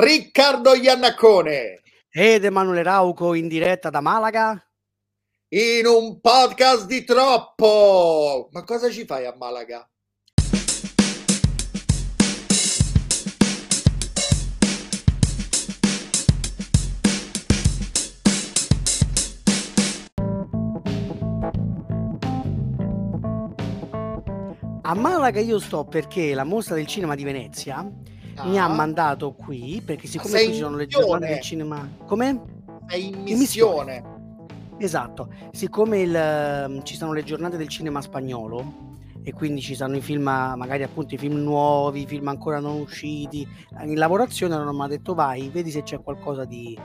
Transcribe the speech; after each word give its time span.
Riccardo 0.00 0.72
Iannacone 0.72 1.82
ed 2.10 2.42
Emanuele 2.46 2.82
Rauco 2.82 3.34
in 3.34 3.48
diretta 3.48 3.90
da 3.90 4.00
Malaga 4.00 4.58
in 5.48 5.84
un 5.84 6.22
podcast 6.22 6.86
di 6.86 7.04
troppo. 7.04 8.48
Ma 8.50 8.64
cosa 8.64 8.88
ci 8.88 9.04
fai 9.04 9.26
a 9.26 9.34
Malaga? 9.36 9.86
A 24.80 24.94
Malaga 24.94 25.40
io 25.40 25.58
sto 25.58 25.84
perché 25.84 26.32
la 26.32 26.44
mostra 26.44 26.74
del 26.74 26.86
cinema 26.86 27.14
di 27.14 27.22
Venezia 27.22 27.86
mi 28.44 28.58
ha 28.58 28.68
mandato 28.68 29.32
qui 29.32 29.82
perché 29.84 30.06
siccome 30.06 30.44
qui 30.44 30.52
ci 30.52 30.58
sono 30.58 30.76
le 30.76 30.86
giornate 30.86 31.26
del 31.26 31.40
cinema 31.40 31.88
come? 32.06 32.40
È 32.86 32.96
in 32.96 33.22
missione. 33.22 33.30
in 33.30 33.38
missione. 33.38 34.18
Esatto, 34.78 35.28
siccome 35.52 36.00
il, 36.00 36.14
ehm, 36.14 36.82
ci 36.84 36.96
sono 36.96 37.12
le 37.12 37.22
giornate 37.22 37.56
del 37.58 37.68
cinema 37.68 38.00
spagnolo 38.00 38.88
e 39.22 39.32
quindi 39.32 39.60
ci 39.60 39.74
sono 39.74 39.94
i 39.96 40.00
film, 40.00 40.22
magari 40.22 40.82
appunto 40.82 41.14
i 41.14 41.18
film 41.18 41.36
nuovi, 41.36 42.02
i 42.02 42.06
film 42.06 42.28
ancora 42.28 42.60
non 42.60 42.80
usciti, 42.80 43.46
in 43.82 43.96
lavorazione 43.96 44.56
non 44.56 44.74
mi 44.74 44.82
ha 44.82 44.86
detto 44.86 45.12
vai, 45.14 45.50
vedi 45.50 45.70
se 45.70 45.82
c'è 45.82 46.00
qualcosa 46.00 46.46
di, 46.46 46.78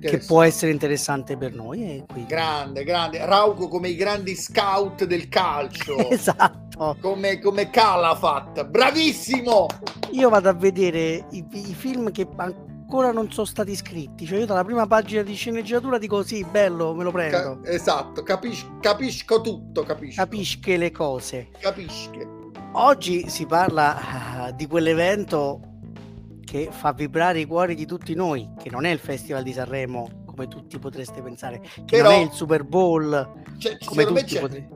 che 0.00 0.18
può 0.18 0.42
essere 0.42 0.70
interessante 0.72 1.36
per 1.36 1.54
noi. 1.54 2.04
Grande, 2.26 2.84
grande. 2.84 3.24
Rauco 3.24 3.68
come 3.68 3.88
i 3.88 3.96
grandi 3.96 4.34
scout 4.34 5.04
del 5.04 5.28
calcio. 5.28 5.96
esatto. 6.10 6.96
Come, 7.00 7.38
come 7.40 7.68
Calafat. 7.70 8.64
Bravissimo! 8.66 9.66
Io 10.12 10.28
vado 10.28 10.48
a 10.48 10.54
vedere 10.54 11.26
i, 11.30 11.44
i, 11.50 11.74
film 11.74 12.10
che 12.10 12.26
ancora 12.36 13.12
non 13.12 13.30
sono 13.30 13.46
stati 13.46 13.76
scritti. 13.76 14.26
Cioè 14.26 14.38
io 14.38 14.46
dalla 14.46 14.64
prima 14.64 14.86
pagina 14.86 15.22
di 15.22 15.34
sceneggiatura 15.34 15.98
dico 15.98 16.22
sì, 16.22 16.44
bello, 16.44 16.94
me 16.94 17.04
lo 17.04 17.10
prendo. 17.10 17.60
Ca- 17.60 17.70
esatto, 17.70 18.22
capis- 18.22 18.66
capisco 18.80 19.40
tutto, 19.40 19.82
capisco. 19.82 20.22
Capisci 20.22 20.76
le 20.76 20.90
cose. 20.90 21.48
Capisci. 21.58 22.38
Oggi 22.72 23.28
si 23.28 23.46
parla 23.46 24.48
uh, 24.48 24.54
di 24.54 24.66
quell'evento 24.66 25.69
che 26.50 26.68
fa 26.72 26.92
vibrare 26.92 27.38
i 27.38 27.46
cuori 27.46 27.76
di 27.76 27.86
tutti 27.86 28.12
noi, 28.12 28.50
che 28.60 28.70
non 28.70 28.84
è 28.84 28.90
il 28.90 28.98
Festival 28.98 29.44
di 29.44 29.52
Sanremo, 29.52 30.24
come 30.26 30.48
tutti 30.48 30.80
potreste 30.80 31.22
pensare, 31.22 31.60
che 31.60 31.84
Però, 31.84 32.10
non 32.10 32.18
è 32.18 32.22
il 32.24 32.32
Super 32.32 32.64
Bowl, 32.64 33.44
cioè, 33.58 33.78
come 33.84 34.04
tutti 34.04 34.36
potreste... 34.36 34.68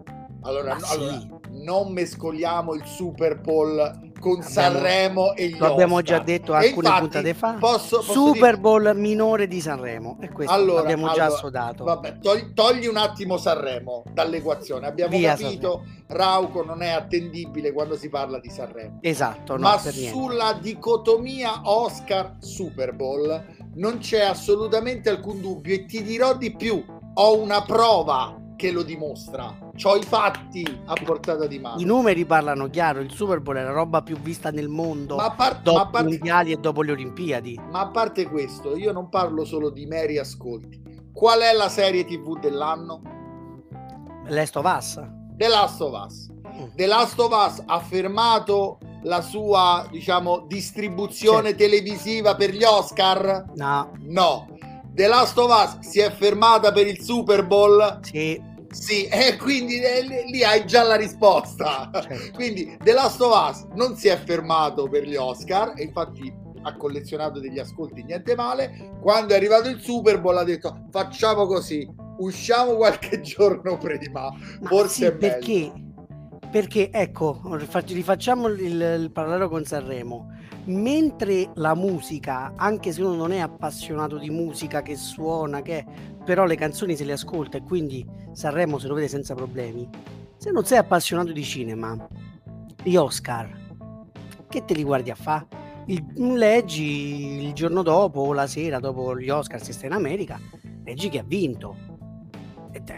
Allora, 0.43 0.77
allora 0.81 1.19
sì. 1.19 1.29
non 1.65 1.93
mescoliamo 1.93 2.75
il 2.75 2.85
Super 2.85 3.41
Bowl 3.41 4.13
con 4.25 4.41
abbiamo, 4.41 4.49
Sanremo 4.49 5.35
e 5.35 5.49
gli 5.49 5.59
Lo 5.59 5.73
abbiamo 5.73 6.01
già 6.01 6.19
detto 6.19 6.55
alcune 6.55 6.89
infatti, 6.89 7.01
puntate 7.01 7.35
fa. 7.35 7.53
Posso, 7.59 7.99
posso 7.99 8.13
Super 8.13 8.53
dire... 8.53 8.59
Bowl 8.59 8.93
minore 8.97 9.47
di 9.47 9.61
Sanremo. 9.61 10.17
E 10.21 10.31
questo 10.31 10.53
allora, 10.53 10.81
l'abbiamo 10.81 11.09
allora, 11.09 11.29
già 11.29 11.35
assodato. 11.35 11.85
Vabbè, 11.85 12.19
togli, 12.19 12.53
togli, 12.55 12.87
un 12.87 12.97
attimo 12.97 13.37
Sanremo 13.37 14.05
dall'equazione. 14.11 14.87
Abbiamo 14.87 15.17
Via 15.17 15.37
capito, 15.37 15.83
Sanremo. 15.85 16.03
Rauco 16.07 16.65
non 16.65 16.83
è 16.83 16.89
attendibile 16.89 17.73
quando 17.73 17.97
si 17.97 18.09
parla 18.09 18.39
di 18.39 18.49
Sanremo. 18.49 18.99
Esatto, 19.03 19.57
no, 19.57 19.61
Ma 19.61 19.79
sulla 19.79 20.59
dicotomia 20.59 21.61
Oscar-Super 21.65 22.95
Bowl 22.95 23.45
non 23.75 23.99
c'è 23.99 24.23
assolutamente 24.23 25.11
alcun 25.11 25.41
dubbio 25.41 25.75
e 25.75 25.85
ti 25.85 26.03
dirò 26.03 26.35
di 26.35 26.55
più. 26.55 26.83
Ho 27.15 27.39
una 27.39 27.63
prova 27.63 28.41
che 28.57 28.71
lo 28.71 28.83
dimostra. 28.83 29.64
Ho 29.83 29.97
i 29.97 30.03
fatti 30.03 30.65
a 30.85 30.95
portata 30.95 31.47
di 31.47 31.59
mano. 31.59 31.81
I 31.81 31.85
numeri 31.85 32.25
parlano 32.25 32.71
chiaro, 32.71 33.01
il 33.01 33.11
Super 33.11 33.41
Bowl 33.41 33.57
è 33.57 33.63
la 33.63 33.73
roba 33.73 34.03
più 34.03 34.17
vista 34.19 34.51
nel 34.51 34.69
mondo 34.69 35.17
ma 35.17 35.25
a 35.25 35.31
par- 35.33 35.61
dopo 35.63 35.79
ma 35.79 35.87
parte... 35.89 36.09
i 36.09 36.11
mondiali 36.11 36.53
e 36.53 36.57
dopo 36.57 36.83
le 36.83 36.93
Olimpiadi. 36.93 37.61
Ma 37.71 37.81
a 37.81 37.89
parte 37.89 38.29
questo, 38.29 38.77
io 38.77 38.93
non 38.93 39.09
parlo 39.09 39.45
solo 39.45 39.71
di 39.71 39.85
meri 39.87 40.19
ascolti. 40.19 40.81
Qual 41.13 41.41
è 41.41 41.53
la 41.53 41.69
serie 41.69 42.05
TV 42.05 42.39
dell'anno? 42.39 43.03
Last 44.27 44.57
of 44.57 44.65
Us. 44.65 45.03
The 45.37 45.49
Last 45.49 45.81
of 45.81 46.05
Us. 46.07 46.31
Mm. 46.47 46.75
The 46.77 46.87
Last 46.87 47.19
of 47.19 47.33
Us 47.33 47.63
ha 47.67 47.81
fermato 47.81 48.79
la 49.03 49.21
sua, 49.21 49.87
diciamo, 49.91 50.45
distribuzione 50.47 51.49
certo. 51.49 51.65
televisiva 51.65 52.37
per 52.37 52.55
gli 52.55 52.63
Oscar? 52.63 53.51
No. 53.55 53.93
No. 54.03 54.47
The 54.93 55.07
Last 55.09 55.37
of 55.39 55.51
Us 55.51 55.89
si 55.89 55.99
è 55.99 56.11
fermata 56.11 56.73
per 56.73 56.87
il 56.87 57.01
Super 57.01 57.45
Bowl? 57.45 57.99
Sì. 58.03 58.53
Sì, 58.75 59.07
e 59.09 59.37
quindi 59.37 59.81
eh, 59.81 60.03
lì 60.27 60.43
hai 60.43 60.67
già 60.67 60.83
la 60.83 60.97
risposta. 60.97 61.91
Certo. 61.93 62.33
Quindi 62.35 62.77
The 62.83 62.93
Last 62.93 63.21
of 63.21 63.51
Us 63.51 63.67
non 63.75 63.97
si 63.97 64.09
è 64.09 64.19
fermato 64.19 64.89
per 64.89 65.05
gli 65.05 65.17
Oscar 65.17 65.73
e 65.77 65.85
infatti 65.85 66.43
ha 66.65 66.77
collezionato 66.77 67.41
degli 67.41 67.59
ascolti 67.59 68.03
niente 68.03 68.35
male. 68.35 68.93
Quando 69.01 69.35
è 69.35 69.37
arrivato 69.37 69.69
il 69.69 69.81
Super 69.81 70.21
Bowl 70.21 70.37
ha 70.39 70.45
detto 70.45 70.87
facciamo 70.91 71.47
così, 71.47 71.89
usciamo 72.19 72.75
qualche 72.75 73.21
giorno 73.23 73.79
prima. 73.79 74.31
Ma 74.61 74.69
Forse 74.69 75.11
sì, 75.11 75.17
perché, 75.17 75.73
perché 76.51 76.91
ecco, 76.91 77.41
rifacciamo 77.53 78.49
il, 78.49 78.99
il 79.01 79.11
parallelo 79.13 79.49
con 79.49 79.65
Sanremo. 79.65 80.33
Mentre 80.67 81.51
la 81.57 81.75
musica, 81.75 82.55
anche 82.57 82.91
se 82.91 83.03
uno 83.03 83.15
non 83.15 83.33
è 83.33 83.39
appassionato 83.39 84.17
di 84.17 84.31
musica 84.31 84.81
che 84.81 84.97
suona, 84.97 85.61
che 85.61 85.85
però 86.25 86.45
le 86.45 86.57
canzoni 86.57 86.97
se 86.97 87.05
le 87.05 87.13
ascolta 87.13 87.59
e 87.59 87.63
quindi 87.63 88.07
Sanremo 88.33 88.79
se 88.79 88.89
lo 88.89 88.95
vede 88.95 89.09
senza 89.09 89.35
problemi. 89.35 89.89
Se 90.37 90.51
non 90.51 90.65
sei 90.65 90.79
appassionato 90.79 91.33
di 91.33 91.43
cinema, 91.43 91.97
gli 92.83 92.97
Oscar, 92.97 93.63
che 94.49 94.65
te 94.65 94.75
li 94.75 94.83
guardi 94.83 95.11
a 95.11 95.15
fa? 95.15 95.47
Il, 95.87 96.05
leggi 96.17 97.45
il 97.45 97.53
giorno 97.53 97.83
dopo 97.83 98.21
o 98.21 98.33
la 98.33 98.47
sera 98.47 98.79
dopo 98.81 99.19
gli 99.19 99.29
Oscar 99.29 99.63
se 99.63 99.73
stai 99.73 99.89
in 99.89 99.95
America, 99.95 100.41
leggi 100.85 101.09
che 101.09 101.19
ha 101.19 101.25
vinto. 101.25 101.93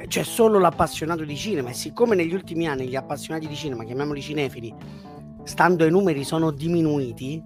C'è 0.07 0.23
solo 0.23 0.59
l'appassionato 0.59 1.25
di 1.25 1.37
cinema 1.37 1.71
e 1.71 1.75
siccome 1.75 2.15
negli 2.15 2.33
ultimi 2.33 2.67
anni 2.67 2.89
gli 2.89 2.97
appassionati 2.97 3.47
di 3.47 3.55
cinema, 3.55 3.85
chiamiamoli 3.85 4.23
cinefili, 4.23 4.75
stando 5.45 5.85
ai 5.85 5.91
numeri 5.91 6.25
sono 6.25 6.51
diminuiti, 6.51 7.43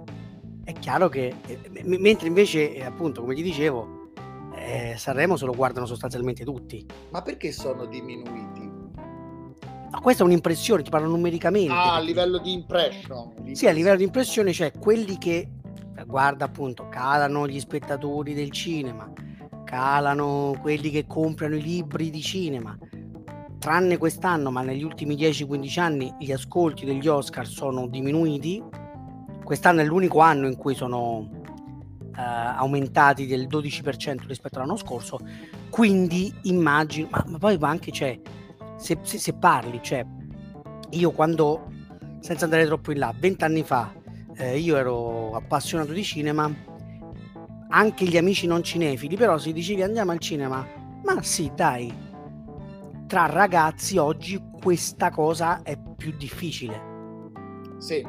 è 0.65 0.73
chiaro 0.75 1.09
che 1.09 1.35
eh, 1.47 1.83
mentre 1.83 2.29
invece 2.29 2.75
eh, 2.75 2.85
appunto 2.85 3.21
come 3.23 3.35
ti 3.35 3.43
dicevo 3.43 4.00
eh, 4.71 4.97
Sanremo 4.97 5.37
se 5.37 5.47
lo 5.47 5.53
guardano 5.53 5.87
sostanzialmente 5.87 6.45
tutti. 6.45 6.87
Ma 7.11 7.23
perché 7.23 7.51
sono 7.53 7.87
diminuiti? 7.87 8.71
Ma 9.91 10.01
questa 10.01 10.23
è 10.23 10.27
un'impressione, 10.27 10.83
ti 10.83 10.91
parlo 10.91 11.09
numericamente. 11.09 11.73
Ah, 11.73 11.97
a 11.97 12.01
livello 12.01 12.39
di 12.39 12.53
impression. 12.53 13.33
Sì, 13.53 13.67
a 13.67 13.73
livello 13.73 13.97
di 13.97 14.05
impressione, 14.05 14.53
cioè 14.53 14.73
quelli 14.73 15.19
che, 15.19 15.49
guarda 16.07 16.45
appunto, 16.45 16.89
calano 16.89 17.49
gli 17.49 17.59
spettatori 17.59 18.33
del 18.33 18.53
cinema, 18.53 19.13
calano 19.65 20.57
quelli 20.61 20.91
che 20.91 21.07
comprano 21.09 21.57
i 21.57 21.63
libri 21.63 22.11
di 22.11 22.21
cinema. 22.21 22.79
Tranne 23.59 23.99
quest'anno, 23.99 24.53
ma 24.53 24.63
negli 24.63 24.85
ultimi 24.85 25.17
10-15 25.17 25.81
anni 25.81 26.15
gli 26.21 26.31
ascolti 26.31 26.85
degli 26.85 27.09
Oscar 27.09 27.47
sono 27.47 27.89
diminuiti. 27.89 28.63
Quest'anno 29.43 29.81
è 29.81 29.85
l'unico 29.85 30.21
anno 30.21 30.47
in 30.47 30.57
cui 30.57 30.77
sono 30.77 31.40
eh, 32.17 32.21
aumentati 32.21 33.27
del 33.27 33.47
12% 33.47 34.27
rispetto 34.27 34.59
all'anno 34.59 34.77
scorso, 34.77 35.19
quindi 35.69 36.33
immagino, 36.43 37.09
ma, 37.11 37.25
ma 37.27 37.39
poi 37.39 37.57
anche 37.61 37.93
cioè, 37.93 38.19
se, 38.77 38.99
se, 39.03 39.19
se, 39.19 39.33
parli, 39.35 39.81
cioè, 39.83 40.05
io 40.91 41.11
quando, 41.13 41.71
senza 42.21 42.45
andare 42.45 42.67
troppo 42.67 42.93
in 42.93 42.99
là, 42.99 43.15
vent'anni 43.17 43.63
fa, 43.63 43.93
eh, 44.37 44.59
io 44.59 44.77
ero 44.77 45.35
appassionato 45.35 45.93
di 45.93 46.03
cinema, 46.03 46.53
anche 47.69 48.05
gli 48.05 48.17
amici 48.17 48.47
non 48.47 48.63
cinefili, 48.63 49.17
però 49.17 49.39
se 49.39 49.53
dicevi 49.53 49.83
andiamo 49.83 50.13
al 50.13 50.19
cinema, 50.19 50.67
ma 51.05 51.23
sì, 51.23 51.51
dai, 51.55 51.93
tra 53.07 53.27
ragazzi 53.27 53.97
oggi 53.97 54.41
questa 54.61 55.11
cosa 55.11 55.63
è 55.63 55.79
più 55.97 56.13
difficile. 56.17 56.89
Sì, 57.79 58.05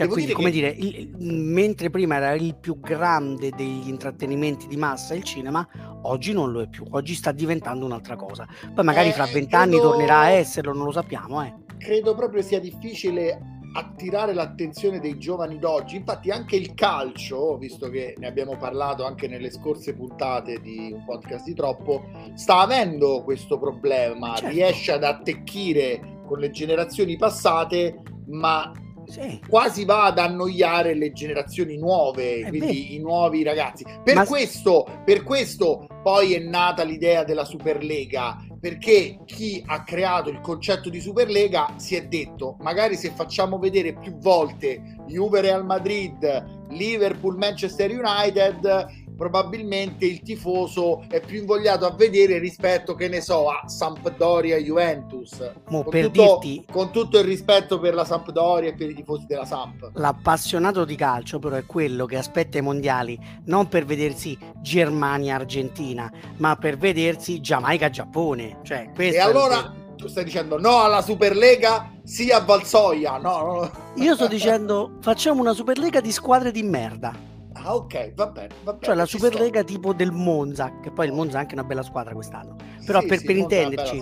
cioè, 0.00 0.08
Devo 0.08 0.12
quindi, 0.12 0.26
dire 0.26 0.34
come 0.34 0.50
che... 0.50 0.78
dire, 0.78 0.98
il, 0.98 1.14
mentre 1.18 1.90
prima 1.90 2.16
era 2.16 2.32
il 2.32 2.54
più 2.54 2.80
grande 2.80 3.50
degli 3.50 3.88
intrattenimenti 3.88 4.66
di 4.66 4.76
massa 4.76 5.14
il 5.14 5.24
cinema, 5.24 5.66
oggi 6.02 6.32
non 6.32 6.50
lo 6.52 6.62
è 6.62 6.68
più, 6.68 6.84
oggi 6.90 7.14
sta 7.14 7.32
diventando 7.32 7.84
un'altra 7.84 8.16
cosa. 8.16 8.46
Poi 8.74 8.84
magari 8.84 9.10
eh, 9.10 9.12
fra 9.12 9.26
vent'anni 9.26 9.72
credo... 9.72 9.90
tornerà 9.90 10.20
a 10.20 10.30
esserlo, 10.30 10.72
non 10.72 10.86
lo 10.86 10.92
sappiamo. 10.92 11.42
Eh. 11.42 11.54
Credo 11.78 12.14
proprio 12.14 12.42
sia 12.42 12.60
difficile 12.60 13.58
attirare 13.72 14.32
l'attenzione 14.32 15.00
dei 15.00 15.18
giovani 15.18 15.58
d'oggi. 15.58 15.96
Infatti, 15.96 16.30
anche 16.30 16.56
il 16.56 16.74
calcio, 16.74 17.56
visto 17.58 17.88
che 17.90 18.14
ne 18.18 18.26
abbiamo 18.26 18.56
parlato 18.56 19.04
anche 19.04 19.28
nelle 19.28 19.50
scorse 19.50 19.94
puntate 19.94 20.60
di 20.60 20.92
un 20.92 21.04
podcast 21.04 21.44
di 21.44 21.54
troppo, 21.54 22.04
sta 22.34 22.60
avendo 22.60 23.22
questo 23.22 23.58
problema. 23.58 24.34
Certo. 24.34 24.48
Riesce 24.48 24.92
ad 24.92 25.04
attecchire 25.04 26.22
con 26.26 26.38
le 26.38 26.50
generazioni 26.50 27.16
passate, 27.16 28.02
ma 28.28 28.72
sì. 29.10 29.40
quasi 29.48 29.84
va 29.84 30.04
ad 30.04 30.18
annoiare 30.18 30.94
le 30.94 31.12
generazioni 31.12 31.76
nuove, 31.76 32.40
è 32.40 32.48
quindi 32.48 32.82
vero. 32.82 32.94
i 32.94 32.98
nuovi 32.98 33.42
ragazzi. 33.42 33.84
Per, 34.02 34.14
Ma... 34.14 34.24
questo, 34.24 34.86
per 35.04 35.22
questo 35.22 35.86
poi 36.02 36.34
è 36.34 36.38
nata 36.38 36.82
l'idea 36.82 37.24
della 37.24 37.44
Superlega, 37.44 38.44
perché 38.60 39.18
chi 39.24 39.62
ha 39.66 39.82
creato 39.82 40.30
il 40.30 40.40
concetto 40.40 40.90
di 40.90 41.00
Superlega 41.00 41.74
si 41.76 41.96
è 41.96 42.06
detto 42.06 42.56
magari 42.60 42.96
se 42.96 43.10
facciamo 43.10 43.58
vedere 43.58 43.94
più 43.94 44.18
volte 44.18 44.98
Juve 45.06 45.40
Real 45.40 45.64
Madrid, 45.64 46.66
Liverpool 46.68 47.36
Manchester 47.36 47.90
United, 47.90 48.99
probabilmente 49.20 50.06
il 50.06 50.22
tifoso 50.22 51.04
è 51.06 51.20
più 51.20 51.40
invogliato 51.40 51.84
a 51.84 51.92
vedere 51.92 52.38
rispetto, 52.38 52.94
che 52.94 53.06
ne 53.06 53.20
so, 53.20 53.50
a 53.50 53.68
Sampdoria 53.68 54.56
Juventus. 54.56 55.38
Mo, 55.68 55.82
con, 55.82 55.90
per 55.90 56.06
tutto, 56.06 56.38
dirti, 56.40 56.64
con 56.72 56.90
tutto 56.90 57.18
il 57.18 57.24
rispetto 57.24 57.78
per 57.78 57.92
la 57.92 58.06
Sampdoria 58.06 58.70
e 58.70 58.74
per 58.74 58.88
i 58.88 58.94
tifosi 58.94 59.26
della 59.26 59.44
Samp. 59.44 59.90
l'appassionato 59.96 60.86
di 60.86 60.96
calcio 60.96 61.38
però 61.38 61.56
è 61.56 61.66
quello 61.66 62.06
che 62.06 62.16
aspetta 62.16 62.56
i 62.56 62.62
mondiali 62.62 63.18
non 63.44 63.68
per 63.68 63.84
vedersi 63.84 64.38
Germania-Argentina, 64.62 66.10
ma 66.38 66.56
per 66.56 66.78
vedersi 66.78 67.42
Giamaica-Giappone. 67.42 68.60
Cioè, 68.62 68.90
E 68.96 69.18
allora 69.18 69.70
tu 69.96 70.08
stai 70.08 70.24
dicendo 70.24 70.58
no 70.58 70.80
alla 70.80 71.02
Superlega, 71.02 71.92
sì 72.04 72.30
a 72.30 72.40
Valsoia. 72.40 73.18
No, 73.18 73.42
no. 73.42 73.70
Io 73.96 74.14
sto 74.14 74.28
dicendo 74.28 74.96
facciamo 75.02 75.42
una 75.42 75.52
Superlega 75.52 76.00
di 76.00 76.10
squadre 76.10 76.50
di 76.50 76.62
merda. 76.62 77.28
Ah, 77.62 77.74
ok, 77.74 78.14
va 78.14 78.26
bene, 78.28 78.48
va 78.64 78.72
bene. 78.72 78.84
Cioè 78.84 78.94
la 78.94 79.06
Superlega 79.06 79.62
tipo 79.64 79.92
del 79.92 80.12
Monza, 80.12 80.78
che 80.80 80.90
poi 80.90 81.06
il 81.06 81.12
Monza 81.12 81.36
è 81.38 81.40
anche 81.40 81.54
una 81.54 81.64
bella 81.64 81.82
squadra 81.82 82.14
quest'anno. 82.14 82.56
Però 82.84 83.00
Sì, 83.00 83.06
per, 83.06 83.18
sì, 83.18 83.24
per 83.26 83.36
intenderci, 83.36 83.98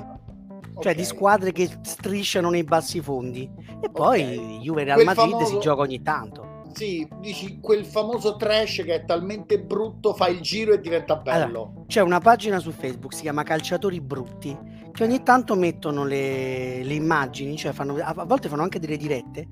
cioè 0.81 0.93
Ok. 0.93 0.95
di 0.95 1.05
squadre 1.05 1.53
che 1.53 1.69
strisciano 1.83 2.51
nei 2.51 2.63
bassi 2.65 3.01
fondi. 3.01 3.51
E 3.81 3.91
poi 3.91 4.59
Juve 4.63 4.85
Real 4.85 4.95
Quel 4.95 5.07
Madrid 5.07 5.31
famoso- 5.31 5.55
si 5.55 5.59
gioca 5.61 5.83
ogni 5.83 6.03
tanto. 6.03 6.57
Sì, 6.73 7.09
dici 7.19 7.59
quel 7.61 7.85
famoso 7.85 8.37
trash 8.37 8.83
che 8.85 8.95
è 8.95 9.05
talmente 9.05 9.59
brutto, 9.61 10.15
fa 10.15 10.29
il 10.29 10.41
giro 10.41 10.73
e 10.75 10.81
diventa 10.81 11.17
bello. 11.17 11.83
C'è 11.89 12.01
una 12.03 12.21
pagina 12.21 12.61
su 12.61 12.71
Facebook, 12.71 13.15
si 13.15 13.23
chiama 13.23 13.43
Calciatori 13.43 14.01
Brutti, 14.01 14.57
che 14.93 15.03
ogni 15.03 15.23
tanto 15.25 15.57
mettono 15.57 16.05
le, 16.05 16.85
le 16.85 16.95
immagini, 16.95 17.57
cioè 17.57 17.73
fanno, 17.73 17.97
a 18.01 18.25
volte 18.25 18.49
fanno 18.49 18.63
anche 18.63 18.79
delle 18.79 18.97
dirette, 18.97 19.49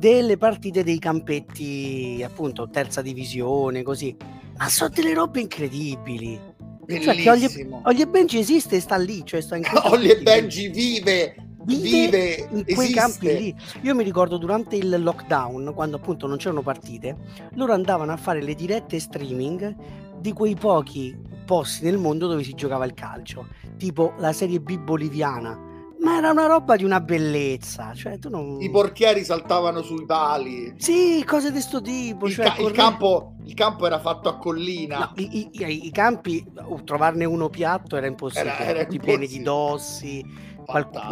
delle 0.00 0.36
partite 0.36 0.82
dei 0.82 0.98
campetti, 0.98 2.20
appunto, 2.24 2.68
terza 2.70 3.02
divisione, 3.02 3.82
così. 3.82 4.16
Ma 4.58 4.68
sono 4.68 4.90
delle 4.92 5.14
robe 5.14 5.40
incredibili. 5.40 6.40
Cioè 6.88 7.14
che 7.14 7.30
Ollie, 7.30 7.46
Bellissimo. 7.46 7.82
Ollie 7.84 8.06
Benji 8.08 8.38
esiste 8.38 8.76
e 8.76 8.80
sta 8.80 8.96
lì, 8.96 9.22
cioè 9.24 9.40
sta 9.40 9.56
in 9.56 9.62
Ollie. 9.84 10.20
Benji 10.22 10.68
vive, 10.68 11.36
Vive 11.64 11.82
vive, 11.82 12.48
in 12.50 12.64
quei 12.74 12.90
esiste. 12.92 12.94
campi 13.00 13.26
lì. 13.36 13.54
Io 13.82 13.94
mi 13.94 14.02
ricordo 14.02 14.38
durante 14.38 14.74
il 14.76 15.00
lockdown, 15.00 15.72
quando 15.74 15.96
appunto 15.98 16.26
non 16.26 16.38
c'erano 16.38 16.62
partite, 16.62 17.16
loro 17.54 17.72
andavano 17.74 18.10
a 18.10 18.16
fare 18.16 18.42
le 18.42 18.54
dirette 18.54 18.98
streaming 18.98 19.76
di 20.18 20.32
quei 20.32 20.56
pochi 20.56 21.16
posti 21.46 21.84
nel 21.84 21.98
mondo 21.98 22.26
dove 22.26 22.42
si 22.42 22.54
giocava 22.54 22.84
il 22.86 22.94
calcio, 22.94 23.46
tipo 23.76 24.14
la 24.18 24.32
Serie 24.32 24.60
B 24.60 24.76
boliviana. 24.78 25.68
Ma 26.02 26.16
era 26.16 26.30
una 26.30 26.46
roba 26.46 26.76
di 26.76 26.84
una 26.84 27.00
bellezza, 27.00 27.92
cioè 27.94 28.18
tu 28.18 28.30
non... 28.30 28.60
I 28.60 28.70
portieri 28.70 29.22
saltavano 29.24 29.82
sui 29.82 30.06
pali. 30.06 30.74
Sì, 30.78 31.22
cose 31.26 31.52
di 31.52 31.60
sto 31.60 31.82
tipo. 31.82 32.26
Il, 32.26 32.32
cioè, 32.32 32.46
ca- 32.46 32.62
il 32.62 32.70
campo, 32.72 33.34
il 33.44 33.52
campo 33.54 33.84
era 33.86 33.98
fatto 34.00 34.28
a 34.30 34.36
collina. 34.38 34.98
No, 34.98 35.12
i, 35.16 35.50
i- 35.52 35.86
i- 35.86 35.90
campi, 35.90 36.44
uh, 36.66 36.82
trovarne 36.84 37.26
uno 37.26 37.48
piatto 37.50 37.96
era 37.96 38.06
impossibile, 38.06 38.54
Era- 38.54 38.64
era 38.64 38.84
tutti 38.84 38.98
pieni 38.98 39.26
di 39.26 39.36
impossibile. 39.36 39.44
dossi, 39.44 40.24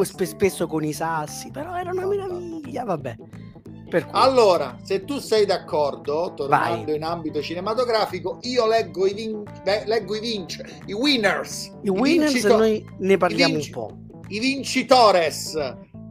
spe- 0.05 0.25
spesso 0.27 0.67
con 0.67 0.83
i 0.85 0.93
sassi, 0.95 1.51
però 1.51 1.77
era 1.77 1.91
una 1.91 2.07
meraviglia, 2.07 2.85
vabbè. 2.85 3.17
Allora, 4.11 4.77
se 4.83 5.05
tu 5.05 5.19
sei 5.19 5.47
d'accordo, 5.47 6.35
tornando 6.37 6.85
Vai. 6.85 6.97
in 6.97 7.05
ambito 7.05 7.41
cinematografico, 7.41 8.39
io 8.43 8.67
leggo 8.67 9.07
i, 9.07 9.15
vin- 9.15 9.43
leggo 9.87 10.15
i 10.15 10.21
vince, 10.21 10.81
i 10.87 10.93
winners, 10.93 11.73
i 11.83 11.89
winners 11.89 12.33
vincito- 12.33 12.57
noi 12.59 12.87
ne 12.99 13.17
parliamo 13.17 13.55
vinci- 13.55 13.73
un 13.73 13.75
po'. 13.75 13.97
I 14.29 14.39
vincitores, 14.41 15.55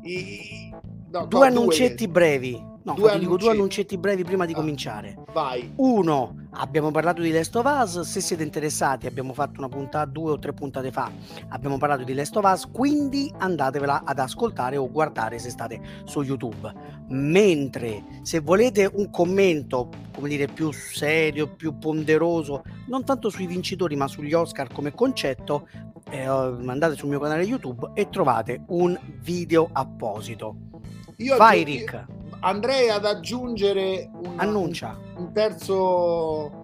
i, 0.04 0.72
no, 1.12 1.26
Due 1.26 1.40
no, 1.40 1.46
annuncetti 1.46 2.08
brevi. 2.08 2.76
No, 2.88 2.94
Due 2.94 3.12
ti 3.12 3.20
dico 3.20 3.36
due 3.36 3.52
annuncetti 3.52 3.98
brevi 3.98 4.24
prima 4.24 4.46
di 4.46 4.54
Ah. 4.54 4.56
cominciare. 4.56 5.18
Vai. 5.34 5.74
Uno, 5.76 6.48
abbiamo 6.52 6.90
parlato 6.90 7.22
di 7.22 7.32
Last 7.34 7.54
of 7.58 7.66
Us, 7.66 8.00
se 8.00 8.22
siete 8.22 8.44
interessati 8.44 9.08
abbiamo 9.08 9.34
fatto 9.34 9.60
una 9.60 9.68
puntata, 9.68 10.06
due 10.06 10.32
o 10.32 10.40
tre 10.40 10.54
puntate 10.54 10.90
fa, 10.90 11.12
abbiamo 11.50 11.78
parlato 11.78 12.04
di 12.06 12.14
Last 12.14 12.38
of 12.38 12.50
Us, 12.50 12.70
quindi 12.72 13.30
andatevela 13.38 14.04
ad 14.06 14.20
ascoltare 14.20 14.78
o 14.78 14.90
guardare 14.90 15.38
se 15.38 15.50
state 15.50 15.82
su 16.06 16.22
YouTube. 16.22 16.74
Mentre 17.10 18.04
se 18.22 18.40
volete 18.40 18.90
un 18.94 19.10
commento, 19.10 19.90
come 20.14 20.30
dire, 20.30 20.48
più 20.48 20.72
serio, 20.72 21.54
più 21.56 21.78
ponderoso, 21.78 22.64
non 22.88 23.04
tanto 23.04 23.30
sui 23.30 23.48
vincitori 23.48 23.98
ma 23.98 24.08
sugli 24.08 24.34
Oscar 24.34 24.70
come 24.72 24.94
concetto, 24.94 25.68
eh, 26.10 26.22
andate 26.24 26.96
sul 26.96 27.10
mio 27.10 27.20
canale 27.20 27.44
YouTube 27.44 27.92
e 27.96 28.08
trovate 28.08 28.64
un 28.68 28.98
video 29.20 29.68
apposito. 29.74 30.56
Io 31.18 31.36
Vai 31.36 31.62
aggiungi- 31.64 31.80
Rick, 31.80 32.06
andrei 32.42 32.90
ad 32.90 33.06
aggiungere 33.06 34.10
un, 34.14 34.34
annuncia. 34.36 34.98
un, 35.18 35.32
terzo 35.32 36.64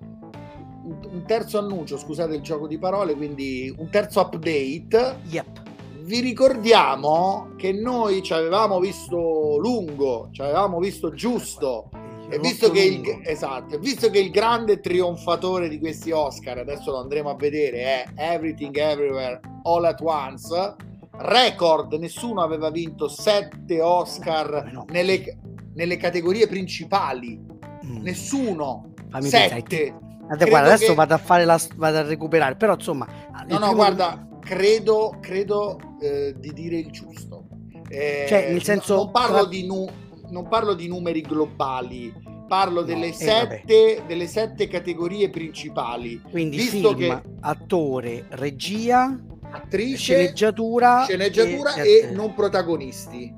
un, 0.83 1.23
terzo 1.25 1.57
annuncio, 1.57 1.97
scusate 1.97 2.35
il 2.35 2.41
gioco 2.41 2.67
di 2.67 2.77
parole, 2.77 3.15
quindi 3.15 3.73
un 3.77 3.89
terzo 3.89 4.21
update. 4.21 5.19
Yep. 5.29 5.61
Vi 6.01 6.19
ricordiamo 6.19 7.53
che 7.55 7.71
noi 7.71 8.21
ci 8.21 8.33
avevamo 8.33 8.79
visto 8.79 9.57
lungo, 9.57 10.29
ci 10.31 10.41
avevamo 10.41 10.79
visto 10.79 11.13
giusto. 11.13 11.89
E 12.29 12.39
visto, 12.39 12.71
che 12.71 12.81
il, 12.81 13.21
esatto, 13.23 13.75
e 13.75 13.77
visto 13.77 14.09
che 14.09 14.17
il 14.17 14.31
grande 14.31 14.79
trionfatore 14.79 15.69
di 15.69 15.77
questi 15.77 16.09
Oscar, 16.11 16.57
adesso 16.57 16.89
lo 16.89 16.99
andremo 16.99 17.29
a 17.29 17.35
vedere, 17.35 17.77
è 17.83 18.05
Everything 18.15 18.75
Everywhere 18.75 19.39
All 19.63 19.83
at 19.85 20.01
Once, 20.01 20.75
record, 21.17 21.93
nessuno 21.93 22.41
aveva 22.41 22.71
vinto 22.71 23.07
sette 23.07 23.81
Oscar 23.81 24.65
Eh, 24.67 24.71
no. 24.71 24.85
nelle, 24.89 25.37
nelle 25.75 25.97
categorie 25.97 26.47
principali, 26.47 27.39
Mm. 27.85 28.01
nessuno, 28.01 28.93
Fammi 29.09 29.27
sette. 29.27 29.93
Guarda, 30.25 30.45
guarda, 30.45 30.67
adesso 30.73 30.87
che- 30.91 30.95
vado 30.95 31.13
a 31.13 31.17
fare 31.17 31.43
la 31.45 31.59
vado 31.75 31.97
a 31.97 32.01
recuperare, 32.03 32.55
però 32.55 32.73
insomma, 32.75 33.05
No, 33.47 33.57
no, 33.59 33.73
guarda, 33.75 34.25
credo, 34.39 35.17
credo 35.19 35.77
eh, 36.01 36.33
di 36.37 36.53
dire 36.53 36.77
il 36.77 36.89
giusto. 36.91 37.47
Eh, 37.89 38.25
Cioè, 38.27 38.49
nel 38.51 38.63
senso, 38.63 38.95
non 38.95 39.11
parlo, 39.11 39.45
di 39.45 39.65
nu- 39.67 39.87
non 40.29 40.47
parlo 40.47 40.73
di 40.73 40.87
numeri 40.87 41.21
globali, 41.21 42.13
parlo 42.47 42.79
No, 42.79 42.85
delle, 42.85 43.07
eh, 43.07 43.13
sette, 43.13 44.03
delle 44.07 44.27
sette 44.27 44.67
categorie 44.67 45.29
principali. 45.29 46.21
quindi 46.31 46.55
visto 46.57 46.95
film, 46.95 46.97
che- 46.97 47.21
attore, 47.41 48.25
regia, 48.29 49.15
Attrice, 49.51 49.97
sceneggiatura, 49.97 51.03
sceneggiatura 51.03 51.73
e, 51.75 52.07
e, 52.09 52.11
non 52.11 52.33
protagonisti. 52.33 53.31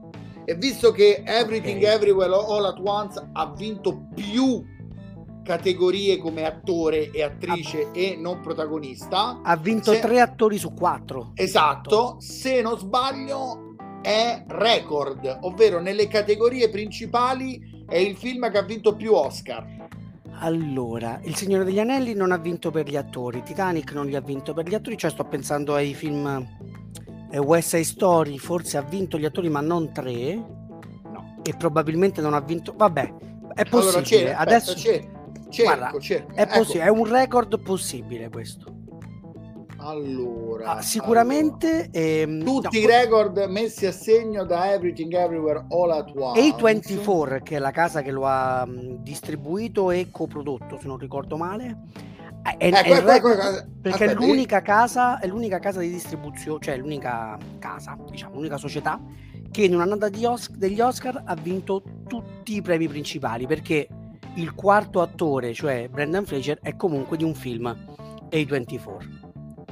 E 0.45 0.55
visto 0.55 0.91
che 0.91 1.23
Everything 1.25 1.81
Ok. 1.81 1.89
Everywhere 1.89 2.31
All 2.33 2.65
at 2.65 2.79
Once 2.83 3.29
ha 3.33 3.53
vinto 3.55 4.07
più 4.13 4.63
categorie 5.43 6.17
come 6.17 6.45
attore 6.45 7.11
e 7.11 7.21
attrice 7.21 7.91
e 7.91 8.17
non 8.19 8.41
protagonista, 8.41 9.41
ha 9.43 9.55
vinto 9.55 9.93
se- 9.93 9.99
tre 9.99 10.19
attori 10.19 10.57
su 10.57 10.73
quattro. 10.73 11.31
Esatto, 11.35 12.15
se 12.19 12.61
non 12.61 12.77
sbaglio 12.77 13.75
è 14.01 14.43
record, 14.47 15.39
ovvero 15.41 15.79
nelle 15.79 16.07
categorie 16.07 16.69
principali 16.69 17.83
è 17.87 17.97
il 17.97 18.15
film 18.17 18.49
che 18.51 18.57
ha 18.57 18.63
vinto 18.63 18.95
più 18.95 19.13
Oscar. 19.13 19.73
Allora, 20.39 21.19
Il 21.23 21.35
Signore 21.35 21.63
degli 21.63 21.79
Anelli 21.79 22.13
non 22.13 22.31
ha 22.31 22.37
vinto 22.37 22.69
per 22.69 22.89
gli 22.89 22.97
attori, 22.97 23.41
Titanic 23.41 23.93
non 23.93 24.05
li 24.07 24.15
ha 24.15 24.21
vinto 24.21 24.53
per 24.53 24.67
gli 24.67 24.73
attori, 24.73 24.97
cioè 24.97 25.09
sto 25.09 25.23
pensando 25.23 25.73
ai 25.75 25.93
film 25.93 26.45
eh, 27.35 27.39
West 27.39 27.69
Side 27.69 27.83
Story, 27.83 28.37
forse 28.37 28.77
ha 28.77 28.81
vinto 28.81 29.17
gli 29.17 29.25
attori 29.25 29.49
ma 29.49 29.59
non 29.61 29.91
tre 29.91 30.35
No. 30.35 31.39
e 31.43 31.53
probabilmente 31.57 32.21
non 32.21 32.33
ha 32.33 32.39
vinto, 32.41 32.73
vabbè, 32.75 33.13
è 33.53 33.63
Allora 33.69 33.99
possibile, 33.99 34.03
cerco, 34.03 34.41
adesso 34.41 34.75
cerco, 34.75 35.13
Guarda, 35.63 35.99
cerco. 35.99 36.33
è, 36.35 36.41
Ecco, 36.41 36.57
possi- 36.57 36.77
è 36.77 36.87
un 36.87 37.05
record 37.05 37.59
possibile 37.61 38.29
questo. 38.29 38.73
Allora, 39.77 40.77
Ah, 40.77 40.81
sicuramente 40.81 41.89
ehm, 41.91 42.41
allora. 42.41 42.69
tutti 42.69 42.81
no, 42.81 42.87
i 42.87 42.91
record 42.91 43.37
messi 43.49 43.85
a 43.85 43.91
segno 43.91 44.43
da 44.43 44.71
Everything 44.73 45.13
Everywhere 45.13 45.65
All 45.69 45.91
at 45.91 46.11
Once. 46.15 46.41
A24, 46.41 47.43
che 47.43 47.57
è 47.57 47.59
la 47.59 47.69
casa 47.71 48.01
che 48.01 48.09
lo 48.11 48.25
ha 48.25 48.65
mh, 48.65 49.03
distribuito 49.03 49.91
e 49.91 50.07
coprodotto, 50.09 50.79
se 50.79 50.87
non 50.87 50.97
ricordo 50.97 51.37
male, 51.37 51.77
è, 52.45 52.57
è 52.57 52.65
il 52.67 52.73
ecco, 52.75 52.93
record 52.93 53.09
ecco, 53.09 53.31
ecco. 53.31 53.67
perché 53.81 54.05
è 54.05 54.13
l'unica 54.13 54.61
casa, 54.61 55.19
è 55.19 55.25
l'unica 55.25 55.57
casa 55.57 55.79
di 55.79 55.89
distribuzione, 55.89 56.59
cioè 56.61 56.77
l'unica 56.77 57.37
casa, 57.57 57.97
diciamo, 58.09 58.35
l'unica 58.35 58.57
società 58.57 59.01
che 59.49 59.63
in 59.63 59.73
un'annata 59.73 60.09
Os- 60.29 60.51
degli 60.51 60.79
Oscar 60.79 61.23
ha 61.25 61.35
vinto 61.35 61.81
tutti 62.07 62.55
i 62.55 62.61
premi 62.61 62.87
principali, 62.87 63.47
perché 63.47 63.87
il 64.35 64.53
quarto 64.53 65.01
attore, 65.01 65.53
cioè 65.53 65.87
Brendan 65.89 66.25
Fraser, 66.25 66.59
è 66.61 66.75
comunque 66.75 67.17
di 67.17 67.23
un 67.23 67.33
film 67.33 67.75
A24. 68.29 69.23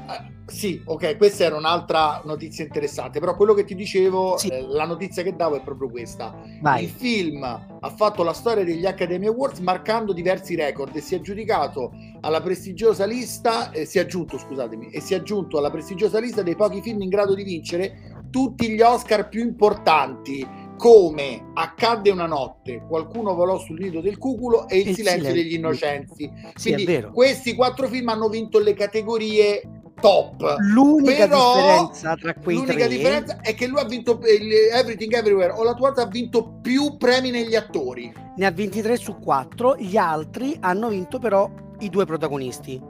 Eh, 0.10 0.32
Sì, 0.46 0.82
ok, 0.86 1.16
questa 1.18 1.46
era 1.46 1.56
un'altra 1.56 2.22
notizia 2.26 2.64
interessante, 2.64 3.20
però 3.20 3.36
quello 3.36 3.54
che 3.54 3.64
ti 3.64 3.76
dicevo, 3.76 4.38
Sì. 4.38 4.48
eh, 4.50 4.66
la 4.68 4.86
notizia 4.86 5.24
che 5.24 5.36
davo 5.36 5.56
è 5.56 5.62
proprio 5.62 5.90
questa. 5.90 6.34
Il 6.46 6.60
Vai. 6.62 6.88
film 6.88 7.44
ha 7.44 7.90
fatto 7.90 8.24
la 8.24 8.34
storia 8.34 8.64
degli 8.64 8.86
Academy 8.86 9.28
Awards 9.28 9.60
marcando 9.60 10.14
diversi 10.14 10.56
record 10.56 10.96
e 10.96 11.02
si 11.02 11.16
è 11.16 11.18
aggiudicato 11.18 11.92
alla 12.24 12.42
prestigiosa 12.42 13.06
lista, 13.06 13.72
eh, 13.72 13.86
si 13.86 13.98
è 13.98 14.02
aggiunto, 14.02 14.38
scusatemi, 14.38 14.90
e 14.90 15.02
si 15.02 15.14
è 15.14 15.18
aggiunto 15.18 15.58
alla 15.58 15.70
prestigiosa 15.70 16.20
lista 16.20 16.42
dei 16.42 16.56
pochi 16.56 16.82
film 16.82 17.02
in 17.02 17.10
grado 17.10 17.36
di 17.36 17.44
vincere 17.44 18.28
tutti 18.30 18.70
gli 18.70 18.82
Oscar 18.82 19.30
più 19.30 19.42
importanti, 19.42 20.46
come 20.78 21.52
accadde 21.54 22.10
una 22.10 22.26
notte, 22.26 22.84
qualcuno 22.88 23.36
volò 23.36 23.60
sul 23.60 23.80
nido 23.80 24.02
del 24.02 24.18
cuculo 24.18 24.68
e 24.68 24.80
il, 24.80 24.88
il 24.88 24.96
silenzio, 24.96 25.30
silenzio, 25.30 25.44
degli 25.44 25.54
innocenzi. 25.54 26.32
Sì, 26.56 26.74
Quindi 26.74 27.10
questi 27.14 27.54
quattro 27.56 27.88
film 27.88 28.10
hanno 28.10 28.30
vinto 28.30 28.58
le 28.60 28.74
categorie 28.74 29.62
top. 30.02 30.56
L'unica 30.60 31.28
Però, 31.28 31.54
differenza 31.54 32.16
tra 32.16 32.34
quei 32.34 32.56
l'unica 32.56 32.86
tre 32.86 32.88
differenza 32.88 33.40
è 33.42 33.54
che 33.54 33.68
lui 33.68 33.80
ha 33.80 33.86
vinto 33.86 34.20
Everything 34.22 35.14
Everywhere 35.14 35.54
o 35.54 35.64
la 35.64 35.74
tua 35.74 35.94
ha 35.94 36.08
vinto 36.08 36.60
più 36.62 36.98
premi 36.98 37.32
negli 37.32 37.56
attori. 37.56 38.12
Ne 38.36 38.46
ha 38.46 38.52
23 38.52 38.98
su 38.98 39.20
4, 39.20 39.76
gli 39.78 39.98
altri 39.98 40.58
hanno 40.60 40.90
vinto 40.90 41.20
però 41.20 41.50
i 41.84 41.90
due 41.90 42.06
protagonisti. 42.06 42.82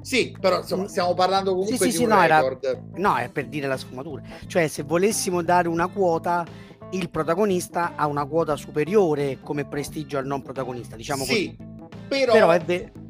Sì, 0.00 0.36
però 0.40 0.58
insomma, 0.58 0.84
mm. 0.84 0.86
stiamo 0.86 1.14
parlando 1.14 1.50
comunque 1.50 1.76
sì, 1.76 1.82
sì, 1.84 1.88
di 1.90 1.96
sì, 1.96 2.02
un 2.04 2.10
no, 2.10 2.20
record. 2.22 2.64
Era, 2.64 2.80
no, 2.94 3.16
è 3.16 3.28
per 3.30 3.46
dire 3.48 3.66
la 3.66 3.76
sfumatura. 3.76 4.22
Cioè, 4.46 4.66
se 4.68 4.82
volessimo 4.82 5.42
dare 5.42 5.68
una 5.68 5.88
quota, 5.88 6.46
il 6.90 7.10
protagonista 7.10 7.92
ha 7.96 8.06
una 8.06 8.24
quota 8.24 8.56
superiore 8.56 9.38
come 9.42 9.66
prestigio 9.66 10.18
al 10.18 10.26
non 10.26 10.42
protagonista, 10.42 10.96
diciamo 10.96 11.24
sì, 11.24 11.56
così. 11.56 11.56
Però, 12.08 12.32
però 12.32 12.50
è 12.50 12.60
vero 12.60 13.06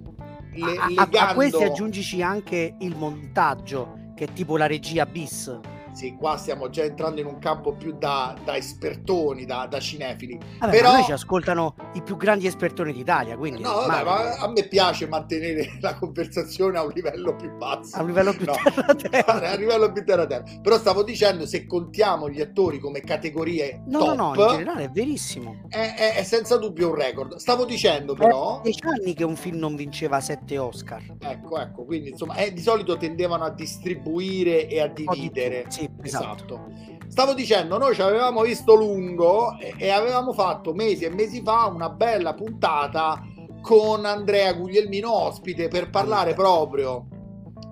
le, 0.58 0.76
a, 0.76 0.88
legando... 0.88 1.18
a, 1.18 1.34
questi 1.34 1.62
aggiungici 1.62 2.22
anche 2.22 2.74
il 2.78 2.96
montaggio, 2.96 4.12
che 4.14 4.24
è 4.24 4.32
tipo 4.32 4.56
la 4.56 4.66
regia 4.66 5.06
bis 5.06 5.58
sì, 5.98 6.14
qua 6.14 6.36
stiamo 6.36 6.70
già 6.70 6.84
entrando 6.84 7.20
in 7.20 7.26
un 7.26 7.40
campo 7.40 7.72
più 7.72 7.92
da, 7.98 8.32
da 8.44 8.56
espertoni, 8.56 9.44
da, 9.44 9.66
da 9.68 9.80
cinefili. 9.80 10.38
Vabbè, 10.60 10.70
Però 10.70 10.92
noi 10.92 11.02
ci 11.02 11.10
ascoltano 11.10 11.74
i 11.94 12.02
più 12.02 12.16
grandi 12.16 12.46
espertoni 12.46 12.92
d'Italia, 12.92 13.36
quindi... 13.36 13.62
No, 13.62 13.84
vabbè, 13.84 14.04
ma 14.04 14.36
a 14.36 14.48
me 14.48 14.68
piace 14.68 15.08
mantenere 15.08 15.76
la 15.82 15.96
conversazione 15.96 16.78
a 16.78 16.84
un 16.84 16.92
livello 16.94 17.34
più 17.34 17.50
basso. 17.56 17.96
A 17.96 18.02
un 18.02 18.06
livello 18.06 18.32
più 18.32 18.44
no, 18.44 18.54
terra-terra. 18.62 19.50
A 19.50 19.56
livello 19.56 19.90
più 19.90 20.04
terra-terra. 20.04 20.44
Però 20.62 20.78
stavo 20.78 21.02
dicendo, 21.02 21.46
se 21.46 21.66
contiamo 21.66 22.30
gli 22.30 22.40
attori 22.40 22.78
come 22.78 23.00
categorie 23.00 23.82
no, 23.86 23.98
top... 23.98 24.16
No, 24.16 24.34
no, 24.34 24.42
in 24.42 24.48
generale 24.50 24.84
è 24.84 24.90
verissimo. 24.90 25.66
È, 25.68 25.94
è, 25.96 26.14
è 26.14 26.22
senza 26.22 26.58
dubbio 26.58 26.90
un 26.90 26.94
record. 26.94 27.36
Stavo 27.38 27.64
dicendo 27.64 28.14
però... 28.14 28.60
È 28.60 28.62
dieci 28.62 28.84
anni 28.84 29.14
che 29.14 29.24
un 29.24 29.34
film 29.34 29.56
non 29.56 29.74
vinceva 29.74 30.20
sette 30.20 30.58
Oscar. 30.58 31.02
Ecco, 31.18 31.58
ecco, 31.58 31.84
quindi 31.84 32.10
insomma, 32.10 32.36
eh, 32.36 32.52
di 32.52 32.62
solito 32.62 32.96
tendevano 32.96 33.42
a 33.42 33.50
distribuire 33.50 34.68
e 34.68 34.80
a 34.80 34.86
dividere. 34.86 35.64
Sì, 35.66 35.86
esatto. 36.02 36.34
esatto. 36.34 37.06
Stavo 37.08 37.34
dicendo, 37.34 37.78
noi 37.78 37.94
ci 37.94 38.02
avevamo 38.02 38.42
visto 38.42 38.74
lungo 38.74 39.58
e, 39.58 39.74
e 39.78 39.90
avevamo 39.90 40.32
fatto 40.32 40.74
mesi 40.74 41.04
e 41.04 41.10
mesi 41.10 41.42
fa 41.42 41.66
una 41.66 41.88
bella 41.88 42.34
puntata 42.34 43.22
con 43.62 44.04
Andrea 44.04 44.52
Guglielmino 44.52 45.12
ospite 45.12 45.68
per 45.68 45.90
parlare 45.90 46.34
proprio 46.34 47.06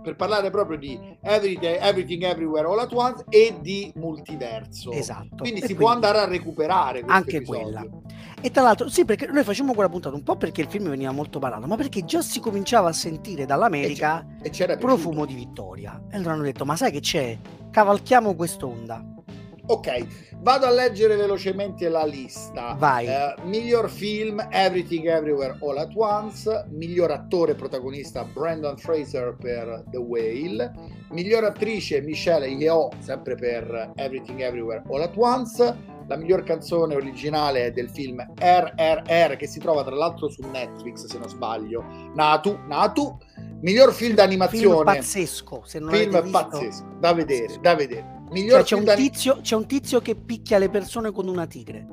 per 0.06 0.14
parlare 0.14 0.50
proprio 0.50 0.78
di 0.78 0.96
Everything, 1.20 1.78
Everything 1.80 2.22
Everywhere 2.22 2.64
All 2.68 2.78
At 2.78 2.92
Once 2.92 3.24
e 3.28 3.56
di 3.60 3.90
multiverso. 3.96 4.92
Esatto. 4.92 5.38
Quindi 5.38 5.58
e 5.58 5.66
si 5.66 5.74
quindi 5.74 5.74
può 5.74 5.88
andare 5.88 6.18
a 6.18 6.26
recuperare 6.26 7.02
anche 7.04 7.38
episodio. 7.38 7.62
quella. 7.62 7.86
E 8.40 8.50
tra 8.52 8.62
l'altro, 8.62 8.88
sì, 8.88 9.04
perché 9.04 9.26
noi 9.26 9.42
facciamo 9.42 9.74
quella 9.74 9.88
puntata 9.88 10.14
un 10.14 10.22
po' 10.22 10.36
perché 10.36 10.60
il 10.60 10.68
film 10.68 10.90
veniva 10.90 11.10
molto 11.10 11.40
parlato, 11.40 11.66
ma 11.66 11.74
perché 11.74 12.04
già 12.04 12.22
si 12.22 12.38
cominciava 12.38 12.90
a 12.90 12.92
sentire 12.92 13.46
dall'America 13.46 14.20
e 14.20 14.24
c'era, 14.24 14.42
e 14.42 14.50
c'era 14.50 14.76
profumo 14.76 15.26
di 15.26 15.34
vittoria. 15.34 16.00
E 16.08 16.16
allora 16.16 16.34
hanno 16.34 16.44
detto, 16.44 16.64
ma 16.64 16.76
sai 16.76 16.92
che 16.92 17.00
c'è? 17.00 17.36
Cavalchiamo 17.76 18.34
quest'onda. 18.34 19.04
Ok, 19.66 20.06
vado 20.38 20.64
a 20.64 20.70
leggere 20.70 21.14
velocemente 21.14 21.90
la 21.90 22.06
lista. 22.06 22.74
Vai. 22.78 23.06
Eh, 23.06 23.34
miglior 23.42 23.90
film 23.90 24.40
Everything 24.50 25.04
Everywhere 25.04 25.58
All 25.60 25.76
at 25.76 25.92
Once, 25.94 26.64
miglior 26.70 27.10
attore 27.10 27.54
protagonista 27.54 28.24
Brandon 28.24 28.78
Fraser 28.78 29.36
per 29.38 29.84
The 29.90 29.98
Whale, 29.98 30.72
miglior 31.10 31.44
attrice 31.44 32.00
Michelle 32.00 32.46
Yeoh 32.46 32.88
sempre 33.00 33.34
per 33.34 33.92
Everything 33.96 34.40
Everywhere 34.40 34.82
All 34.88 35.02
at 35.02 35.14
Once, 35.14 35.76
la 36.08 36.16
miglior 36.16 36.42
canzone 36.42 36.94
originale 36.94 37.72
del 37.72 37.90
film 37.90 38.24
RRR 38.38 39.36
che 39.36 39.46
si 39.46 39.58
trova 39.58 39.82
tra 39.84 39.94
l'altro 39.94 40.28
su 40.28 40.42
Netflix 40.42 41.06
se 41.06 41.18
non 41.18 41.28
sbaglio, 41.28 41.84
Natu, 42.14 42.58
Natu, 42.66 43.18
miglior 43.60 43.92
film 43.92 44.14
d'animazione. 44.14 44.74
Film 44.74 44.84
pazzesco, 44.84 45.62
se 45.64 45.78
non 45.78 45.90
film 45.90 46.30
pazzesco, 46.30 46.84
da 46.98 47.12
vedere, 47.12 47.58
da 47.60 47.74
vedere. 47.74 48.14
Miglior 48.30 48.64
cioè, 48.64 48.80
c'è, 48.80 48.90
un 48.90 48.96
tizio, 48.96 49.38
c'è 49.40 49.54
un 49.54 49.66
tizio 49.66 50.00
che 50.00 50.16
picchia 50.16 50.58
le 50.58 50.68
persone 50.68 51.12
con 51.12 51.28
una 51.28 51.46
tigre. 51.46 51.86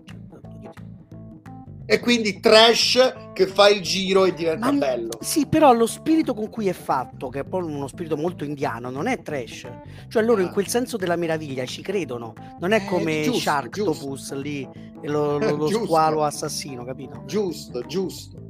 E 1.85 1.99
quindi 1.99 2.39
trash 2.39 3.31
che 3.33 3.45
fa 3.45 3.67
il 3.67 3.81
giro 3.81 4.23
e 4.23 4.33
diventa 4.33 4.71
Ma, 4.71 4.77
bello. 4.77 5.17
Sì, 5.19 5.47
però 5.47 5.73
lo 5.73 5.85
spirito 5.85 6.33
con 6.33 6.49
cui 6.49 6.67
è 6.67 6.73
fatto, 6.73 7.27
che 7.27 7.39
è 7.39 7.43
poi 7.43 7.63
uno 7.63 7.87
spirito 7.87 8.15
molto 8.15 8.45
indiano, 8.45 8.89
non 8.89 9.07
è 9.07 9.21
trash. 9.21 9.67
Cioè 10.07 10.23
loro 10.23 10.41
ah. 10.41 10.45
in 10.45 10.51
quel 10.51 10.67
senso 10.67 10.95
della 10.95 11.17
meraviglia 11.17 11.65
ci 11.65 11.81
credono. 11.81 12.33
Non 12.59 12.71
è 12.71 12.85
come 12.85 13.19
eh, 13.19 13.23
giusto, 13.23 13.39
Sharktopus 13.41 14.19
giusto. 14.19 14.35
lì, 14.39 14.67
lo, 15.03 15.37
lo, 15.37 15.55
lo 15.57 15.67
squalo 15.67 16.23
assassino, 16.23 16.85
capito? 16.85 17.23
Giusto, 17.25 17.81
giusto. 17.85 18.41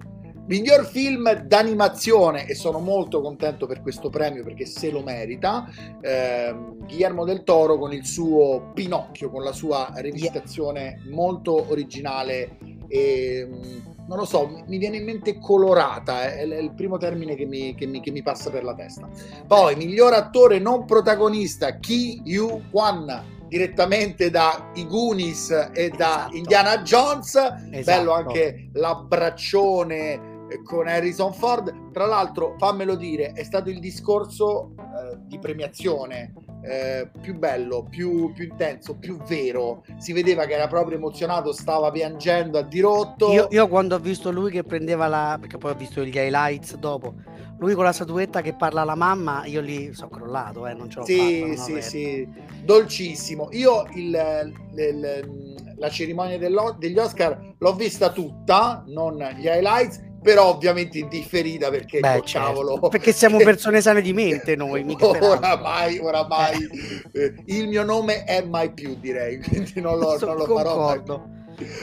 Miglior 0.46 0.86
film 0.86 1.32
d'animazione 1.32 2.46
e 2.48 2.54
sono 2.54 2.80
molto 2.80 3.22
contento 3.22 3.66
per 3.66 3.82
questo 3.82 4.10
premio 4.10 4.44
perché 4.44 4.66
se 4.66 4.92
lo 4.92 5.02
merita. 5.02 5.66
Eh, 6.02 6.54
Guillermo 6.80 7.24
del 7.24 7.44
Toro 7.44 7.80
con 7.80 7.94
il 7.94 8.06
suo 8.06 8.72
Pinocchio, 8.74 9.32
con 9.32 9.42
la 9.42 9.54
sua 9.54 9.90
rivisitazione 9.96 11.02
molto 11.10 11.72
originale 11.72 12.58
e 12.94 13.48
mm, 13.48 14.06
non 14.08 14.20
lo 14.20 14.26
so, 14.26 14.64
mi 14.68 14.78
viene 14.78 14.98
in 14.98 15.04
mente 15.04 15.40
colorata, 15.40 16.32
è 16.32 16.44
il 16.44 16.74
primo 16.76 16.98
termine 16.98 17.34
che 17.34 17.46
mi, 17.46 17.74
che 17.74 17.88
mi, 17.88 18.02
che 18.02 18.12
mi 18.12 18.22
passa 18.22 18.52
per 18.52 18.64
la 18.64 18.76
testa. 18.76 19.10
Poi, 19.48 19.76
miglior 19.76 20.14
attore 20.14 20.60
non 20.60 20.86
protagonista, 20.86 21.80
Ki 21.80 22.22
Yu 22.24 22.70
Kwan, 22.70 23.48
direttamente 23.48 24.30
da 24.30 24.70
I 24.76 24.86
Goonies 24.86 25.50
e 25.74 25.90
da 25.90 26.28
esatto. 26.28 26.36
Indiana 26.36 26.82
Jones. 26.84 27.36
Esatto. 27.36 27.84
Bello 27.84 28.14
anche 28.14 28.70
l'abbraccione 28.74 30.33
con 30.62 30.88
Harrison 30.88 31.34
Ford. 31.34 31.92
Tra 31.92 32.06
l'altro, 32.06 32.56
fammelo 32.58 32.96
dire, 32.96 33.32
è 33.32 33.44
stato 33.44 33.70
il 33.70 33.80
discorso 33.80 34.74
eh, 34.78 35.18
di 35.26 35.40
premiazione 35.40 36.34
eh, 36.64 37.10
più 37.22 37.38
bello, 37.38 37.84
più, 37.90 38.32
più, 38.34 38.46
intenso, 38.46 38.96
più 38.96 39.18
vero. 39.24 39.84
Si 39.98 40.14
vedeva 40.14 40.46
che 40.46 40.54
era 40.54 40.68
proprio 40.68 40.98
emozionato, 40.98 41.52
stava 41.52 41.92
piangendo 41.92 42.58
a 42.58 42.64
dirotto. 42.64 43.32
Io, 43.32 43.48
io 43.52 43.68
quando 43.68 43.96
ho 43.96 44.00
visto 44.00 44.32
lui 44.32 44.52
che 44.52 44.64
prendeva 44.64 45.08
la... 45.08 45.38
perché 45.40 45.58
poi 45.58 45.72
ho 45.72 45.76
visto 45.76 46.04
gli 46.04 46.16
highlights 46.16 46.76
dopo. 46.78 47.16
Lui 47.60 47.76
con 47.76 47.84
la 47.84 47.92
statuetta 47.92 48.42
che 48.42 48.54
parla 48.54 48.82
alla 48.82 48.96
mamma, 48.96 49.46
io 49.46 49.62
lì 49.62 49.94
sono 49.94 50.10
crollato, 50.10 50.66
eh, 50.68 50.74
non 50.74 50.90
ce 50.90 51.00
l'ho 51.00 51.06
sì, 51.06 51.56
fatta. 51.56 51.62
Sì, 51.62 51.82
sì, 51.82 52.30
dolcissimo. 52.64 53.50
Io 53.52 53.86
il, 53.94 54.54
il, 54.76 55.76
la 55.78 55.90
cerimonia 55.90 56.38
degli 56.38 56.98
Oscar 56.98 57.54
l'ho 57.58 57.74
vista 57.74 58.12
tutta, 58.12 58.84
non 58.88 59.16
gli 59.38 59.46
highlights, 59.46 60.02
però 60.24 60.50
ovviamente 60.50 60.98
indifferita 60.98 61.70
perché 61.70 62.00
Beh, 62.00 62.18
oh, 62.18 62.22
certo. 62.22 62.48
cavolo 62.48 62.80
perché 62.90 63.12
siamo 63.12 63.38
persone 63.44 63.82
sane 63.82 64.02
di 64.02 64.14
mente 64.14 64.56
noi 64.56 64.84
mica 64.84 65.06
oramai 65.06 66.00
oramai 66.00 66.70
eh. 67.12 67.36
il 67.48 67.68
mio 67.68 67.84
nome 67.84 68.24
è 68.24 68.42
mai 68.44 68.72
più 68.72 68.96
direi 69.00 69.40
quindi 69.40 69.80
non 69.82 70.00
lo, 70.00 70.18
non 70.20 70.38
lo 70.38 70.46
farò 70.46 71.04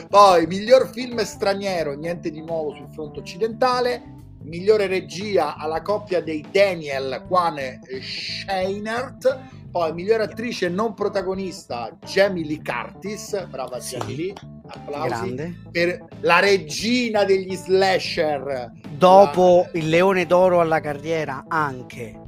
poi 0.08 0.46
miglior 0.46 0.90
film 0.92 1.22
straniero 1.22 1.92
niente 1.92 2.30
di 2.30 2.40
nuovo 2.40 2.74
sul 2.74 2.88
fronte 2.92 3.20
occidentale 3.20 4.18
migliore 4.42 4.86
regia 4.86 5.56
alla 5.56 5.82
coppia 5.82 6.20
dei 6.20 6.44
Daniel 6.50 7.24
Kwan 7.28 7.58
e 7.58 7.80
Scheinert 8.00 9.59
poi 9.70 9.92
migliore 9.92 10.24
attrice 10.24 10.68
non 10.68 10.94
protagonista 10.94 11.90
Jamie 12.04 12.44
Lee 12.44 12.60
Curtis. 12.62 13.46
Brava 13.46 13.78
sì. 13.80 13.96
Jamie 13.96 14.16
Lee. 14.16 14.32
Applausi 14.66 15.08
Grande. 15.08 15.60
per 15.70 16.06
la 16.20 16.38
regina 16.38 17.24
degli 17.24 17.54
slasher. 17.56 18.70
Dopo 18.90 19.66
la... 19.72 19.78
il 19.78 19.88
leone 19.88 20.26
d'oro 20.26 20.60
alla 20.60 20.80
carriera 20.80 21.44
anche 21.48 22.20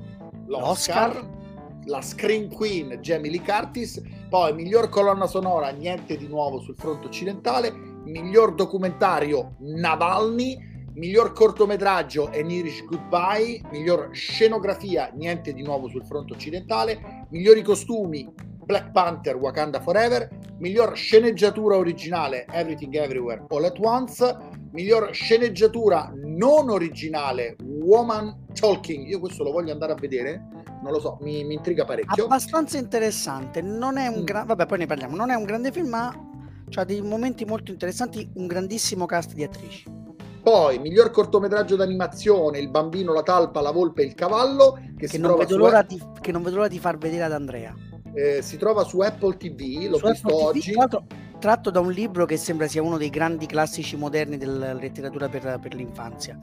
l'Oscar, 0.47 1.15
l'Oscar. 1.15 1.31
La 1.87 2.01
Screen 2.01 2.49
Queen 2.49 2.99
Jamie 3.01 3.31
Lee 3.31 3.43
Curtis. 3.43 4.01
Poi 4.29 4.53
miglior 4.55 4.89
colonna 4.89 5.27
sonora 5.27 5.71
niente 5.71 6.17
di 6.17 6.29
nuovo 6.29 6.61
sul 6.61 6.77
fronte 6.77 7.07
occidentale. 7.07 7.73
Miglior 8.05 8.55
documentario 8.55 9.55
Navalny 9.59 10.72
miglior 10.95 11.33
cortometraggio 11.33 12.31
è 12.31 12.39
Irish 12.39 12.85
Goodbye, 12.85 13.61
miglior 13.71 14.11
scenografia 14.13 15.11
niente 15.15 15.53
di 15.53 15.63
nuovo 15.63 15.89
sul 15.89 16.05
fronte 16.05 16.35
occidentale, 16.35 17.27
migliori 17.31 17.63
costumi 17.63 18.29
Black 18.65 18.91
Panther 18.93 19.37
Wakanda 19.37 19.81
Forever, 19.81 20.29
miglior 20.59 20.95
sceneggiatura 20.95 21.77
originale 21.77 22.47
Everything 22.51 22.95
Everywhere 22.95 23.45
All 23.49 23.65
at 23.65 23.79
Once, 23.79 24.37
miglior 24.73 25.13
sceneggiatura 25.13 26.13
non 26.15 26.71
originale 26.71 27.57
Woman 27.63 28.47
Talking, 28.53 29.07
io 29.07 29.19
questo 29.19 29.43
lo 29.43 29.51
voglio 29.51 29.73
andare 29.73 29.93
a 29.93 29.97
vedere, 29.97 30.49
non 30.83 30.93
lo 30.93 31.01
so, 31.01 31.19
mi, 31.23 31.45
mi 31.45 31.55
intriga 31.55 31.85
parecchio. 31.85 32.25
Abbastanza 32.25 32.79
interessante, 32.79 33.63
non 33.63 33.97
è 33.97 34.07
un 34.07 34.21
mm. 34.21 34.25
grande, 34.25 34.47
vabbè 34.49 34.67
poi 34.67 34.79
ne 34.79 34.87
parliamo, 34.87 35.17
non 35.17 35.31
è 35.31 35.35
un 35.35 35.45
grande 35.45 35.73
film 35.73 35.89
ma 35.89 36.31
ha 36.75 36.85
dei 36.85 37.03
momenti 37.03 37.45
molto 37.45 37.71
interessanti, 37.71 38.31
un 38.35 38.47
grandissimo 38.47 39.07
cast 39.07 39.35
di 39.35 39.43
attrici. 39.43 40.02
Poi, 40.43 40.81
miglior 40.81 41.13
cortometraggio 41.13 41.77
d'animazione, 41.77 42.59
Il 42.59 42.69
bambino, 42.69 43.13
la 43.13 43.23
talpa, 43.23 43.61
la 43.61 43.71
volpe 43.71 44.03
e 44.03 44.07
il 44.07 44.15
cavallo, 44.15 44.77
che, 44.97 45.07
che, 45.07 45.19
non, 45.19 45.37
vedo 45.37 45.57
l'ora 45.57 45.83
di, 45.83 46.03
che 46.21 46.33
non 46.33 46.43
vedo 46.43 46.57
l'ora 46.57 46.69
di 46.69 46.81
far 46.81 46.99
vedere 46.99 47.23
ad 47.23 47.33
Andrea. 47.33 47.73
Eh, 48.13 48.43
si 48.43 48.57
trova 48.57 48.83
su 48.83 48.99
Apple 48.99 49.37
TV, 49.37 49.89
l'ho 49.89 49.99
su 49.99 50.09
visto 50.09 50.27
Apple 50.27 50.43
oggi. 50.43 50.73
TV, 50.73 51.03
tratto 51.39 51.71
da 51.71 51.79
un 51.79 51.93
libro 51.93 52.27
che 52.27 52.37
sembra 52.37 52.67
sia 52.67 52.83
uno 52.83 52.99
dei 52.99 53.09
grandi 53.09 53.47
classici 53.47 53.97
moderni 53.97 54.37
della 54.37 54.73
letteratura 54.73 55.29
per, 55.29 55.61
per 55.63 55.75
l'infanzia. 55.75 56.41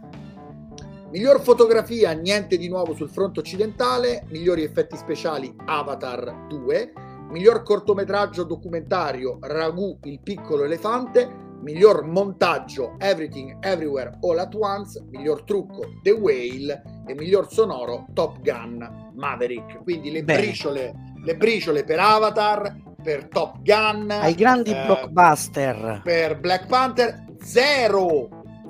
Miglior 1.12 1.42
fotografia, 1.42 2.12
niente 2.12 2.56
di 2.56 2.70
nuovo 2.70 2.94
sul 2.94 3.10
fronte 3.10 3.42
occidentale. 3.42 4.24
Migliori 4.30 4.64
effetti 4.64 4.96
speciali, 4.96 5.54
Avatar 5.66 6.46
2. 6.48 6.94
Miglior 7.32 7.64
cortometraggio 7.64 8.44
documentario, 8.44 9.40
Ragù, 9.42 9.98
il 10.04 10.22
piccolo 10.22 10.64
elefante. 10.64 11.48
Miglior 11.62 12.04
montaggio, 12.06 12.96
Everything 13.00 13.58
Everywhere 13.60 14.18
All 14.22 14.40
at 14.40 14.54
Once. 14.56 15.04
Miglior 15.10 15.44
trucco, 15.44 16.00
The 16.02 16.12
Whale. 16.12 16.84
E 17.08 17.14
miglior 17.14 17.52
sonoro, 17.52 18.08
Top 18.14 18.40
Gun 18.42 19.12
Maverick. 19.16 19.84
Quindi 19.84 20.12
le 20.12 20.24
briciole, 20.24 20.94
le 21.24 21.36
briciole 21.36 21.84
per 21.84 22.00
Avatar, 22.00 22.76
per 23.02 23.28
Top 23.28 23.62
Gun. 23.62 24.10
Ai 24.12 24.36
grandi 24.36 24.72
eh, 24.72 24.86
blockbuster. 24.86 26.02
Per 26.04 26.40
Black 26.40 26.68
Panther, 26.68 27.26
zero, 27.42 28.30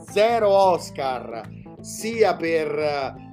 zero 0.10 0.50
Oscar 0.50 1.58
sia 1.82 2.36
per 2.36 2.78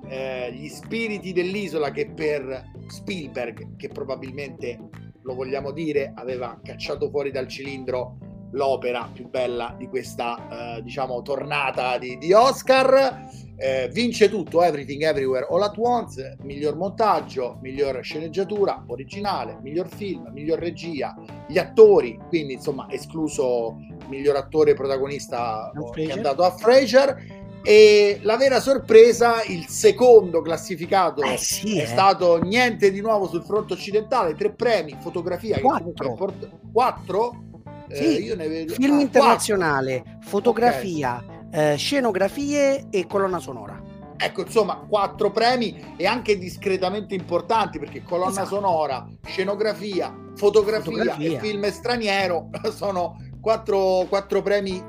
eh, 0.09 0.53
gli 0.53 0.69
spiriti 0.69 1.33
dell'isola 1.33 1.91
che 1.91 2.11
per 2.11 2.73
Spielberg, 2.87 3.77
che 3.77 3.89
probabilmente, 3.89 4.79
lo 5.23 5.35
vogliamo 5.35 5.73
dire, 5.73 6.13
aveva 6.15 6.59
cacciato 6.63 7.11
fuori 7.11 7.31
dal 7.31 7.49
cilindro 7.49 8.19
l'opera 8.53 9.09
più 9.13 9.29
bella 9.29 9.75
di 9.77 9.89
questa, 9.89 10.77
eh, 10.77 10.83
diciamo, 10.83 11.23
tornata 11.23 11.99
di, 11.99 12.17
di 12.19 12.33
Oscar. 12.33 13.45
Eh, 13.59 13.89
vince 13.91 14.29
tutto, 14.29 14.63
Everything 14.63 15.03
Everywhere 15.03 15.47
All 15.49 15.63
At 15.63 15.79
Once, 15.79 16.37
miglior 16.43 16.77
montaggio, 16.77 17.59
miglior 17.63 18.01
sceneggiatura 18.03 18.85
originale, 18.89 19.59
miglior 19.63 19.89
film, 19.89 20.29
miglior 20.31 20.59
regia, 20.59 21.15
gli 21.49 21.57
attori, 21.57 22.19
quindi 22.29 22.53
insomma 22.53 22.87
escluso 22.91 23.77
miglior 24.09 24.37
attore 24.37 24.75
protagonista 24.75 25.73
che 25.95 26.05
è 26.05 26.13
andato 26.13 26.43
a 26.43 26.51
Fraser 26.51 27.45
e 27.67 28.21
la 28.23 28.37
vera 28.37 28.61
sorpresa, 28.61 29.43
il 29.43 29.67
secondo 29.67 30.41
classificato 30.41 31.23
eh 31.23 31.37
sì, 31.37 31.79
è 31.79 31.83
eh. 31.83 31.87
stato 31.87 32.41
niente 32.41 32.93
di 32.93 33.01
nuovo 33.01 33.27
sul 33.27 33.43
fronte 33.43 33.73
occidentale, 33.73 34.37
tre 34.37 34.53
premi, 34.53 34.97
fotografia, 35.01 35.59
quattro. 35.59 36.15
Port- 36.15 36.49
quattro? 36.73 37.45
Eh, 37.89 37.95
sì, 37.95 38.17
eh, 38.17 38.21
io 38.21 38.37
ne 38.37 38.49
vedo... 38.49 38.75
Film 38.75 38.99
ah, 38.99 39.01
internazionale, 39.01 40.03
quattro. 40.03 40.29
fotografia, 40.29 41.25
okay. 41.25 41.73
eh, 41.73 41.77
scenografie 41.77 42.87
e 42.91 43.07
colonna 43.07 43.39
sonora. 43.39 43.83
Ecco, 44.19 44.43
insomma, 44.43 44.77
quattro 44.89 45.31
premi 45.31 45.95
e 45.97 46.07
anche 46.07 46.39
discretamente 46.39 47.15
importanti 47.15 47.79
perché 47.79 48.03
colonna 48.03 48.31
esatto. 48.31 48.49
sonora, 48.49 49.07
scenografia, 49.25 50.15
fotografia, 50.35 50.91
fotografia, 50.91 51.37
e 51.37 51.39
film 51.39 51.69
straniero 51.71 52.49
sono 52.75 53.19
quattro, 53.41 54.07
quattro 54.09 54.41
premi 54.41 54.83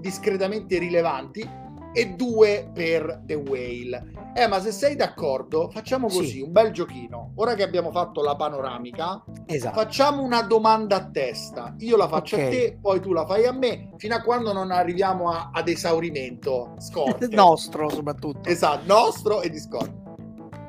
discretamente 0.00 0.78
rilevanti 0.78 1.62
e 1.94 2.14
due 2.14 2.68
per 2.74 3.22
The 3.24 3.34
Whale. 3.34 4.32
Eh, 4.34 4.48
ma 4.48 4.60
se 4.60 4.72
sei 4.72 4.96
d'accordo, 4.96 5.70
facciamo 5.70 6.08
così, 6.08 6.26
sì. 6.26 6.40
un 6.40 6.50
bel 6.50 6.72
giochino. 6.72 7.32
Ora 7.36 7.54
che 7.54 7.62
abbiamo 7.62 7.92
fatto 7.92 8.20
la 8.20 8.34
panoramica, 8.34 9.22
esatto. 9.46 9.78
facciamo 9.78 10.22
una 10.22 10.42
domanda 10.42 10.96
a 10.96 11.08
testa. 11.08 11.74
Io 11.78 11.96
la 11.96 12.08
faccio 12.08 12.34
okay. 12.34 12.46
a 12.46 12.50
te, 12.50 12.78
poi 12.80 13.00
tu 13.00 13.12
la 13.12 13.24
fai 13.24 13.46
a 13.46 13.52
me, 13.52 13.90
fino 13.96 14.16
a 14.16 14.20
quando 14.22 14.52
non 14.52 14.72
arriviamo 14.72 15.30
a, 15.30 15.50
ad 15.52 15.68
esaurimento. 15.68 16.74
Scorte. 16.78 17.28
nostro, 17.34 17.88
soprattutto. 17.88 18.48
Esatto, 18.48 18.82
nostro 18.86 19.40
e 19.40 19.50
di 19.50 19.60
scorte. 19.60 20.02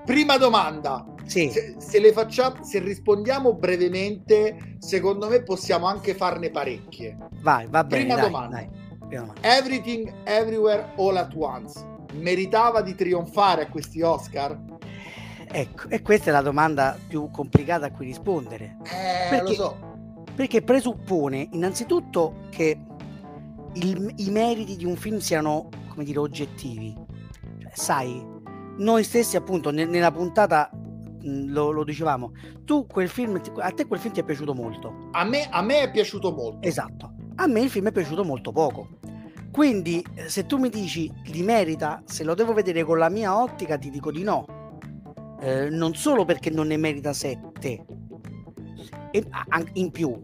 Prima 0.05 0.37
domanda. 0.37 1.03
Sì. 1.25 1.49
Se, 1.49 1.75
se, 1.79 1.99
le 1.99 2.13
facciamo, 2.13 2.63
se 2.63 2.77
rispondiamo 2.77 3.55
brevemente, 3.55 4.75
secondo 4.77 5.27
me 5.27 5.41
possiamo 5.41 5.87
anche 5.87 6.13
farne 6.13 6.51
parecchie. 6.51 7.17
Vai, 7.41 7.65
va 7.67 7.83
bene. 7.83 8.03
Prima 8.03 8.19
dai, 8.19 8.29
domanda. 8.29 8.55
Dai. 8.57 8.69
Everything 9.41 10.11
Everywhere 10.23 10.93
All 10.97 11.17
at 11.17 11.33
Once 11.35 11.93
meritava 12.13 12.81
di 12.81 12.95
trionfare 12.95 13.63
a 13.63 13.67
questi 13.67 14.01
Oscar? 14.01 14.57
Ecco, 15.47 15.89
e 15.89 16.01
questa 16.01 16.29
è 16.29 16.33
la 16.33 16.41
domanda 16.41 16.97
più 17.07 17.29
complicata 17.29 17.85
a 17.87 17.91
cui 17.91 18.05
rispondere. 18.05 18.77
Eh, 18.83 19.29
perché, 19.29 19.49
lo 19.49 19.53
so. 19.53 19.77
Perché 20.35 20.61
presuppone 20.61 21.47
innanzitutto 21.51 22.47
che 22.49 22.77
il, 23.73 24.13
i 24.17 24.29
meriti 24.31 24.75
di 24.75 24.85
un 24.85 24.95
film 24.95 25.19
siano, 25.19 25.69
come 25.87 26.03
dire, 26.03 26.19
oggettivi. 26.19 26.93
Cioè, 27.59 27.71
sai, 27.73 28.25
noi 28.77 29.03
stessi 29.03 29.37
appunto 29.37 29.71
ne, 29.71 29.85
nella 29.85 30.11
puntata 30.11 30.69
lo, 31.21 31.71
lo, 31.71 31.83
dicevamo, 31.83 32.31
tu 32.65 32.85
quel 32.85 33.07
film, 33.07 33.39
a 33.59 33.71
te 33.71 33.85
quel 33.85 33.99
film 33.99 34.13
ti 34.13 34.19
è 34.19 34.23
piaciuto 34.23 34.53
molto. 34.53 35.09
A 35.11 35.23
me, 35.23 35.47
a 35.49 35.61
me 35.61 35.81
è 35.81 35.91
piaciuto 35.91 36.33
molto. 36.33 36.67
Esatto 36.67 37.14
a 37.35 37.47
me 37.47 37.61
il 37.61 37.69
film 37.69 37.87
è 37.87 37.91
piaciuto 37.91 38.23
molto 38.23 38.51
poco. 38.51 38.99
Quindi, 39.51 40.05
eh, 40.15 40.29
se 40.29 40.45
tu 40.45 40.57
mi 40.57 40.69
dici 40.69 41.11
li 41.25 41.41
merita, 41.41 42.03
se 42.05 42.23
lo 42.23 42.33
devo 42.33 42.53
vedere 42.53 42.83
con 42.83 42.97
la 42.97 43.09
mia 43.09 43.39
ottica, 43.39 43.77
ti 43.77 43.89
dico 43.89 44.11
di 44.11 44.23
no. 44.23 44.45
Eh, 45.39 45.69
non 45.69 45.95
solo 45.95 46.25
perché 46.25 46.49
non 46.49 46.67
ne 46.67 46.77
merita 46.77 47.13
7, 47.13 47.85
in 49.73 49.91
più, 49.91 50.21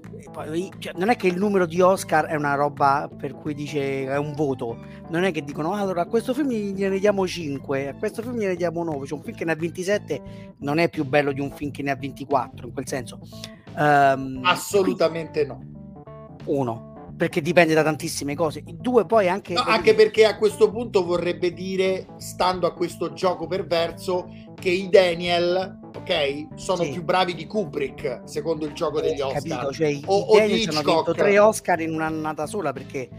cioè, 0.79 0.93
non 0.97 1.09
è 1.09 1.15
che 1.15 1.27
il 1.27 1.37
numero 1.37 1.65
di 1.65 1.79
Oscar 1.79 2.25
è 2.25 2.35
una 2.35 2.55
roba 2.55 3.09
per 3.15 3.33
cui 3.33 3.53
dice 3.53 4.05
è 4.05 4.17
un 4.17 4.33
voto, 4.33 4.77
non 5.09 5.23
è 5.23 5.31
che 5.31 5.43
dicono 5.43 5.73
allora 5.73 6.01
a 6.01 6.05
questo 6.05 6.33
film 6.33 6.49
gliene 6.49 6.99
diamo 6.99 7.25
5, 7.25 7.89
a 7.89 7.95
questo 7.95 8.21
film 8.21 8.37
gliene 8.37 8.55
diamo 8.55 8.83
9, 8.83 9.07
cioè 9.07 9.17
un 9.17 9.23
film 9.23 9.37
che 9.37 9.45
ne 9.45 9.51
ha 9.53 9.55
27 9.55 10.21
non 10.59 10.77
è 10.77 10.89
più 10.89 11.05
bello 11.05 11.31
di 11.31 11.39
un 11.39 11.51
film 11.51 11.71
che 11.71 11.83
ne 11.83 11.91
ha 11.91 11.95
24, 11.95 12.67
in 12.67 12.73
quel 12.73 12.87
senso. 12.87 13.19
Um, 13.77 14.41
Assolutamente 14.43 15.45
no. 15.45 15.63
Uno, 16.45 16.90
perché 17.15 17.41
dipende 17.41 17.73
da 17.73 17.83
tantissime 17.83 18.35
cose. 18.35 18.63
Due, 18.65 19.05
poi 19.05 19.29
anche. 19.29 19.53
No, 19.53 19.61
anche 19.61 19.93
perché 19.93 20.25
a 20.25 20.37
questo 20.37 20.71
punto 20.71 21.03
vorrebbe 21.03 21.53
dire, 21.53 22.07
stando 22.17 22.67
a 22.67 22.73
questo 22.73 23.13
gioco 23.13 23.47
perverso, 23.47 24.27
che 24.55 24.69
i 24.69 24.89
Daniel, 24.89 25.79
ok, 25.95 26.47
sono 26.55 26.83
sì. 26.83 26.91
più 26.91 27.03
bravi 27.03 27.35
di 27.35 27.45
Kubrick, 27.45 28.21
secondo 28.25 28.65
il 28.65 28.73
gioco 28.73 29.01
degli 29.01 29.21
Oscar. 29.21 29.41
Capito, 29.41 29.71
cioè, 29.73 29.99
o, 30.05 30.19
o 30.19 30.39
di 30.39 30.53
Hitchcock. 30.53 30.87
hanno 30.87 30.95
vinto 30.95 31.13
tre 31.13 31.39
Oscar 31.39 31.79
in 31.81 31.93
un'annata 31.93 32.45
sola 32.45 32.73
perché 32.73 33.09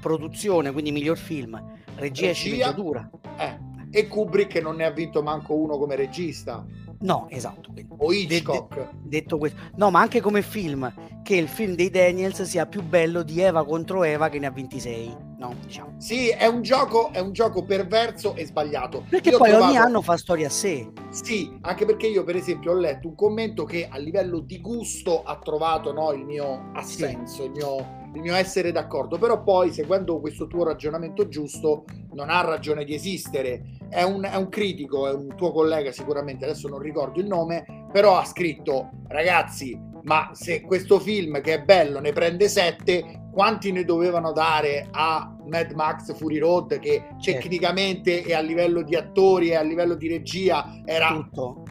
produzione, 0.00 0.72
quindi 0.72 0.92
miglior 0.92 1.18
film, 1.18 1.54
regia, 1.54 2.00
regia 2.00 2.28
e 2.28 2.32
sceneggiatura. 2.32 3.10
Eh. 3.38 3.68
E 3.92 4.06
Kubrick 4.06 4.60
non 4.62 4.76
ne 4.76 4.84
ha 4.84 4.90
vinto 4.90 5.22
manco 5.22 5.54
uno 5.54 5.76
come 5.76 5.96
regista. 5.96 6.64
No, 7.00 7.26
esatto. 7.30 7.72
O 7.98 8.12
Hitchcock. 8.12 8.74
De- 8.74 8.88
detto 9.02 9.38
questo, 9.38 9.58
no, 9.76 9.90
ma 9.90 10.00
anche 10.00 10.20
come 10.20 10.42
film, 10.42 10.92
che 11.22 11.36
il 11.36 11.48
film 11.48 11.74
dei 11.74 11.90
Daniels 11.90 12.42
sia 12.42 12.66
più 12.66 12.82
bello 12.82 13.22
di 13.22 13.40
Eva 13.40 13.64
contro 13.64 14.04
Eva 14.04 14.28
che 14.28 14.38
ne 14.38 14.46
ha 14.46 14.50
26. 14.50 15.28
No, 15.38 15.54
diciamo. 15.64 15.94
Sì, 15.96 16.28
è 16.28 16.46
un 16.46 16.60
gioco, 16.60 17.10
è 17.12 17.18
un 17.20 17.32
gioco 17.32 17.64
perverso 17.64 18.34
e 18.34 18.44
sbagliato. 18.44 19.06
Perché 19.08 19.30
io 19.30 19.38
poi 19.38 19.48
trovato... 19.48 19.70
ogni 19.70 19.78
anno 19.78 20.02
fa 20.02 20.18
storia 20.18 20.48
a 20.48 20.50
sé. 20.50 20.90
Sì, 21.08 21.56
anche 21.62 21.86
perché 21.86 22.08
io, 22.08 22.24
per 22.24 22.36
esempio, 22.36 22.72
ho 22.72 22.74
letto 22.74 23.08
un 23.08 23.14
commento 23.14 23.64
che 23.64 23.88
a 23.90 23.96
livello 23.96 24.40
di 24.40 24.60
gusto 24.60 25.22
ha 25.22 25.38
trovato 25.38 25.94
no, 25.94 26.12
il 26.12 26.26
mio 26.26 26.70
assenso, 26.74 27.36
sì. 27.36 27.44
il 27.44 27.50
mio 27.52 27.99
il 28.14 28.20
mio 28.20 28.34
essere 28.34 28.72
d'accordo, 28.72 29.18
però 29.18 29.42
poi 29.42 29.72
seguendo 29.72 30.20
questo 30.20 30.46
tuo 30.46 30.64
ragionamento 30.64 31.28
giusto 31.28 31.84
non 32.12 32.28
ha 32.28 32.40
ragione 32.40 32.84
di 32.84 32.94
esistere. 32.94 33.78
È 33.88 34.02
un, 34.02 34.22
è 34.22 34.36
un, 34.36 34.48
critico, 34.48 35.08
è 35.08 35.12
un 35.12 35.34
tuo 35.36 35.52
collega 35.52 35.92
sicuramente, 35.92 36.44
adesso 36.44 36.68
non 36.68 36.80
ricordo 36.80 37.20
il 37.20 37.26
nome, 37.26 37.86
però 37.92 38.18
ha 38.18 38.24
scritto 38.24 38.90
ragazzi, 39.08 39.78
ma 40.02 40.30
se 40.32 40.62
questo 40.62 40.98
film 40.98 41.40
che 41.40 41.54
è 41.54 41.62
bello 41.62 42.00
ne 42.00 42.12
prende 42.12 42.48
sette, 42.48 43.28
quanti 43.32 43.70
ne 43.70 43.84
dovevano 43.84 44.32
dare 44.32 44.88
a 44.90 45.36
Mad 45.46 45.72
Max 45.72 46.14
Fury 46.16 46.38
Road 46.38 46.78
che 46.78 47.04
certo. 47.20 47.40
tecnicamente 47.40 48.24
e 48.24 48.34
a 48.34 48.40
livello 48.40 48.82
di 48.82 48.96
attori 48.96 49.50
e 49.50 49.56
a 49.56 49.62
livello 49.62 49.94
di 49.94 50.08
regia 50.08 50.80
era, 50.84 51.28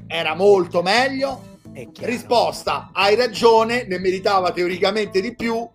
era 0.08 0.36
molto 0.36 0.82
meglio? 0.82 1.48
Risposta, 2.02 2.90
hai 2.92 3.16
ragione, 3.16 3.86
ne 3.88 4.00
meritava 4.00 4.52
teoricamente 4.52 5.22
di 5.22 5.34
più, 5.34 5.70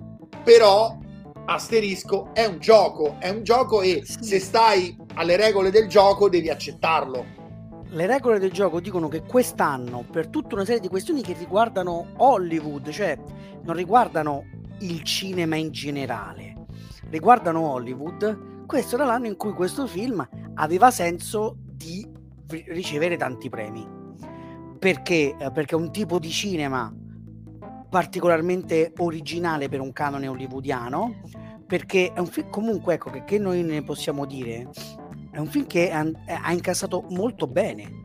però 0.44 0.96
asterisco 1.46 2.28
è 2.32 2.44
un 2.44 2.58
gioco, 2.58 3.16
è 3.18 3.30
un 3.30 3.42
gioco 3.42 3.80
e 3.82 4.02
se 4.04 4.38
stai 4.38 4.96
alle 5.14 5.36
regole 5.36 5.70
del 5.70 5.88
gioco 5.88 6.28
devi 6.28 6.50
accettarlo. 6.50 7.42
Le 7.88 8.06
regole 8.06 8.38
del 8.38 8.52
gioco 8.52 8.80
dicono 8.80 9.08
che 9.08 9.22
quest'anno, 9.22 10.04
per 10.10 10.28
tutta 10.28 10.54
una 10.54 10.64
serie 10.64 10.80
di 10.80 10.88
questioni 10.88 11.22
che 11.22 11.34
riguardano 11.38 12.08
Hollywood, 12.16 12.90
cioè 12.90 13.18
non 13.62 13.74
riguardano 13.74 14.44
il 14.80 15.02
cinema 15.02 15.56
in 15.56 15.70
generale, 15.70 16.66
riguardano 17.08 17.70
Hollywood, 17.70 18.66
questo 18.66 18.96
era 18.96 19.04
l'anno 19.04 19.26
in 19.26 19.36
cui 19.36 19.52
questo 19.52 19.86
film 19.86 20.26
aveva 20.54 20.90
senso 20.90 21.56
di 21.58 22.06
ricevere 22.68 23.16
tanti 23.16 23.48
premi. 23.48 23.86
Perché? 24.78 25.36
Eh, 25.38 25.50
perché 25.52 25.74
un 25.74 25.90
tipo 25.92 26.18
di 26.18 26.30
cinema 26.30 26.92
particolarmente 27.94 28.92
originale 28.96 29.68
per 29.68 29.80
un 29.80 29.92
canone 29.92 30.26
hollywoodiano 30.26 31.20
perché 31.64 32.12
è 32.12 32.18
un 32.18 32.26
film 32.26 32.50
comunque 32.50 32.94
ecco 32.94 33.08
che, 33.08 33.22
che 33.22 33.38
noi 33.38 33.62
ne 33.62 33.84
possiamo 33.84 34.26
dire 34.26 34.68
è 35.30 35.38
un 35.38 35.46
film 35.46 35.64
che 35.68 35.92
ha, 35.92 36.04
ha 36.42 36.52
incassato 36.52 37.06
molto 37.10 37.46
bene 37.46 38.02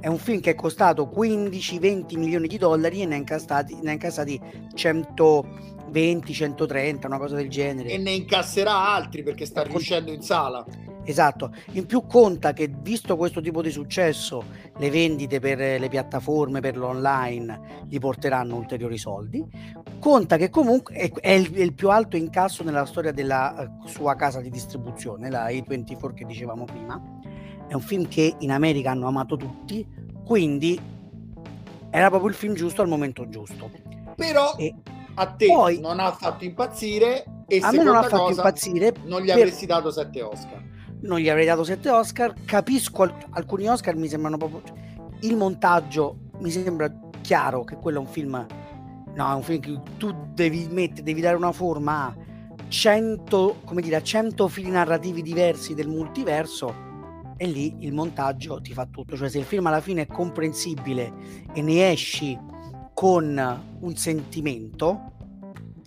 è 0.00 0.06
un 0.06 0.18
film 0.18 0.40
che 0.40 0.50
è 0.50 0.54
costato 0.54 1.10
15-20 1.16 2.18
milioni 2.18 2.46
di 2.46 2.58
dollari 2.58 3.00
e 3.00 3.06
ne 3.06 3.14
ha 3.14 3.16
incassati, 3.16 3.78
ne 3.80 3.88
ha 3.88 3.92
incassati 3.94 4.38
120 4.74 5.72
120, 5.94 6.32
130, 6.34 7.06
una 7.06 7.18
cosa 7.18 7.36
del 7.36 7.48
genere. 7.48 7.88
E 7.90 7.98
ne 7.98 8.10
incasserà 8.10 8.92
altri 8.92 9.22
perché 9.22 9.46
sta 9.46 9.62
riuscendo 9.62 10.12
in 10.12 10.22
sala. 10.22 10.66
Esatto, 11.06 11.54
in 11.72 11.84
più 11.84 12.06
conta 12.06 12.54
che 12.54 12.72
visto 12.74 13.16
questo 13.16 13.42
tipo 13.42 13.60
di 13.60 13.70
successo, 13.70 14.44
le 14.78 14.90
vendite 14.90 15.38
per 15.38 15.58
le 15.58 15.88
piattaforme, 15.88 16.60
per 16.60 16.78
l'online, 16.78 17.84
gli 17.86 17.98
porteranno 17.98 18.56
ulteriori 18.56 18.96
soldi. 18.96 19.44
Conta 19.98 20.38
che 20.38 20.48
comunque 20.48 20.94
è, 20.94 21.12
è, 21.12 21.32
il, 21.32 21.52
è 21.52 21.60
il, 21.60 21.74
più 21.74 21.90
alto 21.90 22.16
incasso 22.16 22.64
nella 22.64 22.86
storia 22.86 23.12
della 23.12 23.68
uh, 23.82 23.86
sua 23.86 24.14
casa 24.16 24.40
di 24.40 24.48
distribuzione, 24.48 25.28
la 25.28 25.48
A24 25.48 26.14
che 26.14 26.24
dicevamo 26.24 26.64
prima. 26.64 27.00
È 27.68 27.74
un 27.74 27.80
film 27.80 28.08
che 28.08 28.34
in 28.38 28.50
America 28.50 28.90
hanno 28.90 29.06
amato 29.06 29.36
tutti, 29.36 29.86
quindi 30.24 30.80
era 31.90 32.08
proprio 32.08 32.30
il 32.30 32.36
film 32.36 32.54
giusto 32.54 32.80
al 32.80 32.88
momento 32.88 33.28
giusto. 33.28 33.70
Però 34.16 34.54
e 34.56 34.74
a 35.16 35.26
te 35.26 35.46
poi, 35.46 35.80
non 35.80 36.00
ha 36.00 36.12
fatto 36.12 36.44
impazzire 36.44 37.24
e 37.46 37.58
a 37.62 37.70
me 37.72 37.82
non 37.82 37.94
ha 37.94 38.02
fatto 38.02 38.24
cosa, 38.24 38.40
impazzire 38.40 38.94
non 39.04 39.20
gli 39.20 39.30
avresti 39.30 39.66
dato 39.66 39.90
sette 39.90 40.22
Oscar 40.22 40.72
non 41.04 41.18
gli 41.18 41.28
avrei 41.28 41.46
dato 41.46 41.64
7 41.64 41.90
Oscar. 41.90 42.34
Capisco 42.44 43.02
alc- 43.02 43.26
alcuni 43.30 43.68
Oscar, 43.68 43.96
mi 43.96 44.08
sembrano 44.08 44.36
proprio. 44.36 44.62
Il 45.20 45.36
montaggio 45.36 46.30
mi 46.38 46.50
sembra 46.50 46.92
chiaro 47.20 47.64
che 47.64 47.76
quello 47.76 47.98
è 47.98 48.00
un 48.00 48.06
film. 48.06 48.46
No, 49.14 49.30
è 49.30 49.34
un 49.34 49.42
film 49.42 49.60
che 49.60 49.80
tu 49.96 50.14
devi 50.34 50.66
mettere, 50.70 51.02
devi 51.02 51.20
dare 51.20 51.36
una 51.36 51.52
forma 51.52 52.06
a 52.06 52.16
100, 52.66 53.60
come 53.64 53.82
dire, 53.82 53.96
a 53.96 54.02
100 54.02 54.48
fili 54.48 54.70
narrativi 54.70 55.22
diversi 55.22 55.74
del 55.74 55.88
multiverso. 55.88 56.82
E 57.36 57.46
lì 57.46 57.76
il 57.80 57.92
montaggio 57.92 58.60
ti 58.60 58.72
fa 58.72 58.86
tutto. 58.86 59.16
Cioè, 59.16 59.28
se 59.28 59.38
il 59.38 59.44
film 59.44 59.66
alla 59.66 59.80
fine 59.80 60.02
è 60.02 60.06
comprensibile 60.06 61.12
e 61.52 61.62
ne 61.62 61.90
esci 61.90 62.38
con 62.92 63.62
un 63.80 63.96
sentimento, 63.96 65.13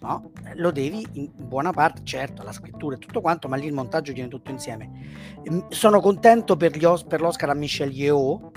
no? 0.02 0.32
lo 0.56 0.72
devi 0.72 1.06
in 1.14 1.32
buona 1.36 1.72
parte, 1.72 2.02
certo, 2.04 2.44
la 2.44 2.52
scrittura 2.52 2.96
e 2.96 3.00
tutto 3.00 3.22
quanto, 3.22 3.48
ma 3.48 3.56
lì 3.56 3.66
il 3.66 3.74
montaggio 3.74 4.14
viene 4.14 4.30
tutto 4.30 4.52
insieme. 4.52 4.90
Ehm, 5.44 5.68
sono 5.70 6.00
contento 6.00 6.56
per, 6.56 6.86
os- 6.86 7.04
per 7.04 7.22
l'Oscar 7.22 7.50
a 7.50 7.54
Michelle 7.54 7.92
Yeoh, 7.92 8.52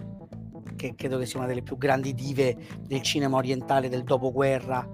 che 0.76 0.94
credo 0.94 1.18
che 1.18 1.26
sia 1.26 1.38
una 1.38 1.48
delle 1.48 1.62
più 1.62 1.76
grandi 1.76 2.14
dive 2.14 2.56
del 2.80 3.02
cinema 3.02 3.36
orientale 3.36 3.88
del 3.88 4.02
dopoguerra, 4.02 4.88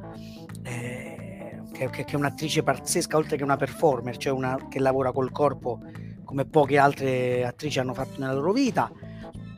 eh, 0.62 1.60
che, 1.72 1.90
che, 1.90 2.04
che, 2.04 2.12
è 2.12 2.16
un'attrice 2.16 2.62
pazzesca, 2.62 3.16
oltre 3.16 3.36
che 3.36 3.44
una 3.44 3.56
performer, 3.56 4.16
cioè 4.16 4.32
una 4.32 4.66
che 4.68 4.80
lavora 4.80 5.12
col 5.12 5.30
corpo 5.30 5.80
come 6.24 6.44
poche 6.44 6.76
altre 6.76 7.46
attrici 7.46 7.78
hanno 7.78 7.94
fatto 7.94 8.18
nella 8.18 8.34
loro 8.34 8.52
vita. 8.52 8.90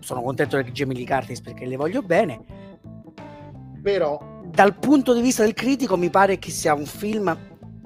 Sono 0.00 0.22
contento 0.22 0.60
di 0.60 0.70
Jamie 0.70 0.96
Lee 0.96 1.06
Curtis 1.06 1.40
perché 1.40 1.66
le 1.66 1.76
voglio 1.76 2.02
bene. 2.02 2.40
Però 3.82 4.37
dal 4.50 4.78
punto 4.78 5.12
di 5.14 5.20
vista 5.20 5.44
del 5.44 5.54
critico 5.54 5.96
mi 5.96 6.10
pare 6.10 6.38
che 6.38 6.50
sia 6.50 6.74
un 6.74 6.86
film 6.86 7.36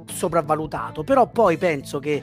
sopravvalutato, 0.06 1.04
però 1.04 1.28
poi 1.28 1.56
penso 1.56 1.98
che 1.98 2.22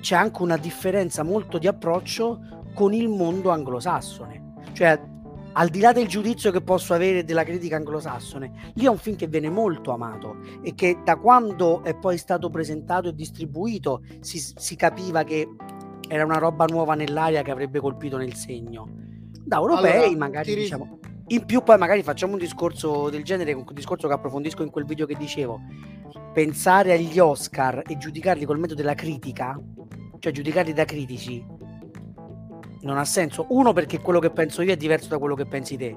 c'è 0.00 0.16
anche 0.16 0.42
una 0.42 0.56
differenza 0.56 1.22
molto 1.22 1.58
di 1.58 1.66
approccio 1.66 2.64
con 2.74 2.92
il 2.92 3.08
mondo 3.08 3.50
anglosassone. 3.50 4.54
Cioè, 4.72 5.00
al 5.52 5.68
di 5.68 5.80
là 5.80 5.92
del 5.92 6.06
giudizio 6.06 6.50
che 6.50 6.60
posso 6.60 6.94
avere 6.94 7.24
della 7.24 7.42
critica 7.42 7.76
anglosassone, 7.76 8.72
lì 8.74 8.84
è 8.84 8.88
un 8.88 8.98
film 8.98 9.16
che 9.16 9.26
viene 9.26 9.50
molto 9.50 9.90
amato 9.90 10.36
e 10.62 10.74
che 10.74 11.00
da 11.04 11.16
quando 11.16 11.82
è 11.82 11.94
poi 11.94 12.18
stato 12.18 12.50
presentato 12.50 13.08
e 13.08 13.14
distribuito 13.14 14.02
si, 14.20 14.38
si 14.38 14.76
capiva 14.76 15.24
che 15.24 15.48
era 16.08 16.24
una 16.24 16.38
roba 16.38 16.66
nuova 16.66 16.94
nell'aria 16.94 17.42
che 17.42 17.50
avrebbe 17.50 17.80
colpito 17.80 18.16
nel 18.16 18.34
segno. 18.34 18.88
Da 19.44 19.56
europei 19.56 20.04
allora, 20.04 20.16
magari 20.16 20.54
diciamo 20.54 20.99
in 21.32 21.44
più 21.44 21.62
poi 21.62 21.78
magari 21.78 22.02
facciamo 22.02 22.32
un 22.32 22.38
discorso 22.38 23.08
del 23.08 23.22
genere, 23.22 23.52
un 23.52 23.64
discorso 23.72 24.08
che 24.08 24.14
approfondisco 24.14 24.62
in 24.62 24.70
quel 24.70 24.84
video 24.84 25.06
che 25.06 25.14
dicevo. 25.14 25.60
Pensare 26.32 26.92
agli 26.92 27.18
Oscar 27.18 27.82
e 27.86 27.96
giudicarli 27.96 28.44
col 28.44 28.58
metodo 28.58 28.80
della 28.80 28.94
critica, 28.94 29.58
cioè 30.18 30.32
giudicarli 30.32 30.72
da 30.72 30.84
critici, 30.84 31.44
non 32.80 32.98
ha 32.98 33.04
senso. 33.04 33.46
Uno 33.50 33.72
perché 33.72 34.00
quello 34.00 34.18
che 34.18 34.30
penso 34.30 34.62
io 34.62 34.72
è 34.72 34.76
diverso 34.76 35.08
da 35.08 35.18
quello 35.18 35.36
che 35.36 35.46
pensi 35.46 35.76
te. 35.76 35.96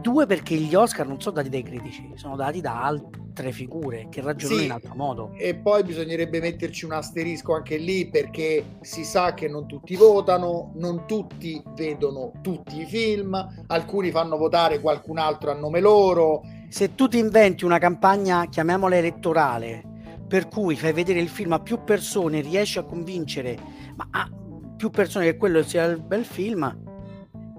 Due 0.00 0.24
perché 0.24 0.54
gli 0.56 0.74
Oscar 0.74 1.06
non 1.06 1.20
sono 1.20 1.36
dati 1.36 1.50
dai 1.50 1.62
critici, 1.62 2.12
sono 2.14 2.34
dati 2.34 2.62
da 2.62 2.84
altre 2.84 3.52
figure 3.52 4.06
che 4.08 4.22
ragionano 4.22 4.58
sì, 4.58 4.64
in 4.64 4.72
altro 4.72 4.94
modo. 4.94 5.32
E 5.36 5.54
poi 5.54 5.82
bisognerebbe 5.82 6.40
metterci 6.40 6.86
un 6.86 6.92
asterisco 6.92 7.54
anche 7.54 7.76
lì 7.76 8.08
perché 8.08 8.78
si 8.80 9.04
sa 9.04 9.34
che 9.34 9.46
non 9.46 9.66
tutti 9.66 9.96
votano, 9.96 10.72
non 10.76 11.04
tutti 11.06 11.62
vedono 11.74 12.32
tutti 12.40 12.80
i 12.80 12.86
film, 12.86 13.64
alcuni 13.66 14.10
fanno 14.10 14.38
votare 14.38 14.80
qualcun 14.80 15.18
altro 15.18 15.50
a 15.50 15.54
nome 15.54 15.80
loro. 15.80 16.42
Se 16.70 16.94
tu 16.94 17.06
ti 17.06 17.18
inventi 17.18 17.66
una 17.66 17.78
campagna, 17.78 18.48
chiamiamola 18.48 18.96
elettorale, 18.96 19.84
per 20.26 20.48
cui 20.48 20.76
fai 20.76 20.94
vedere 20.94 21.20
il 21.20 21.28
film 21.28 21.52
a 21.52 21.60
più 21.60 21.84
persone, 21.84 22.40
riesci 22.40 22.78
a 22.78 22.84
convincere, 22.84 23.58
ma 23.96 24.08
a 24.10 24.30
più 24.76 24.88
persone 24.88 25.26
che 25.26 25.36
quello 25.36 25.62
sia 25.62 25.84
il 25.84 26.00
bel 26.00 26.24
film, 26.24 26.78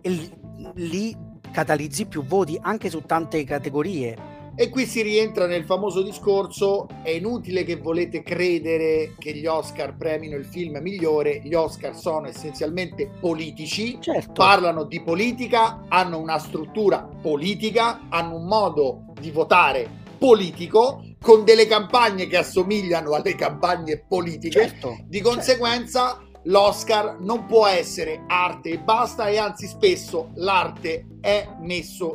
e 0.02 0.32
lì 0.76 1.30
catalizzi 1.52 2.06
più 2.06 2.24
voti 2.24 2.58
anche 2.62 2.90
su 2.90 3.02
tante 3.06 3.44
categorie. 3.44 4.40
E 4.54 4.70
qui 4.70 4.86
si 4.86 5.02
rientra 5.02 5.48
nel 5.48 5.64
famoso 5.64 6.02
discorso, 6.02 6.88
è 7.04 7.10
inutile 7.10 7.64
che 7.64 7.78
volete 7.78 8.22
credere 8.22 9.16
che 9.18 9.34
gli 9.34 9.46
Oscar 9.46 9.96
premino 9.96 10.36
il 10.36 10.46
film 10.46 10.78
migliore, 10.82 11.42
gli 11.44 11.54
Oscar 11.54 11.96
sono 11.96 12.28
essenzialmente 12.28 13.10
politici, 13.20 13.98
certo. 14.02 14.34
parlano 14.34 14.84
di 14.84 15.02
politica, 15.02 15.86
hanno 15.88 16.20
una 16.20 16.38
struttura 16.38 17.00
politica, 17.00 18.08
hanno 18.10 18.36
un 18.36 18.46
modo 18.46 19.06
di 19.20 19.32
votare 19.32 19.90
politico, 20.18 21.02
con 21.20 21.46
delle 21.46 21.66
campagne 21.66 22.28
che 22.28 22.38
assomigliano 22.38 23.14
alle 23.14 23.36
campagne 23.36 24.04
politiche, 24.08 24.68
certo. 24.68 24.98
di 25.08 25.22
conseguenza... 25.22 26.18
Certo 26.18 26.30
l'Oscar 26.44 27.20
non 27.20 27.46
può 27.46 27.68
essere 27.68 28.24
arte 28.28 28.72
e 28.72 28.80
basta 28.80 29.28
e 29.28 29.38
anzi 29.38 29.68
spesso 29.68 30.32
l'arte 30.36 31.06
è, 31.22 31.48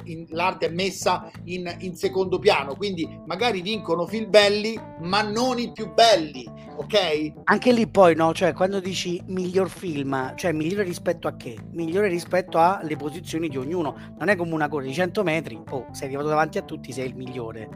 in, 0.05 0.27
l'arte 0.31 0.67
è 0.67 0.71
messa 0.71 1.31
in, 1.45 1.73
in, 1.81 1.95
secondo 1.95 2.41
piano 2.41 2.75
quindi 2.75 3.09
magari 3.27 3.61
vincono 3.61 4.07
film 4.07 4.29
belli 4.29 4.79
ma 5.03 5.23
non 5.23 5.59
i 5.59 5.71
più 5.71 5.93
belli 5.93 6.45
ok? 6.77 7.33
anche 7.45 7.73
lì 7.73 7.87
poi 7.87 8.17
no 8.17 8.33
cioè 8.35 8.53
quando 8.53 8.81
dici 8.81 9.23
miglior 9.27 9.71
film 9.71 10.35
cioè 10.35 10.51
migliore 10.51 10.83
rispetto 10.83 11.29
a 11.29 11.37
che? 11.37 11.57
migliore 11.71 12.09
rispetto 12.09 12.59
alle 12.59 12.97
posizioni 12.97 13.49
di 13.49 13.57
ognuno 13.57 14.15
non 14.19 14.29
è 14.29 14.35
come 14.35 14.55
una 14.55 14.69
corsa 14.69 14.89
di 14.89 14.95
100 14.95 15.23
metri 15.23 15.63
oh 15.71 15.87
sei 15.93 16.09
arrivato 16.09 16.29
davanti 16.29 16.59
a 16.59 16.63
tutti 16.63 16.91
sei 16.91 17.07
il 17.07 17.15
migliore 17.15 17.69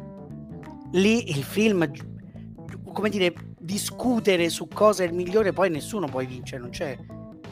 lì 0.92 1.30
il 1.30 1.44
film 1.44 1.88
come 2.92 3.09
dire 3.09 3.33
discutere 3.59 4.48
su 4.48 4.68
cosa 4.68 5.03
è 5.03 5.07
il 5.07 5.14
migliore, 5.14 5.53
poi 5.53 5.70
nessuno 5.70 6.07
può 6.07 6.20
vincere, 6.20 6.61
non 6.61 6.70
c'è. 6.70 6.96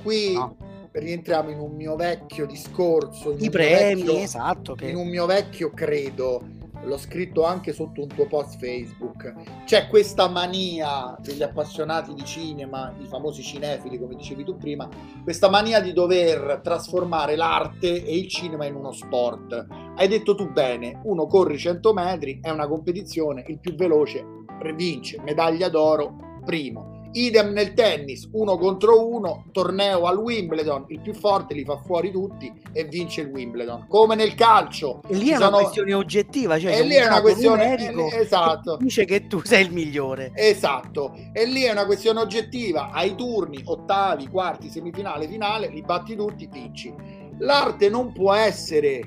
Qui 0.03 0.33
no. 0.33 0.57
rientriamo 0.93 1.51
in 1.51 1.59
un 1.59 1.75
mio 1.75 1.97
vecchio 1.97 2.47
discorso. 2.47 3.35
I 3.39 3.51
premi, 3.51 4.03
vecchio, 4.03 4.19
esatto. 4.19 4.75
Che... 4.75 4.89
In 4.89 4.97
un 4.97 5.09
mio 5.09 5.27
vecchio 5.27 5.71
credo 5.71 6.57
l'ho 6.85 6.97
scritto 6.97 7.45
anche 7.45 7.73
sotto 7.73 8.03
un 8.03 8.09
tuo 8.09 8.27
post 8.27 8.59
Facebook. 8.59 9.35
C'è 9.65 9.89
questa 9.89 10.29
mania 10.29 11.17
degli 11.21 11.43
appassionati 11.43 12.15
di 12.15 12.25
cinema, 12.25 12.95
i 12.99 13.07
famosi 13.07 13.43
cinefili, 13.43 13.99
come 13.99 14.15
dicevi 14.15 14.45
tu 14.45 14.57
prima, 14.57 14.89
questa 15.23 15.49
mania 15.51 15.81
di 15.81 15.93
dover 15.93 16.61
trasformare 16.63 17.37
l'arte 17.37 18.05
e 18.05 18.17
il 18.17 18.29
cinema 18.29 18.65
in 18.65 18.75
uno 18.75 18.93
sport. 18.93 19.67
Hai 19.97 20.09
detto 20.09 20.35
tu 20.35 20.51
bene, 20.51 21.01
uno 21.05 21.27
corri 21.27 21.59
100 21.59 21.93
metri, 21.93 22.39
è 22.41 22.51
una 22.51 22.69
competizione, 22.69 23.45
il 23.49 23.59
più 23.59 23.75
veloce 23.75 24.38
vince 24.75 25.21
medaglia 25.23 25.69
d'oro 25.69 26.41
primo. 26.45 26.97
Idem 27.13 27.53
nel 27.53 27.73
tennis, 27.73 28.29
uno 28.33 28.59
contro 28.59 29.09
uno, 29.09 29.47
torneo 29.51 30.05
al 30.05 30.19
Wimbledon, 30.19 30.85
il 30.89 31.01
più 31.01 31.15
forte 31.15 31.55
li 31.55 31.65
fa 31.65 31.79
fuori 31.79 32.11
tutti 32.11 32.53
e 32.73 32.85
vince 32.85 33.23
il 33.23 33.29
Wimbledon. 33.29 33.87
Come 33.89 34.15
nel 34.15 34.35
calcio. 34.35 35.01
E 35.09 35.15
lì 35.15 35.31
è 35.31 35.37
sono... 35.37 35.49
una 35.49 35.59
questione 35.59 35.95
oggettiva, 35.95 36.59
cioè 36.59 36.79
e 36.79 36.83
lì 36.83 36.95
è 36.95 37.07
una 37.07 37.23
questione 37.23 37.77
esatto. 38.15 38.77
dice 38.77 39.07
che 39.07 39.27
tu 39.27 39.41
sei 39.43 39.65
il 39.65 39.73
migliore. 39.73 40.33
Esatto. 40.35 41.15
E 41.33 41.47
lì 41.47 41.63
è 41.63 41.71
una 41.71 41.87
questione 41.87 42.21
oggettiva, 42.21 42.91
ai 42.91 43.15
turni, 43.15 43.63
ottavi, 43.65 44.29
quarti, 44.29 44.69
semifinale, 44.69 45.27
finale, 45.29 45.69
li 45.69 45.83
batti 45.83 46.15
tutti, 46.15 46.47
vinci. 46.51 46.95
L'arte 47.39 47.89
non 47.89 48.13
può 48.13 48.35
essere 48.35 49.01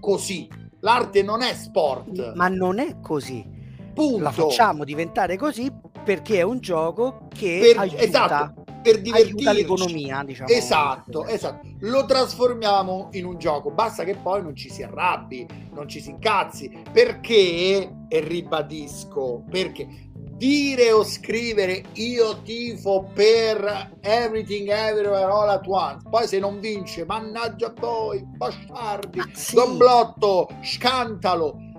così. 0.00 0.48
L'arte 0.80 1.22
non 1.22 1.42
è 1.42 1.52
sport. 1.52 2.32
Ma 2.34 2.48
non 2.48 2.78
è 2.78 2.98
così 3.00 3.58
Punto. 4.00 4.22
La 4.22 4.30
facciamo 4.32 4.84
diventare 4.84 5.36
così 5.36 5.70
perché 6.02 6.38
è 6.38 6.42
un 6.42 6.60
gioco 6.60 7.28
che 7.28 7.72
per, 7.74 7.78
aiuta, 7.82 8.02
esatto, 8.02 8.64
per 8.82 9.00
aiuta 9.12 9.52
l'economia, 9.52 10.22
diciamo. 10.24 10.48
Esatto, 10.48 11.26
esatto. 11.26 11.68
Lo 11.80 12.06
trasformiamo 12.06 13.10
in 13.12 13.26
un 13.26 13.38
gioco, 13.38 13.70
basta 13.70 14.04
che 14.04 14.16
poi 14.16 14.42
non 14.42 14.56
ci 14.56 14.70
si 14.70 14.82
arrabbi, 14.82 15.46
non 15.74 15.86
ci 15.86 16.00
si 16.00 16.10
incazzi, 16.10 16.82
perché, 16.90 17.92
e 18.08 18.20
ribadisco, 18.20 19.44
perché 19.50 20.08
dire 20.40 20.90
o 20.90 21.04
scrivere 21.04 21.84
io 21.92 22.40
tifo 22.40 23.10
per 23.12 23.98
Everything 24.00 24.70
Everywhere 24.70 25.30
All 25.30 25.50
At 25.50 25.66
Once 25.66 26.08
poi 26.08 26.26
se 26.26 26.38
non 26.38 26.60
vince 26.60 27.04
mannaggia 27.04 27.70
poi 27.70 28.24
bastardi 28.24 29.20
sì. 29.34 29.54
domblotto 29.54 30.48
scantalo 30.62 31.69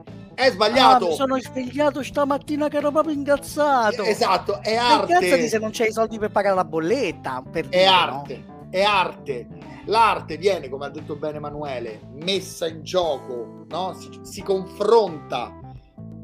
è 0.42 0.52
sbagliato. 0.52 1.06
Ah, 1.06 1.10
mi 1.10 1.16
sono 1.16 1.40
svegliato 1.40 2.04
stamattina 2.04 2.68
che 2.68 2.78
ero 2.78 2.92
proprio 2.92 3.14
incazzato. 3.14 4.04
Esatto, 4.04 4.62
è 4.62 4.76
arte. 4.76 5.14
Incazzati 5.14 5.48
se 5.48 5.60
non 5.60 5.70
c'hai 5.72 5.90
i 5.90 5.92
soldi 5.92 6.18
per 6.18 6.32
pagare 6.32 6.56
la 6.56 6.66
bolletta. 6.66 7.44
Per 7.50 7.66
è 7.66 7.70
dire, 7.70 7.86
arte, 7.86 8.44
no? 8.46 8.68
è 8.70 8.82
arte. 8.82 9.48
L'arte 9.86 10.38
viene, 10.38 10.70
come 10.70 10.86
ha 10.86 10.90
detto 10.90 11.16
bene 11.16 11.38
Emanuele, 11.38 12.02
messa 12.24 12.68
in 12.68 12.84
gioco, 12.84 13.66
no? 13.68 13.94
si, 13.94 14.10
si 14.22 14.42
confronta 14.44 15.60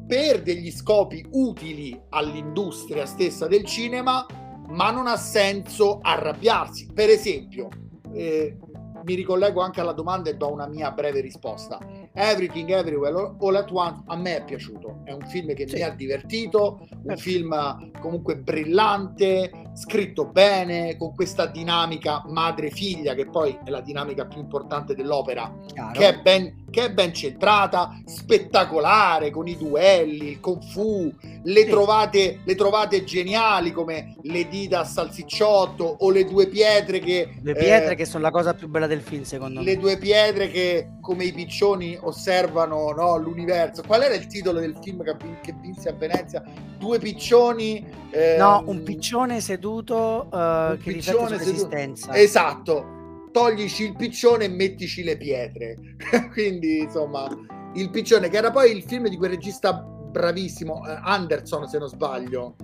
per 0.06 0.42
degli 0.42 0.70
scopi 0.70 1.24
utili 1.32 2.00
all'industria 2.10 3.04
stessa 3.04 3.46
del 3.46 3.64
cinema, 3.64 4.24
ma 4.68 4.90
non 4.90 5.06
ha 5.06 5.16
senso 5.16 5.98
arrabbiarsi. 6.00 6.88
Per 6.94 7.10
esempio, 7.10 7.68
eh, 8.14 8.56
mi 9.04 9.14
ricollego 9.14 9.60
anche 9.60 9.80
alla 9.80 9.92
domanda 9.92 10.30
e 10.30 10.36
do 10.36 10.50
una 10.52 10.66
mia 10.66 10.90
breve 10.92 11.20
risposta. 11.20 11.78
Everything 12.18 12.68
Everywhere 12.70 13.34
All 13.38 13.54
at 13.54 13.70
Once 13.70 14.02
a 14.06 14.16
me 14.16 14.38
è 14.38 14.44
piaciuto, 14.44 15.02
è 15.04 15.12
un 15.12 15.24
film 15.26 15.54
che 15.54 15.68
sì. 15.68 15.76
mi 15.76 15.82
ha 15.82 15.90
divertito, 15.90 16.88
un 17.04 17.16
film 17.16 17.90
comunque 18.00 18.36
brillante, 18.36 19.70
scritto 19.74 20.26
bene, 20.26 20.96
con 20.96 21.14
questa 21.14 21.46
dinamica 21.46 22.24
madre-figlia 22.26 23.14
che 23.14 23.26
poi 23.26 23.56
è 23.64 23.70
la 23.70 23.80
dinamica 23.80 24.26
più 24.26 24.40
importante 24.40 24.96
dell'opera, 24.96 25.54
che 25.92 26.08
è, 26.08 26.20
ben, 26.20 26.64
che 26.70 26.86
è, 26.86 26.92
ben, 26.92 27.14
centrata, 27.14 28.00
spettacolare, 28.04 29.30
con 29.30 29.46
i 29.46 29.56
duelli, 29.56 30.30
il 30.30 30.40
kung 30.40 30.60
fu, 30.62 31.14
le, 31.44 31.62
sì. 31.62 31.68
trovate, 31.68 32.40
le 32.44 32.54
trovate 32.56 33.04
geniali 33.04 33.70
come 33.70 34.16
le 34.22 34.48
dita 34.48 34.80
a 34.80 34.84
salsicciotto 34.84 35.84
o 36.00 36.10
le 36.10 36.24
due 36.24 36.48
pietre 36.48 36.98
che... 36.98 37.38
Le 37.40 37.54
pietre 37.54 37.92
eh, 37.92 37.94
che 37.94 38.04
sono 38.04 38.24
la 38.24 38.32
cosa 38.32 38.54
più 38.54 38.68
bella 38.68 38.88
del 38.88 39.00
film 39.00 39.22
secondo 39.22 39.60
le 39.60 39.64
me. 39.66 39.74
Le 39.74 39.80
due 39.80 39.96
pietre 39.96 40.50
che 40.50 40.88
come 41.00 41.24
i 41.24 41.32
piccioni 41.32 41.96
osservano 42.08 42.90
no, 42.90 43.16
l'universo. 43.16 43.82
Qual 43.86 44.02
era 44.02 44.14
il 44.14 44.26
titolo 44.26 44.60
del 44.60 44.76
film 44.80 45.02
che, 45.02 45.16
che 45.42 45.54
vinse 45.60 45.88
a 45.88 45.92
Venezia? 45.92 46.42
Due 46.78 46.98
piccioni. 46.98 47.86
Ehm... 48.10 48.38
No, 48.38 48.62
un 48.66 48.82
piccione 48.82 49.40
seduto 49.40 50.28
uh, 50.30 50.76
che 50.76 50.92
piccione 50.92 51.38
sull'esistenza. 51.38 52.14
Esatto. 52.14 52.96
Toglici 53.32 53.84
il 53.84 53.96
piccione 53.96 54.44
e 54.44 54.48
mettici 54.48 55.02
le 55.02 55.16
pietre. 55.16 55.76
Quindi, 56.32 56.80
insomma, 56.80 57.28
il 57.74 57.90
piccione, 57.90 58.28
che 58.28 58.36
era 58.36 58.50
poi 58.50 58.74
il 58.74 58.82
film 58.82 59.08
di 59.08 59.16
quel 59.16 59.30
regista 59.30 59.72
bravissimo, 59.74 60.86
eh, 60.86 60.98
Anderson, 61.02 61.68
se 61.68 61.78
non 61.78 61.88
sbaglio. 61.88 62.56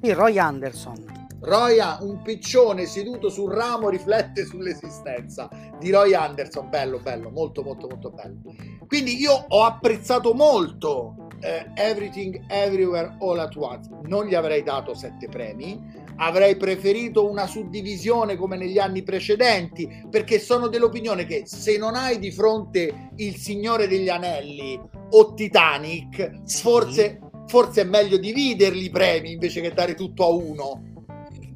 Sì, 0.00 0.12
Roy 0.12 0.38
Anderson. 0.38 1.16
Roya, 1.40 1.98
un 2.00 2.22
piccione 2.22 2.86
seduto 2.86 3.28
sul 3.28 3.52
ramo 3.52 3.88
riflette 3.88 4.44
sull'esistenza 4.44 5.48
di 5.78 5.90
Roy 5.90 6.14
Anderson. 6.14 6.68
Bello, 6.68 6.98
bello, 6.98 7.30
molto, 7.30 7.62
molto, 7.62 7.86
molto 7.86 8.10
bello. 8.10 8.54
Quindi 8.86 9.16
io 9.18 9.44
ho 9.48 9.64
apprezzato 9.64 10.32
molto 10.34 11.28
eh, 11.40 11.66
Everything 11.74 12.44
Everywhere 12.48 13.16
All 13.20 13.38
at 13.38 13.54
Once. 13.56 13.90
Non 14.04 14.26
gli 14.26 14.34
avrei 14.34 14.62
dato 14.62 14.94
sette 14.94 15.28
premi. 15.28 16.04
Avrei 16.18 16.56
preferito 16.56 17.28
una 17.28 17.46
suddivisione 17.46 18.36
come 18.36 18.56
negli 18.56 18.78
anni 18.78 19.02
precedenti, 19.02 20.06
perché 20.10 20.38
sono 20.38 20.68
dell'opinione 20.68 21.26
che 21.26 21.42
se 21.44 21.76
non 21.76 21.94
hai 21.94 22.18
di 22.18 22.30
fronte 22.30 23.10
Il 23.16 23.36
Signore 23.36 23.86
degli 23.86 24.08
Anelli 24.08 24.80
o 25.10 25.34
Titanic, 25.34 26.42
forse, 26.46 27.20
forse 27.46 27.82
è 27.82 27.84
meglio 27.84 28.16
dividerli 28.16 28.84
i 28.84 28.90
premi 28.90 29.32
invece 29.32 29.60
che 29.60 29.74
dare 29.74 29.94
tutto 29.94 30.24
a 30.24 30.28
uno 30.28 30.94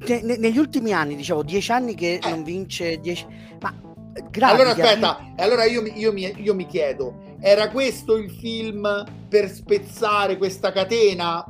ne, 0.07 0.37
negli 0.37 0.57
ultimi 0.57 0.93
anni, 0.93 1.15
diciamo, 1.15 1.43
dieci 1.43 1.71
anni 1.71 1.95
che 1.95 2.19
eh. 2.21 2.29
non 2.29 2.43
vince 2.43 2.99
dieci... 2.99 3.25
Ma 3.59 3.73
grazie. 4.29 4.55
Allora 4.55 4.69
aspetta, 4.71 5.33
allora 5.37 5.65
io, 5.65 5.83
io, 5.83 6.11
mi, 6.11 6.33
io 6.41 6.53
mi 6.53 6.65
chiedo, 6.65 7.35
era 7.39 7.69
questo 7.69 8.17
il 8.17 8.29
film 8.31 9.05
per 9.27 9.49
spezzare 9.49 10.37
questa 10.37 10.71
catena? 10.71 11.43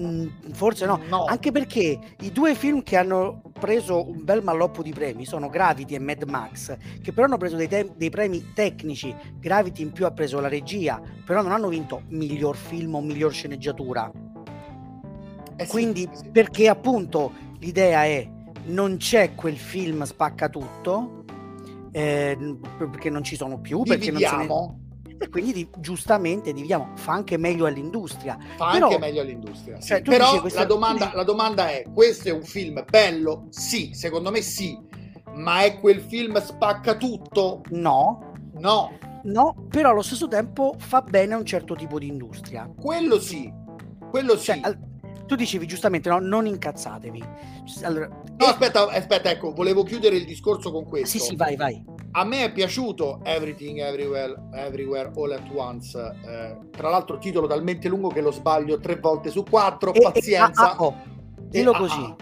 Mm, 0.00 0.28
forse 0.52 0.86
no. 0.86 1.00
no. 1.08 1.24
anche 1.24 1.50
perché 1.50 1.98
i 2.20 2.30
due 2.30 2.54
film 2.54 2.84
che 2.84 2.96
hanno 2.96 3.42
preso 3.58 4.08
un 4.08 4.22
bel 4.22 4.44
malloppo 4.44 4.80
di 4.80 4.92
premi 4.92 5.24
sono 5.24 5.48
Gravity 5.48 5.96
e 5.96 5.98
Mad 5.98 6.22
Max, 6.22 6.76
che 7.02 7.12
però 7.12 7.26
hanno 7.26 7.36
preso 7.36 7.56
dei, 7.56 7.66
te- 7.66 7.90
dei, 7.96 8.10
premi 8.10 8.52
tecnici. 8.54 9.14
Gravity 9.40 9.82
in 9.82 9.92
più 9.92 10.06
ha 10.06 10.12
preso 10.12 10.38
la 10.38 10.48
regia, 10.48 11.00
però 11.24 11.42
non 11.42 11.50
hanno 11.50 11.68
vinto 11.68 12.02
miglior 12.08 12.56
film 12.56 12.94
o 12.94 13.00
miglior 13.00 13.32
sceneggiatura. 13.32 14.10
Eh 15.56 15.64
sì, 15.64 15.70
Quindi, 15.70 16.08
sì. 16.12 16.28
perché 16.28 16.68
appunto 16.68 17.32
l'idea 17.58 18.04
è 18.04 18.28
non 18.66 18.98
c'è 18.98 19.34
quel 19.34 19.56
film 19.56 20.04
spacca 20.04 20.48
tutto 20.48 21.17
eh, 21.92 22.56
perché 22.78 23.10
non 23.10 23.22
ci 23.22 23.36
sono 23.36 23.60
più 23.60 23.82
perché 23.82 24.10
ne... 24.10 24.20
e 25.20 25.28
quindi 25.28 25.52
di, 25.52 25.68
giustamente 25.78 26.52
dividiamo. 26.52 26.92
Fa 26.94 27.12
anche 27.12 27.36
meglio 27.36 27.66
all'industria. 27.66 28.38
Fa 28.56 28.72
però, 28.72 28.86
anche 28.86 28.98
meglio 28.98 29.20
all'industria 29.20 29.80
sì. 29.80 29.88
cioè, 29.88 30.02
però 30.02 30.40
questa... 30.40 30.60
la, 30.60 30.66
domanda, 30.66 31.10
la 31.14 31.24
domanda 31.24 31.68
è 31.68 31.84
questo 31.92 32.28
è 32.28 32.32
un 32.32 32.42
film 32.42 32.84
bello? 32.88 33.46
sì, 33.50 33.90
secondo 33.92 34.30
me 34.30 34.42
sì. 34.42 34.86
Ma 35.34 35.62
è 35.62 35.78
quel 35.78 36.00
film 36.00 36.40
spacca 36.40 36.96
tutto? 36.96 37.62
no. 37.70 38.32
No. 38.58 38.98
No, 39.24 39.66
però 39.68 39.90
allo 39.90 40.02
stesso 40.02 40.26
tempo 40.26 40.74
fa 40.78 41.02
bene 41.02 41.34
a 41.34 41.36
un 41.36 41.44
certo 41.44 41.74
tipo 41.74 41.98
di 41.98 42.06
industria. 42.06 42.70
Quello 42.80 43.20
sì. 43.20 43.52
Quello 44.10 44.38
cioè, 44.38 44.56
sì. 44.56 44.60
al 44.62 44.87
tu 45.28 45.36
dicevi 45.36 45.66
giustamente, 45.66 46.08
no, 46.08 46.18
non 46.18 46.46
incazzatevi. 46.46 47.22
Allora, 47.82 48.08
no, 48.08 48.44
e... 48.44 48.48
aspetta, 48.48 48.88
aspetta, 48.88 49.30
ecco, 49.30 49.52
volevo 49.52 49.82
chiudere 49.84 50.16
il 50.16 50.24
discorso 50.24 50.72
con 50.72 50.86
questo. 50.86 51.18
Sì, 51.18 51.18
sì, 51.18 51.36
vai, 51.36 51.54
vai. 51.54 51.84
A 52.12 52.24
me 52.24 52.44
è 52.44 52.50
piaciuto 52.50 53.20
Everything 53.22 53.78
Everywhere, 53.78 54.34
Everywhere 54.54 55.12
All 55.14 55.32
at 55.32 55.46
Once. 55.52 55.96
Eh, 55.98 56.56
tra 56.70 56.88
l'altro, 56.88 57.18
titolo 57.18 57.46
talmente 57.46 57.88
lungo 57.88 58.08
che 58.08 58.22
lo 58.22 58.32
sbaglio 58.32 58.80
tre 58.80 58.96
volte 58.96 59.28
su 59.28 59.44
quattro. 59.44 59.92
E, 59.92 60.00
pazienza. 60.00 60.74
E, 60.76 60.94
Dillo 61.42 61.72
così. 61.72 62.14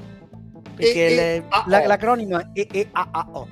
Perché 0.74 1.06
e, 1.06 1.14
le, 1.14 1.48
la, 1.66 1.86
l'acronimo 1.86 2.38
è 2.52 2.66
EAAO. 2.70 3.48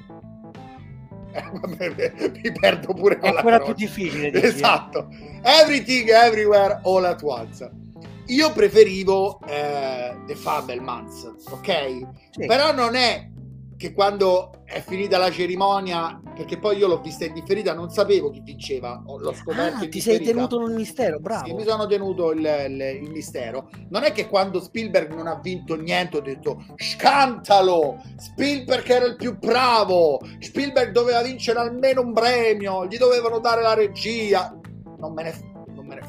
Eh, 1.32 1.42
mi 2.42 2.52
perdo 2.60 2.92
pure 2.92 3.20
è 3.20 3.28
ancora 3.28 3.60
più 3.60 3.72
difficile. 3.72 4.30
Dici, 4.32 4.46
esatto. 4.46 5.08
Eh. 5.10 5.60
Everything 5.62 6.08
Everywhere 6.08 6.80
All 6.82 7.04
at 7.04 7.22
Once 7.22 7.82
io 8.26 8.52
preferivo 8.52 9.40
eh, 9.46 10.16
The 10.26 10.34
Fabelmans, 10.34 11.32
ok? 11.50 12.06
Sì. 12.30 12.46
Però 12.46 12.72
non 12.72 12.94
è 12.94 13.30
che 13.76 13.92
quando 13.92 14.62
è 14.64 14.80
finita 14.80 15.18
la 15.18 15.30
cerimonia, 15.30 16.20
perché 16.34 16.58
poi 16.58 16.78
io 16.78 16.86
l'ho 16.86 17.00
vista 17.00 17.24
in 17.24 17.34
differita, 17.34 17.74
non 17.74 17.90
sapevo 17.90 18.30
chi 18.30 18.40
vinceva, 18.40 19.02
l'ho 19.04 19.32
scoperto 19.34 19.84
ah, 19.84 19.88
ti 19.88 20.00
sei 20.00 20.20
tenuto 20.20 20.60
il 20.66 20.74
mistero, 20.74 21.18
bravo. 21.18 21.46
Sì, 21.46 21.52
mi 21.52 21.64
sono 21.64 21.86
tenuto 21.86 22.32
il, 22.32 22.38
il, 22.40 23.00
il, 23.02 23.10
mistero. 23.10 23.68
Non 23.90 24.04
è 24.04 24.12
che 24.12 24.28
quando 24.28 24.60
Spielberg 24.60 25.12
non 25.12 25.26
ha 25.26 25.38
vinto 25.40 25.76
niente 25.76 26.16
ho 26.16 26.20
detto 26.20 26.64
scantalo, 26.76 28.02
Spielberg 28.16 28.88
era 28.88 29.04
il 29.04 29.16
più 29.16 29.36
bravo, 29.38 30.20
Spielberg 30.38 30.92
doveva 30.92 31.22
vincere 31.22 31.58
almeno 31.58 32.00
un 32.00 32.12
premio, 32.12 32.86
gli 32.86 32.96
dovevano 32.96 33.38
dare 33.38 33.62
la 33.62 33.74
regia. 33.74 34.58
Non 34.98 35.12
me 35.12 35.22
ne 35.24 35.30
è 35.30 35.53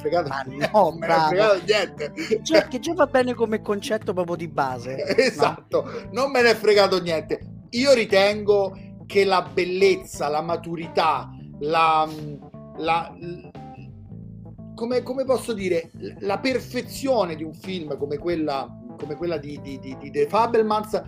fregato, 0.06 0.28
Ma 0.28 0.44
no, 0.72 0.90
non 0.90 0.98
me 0.98 1.08
ne 1.08 1.16
è 1.16 1.28
fregato 1.28 1.62
niente. 1.66 2.12
Che 2.12 2.42
già, 2.42 2.68
che 2.68 2.80
già, 2.80 2.94
va 2.94 3.08
bene 3.08 3.34
come 3.34 3.62
concetto 3.62 4.14
proprio 4.14 4.36
di 4.36 4.48
base. 4.48 5.04
esatto, 5.18 5.84
no? 5.84 6.10
non 6.12 6.32
me 6.32 6.42
ne 6.42 6.52
è 6.52 6.56
fregato 6.56 7.02
niente. 7.02 7.40
Io 7.72 7.94
ritengo 7.94 8.78
che 9.06 9.26
la 9.26 9.42
bellezza, 9.42 10.28
la 10.28 10.42
maturità, 10.42 11.30
la, 11.60 12.08
la 12.78 13.14
come, 14.76 15.02
come, 15.04 15.26
posso 15.26 15.54
dire, 15.54 15.92
la 16.20 16.40
perfezione 16.40 17.36
di 17.36 17.44
un 17.44 17.54
film 17.54 17.98
come 17.98 18.18
quella, 18.18 18.68
come 18.98 19.16
quella 19.16 19.38
di, 19.38 19.60
di, 19.62 19.80
di, 19.80 19.98
di 19.98 20.12
The 20.12 20.28
Fabelmans 20.28 21.02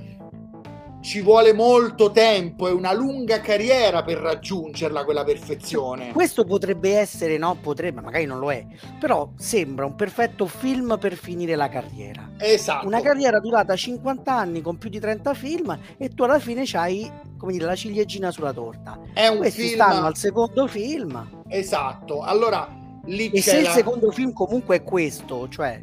ci 1.07 1.21
vuole 1.21 1.53
molto 1.53 2.11
tempo 2.11 2.67
e 2.67 2.71
una 2.71 2.91
lunga 2.91 3.39
carriera 3.39 4.03
per 4.03 4.17
raggiungerla 4.17 5.05
quella 5.05 5.23
perfezione. 5.23 6.11
Questo 6.11 6.43
potrebbe 6.43 6.97
essere, 6.97 7.37
no, 7.37 7.55
potrebbe, 7.61 8.01
magari 8.01 8.25
non 8.25 8.39
lo 8.39 8.51
è, 8.51 8.65
però 8.99 9.29
sembra 9.37 9.85
un 9.85 9.95
perfetto 9.95 10.47
film 10.47 10.97
per 10.99 11.15
finire 11.15 11.55
la 11.55 11.69
carriera. 11.69 12.31
Esatto. 12.37 12.85
Una 12.85 12.99
carriera 12.99 13.39
durata 13.39 13.73
50 13.73 14.33
anni 14.33 14.61
con 14.61 14.77
più 14.77 14.89
di 14.89 14.99
30 14.99 15.33
film 15.33 15.79
e 15.95 16.09
tu 16.09 16.23
alla 16.23 16.39
fine 16.39 16.63
c'hai, 16.65 17.09
come 17.37 17.53
dire, 17.53 17.63
la 17.63 17.75
ciliegina 17.75 18.29
sulla 18.29 18.51
torta. 18.51 18.99
È 19.13 19.27
un 19.27 19.37
Questi 19.37 19.61
film... 19.61 19.73
stanno 19.75 20.07
al 20.07 20.17
secondo 20.17 20.67
film. 20.67 21.43
Esatto. 21.47 22.21
Allora, 22.21 22.67
lì 23.05 23.29
e 23.29 23.41
se 23.41 23.61
la... 23.61 23.69
il 23.69 23.75
secondo 23.75 24.11
film 24.11 24.33
comunque 24.33 24.75
è 24.75 24.83
questo, 24.83 25.47
cioè 25.47 25.81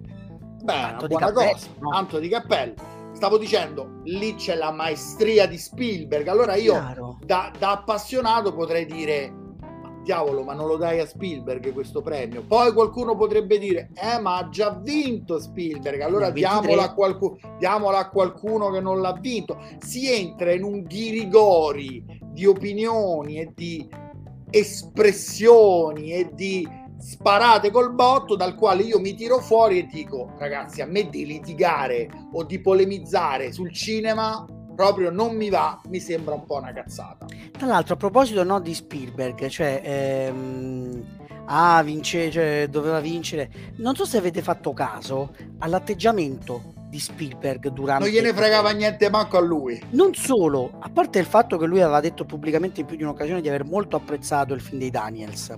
Beh, 0.63 0.75
una 0.75 1.07
buona 1.07 1.33
cappello, 1.33 1.59
no? 1.79 1.91
tanto 1.93 2.19
di 2.19 2.29
cappello 2.29 2.94
stavo 3.15 3.39
dicendo, 3.39 4.01
lì 4.05 4.35
c'è 4.35 4.55
la 4.57 4.71
maestria 4.71 5.47
di 5.47 5.57
Spielberg. 5.57 6.27
Allora 6.29 6.57
io 6.57 7.19
da, 7.25 7.51
da, 7.59 7.71
appassionato 7.71 8.55
potrei 8.55 8.85
dire, 8.87 9.33
diavolo, 10.03 10.43
ma 10.43 10.53
non 10.53 10.67
lo 10.67 10.77
dai 10.77 11.01
a 11.01 11.07
Spielberg 11.07 11.73
questo 11.73 12.03
premio? 12.03 12.43
Poi 12.43 12.73
qualcuno 12.73 13.17
potrebbe 13.17 13.59
dire, 13.59 13.91
eh, 13.95 14.19
ma 14.21 14.37
ha 14.37 14.49
già 14.49 14.79
vinto 14.83 15.39
Spielberg, 15.39 16.01
allora 16.01 16.31
diamolo 16.31 16.81
a, 16.83 16.93
qualcuno, 16.93 17.39
diamolo 17.59 17.97
a 17.97 18.09
qualcuno 18.09 18.71
che 18.71 18.81
non 18.81 19.01
l'ha 19.01 19.17
vinto. 19.19 19.59
Si 19.79 20.13
entra 20.13 20.53
in 20.53 20.65
un 20.65 20.83
ghirigori 20.83 22.05
di 22.21 22.45
opinioni 22.47 23.39
e 23.39 23.53
di 23.55 23.89
espressioni 24.51 26.13
e 26.13 26.31
di 26.33 26.69
sparate 27.05 27.71
col 27.71 27.93
botto 27.93 28.35
dal 28.35 28.55
quale 28.55 28.83
io 28.83 28.99
mi 28.99 29.15
tiro 29.15 29.39
fuori 29.39 29.79
e 29.79 29.87
dico 29.87 30.33
ragazzi 30.39 30.81
a 30.81 30.87
me 30.87 31.11
di 31.11 31.27
litigare 31.27 32.09
o 32.33 32.45
di 32.45 32.59
polemizzare 32.61 33.53
sul 33.53 33.71
cinema 33.73 34.47
proprio 34.75 35.11
non 35.11 35.37
mi 35.37 35.51
va, 35.51 35.81
mi 35.89 36.01
sembra 36.01 36.35
un 36.35 36.47
po' 36.47 36.57
una 36.57 36.73
cazzata. 36.73 37.27
Tra 37.53 37.67
l'altro 37.67 37.95
a 37.95 37.97
proposito 37.97 38.43
no, 38.43 38.59
di 38.59 38.75
Spielberg, 38.75 39.47
cioè 39.47 39.81
ehm, 39.85 41.05
ah, 41.45 41.81
vince, 41.85 42.31
cioè, 42.31 42.67
doveva 42.69 42.99
vincere, 43.01 43.51
non 43.77 43.95
so 43.95 44.05
se 44.05 44.17
avete 44.17 44.43
fatto 44.43 44.73
caso 44.73 45.33
all'atteggiamento 45.59 46.73
di 46.89 46.99
Spielberg 46.99 47.69
durante... 47.69 48.05
Non 48.05 48.13
gliene 48.13 48.33
fregava 48.33 48.71
niente 48.73 49.11
manco 49.11 49.37
a 49.37 49.41
lui. 49.41 49.81
Non 49.91 50.15
solo, 50.15 50.79
a 50.81 50.89
parte 50.89 51.21
il 51.21 51.27
fatto 51.27 51.57
che 51.57 51.67
lui 51.67 51.81
aveva 51.81 52.01
detto 52.01 52.25
pubblicamente 52.25 52.81
in 52.81 52.87
più 52.87 52.97
di 52.97 53.05
un'occasione 53.05 53.41
di 53.41 53.49
aver 53.49 53.65
molto 53.65 53.95
apprezzato 53.95 54.55
il 54.55 54.61
film 54.61 54.79
dei 54.81 54.91
Daniels. 54.91 55.57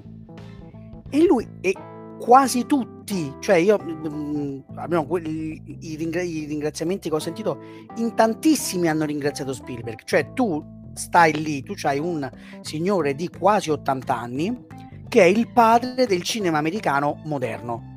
E 1.10 1.24
lui, 1.24 1.46
e 1.60 1.74
quasi 2.18 2.66
tutti, 2.66 3.32
cioè 3.40 3.56
io, 3.56 3.78
mh, 3.78 4.08
mm, 4.08 4.58
almeno 4.76 5.06
quelli, 5.06 5.78
i, 5.80 5.96
ringra- 5.96 6.22
i 6.22 6.44
ringraziamenti 6.44 7.08
che 7.08 7.14
ho 7.14 7.20
sentito, 7.20 7.58
in 7.96 8.14
tantissimi 8.14 8.88
hanno 8.88 9.04
ringraziato 9.04 9.52
Spielberg. 9.52 10.02
Cioè 10.04 10.32
tu 10.32 10.64
stai 10.94 11.32
lì, 11.42 11.62
tu 11.62 11.74
hai 11.82 11.98
un 11.98 12.28
signore 12.62 13.14
di 13.14 13.28
quasi 13.28 13.70
80 13.70 14.16
anni 14.16 14.64
che 15.08 15.22
è 15.22 15.26
il 15.26 15.52
padre 15.52 16.06
del 16.06 16.22
cinema 16.22 16.58
americano 16.58 17.20
moderno 17.24 17.94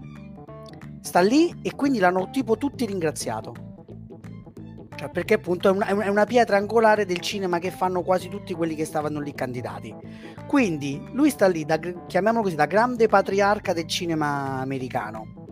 sta 1.01 1.21
lì 1.21 1.55
e 1.61 1.73
quindi 1.75 1.99
l'hanno 1.99 2.29
tipo 2.31 2.57
tutti 2.57 2.85
ringraziato. 2.85 3.68
Cioè, 4.99 5.07
perché 5.07 5.35
appunto 5.35 5.69
è 5.69 5.71
una, 5.71 5.85
è 5.85 6.09
una, 6.09 6.25
pietra 6.25 6.57
angolare 6.57 7.05
del 7.05 7.21
cinema 7.21 7.57
che 7.57 7.71
fanno 7.71 8.03
quasi 8.03 8.27
tutti 8.27 8.53
quelli 8.53 8.75
che 8.75 8.83
stavano 8.83 9.21
lì 9.21 9.33
candidati. 9.33 9.95
Quindi 10.45 11.01
lui 11.13 11.29
sta 11.29 11.47
lì, 11.47 11.63
da, 11.63 11.79
chiamiamolo 11.79 12.43
così, 12.43 12.55
da 12.55 12.65
grande 12.65 13.07
patriarca 13.07 13.71
del 13.71 13.87
cinema 13.87 14.59
americano, 14.59 15.45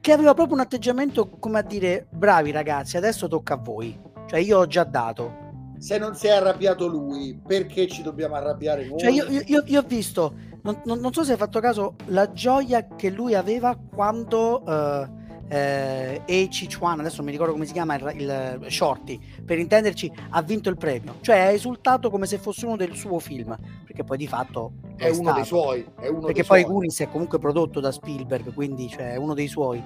che 0.00 0.10
aveva 0.10 0.34
proprio 0.34 0.56
un 0.56 0.62
atteggiamento 0.62 1.30
come 1.30 1.60
a 1.60 1.62
dire 1.62 2.08
bravi 2.10 2.50
ragazzi, 2.50 2.96
adesso 2.96 3.28
tocca 3.28 3.54
a 3.54 3.58
voi. 3.58 3.96
Cioè 4.26 4.40
io 4.40 4.58
ho 4.58 4.66
già 4.66 4.82
dato. 4.82 5.36
Se 5.78 5.96
non 5.96 6.16
si 6.16 6.26
è 6.26 6.32
arrabbiato 6.32 6.88
lui, 6.88 7.40
perché 7.46 7.86
ci 7.86 8.02
dobbiamo 8.02 8.34
arrabbiare 8.34 8.88
noi? 8.88 8.98
Cioè 8.98 9.10
io, 9.12 9.24
io, 9.28 9.62
io 9.66 9.78
ho 9.78 9.86
visto 9.86 10.34
non, 10.62 10.80
non, 10.84 10.98
non, 10.98 11.12
so 11.12 11.22
se 11.22 11.30
hai 11.30 11.38
fatto 11.38 11.60
caso 11.60 11.94
la 12.06 12.32
gioia 12.32 12.88
che 12.96 13.08
lui 13.08 13.36
aveva 13.36 13.76
quando 13.76 14.62
uh, 14.66 15.19
eh, 15.50 16.22
Eichi 16.24 16.68
Chuan, 16.72 17.00
adesso 17.00 17.16
non 17.16 17.26
mi 17.26 17.32
ricordo 17.32 17.52
come 17.52 17.66
si 17.66 17.72
chiama 17.72 17.96
il, 17.96 18.12
il, 18.16 18.70
Shorty, 18.70 19.18
per 19.44 19.58
intenderci, 19.58 20.10
ha 20.30 20.42
vinto 20.42 20.70
il 20.70 20.76
premio. 20.76 21.16
Cioè 21.20 21.38
ha 21.38 21.50
esultato 21.50 22.08
come 22.08 22.26
se 22.26 22.38
fosse 22.38 22.66
uno 22.66 22.76
del 22.76 22.94
suo 22.94 23.18
film, 23.18 23.56
perché 23.84 24.04
poi 24.04 24.16
di 24.16 24.28
fatto 24.28 24.72
è, 24.96 25.06
è 25.06 25.10
uno 25.10 25.22
stato. 25.22 25.34
dei 25.34 25.44
suoi. 25.44 25.86
Uno 26.08 26.20
perché 26.20 26.44
poi 26.44 26.60
suoi. 26.60 26.72
Goonies 26.72 27.00
è 27.00 27.08
comunque 27.08 27.38
prodotto 27.38 27.80
da 27.80 27.90
Spielberg, 27.90 28.54
quindi 28.54 28.88
cioè, 28.88 29.12
è 29.12 29.16
uno 29.16 29.34
dei 29.34 29.48
suoi. 29.48 29.82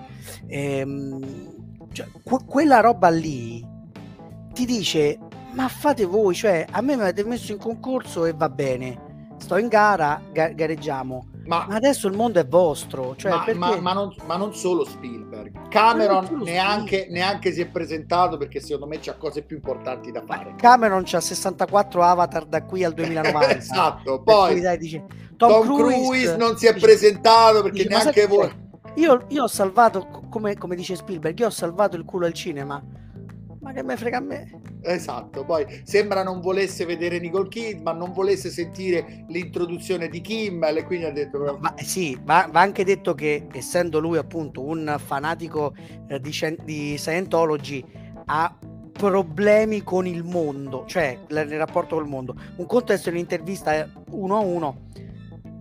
Ehm, 0.46 1.88
cioè, 1.92 2.06
que- 2.22 2.44
quella 2.46 2.80
roba 2.80 3.08
lì 3.08 3.66
ti 4.52 4.66
dice, 4.66 5.18
ma 5.52 5.68
fate 5.68 6.04
voi, 6.04 6.34
cioè 6.34 6.66
a 6.70 6.80
me 6.82 6.94
mi 6.94 7.02
avete 7.02 7.24
messo 7.24 7.52
in 7.52 7.58
concorso 7.58 8.26
e 8.26 8.32
va 8.32 8.48
bene 8.48 9.12
sto 9.44 9.56
in 9.58 9.68
gara, 9.68 10.20
ga- 10.32 10.52
gareggiamo. 10.52 11.26
Ma, 11.46 11.66
ma, 11.68 11.74
adesso 11.74 12.08
il 12.08 12.14
mondo 12.14 12.40
è 12.40 12.46
vostro. 12.46 13.14
Cioè 13.16 13.30
ma, 13.30 13.44
perché... 13.44 13.58
ma, 13.58 13.92
non, 13.92 14.14
ma, 14.26 14.36
non, 14.36 14.54
solo 14.54 14.84
Spielberg. 14.84 15.68
Cameron 15.68 16.26
solo 16.26 16.44
neanche, 16.44 16.86
Spielberg. 16.86 17.12
neanche, 17.12 17.52
si 17.52 17.60
è 17.60 17.66
presentato 17.66 18.36
perché 18.36 18.60
secondo 18.60 18.86
me 18.86 18.98
c'ha 19.00 19.14
cose 19.14 19.42
più 19.42 19.56
importanti 19.56 20.10
da 20.10 20.22
fare. 20.26 20.54
Cameron 20.56 21.02
c'ha 21.04 21.20
64 21.20 22.02
avatar 22.02 22.44
da 22.46 22.62
qui 22.62 22.84
al 22.84 22.92
2090. 22.94 23.56
esatto. 23.56 24.22
Poi 24.22 24.60
dai, 24.60 24.78
dice, 24.78 25.04
Tom, 25.36 25.50
Tom 25.50 25.76
Cruise, 25.76 26.02
Cruise, 26.02 26.36
non 26.36 26.56
si 26.56 26.66
è 26.66 26.72
dice, 26.72 26.86
presentato 26.86 27.62
perché 27.62 27.84
dice, 27.84 27.88
neanche 27.88 28.26
voi. 28.26 28.62
Io, 28.96 29.24
io, 29.28 29.42
ho 29.42 29.48
salvato, 29.48 30.06
come, 30.30 30.56
come 30.56 30.76
dice 30.76 30.94
Spielberg, 30.94 31.38
io 31.38 31.46
ho 31.46 31.50
salvato 31.50 31.96
il 31.96 32.04
culo 32.04 32.26
al 32.26 32.32
cinema 32.32 32.82
ma 33.64 33.72
che 33.72 33.82
me 33.82 33.96
frega 33.96 34.18
a 34.18 34.20
me? 34.20 34.60
Esatto, 34.86 35.44
poi 35.44 35.80
sembra 35.84 36.22
non 36.22 36.40
volesse 36.40 36.84
vedere 36.84 37.18
Nicole 37.18 37.48
Kidman, 37.48 37.96
non 37.96 38.12
volesse 38.12 38.50
sentire 38.50 39.24
l'introduzione 39.28 40.08
di 40.08 40.20
Kimmel 40.20 40.76
e 40.76 40.84
quindi 40.84 41.06
ha 41.06 41.12
detto... 41.12 41.58
Ma 41.60 41.74
sì, 41.78 42.18
va, 42.22 42.48
va 42.52 42.60
anche 42.60 42.84
detto 42.84 43.14
che 43.14 43.46
essendo 43.52 43.98
lui 43.98 44.18
appunto 44.18 44.62
un 44.62 44.96
fanatico 45.02 45.74
eh, 46.08 46.20
di, 46.20 46.30
di 46.64 46.96
Scientology 46.98 47.84
ha 48.26 48.56
problemi 48.92 49.82
con 49.82 50.06
il 50.06 50.22
mondo, 50.22 50.84
cioè 50.86 51.18
nel 51.28 51.48
rapporto 51.56 51.96
col 51.96 52.06
mondo. 52.06 52.34
Un 52.56 52.66
contesto 52.66 53.08
in 53.08 53.16
un'intervista 53.16 53.90
uno 54.10 54.36
a 54.36 54.40
uno 54.40 54.82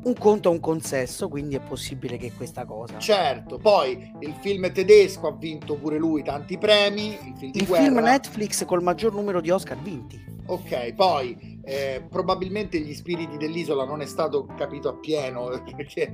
un 0.03 0.15
conto 0.17 0.49
a 0.49 0.51
un 0.51 0.59
consesso, 0.59 1.29
quindi 1.29 1.55
è 1.55 1.59
possibile 1.59 2.17
che 2.17 2.31
questa 2.35 2.65
cosa. 2.65 2.97
Certo, 2.97 3.57
poi 3.57 4.11
il 4.19 4.35
film 4.41 4.71
tedesco 4.71 5.27
ha 5.27 5.35
vinto 5.35 5.75
pure 5.75 5.97
lui 5.97 6.23
tanti 6.23 6.57
premi. 6.57 7.17
Il 7.25 7.33
film, 7.37 7.51
il 7.53 7.65
film 7.65 7.99
Netflix 7.99 8.65
col 8.65 8.83
maggior 8.83 9.13
numero 9.13 9.41
di 9.41 9.49
Oscar 9.49 9.79
vinti. 9.81 10.31
Ok, 10.45 10.93
poi 10.93 11.61
eh, 11.63 12.05
probabilmente 12.09 12.79
gli 12.79 12.93
spiriti 12.93 13.37
dell'isola 13.37 13.85
non 13.85 14.01
è 14.01 14.05
stato 14.05 14.45
capito 14.57 14.89
appieno 14.89 15.49
perché 15.75 16.11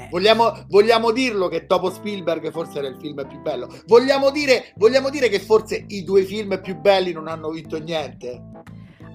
eh. 0.00 0.08
Vogliamo, 0.08 0.64
vogliamo, 0.68 1.10
dirlo 1.10 1.48
che 1.48 1.66
dopo 1.66 1.90
Spielberg 1.90 2.50
forse 2.50 2.78
era 2.78 2.88
il 2.88 2.96
film 3.00 3.26
più 3.28 3.40
bello. 3.40 3.68
Vogliamo 3.86 4.30
dire, 4.30 4.72
vogliamo 4.76 5.10
dire 5.10 5.28
che 5.28 5.40
forse 5.40 5.84
i 5.88 6.04
due 6.04 6.22
film 6.24 6.60
più 6.60 6.76
belli 6.78 7.12
non 7.12 7.28
hanno 7.28 7.50
vinto 7.50 7.78
niente. 7.78 8.42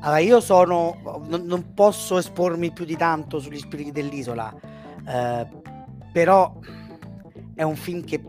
Allora, 0.05 0.19
io 0.19 0.39
sono. 0.39 1.21
Non, 1.27 1.45
non, 1.45 1.73
posso 1.73 2.19
espormi 2.19 2.71
più 2.71 2.85
di 2.85 2.95
tanto 2.95 3.39
sugli 3.39 3.57
spiriti 3.57 3.91
dell'isola. 3.91 4.53
Eh, 5.07 5.47
però 6.13 6.53
è 7.55 7.63
un 7.63 7.75
film 7.75 8.03
che, 8.03 8.21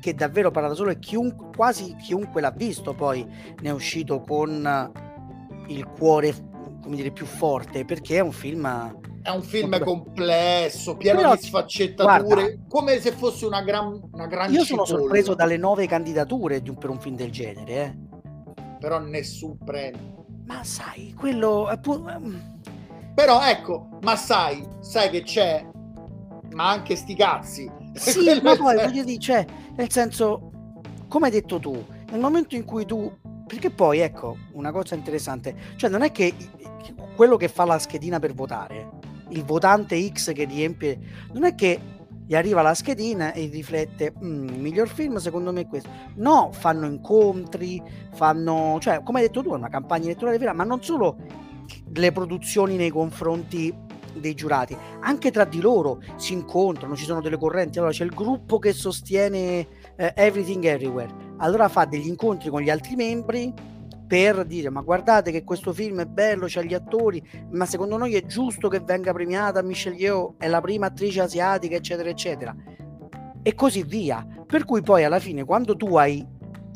che 0.00 0.14
davvero 0.14 0.50
parla 0.50 0.68
da 0.68 0.74
solo 0.74 0.90
e 0.90 0.98
chiunque, 0.98 1.48
quasi 1.56 1.96
chiunque 1.96 2.40
l'ha 2.40 2.50
visto 2.50 2.94
poi 2.94 3.24
ne 3.24 3.68
è 3.68 3.72
uscito 3.72 4.20
con 4.20 4.92
il 5.68 5.86
cuore 5.86 6.34
come 6.82 6.96
dire, 6.96 7.10
più 7.10 7.26
forte 7.26 7.84
perché 7.84 8.16
è 8.16 8.20
un 8.20 8.30
film 8.30 8.94
è 9.22 9.30
un 9.30 9.42
film 9.42 9.82
complesso, 9.82 10.96
pieno 10.96 11.18
Però, 11.18 11.34
di 11.34 11.42
sfaccettature, 11.42 12.22
guarda, 12.22 12.56
come 12.68 13.00
se 13.00 13.10
fosse 13.10 13.44
una 13.44 13.60
gran, 13.62 14.00
una 14.12 14.26
gran 14.28 14.52
Io 14.52 14.62
sono 14.62 14.84
sorpreso 14.84 15.34
dalle 15.34 15.56
nove 15.56 15.88
candidature 15.88 16.62
un, 16.64 16.78
per 16.78 16.90
un 16.90 17.00
film 17.00 17.16
del 17.16 17.32
genere, 17.32 17.74
eh. 17.74 17.96
Però 18.78 19.00
nessun 19.00 19.58
premio. 19.58 20.25
Ma 20.46 20.62
sai, 20.64 21.12
quello... 21.16 21.68
Ehm, 21.70 22.60
Però 23.14 23.42
ecco, 23.42 23.98
ma 24.02 24.16
sai, 24.16 24.66
sai 24.80 25.10
che 25.10 25.22
c'è, 25.22 25.66
ma 26.52 26.70
anche 26.70 26.96
sti 26.96 27.14
cazzi. 27.14 27.70
Sì, 27.96 28.40
ma 28.42 28.54
poi 28.56 28.76
voglio 28.76 29.04
dire, 29.04 29.18
cioè, 29.18 29.46
nel 29.74 29.90
senso, 29.90 30.50
come 31.08 31.26
hai 31.26 31.32
detto 31.32 31.58
tu, 31.58 31.82
nel 32.10 32.20
momento 32.20 32.54
in 32.54 32.64
cui 32.64 32.84
tu... 32.84 33.10
Perché 33.46 33.70
poi, 33.70 34.00
ecco, 34.00 34.36
una 34.52 34.70
cosa 34.70 34.94
interessante, 34.94 35.54
cioè 35.76 35.88
non 35.88 36.02
è 36.02 36.10
che 36.10 36.34
quello 37.14 37.36
che 37.36 37.48
fa 37.48 37.64
la 37.64 37.78
schedina 37.78 38.18
per 38.18 38.34
votare, 38.34 38.90
il 39.28 39.44
votante 39.44 39.96
X 40.10 40.32
che 40.32 40.44
riempie, 40.44 40.98
non 41.32 41.44
è 41.44 41.54
che 41.54 41.80
gli 42.26 42.34
arriva 42.34 42.60
la 42.60 42.74
schedina 42.74 43.32
e 43.32 43.46
riflette 43.46 44.12
mm, 44.22 44.48
miglior 44.60 44.88
film 44.88 45.16
secondo 45.16 45.52
me 45.52 45.62
è 45.62 45.66
questo. 45.66 45.88
No 46.16 46.50
fanno 46.52 46.86
incontri 46.86 47.80
fanno 48.12 48.78
cioè 48.80 49.02
come 49.02 49.20
hai 49.20 49.26
detto 49.26 49.42
tu 49.42 49.50
è 49.50 49.54
una 49.54 49.68
campagna 49.68 50.06
elettorale 50.06 50.38
vera 50.38 50.52
ma 50.52 50.64
non 50.64 50.82
solo 50.82 51.16
le 51.94 52.12
produzioni 52.12 52.76
nei 52.76 52.90
confronti 52.90 53.74
dei 54.14 54.34
giurati 54.34 54.76
anche 55.00 55.30
tra 55.30 55.44
di 55.44 55.60
loro 55.60 56.00
si 56.16 56.32
incontrano 56.32 56.96
ci 56.96 57.04
sono 57.04 57.20
delle 57.20 57.38
correnti. 57.38 57.78
Allora 57.78 57.92
c'è 57.92 58.04
il 58.04 58.14
gruppo 58.14 58.58
che 58.58 58.72
sostiene 58.72 59.66
eh, 59.96 60.12
Everything 60.16 60.64
Everywhere. 60.64 61.34
Allora 61.38 61.68
fa 61.68 61.84
degli 61.84 62.08
incontri 62.08 62.50
con 62.50 62.60
gli 62.60 62.70
altri 62.70 62.96
membri 62.96 63.74
per 64.06 64.44
dire 64.44 64.70
ma 64.70 64.82
guardate 64.82 65.32
che 65.32 65.42
questo 65.42 65.72
film 65.72 66.00
è 66.00 66.06
bello, 66.06 66.46
c'ha 66.48 66.62
gli 66.62 66.74
attori, 66.74 67.22
ma 67.50 67.66
secondo 67.66 67.96
noi 67.96 68.14
è 68.14 68.24
giusto 68.24 68.68
che 68.68 68.80
venga 68.80 69.12
premiata 69.12 69.62
Michelle 69.62 69.96
Yeoh, 69.96 70.34
è 70.38 70.46
la 70.46 70.60
prima 70.60 70.86
attrice 70.86 71.20
asiatica, 71.20 71.74
eccetera, 71.74 72.08
eccetera. 72.08 72.54
E 73.42 73.54
così 73.54 73.82
via. 73.82 74.24
Per 74.46 74.64
cui 74.64 74.82
poi 74.82 75.04
alla 75.04 75.18
fine 75.18 75.44
quando 75.44 75.76
tu 75.76 75.96
hai 75.96 76.24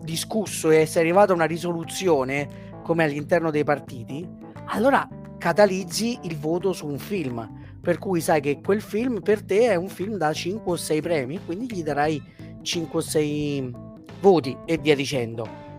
discusso 0.03 0.71
e 0.71 0.87
sei 0.87 1.03
arrivato 1.03 1.33
a 1.33 1.37
una 1.37 1.45
risoluzione, 1.45 2.69
come 2.83 3.05
all'interno 3.05 3.51
dei 3.51 3.65
partiti, 3.65 4.29
allora 4.67 5.09
catalizzi 5.39 6.19
il 6.23 6.37
voto 6.37 6.73
su 6.73 6.87
un 6.87 6.99
film. 6.99 7.59
Per 7.81 7.99
cui 7.99 8.21
sai 8.21 8.41
che 8.41 8.61
quel 8.61 8.83
film 8.83 9.21
per 9.21 9.43
te 9.43 9.69
è 9.69 9.75
un 9.75 9.89
film 9.89 10.17
da 10.17 10.33
5 10.33 10.73
o 10.73 10.77
6 10.77 11.01
premi, 11.01 11.41
quindi 11.45 11.73
gli 11.73 11.83
darai 11.83 12.23
5 12.61 12.99
o 12.99 13.03
6 13.03 13.73
voti 14.21 14.57
e 14.67 14.77
via 14.77 14.95
dicendo 14.95 15.70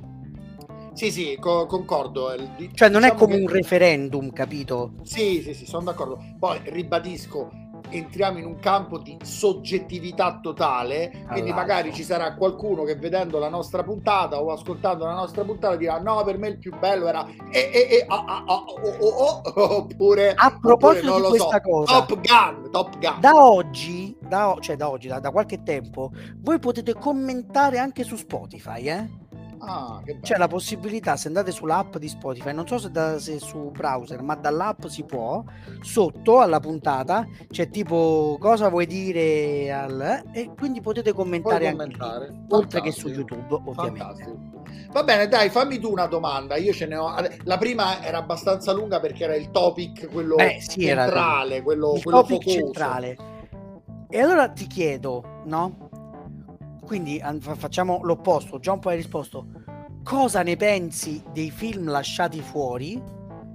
sì, 1.02 1.10
sì, 1.10 1.38
co- 1.40 1.66
concordo. 1.66 2.32
Eh, 2.32 2.70
cioè 2.76 2.90
non 2.90 3.02
diciamo 3.02 3.06
è 3.06 3.16
come 3.16 3.36
che... 3.38 3.42
un 3.42 3.48
referendum, 3.48 4.32
capito? 4.32 4.92
Sì, 5.02 5.42
sì, 5.42 5.56
sì, 5.56 5.66
sono 5.66 5.86
d'accordo. 5.86 6.20
Poi 6.38 6.62
ribadisco, 6.66 7.50
entriamo 7.90 8.38
in 8.38 8.46
un 8.46 8.60
campo 8.60 9.00
di 9.00 9.18
soggettività 9.24 10.40
totale, 10.40 11.26
quindi 11.32 11.52
magari 11.54 11.92
ci 11.92 12.04
sarà 12.04 12.36
qualcuno 12.36 12.84
che 12.84 12.98
vedendo 12.98 13.40
la 13.40 13.50
nostra 13.50 13.82
puntata 13.82 14.40
o 14.40 14.52
ascoltando 14.52 15.06
la 15.06 15.16
nostra 15.16 15.44
puntata 15.44 15.76
dirà 15.76 16.00
no, 16.00 16.24
per 16.24 16.38
me 16.38 16.50
il 16.50 16.60
più 16.60 16.78
bello 16.78 17.08
era 17.08 17.26
e, 17.50 17.72
e, 17.74 17.88
e, 17.90 18.06
ah, 18.08 18.24
ah, 18.24 18.44
ah, 18.46 18.54
oh, 18.54 18.98
oh, 19.00 19.42
oh", 19.56 19.76
oppure 19.82 20.36
A 20.36 20.56
proposito 20.62 21.16
oppure, 21.16 21.22
di 21.24 21.30
questa 21.30 21.62
so, 21.64 21.70
cosa, 21.70 22.06
Top 22.06 22.22
Gun, 22.22 22.70
Top 22.70 22.98
Gun. 23.00 23.20
da 23.20 23.44
oggi, 23.44 24.16
da, 24.20 24.56
cioè 24.60 24.76
da 24.76 24.88
oggi, 24.88 25.08
da, 25.08 25.20
da 25.20 25.32
qualche 25.32 25.64
tempo, 25.64 26.12
voi 26.42 26.60
potete 26.60 26.94
commentare 26.94 27.80
anche 27.80 28.04
su 28.04 28.16
Spotify, 28.16 28.84
eh? 28.84 29.21
Ah. 29.64 30.02
C'è 30.22 30.38
la 30.38 30.48
possibilità, 30.48 31.16
se 31.16 31.28
andate 31.28 31.52
sull'app 31.52 31.98
di 31.98 32.08
Spotify, 32.08 32.52
non 32.54 32.66
so 32.68 32.78
se, 32.80 32.90
da- 32.90 33.20
se 33.20 33.40
su 33.40 33.70
browser, 33.72 34.22
ma 34.22 34.36
dall'app 34.36 34.86
si 34.88 35.04
può, 35.04 35.44
sotto 35.82 36.40
alla 36.40 36.60
puntata 36.60 37.28
c'è 37.50 37.70
tipo 37.70 38.38
cosa 38.40 38.70
vuoi 38.70 38.88
dire 38.88 39.72
al... 39.72 40.24
e 40.32 40.50
quindi 40.58 40.82
potete 40.82 41.12
Puoi 41.14 41.24
commentare, 41.24 41.68
anche 41.68 41.78
commentare. 41.78 42.30
lì, 42.30 42.40
oltre 42.50 42.82
che 42.82 42.92
su. 42.92 43.08
YouTube, 43.08 43.46
ovviamente. 43.54 44.00
Fantastico. 44.00 44.50
Va 44.92 45.04
bene, 45.04 45.28
dai, 45.28 45.50
fammi 45.50 45.80
tu 45.80 45.92
una 45.92 46.08
domanda. 46.08 46.56
Io 46.58 46.74
ce 46.74 46.86
ne 46.88 46.96
ho. 46.96 47.14
La 47.44 47.58
prima 47.58 48.02
era 48.04 48.18
abbastanza 48.18 48.72
lunga 48.74 49.00
perché 49.00 49.24
era 49.26 49.36
il 49.36 49.52
topic, 49.52 50.10
quello 50.12 50.36
Beh, 50.36 50.58
sì, 50.60 50.82
centrale, 50.82 51.62
quello, 51.62 51.94
il 51.96 52.02
quello 52.04 52.22
topic 52.22 52.38
focoso. 52.44 52.58
centrale. 52.58 53.18
E 54.10 54.20
allora 54.20 54.50
ti 54.50 54.68
chiedo, 54.68 55.42
no? 55.46 55.90
Quindi 56.92 57.24
facciamo 57.40 58.02
l'opposto. 58.04 58.60
Già 58.60 58.74
un 58.74 58.80
po' 58.80 58.90
hai 58.90 58.98
risposto. 58.98 59.48
Cosa 60.04 60.44
ne 60.44 60.58
pensi 60.58 61.24
dei 61.32 61.50
film 61.50 61.90
lasciati 61.90 62.42
fuori, 62.42 63.02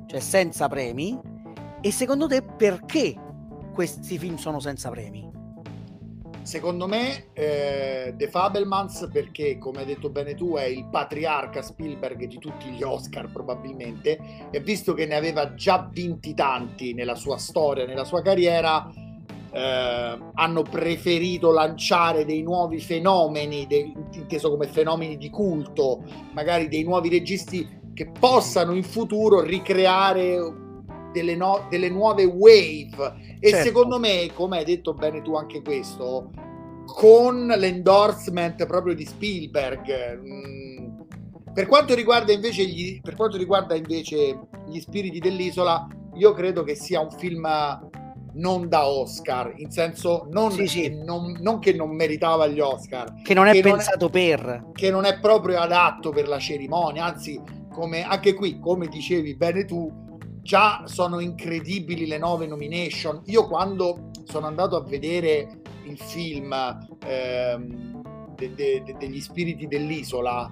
cioè 0.06 0.20
senza 0.20 0.68
premi? 0.68 1.20
E 1.82 1.92
secondo 1.92 2.28
te 2.28 2.40
perché 2.40 3.14
questi 3.74 4.16
film 4.16 4.36
sono 4.36 4.58
senza 4.58 4.88
premi? 4.88 5.30
Secondo 6.40 6.86
me, 6.86 7.26
eh, 7.34 8.14
The 8.16 8.30
Fabelmans, 8.30 9.10
perché 9.12 9.58
come 9.58 9.80
hai 9.80 9.84
detto 9.84 10.08
bene 10.08 10.34
tu, 10.34 10.54
è 10.54 10.64
il 10.64 10.88
patriarca 10.88 11.60
Spielberg 11.60 12.24
di 12.24 12.38
tutti 12.38 12.70
gli 12.70 12.82
Oscar, 12.82 13.30
probabilmente, 13.30 14.48
e 14.50 14.60
visto 14.60 14.94
che 14.94 15.04
ne 15.04 15.14
aveva 15.14 15.52
già 15.52 15.86
vinti 15.92 16.32
tanti 16.32 16.94
nella 16.94 17.16
sua 17.16 17.36
storia, 17.36 17.84
nella 17.84 18.04
sua 18.04 18.22
carriera, 18.22 18.90
eh, 19.56 20.18
hanno 20.34 20.62
preferito 20.62 21.50
lanciare 21.50 22.26
dei 22.26 22.42
nuovi 22.42 22.78
fenomeni, 22.78 23.66
dei- 23.66 23.90
inteso 24.12 24.50
come 24.50 24.66
fenomeni 24.66 25.16
di 25.16 25.30
culto, 25.30 26.02
magari 26.34 26.68
dei 26.68 26.82
nuovi 26.82 27.08
registi 27.08 27.66
che 27.94 28.10
possano 28.10 28.74
in 28.74 28.82
futuro 28.82 29.40
ricreare 29.40 30.36
delle, 31.10 31.34
no- 31.34 31.66
delle 31.70 31.88
nuove 31.88 32.24
wave. 32.24 33.38
E 33.40 33.48
Certo. 33.48 33.64
secondo 33.64 33.98
me, 33.98 34.30
come 34.34 34.58
hai 34.58 34.64
detto 34.64 34.92
bene 34.92 35.22
tu 35.22 35.34
anche 35.34 35.62
questo, 35.62 36.30
con 36.84 37.46
l'endorsement 37.46 38.66
proprio 38.66 38.94
di 38.94 39.06
Spielberg, 39.06 40.20
mh, 40.20 41.04
per 41.54 41.66
quanto 41.66 41.94
riguarda 41.94 42.32
invece 42.32 42.66
gli, 42.66 43.00
per 43.00 43.16
quanto 43.16 43.38
riguarda 43.38 43.74
invece 43.74 44.38
gli 44.68 44.78
spiriti 44.78 45.18
dell'isola, 45.18 45.86
io 46.14 46.32
credo 46.34 46.62
che 46.62 46.74
sia 46.74 47.00
un 47.00 47.10
film 47.10 47.46
non 48.36 48.68
da 48.68 48.86
Oscar, 48.86 49.52
in 49.56 49.70
senso 49.70 50.28
non, 50.30 50.50
Sì, 50.52 50.66
sì. 50.66 50.80
Che, 50.82 50.88
non, 50.90 51.36
non 51.40 51.58
che 51.58 51.72
non 51.72 51.94
meritava 51.94 52.46
gli 52.46 52.60
Oscar, 52.60 53.14
Che 53.22 53.34
non 53.34 53.46
è 53.46 53.52
Che 53.52 53.60
non 53.62 53.72
è- 53.72 53.74
pensato 53.76 54.08
per. 54.08 54.70
che 54.72 54.90
non 54.90 55.04
è 55.04 55.18
proprio 55.20 55.58
adatto 55.60 56.10
per 56.10 56.28
la 56.28 56.38
cerimonia, 56.38 57.04
anzi, 57.04 57.40
come 57.72 58.02
anche 58.04 58.34
qui, 58.34 58.58
come 58.58 58.86
dicevi 58.88 59.36
bene 59.36 59.64
tu, 59.64 59.90
già 60.42 60.82
sono 60.86 61.18
incredibili 61.20 62.06
le 62.06 62.18
nove 62.18 62.46
nomination. 62.46 63.20
Io 63.26 63.46
quando 63.48 64.10
sono 64.24 64.46
andato 64.46 64.76
a 64.76 64.82
vedere 64.82 65.60
il 65.84 65.98
film 65.98 66.54
ehm, 67.06 68.02
de- 68.36 68.54
de- 68.54 68.82
de- 68.84 68.96
degli 68.98 69.20
spiriti 69.20 69.66
dell'isola, 69.66 70.50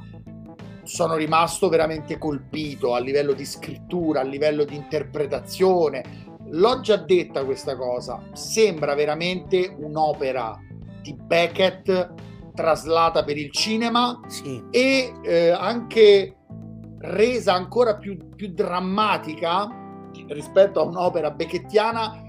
sono 0.85 1.17
rimasto 1.17 1.69
veramente 1.69 2.19
colpito 2.19 2.95
a 2.95 2.99
livello 2.99 3.33
di 3.33 3.45
scrittura, 3.45 4.21
a 4.21 4.25
livello 4.25 4.65
di 4.65 4.75
interpretazione. 4.75 6.03
L'ho 6.57 6.81
già 6.81 6.97
detta 6.97 7.45
questa 7.45 7.77
cosa, 7.77 8.23
sembra 8.33 8.95
veramente 8.95 9.75
un'opera 9.77 10.57
di 11.03 11.13
Beckett 11.15 12.13
traslata 12.55 13.25
per 13.25 13.37
il 13.37 13.51
cinema 13.51 14.21
Sì. 14.29 14.63
e 14.71 15.13
eh, 15.25 15.51
anche 15.51 16.37
resa 17.01 17.55
ancora 17.55 17.97
più, 17.97 18.17
più 18.37 18.53
drammatica 18.53 19.69
rispetto 20.29 20.81
a 20.81 20.85
un'opera 20.85 21.33
becchettiana 21.33 22.23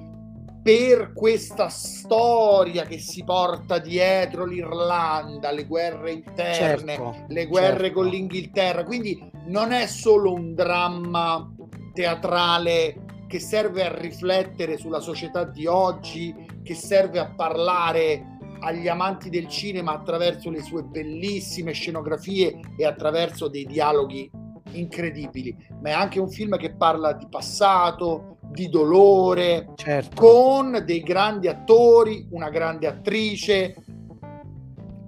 per 0.63 1.13
questa 1.13 1.69
storia 1.69 2.83
che 2.85 2.97
si 2.97 3.23
porta 3.23 3.77
dietro 3.77 4.45
l'Irlanda, 4.45 5.51
le 5.51 5.65
guerre 5.65 6.11
interne, 6.11 6.95
Certo, 6.95 7.15
le 7.27 7.45
guerre 7.45 7.77
certo. 7.83 7.93
con 7.99 8.07
l'Inghilterra. 8.07 8.83
Quindi 8.83 9.23
non 9.45 9.71
è 9.71 9.85
solo 9.85 10.33
un 10.33 10.55
dramma 10.55 11.47
teatrale 11.93 13.04
che 13.35 13.41
serve 13.41 13.83
a 13.83 13.93
riflettere 13.93 14.77
sulla 14.77 15.01
società 15.01 15.43
di 15.43 15.65
oggi, 15.65 16.33
che 16.63 16.73
serve 16.73 17.19
a 17.19 17.33
parlare 17.35 18.37
agli 18.61 18.87
amanti 18.87 19.29
del 19.29 19.49
cinema 19.49 19.91
attraverso 19.91 20.49
le 20.49 20.61
sue 20.61 20.83
bellissime 20.83 21.73
scenografie 21.73 22.57
e 22.77 22.85
attraverso 22.85 23.49
dei 23.49 23.65
dialoghi 23.65 24.31
incredibili, 24.71 25.53
ma 25.81 25.89
è 25.89 25.91
anche 25.91 26.21
un 26.21 26.29
film 26.29 26.55
che 26.55 26.75
parla 26.75 27.11
di 27.11 27.27
passato, 27.29 28.37
di 28.41 28.69
dolore, 28.69 29.73
Certo. 29.75 30.15
con 30.15 30.81
dei 30.85 31.01
grandi 31.01 31.49
attori, 31.49 32.27
una 32.31 32.49
grande 32.49 32.87
attrice. 32.87 33.75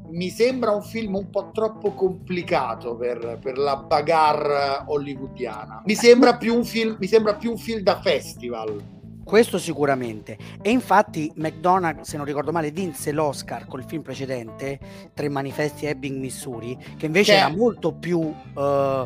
Mi 0.09 0.29
sembra 0.29 0.71
un 0.71 0.81
film 0.83 1.15
un 1.15 1.29
po' 1.29 1.51
troppo 1.53 1.91
complicato 1.91 2.95
per, 2.95 3.39
per 3.41 3.57
la 3.57 3.75
bagarre 3.75 4.83
hollywoodiana. 4.85 5.81
Mi 5.85 5.95
sembra 5.95 6.37
più 6.37 6.55
un 6.55 6.63
film, 6.63 6.95
mi 6.99 7.07
sembra 7.07 7.35
più 7.35 7.51
un 7.51 7.57
film 7.57 7.81
da 7.81 7.99
festival. 7.99 8.95
Questo 9.23 9.57
sicuramente. 9.57 10.37
E 10.61 10.69
infatti 10.69 11.29
McDonagh, 11.35 12.01
se 12.01 12.15
non 12.15 12.25
ricordo 12.25 12.53
male, 12.53 12.71
vinse 12.71 13.11
l'Oscar 13.11 13.67
col 13.67 13.83
film 13.85 14.01
precedente, 14.01 14.79
Tre 15.13 15.27
manifesti 15.27 15.85
a 15.85 15.89
Ebbing, 15.89 16.17
Missouri, 16.17 16.77
che 16.97 17.05
invece 17.07 17.33
Che- 17.33 17.37
era 17.39 17.49
molto 17.49 17.91
più, 17.93 18.21
eh, 18.57 19.05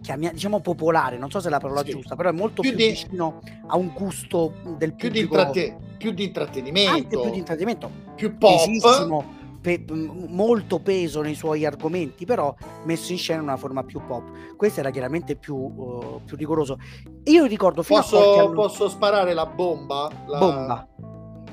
chiamia- 0.00 0.30
diciamo, 0.30 0.60
popolare, 0.60 1.18
non 1.18 1.30
so 1.30 1.40
se 1.40 1.48
è 1.48 1.50
la 1.50 1.58
parola 1.58 1.82
Sì. 1.82 1.90
giusta, 1.90 2.14
però 2.14 2.28
è 2.28 2.32
molto 2.32 2.62
Più 2.62 2.70
più, 2.70 2.78
di- 2.78 2.90
vicino 2.90 3.40
a 3.66 3.76
un 3.76 3.90
gusto 3.92 4.52
del 4.78 4.94
Più 4.94 5.08
di, 5.08 5.22
pubblico, 5.26 5.34
intratte- 5.48 5.76
più 5.98 6.12
di 6.12 6.24
intrattenimento, 6.24 6.90
anche 6.92 7.08
più 7.08 7.30
di 7.30 7.38
intrattenimento, 7.38 7.90
più 8.14 8.38
pop. 8.38 8.50
pesissimo, 8.64 9.24
pe- 9.64 9.82
molto 9.88 10.78
peso 10.80 11.22
nei 11.22 11.34
suoi 11.34 11.64
argomenti, 11.64 12.26
però 12.26 12.54
messo 12.84 13.12
in 13.12 13.18
scena 13.18 13.38
in 13.40 13.46
una 13.48 13.56
forma 13.56 13.82
più 13.82 13.98
pop. 14.06 14.54
Questo 14.56 14.80
era 14.80 14.90
chiaramente 14.90 15.36
più, 15.36 15.56
eh, 15.56 16.20
più 16.26 16.36
rigoroso. 16.36 16.76
Io 17.24 17.46
ricordo 17.46 17.82
fino 17.82 18.00
Posso, 18.00 18.40
anno... 18.40 18.52
posso 18.52 18.88
sparare 18.90 19.32
la 19.32 19.46
bomba? 19.46 20.10
La- 20.26 20.38
Bomba. 20.38 20.88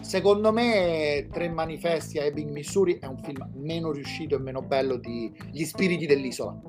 Secondo 0.01 0.51
me, 0.51 1.27
Tre 1.31 1.47
manifesti 1.49 2.17
a 2.17 2.23
Ebbing, 2.25 2.51
Missouri 2.51 2.97
è 2.99 3.05
un 3.05 3.19
film 3.19 3.49
meno 3.53 3.91
riuscito 3.91 4.35
e 4.35 4.39
meno 4.39 4.61
bello 4.61 4.97
di 4.97 5.31
Gli 5.51 5.63
spiriti 5.63 6.05
dell'isola. 6.05 6.59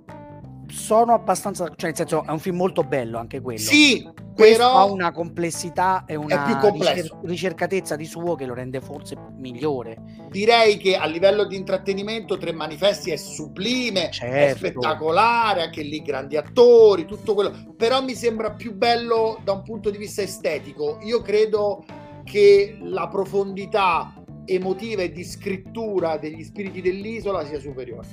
Sono 0.72 1.12
abbastanza, 1.12 1.66
cioè 1.76 1.90
nel 1.90 1.96
senso 1.96 2.24
è 2.24 2.30
un 2.30 2.38
film 2.38 2.56
molto 2.56 2.82
bello 2.82 3.18
anche 3.18 3.40
quello. 3.40 3.58
Sì, 3.58 4.02
Questo 4.34 4.56
però 4.56 4.72
ha 4.78 4.84
una 4.86 5.12
complessità 5.12 6.04
e 6.06 6.14
una 6.14 6.58
ricer- 6.72 7.18
ricercatezza 7.24 7.94
di 7.94 8.06
suo 8.06 8.34
che 8.36 8.46
lo 8.46 8.54
rende 8.54 8.80
forse 8.80 9.16
migliore. 9.36 9.96
direi 10.30 10.78
che 10.78 10.96
a 10.96 11.04
livello 11.04 11.44
di 11.44 11.56
intrattenimento 11.56 12.38
Tre 12.38 12.52
manifesti 12.52 13.10
è 13.10 13.16
sublime, 13.16 14.08
è 14.08 14.12
Certo. 14.12 14.56
spettacolare, 14.56 15.62
anche 15.62 15.82
lì 15.82 16.00
grandi 16.00 16.36
attori, 16.38 17.04
tutto 17.04 17.34
quello. 17.34 17.74
Però 17.76 18.02
mi 18.02 18.14
sembra 18.14 18.52
più 18.52 18.74
bello 18.74 19.38
da 19.44 19.52
un 19.52 19.62
punto 19.62 19.90
di 19.90 19.98
vista 19.98 20.22
estetico. 20.22 20.98
Io 21.02 21.20
credo 21.20 21.84
che 22.24 22.78
la 22.80 23.08
profondità 23.08 24.14
emotiva 24.46 25.02
e 25.02 25.12
di 25.12 25.22
scrittura 25.22 26.16
degli 26.16 26.42
spiriti 26.42 26.80
dell'isola 26.80 27.44
sia 27.44 27.60
superiore. 27.60 28.06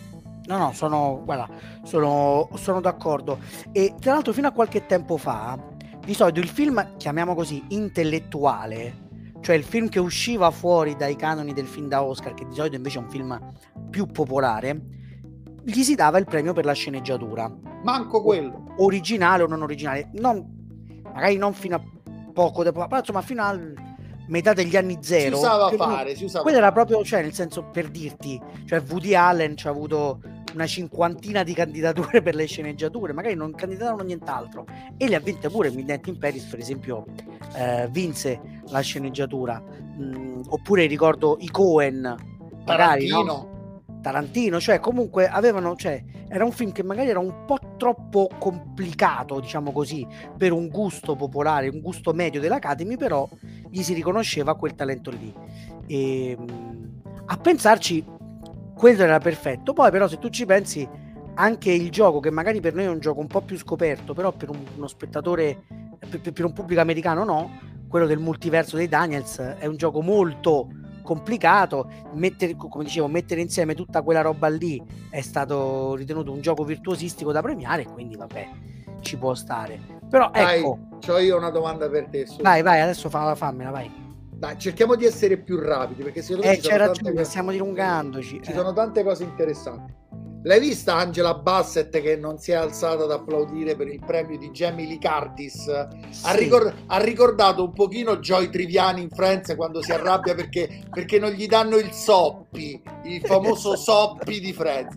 No, 0.50 0.58
no, 0.58 0.72
sono, 0.74 1.22
guarda, 1.24 1.48
sono, 1.84 2.50
sono 2.56 2.82
d'accordo. 2.82 3.38
E 3.72 3.94
tra 4.00 4.14
l'altro 4.14 4.34
fino 4.34 4.48
a 4.48 4.52
qualche 4.52 4.88
tempo 4.88 5.16
fa, 5.16 5.56
di 6.04 6.16
solito 6.16 6.40
il 6.40 6.48
film, 6.48 6.98
chiamiamo 6.98 7.36
così, 7.36 7.64
intellettuale, 7.68 9.08
cioè 9.42 9.56
il 9.56 9.64
film 9.64 9.90
che 9.90 10.00
usciva 10.00 10.50
fuori 10.50 10.96
dai 10.96 11.16
canoni 11.16 11.54
del 11.54 11.68
film 11.68 11.88
da 11.88 12.02
Oscar, 12.02 12.34
che 12.34 12.48
di 12.48 12.56
solito 12.56 12.76
invece 12.76 12.98
è 12.98 13.02
un 13.04 13.10
film 13.12 13.54
più 13.92 14.08
popolare, 14.08 14.82
gli 15.64 15.84
si 15.84 15.94
dava 15.94 16.18
il 16.18 16.26
premio 16.26 16.54
per 16.54 16.66
la 16.66 16.74
sceneggiatura. 16.74 17.48
Manco 17.84 18.24
quello. 18.24 18.74
originale 18.78 19.44
o 19.44 19.48
non 19.48 19.62
originale, 19.62 20.10
non, 20.14 20.44
magari 21.14 21.38
non 21.38 21.54
fino 21.54 21.76
a 21.76 21.82
poco 22.34 22.64
dopo, 22.64 22.88
però 22.88 22.98
insomma 22.98 23.22
fino 23.22 23.44
a 23.44 23.56
metà 24.30 24.54
degli 24.54 24.76
anni 24.76 24.98
Si 25.00 25.14
zero. 25.14 25.38
usava 25.38 25.70
che 25.70 25.78
fare, 25.78 26.16
si 26.16 26.24
usava 26.24 26.42
Quello 26.42 26.58
era 26.58 26.72
proprio, 26.72 27.04
cioè 27.04 27.22
nel 27.22 27.34
senso 27.34 27.66
per 27.66 27.90
dirti, 27.90 28.42
cioè 28.66 28.82
Woody 28.90 29.14
Allen 29.14 29.56
ci 29.56 29.68
ha 29.68 29.70
avuto 29.70 30.22
una 30.54 30.66
cinquantina 30.66 31.44
di 31.44 31.54
candidature 31.54 32.22
per 32.22 32.36
le 32.36 32.46
sceneggiature, 32.46 33.14
magari 33.14 33.36
non 33.36 33.54
candidatavano 33.54 34.04
nient'altro 34.04 34.66
e 34.98 35.08
le 35.08 35.16
ha 35.16 35.20
vinte 35.20 35.50
pure 35.50 35.72
Midnight 35.72 36.08
in 36.08 36.18
Paris 36.18 36.44
per 36.46 36.60
esempio 36.60 37.06
eh, 37.56 37.88
vinse 37.92 38.62
la 38.68 38.80
sceneggiatura 38.82 39.60
mh, 39.60 40.42
oppure 40.48 40.86
ricordo 40.86 41.38
i 41.40 41.50
Cohen, 41.50 42.02
magari, 42.66 43.08
Tarantino. 43.08 43.24
no? 43.24 43.58
Tarantino, 44.02 44.60
cioè 44.60 44.80
comunque 44.80 45.28
avevano, 45.28 45.76
cioè, 45.76 46.02
era 46.30 46.46
un 46.46 46.52
film 46.52 46.72
che 46.72 46.84
magari 46.84 47.10
era 47.10 47.20
un 47.20 47.46
po' 47.46 47.58
troppo 47.78 48.30
complicato, 48.40 49.40
diciamo 49.40 49.72
così, 49.72 50.08
per 50.38 50.54
un 50.54 50.68
gusto 50.70 51.16
popolare, 51.16 51.68
un 51.68 51.82
gusto 51.82 52.14
medio 52.14 52.40
dell'Academy, 52.40 52.96
però 52.96 53.28
gli 53.70 53.82
si 53.82 53.94
riconosceva 53.94 54.56
quel 54.56 54.76
talento 54.76 55.12
lì. 55.12 55.34
E, 55.88 56.38
mh, 56.38 57.02
a 57.26 57.38
pensarci, 57.38 58.04
quello 58.80 59.04
era 59.04 59.20
perfetto. 59.20 59.74
Poi, 59.74 59.92
però, 59.92 60.08
se 60.08 60.18
tu 60.20 60.30
ci 60.30 60.46
pensi, 60.46 60.88
anche 61.36 61.70
il 61.70 61.92
gioco, 61.92 62.22
che 62.22 62.32
magari 62.32 62.62
per 62.62 62.74
noi 62.74 62.86
è 62.86 62.90
un 62.90 63.00
gioco 63.00 63.20
un 63.20 63.28
po' 63.28 63.42
più 63.42 63.58
scoperto, 63.58 64.14
però 64.14 64.32
per 64.32 64.50
un- 64.50 64.64
uno 64.78 64.88
spettatore, 64.88 65.64
per, 66.10 66.32
per 66.32 66.46
un 66.46 66.54
pubblico 66.54 66.80
americano 66.80 67.26
no, 67.26 67.60
quello 67.90 68.06
del 68.06 68.20
multiverso 68.20 68.78
dei 68.78 68.88
Daniels 68.88 69.38
è 69.40 69.66
un 69.66 69.76
gioco 69.76 70.02
molto 70.02 70.70
complicato. 71.04 71.90
Mettere, 72.14 72.56
come 72.56 72.86
dicevo, 72.86 73.08
mettere 73.10 73.42
insieme 73.42 73.76
tutta 73.76 74.02
quella 74.02 74.22
roba 74.22 74.48
lì 74.48 74.82
è 75.10 75.20
stato 75.20 75.96
ritenuto 75.96 76.32
un 76.32 76.40
gioco 76.40 76.64
virtuosistico 76.64 77.34
da 77.34 77.42
premiare, 77.42 77.84
quindi 77.84 78.16
vabbè, 78.16 78.48
ci 79.02 79.18
può 79.18 79.34
stare. 79.34 79.78
Però 80.10 80.30
Dai, 80.32 80.60
ecco, 80.60 80.80
c'ho 81.06 81.18
io 81.18 81.36
una 81.36 81.50
domanda 81.50 81.90
per 81.90 82.06
te. 82.08 82.26
su- 82.26 82.42
vai, 82.42 82.62
vai, 82.62 82.80
adesso 82.80 83.10
fa, 83.10 83.36
fammela, 83.36 83.72
vai. 83.72 84.08
Dai, 84.40 84.58
cerchiamo 84.58 84.96
di 84.96 85.04
essere 85.04 85.36
più 85.38 85.60
rapidi 85.60 86.02
perché 86.02 86.22
secondo 86.22 86.48
me 86.48 86.54
Eh, 86.54 86.62
tante 86.62 86.78
ragione, 86.78 87.12
cose- 87.12 87.26
stiamo 87.26 87.52
dilungandoci. 87.52 88.40
Ci 88.42 88.52
eh. 88.52 88.54
sono 88.54 88.72
tante 88.72 89.04
cose 89.04 89.24
interessanti. 89.24 89.94
L'hai 90.44 90.62
vista 90.62 90.96
Angela 90.96 91.34
Bassett 91.34 92.00
che 92.00 92.16
non 92.16 92.38
si 92.38 92.52
è 92.52 92.56
alzata 92.56 93.04
ad 93.04 93.12
applaudire 93.12 93.76
per 93.76 93.88
il 93.90 94.00
premio 94.00 94.38
di 94.38 94.50
Jamie 94.52 94.88
Lee 94.88 94.98
Curtis? 94.98 95.68
Ha, 95.68 95.90
Sì. 96.10 96.38
ricor- 96.38 96.74
ha 96.88 96.98
ricordato 97.04 97.66
un 97.66 97.74
pochino 97.74 98.20
Joy 98.20 98.50
Triviani 98.50 99.02
in 99.02 99.10
Friends 99.10 99.54
quando 99.58 99.82
si 99.82 99.92
arrabbia 99.92 100.34
perché, 100.36 100.84
perché 100.90 101.20
non 101.20 101.32
gli 101.32 101.46
danno 101.46 101.76
il 101.76 101.92
soppi, 101.92 102.82
il 103.04 103.20
famoso 103.26 103.76
soppi 103.76 104.40
di 104.40 104.54
Friends. 104.54 104.96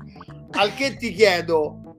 Al 0.53 0.73
che 0.75 0.95
ti 0.97 1.13
chiedo, 1.13 1.95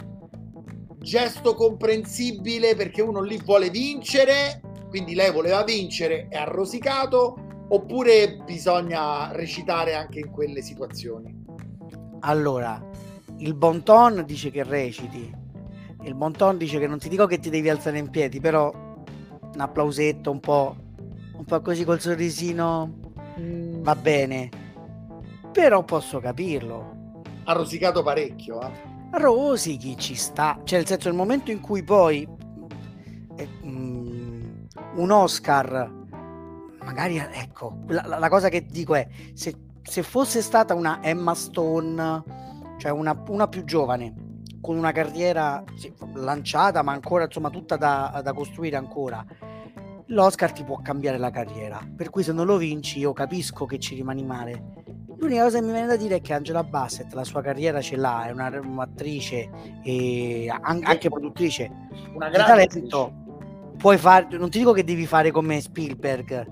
gesto 1.00 1.54
comprensibile 1.56 2.76
perché 2.76 3.02
uno 3.02 3.20
lì 3.22 3.38
vuole 3.44 3.70
vincere, 3.70 4.62
quindi 4.94 5.16
lei 5.16 5.32
voleva 5.32 5.64
vincere, 5.64 6.28
è 6.30 6.38
arrosicato, 6.38 7.66
oppure 7.70 8.38
bisogna 8.46 9.32
recitare 9.32 9.96
anche 9.96 10.20
in 10.20 10.30
quelle 10.30 10.62
situazioni? 10.62 11.36
Allora, 12.20 12.80
il 13.38 13.56
bon 13.56 13.82
ton 13.82 14.24
dice 14.24 14.52
che 14.52 14.62
reciti. 14.62 15.36
Il 16.04 16.14
bon 16.14 16.34
ton 16.34 16.60
dice 16.60 16.78
che 16.78 16.86
non 16.86 17.00
ti 17.00 17.10
dico 17.10 17.26
che 17.26 17.40
ti 17.40 17.50
devi 17.50 17.72
alzare 17.72 17.98
in 17.98 18.12
piedi, 18.12 18.40
però 18.40 18.72
un 18.72 19.60
applausetto 19.60 20.30
un 20.30 20.40
po', 20.40 20.76
un 21.38 21.44
po' 21.44 21.60
così 21.62 21.84
col 21.84 22.00
sorrisino 22.00 22.94
va 23.82 23.96
bene. 23.96 24.50
Però 25.52 25.82
posso 25.82 26.20
capirlo. 26.20 27.22
Ha 27.46 27.54
rosicato 27.54 28.04
parecchio, 28.04 28.62
eh? 28.62 28.72
Rosichi 29.10 29.98
ci 29.98 30.14
sta, 30.14 30.62
cioè 30.64 30.78
nel 30.78 30.88
senso 30.88 31.08
nel 31.08 31.18
momento 31.18 31.50
in 31.50 31.62
cui 31.62 31.82
poi 31.82 32.28
eh, 33.36 33.48
mm, 33.66 34.03
un 34.96 35.12
Oscar, 35.12 35.92
magari 36.84 37.18
ecco, 37.18 37.78
la, 37.88 38.18
la- 38.20 38.30
cosa 38.30 38.50
che 38.50 38.66
dico 38.66 38.96
è 38.96 39.08
se, 39.34 39.56
se 39.82 40.04
fosse 40.04 40.42
stata 40.42 40.74
una 40.74 41.00
Emma 41.02 41.34
Stone, 41.34 42.24
cioè 42.78 42.92
una, 42.92 43.22
una 43.28 43.48
più 43.48 43.64
giovane, 43.64 44.14
con 44.62 44.78
una 44.78 44.92
carriera 44.92 45.64
sì, 45.76 45.92
lanciata 46.14 46.82
ma 46.84 46.92
ancora 46.94 47.26
insomma 47.26 47.50
tutta 47.50 47.76
da, 47.76 48.22
da 48.24 48.34
costruire 48.34 48.76
ancora, 48.78 49.26
l'Oscar 50.08 50.52
ti 50.52 50.64
può 50.64 50.80
cambiare 50.82 51.18
la 51.18 51.32
carriera, 51.32 51.80
per 51.96 52.10
cui 52.10 52.24
se 52.24 52.32
non 52.34 52.46
lo 52.46 52.58
vinci 52.58 53.00
io 53.00 53.14
capisco 53.14 53.66
che 53.66 53.80
ci 53.80 53.96
rimani 53.96 54.24
male. 54.24 54.82
L'unica 55.18 55.44
cosa 55.44 55.60
che 55.60 55.66
mi 55.66 55.72
viene 55.72 55.88
da 55.88 55.96
dire 55.96 56.16
è 56.18 56.22
che 56.22 56.34
Angela 56.34 56.64
Bassett 56.64 57.14
la 57.14 57.24
sua 57.24 57.42
carriera 57.42 57.80
ce 57.80 57.96
l'ha, 57.96 58.26
è 58.26 58.32
una- 58.32 58.60
un'attrice 58.62 59.50
e 59.82 60.50
an- 60.50 60.82
anche 60.84 61.10
produttrice 61.10 61.72
Una 62.14 62.28
di 62.28 62.34
grande 62.34 62.68
talento. 62.68 63.14
Puoi 63.84 63.98
fare, 63.98 64.38
non 64.38 64.50
ti 64.50 64.60
dico 64.60 64.72
che 64.72 64.86
devi 64.86 65.06
fare 65.06 65.30
come 65.30 65.60
Spielberg, 65.60 66.48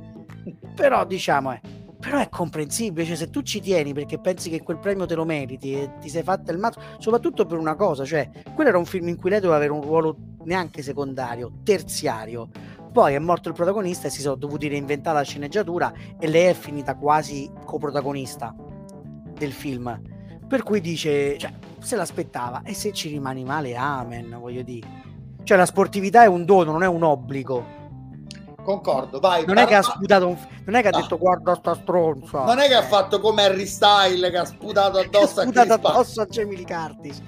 però 0.76 1.06
diciamo, 1.06 1.54
eh, 1.54 1.62
però 1.98 2.20
è 2.20 2.28
comprensibile, 2.28 3.06
cioè 3.06 3.16
se 3.16 3.30
tu 3.30 3.42
ci 3.42 3.62
tieni 3.62 3.94
perché 3.94 4.20
pensi 4.20 4.50
che 4.50 4.62
quel 4.62 4.80
premio 4.80 5.06
te 5.06 5.16
lo 5.16 5.24
meriti 5.24 5.72
e 5.76 5.94
ti 6.02 6.10
sei 6.10 6.24
fatta 6.24 6.52
il 6.52 6.58
mazzo, 6.58 6.82
soprattutto 6.98 7.46
per 7.46 7.58
una 7.58 7.76
cosa, 7.76 8.04
cioè 8.04 8.30
quello 8.54 8.68
era 8.68 8.78
un 8.78 8.84
film 8.84 9.08
in 9.08 9.16
cui 9.16 9.30
lei 9.30 9.40
doveva 9.40 9.56
avere 9.56 9.72
un 9.72 9.82
ruolo 9.82 10.18
neanche 10.44 10.82
secondario, 10.82 11.54
terziario. 11.64 12.50
Poi 12.92 13.14
è 13.14 13.20
morto 13.20 13.48
il 13.48 13.56
protagonista 13.56 14.08
e 14.08 14.12
si 14.12 14.20
sono 14.20 14.36
dovuti 14.36 14.68
reinventare 14.68 15.20
la 15.20 15.24
sceneggiatura 15.24 15.94
e 16.20 16.28
lei 16.28 16.48
è 16.48 16.54
finita 16.54 16.96
quasi 16.96 17.50
coprotagonista 17.64 18.54
del 19.38 19.54
film. 19.54 20.02
Per 20.50 20.64
cui 20.64 20.82
dice, 20.82 21.38
cioè, 21.38 21.54
se 21.80 21.96
l'aspettava 21.96 22.64
e 22.64 22.74
se 22.74 22.92
ci 22.92 23.08
rimani 23.08 23.46
male, 23.46 23.74
amen, 23.78 24.38
voglio 24.38 24.64
dire. 24.64 25.01
Cioè 25.44 25.58
la 25.58 25.66
sportività 25.66 26.24
è 26.24 26.28
un 26.28 26.46
dono, 26.46 26.72
non 26.72 26.84
è 26.84 26.88
un 26.88 27.04
obbligo. 27.04 27.80
Concordo, 28.64 29.20
vai. 29.20 29.46
Non 29.46 29.58
è 29.58 29.66
che 29.66 29.76
ha 29.76 29.82
sputato 29.82 30.28
un... 30.28 30.38
non 30.66 30.76
è 30.76 30.82
che 30.82 30.90
ha 30.90 30.92
detto 30.92 31.18
guarda 31.18 31.56
sta 31.56 31.74
stronza. 31.76 32.44
Non 32.44 32.60
è 32.60 32.68
che 32.68 32.76
ha 32.76 32.84
fatto 32.84 33.20
come 33.20 33.44
Harry 33.44 33.66
Style 33.66 34.30
che 34.30 34.38
ha 34.38 34.46
sputato 34.46 35.00
addosso 35.00 35.40
a 35.40 35.44
sputato 35.44 35.78
Pine. 35.78 35.90
addosso 35.90 36.22
a 36.22 36.26
Jamie 36.26 36.58
Lee 36.58 36.66
Curtis. 36.66 37.22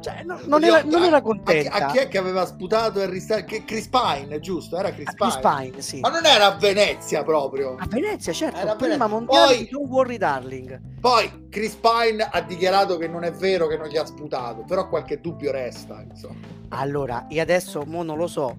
Cioè, 0.00 0.22
no- 0.24 0.40
non, 0.46 0.64
era, 0.64 0.82
non 0.82 1.02
A- 1.02 1.06
era 1.06 1.16
a- 1.18 1.22
contenta. 1.22 1.72
A, 1.88 1.90
chi 1.92 1.98
è 1.98 2.08
che 2.08 2.16
aveva 2.18 2.46
sputato 2.46 3.00
Harry 3.00 3.20
Style? 3.20 3.44
Che 3.44 3.64
Chris 3.64 3.88
Pine, 3.88 4.40
giusto? 4.40 4.76
Era 4.78 4.90
Chris, 4.92 5.08
A 5.08 5.12
Chris 5.12 5.36
Pine. 5.36 5.64
Pine, 5.70 5.82
sì. 5.82 6.00
Ma 6.00 6.08
non 6.08 6.24
era 6.24 6.46
a 6.46 6.56
Venezia 6.56 7.22
proprio. 7.22 7.76
A 7.78 7.86
Venezia, 7.86 8.32
certo, 8.32 8.58
Era 8.58 8.72
a 8.72 8.76
prima 8.76 8.94
Venezia. 8.94 9.14
mondiale 9.16 9.54
Poi- 9.56 9.68
Don't 9.70 9.88
Worry 9.90 10.16
Darling. 10.16 10.80
Poi 11.00 11.46
Chris 11.50 11.74
Pine 11.76 12.28
ha 12.30 12.40
dichiarato 12.40 12.96
che 12.96 13.08
non 13.08 13.24
è 13.24 13.32
vero 13.32 13.66
che 13.66 13.76
non 13.76 13.88
gli 13.88 13.96
ha 13.96 14.04
sputato, 14.06 14.64
però 14.66 14.88
qualche 14.88 15.20
dubbio 15.20 15.50
resta, 15.52 16.02
insomma. 16.08 16.58
Allora, 16.70 17.26
e 17.28 17.40
adesso 17.40 17.82
mo 17.86 18.02
non 18.02 18.16
lo 18.16 18.26
so. 18.26 18.56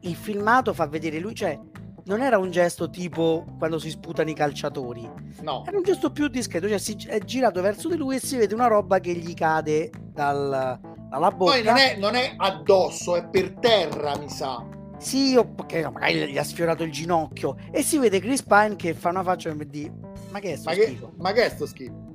Il 0.00 0.14
filmato 0.14 0.72
fa 0.72 0.86
vedere 0.86 1.18
lui, 1.18 1.34
cioè 1.34 1.58
non 2.06 2.20
era 2.20 2.38
un 2.38 2.50
gesto 2.50 2.90
tipo 2.90 3.44
quando 3.58 3.78
si 3.78 3.90
sputano 3.90 4.30
i 4.30 4.34
calciatori, 4.34 5.10
No. 5.42 5.64
era 5.66 5.76
un 5.76 5.82
gesto 5.82 6.10
più 6.12 6.28
discreto, 6.28 6.68
cioè 6.68 6.78
si 6.78 6.96
è 7.06 7.18
girato 7.20 7.60
verso 7.60 7.88
di 7.88 7.96
lui 7.96 8.16
e 8.16 8.20
si 8.20 8.36
vede 8.36 8.54
una 8.54 8.66
roba 8.66 9.00
che 9.00 9.12
gli 9.14 9.34
cade 9.34 9.90
dal- 10.12 10.78
dalla 11.08 11.30
bocca. 11.30 11.52
Poi 11.52 11.62
non 11.62 11.76
è, 11.76 11.96
non 11.98 12.14
è 12.14 12.34
addosso, 12.36 13.16
è 13.16 13.26
per 13.28 13.52
terra, 13.54 14.16
mi 14.18 14.28
sa. 14.28 14.64
Sì, 14.98 15.34
o 15.36 15.54
che 15.66 15.82
magari 15.90 16.30
gli 16.30 16.38
ha 16.38 16.44
sfiorato 16.44 16.82
il 16.82 16.90
ginocchio 16.92 17.56
e 17.70 17.82
si 17.82 17.98
vede 17.98 18.20
Chris 18.20 18.42
Pine 18.42 18.76
che 18.76 18.94
fa 18.94 19.10
una 19.10 19.22
faccia 19.22 19.50
di 19.52 19.90
ma 20.30 20.38
che 20.40 20.52
è 20.52 20.56
sto 20.56 20.70
Ma 20.70 20.74
che, 20.76 20.82
schifo? 20.86 21.12
ma 21.18 21.32
che 21.32 21.44
è 21.44 21.48
sto 21.50 21.66
schifo? 21.66 22.13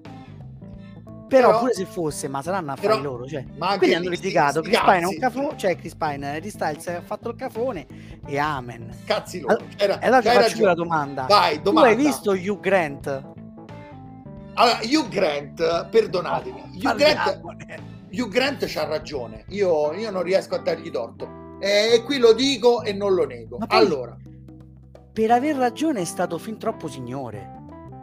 Però, 1.29 1.47
però- 1.47 1.59
pure 1.59 1.73
se 1.73 1.85
fosse, 1.85 2.27
ma 2.27 2.41
saranno 2.41 2.71
affari 2.73 2.87
però- 2.87 3.01
loro, 3.01 3.25
cioè. 3.27 3.45
Ma 3.57 3.77
Quindi 3.77 3.95
hanno 3.95 4.09
litigato, 4.09 4.61
Chris 4.61 4.79
Pine 4.79 4.99
è 4.99 5.05
un 5.05 5.17
cafone, 5.17 5.57
cioè 5.57 5.75
Chris 5.77 5.95
Pine, 5.95 6.35
Harry 6.35 6.49
Styles 6.49 6.87
ha 6.87 7.01
fatto 7.01 7.29
il 7.29 7.35
cafone 7.35 7.87
e 8.25 8.37
amen. 8.37 8.89
Cazzi 9.05 9.39
loro. 9.39 9.59
Era- 9.77 9.99
E 9.99 10.05
allora 10.07 10.21
ti 10.21 10.27
faccio 10.29 10.57
io 10.57 10.65
la 10.65 10.73
domanda. 10.73 11.25
Vai, 11.27 11.55
Tu 11.57 11.61
domanda. 11.61 11.89
hai 11.89 11.95
visto 11.95 12.31
Hugh 12.31 12.59
Grant? 12.59 13.23
Allora, 14.55 14.79
Hugh 14.83 15.07
Grant, 15.07 15.87
perdonatemi, 15.89 16.61
Hugh 16.83 16.95
Grant. 16.95 17.41
Hugh 18.11 18.27
Grant 18.27 18.65
c'ha 18.65 18.85
ragione, 18.85 19.45
io, 19.49 19.93
io 19.93 20.09
non 20.11 20.23
riesco 20.23 20.55
a 20.55 20.59
dargli 20.59 20.89
torto. 20.89 21.57
E 21.59 22.01
qui 22.05 22.17
lo 22.17 22.33
dico 22.33 22.81
e 22.83 22.91
non 22.93 23.13
lo 23.13 23.25
nego. 23.25 23.57
Poi- 23.57 23.67
Allora, 23.69 24.17
Per 25.13 25.31
aver 25.31 25.55
ragione 25.55 26.01
è 26.01 26.05
stato 26.05 26.37
fin 26.37 26.57
troppo 26.57 26.87
signore. 26.87 27.57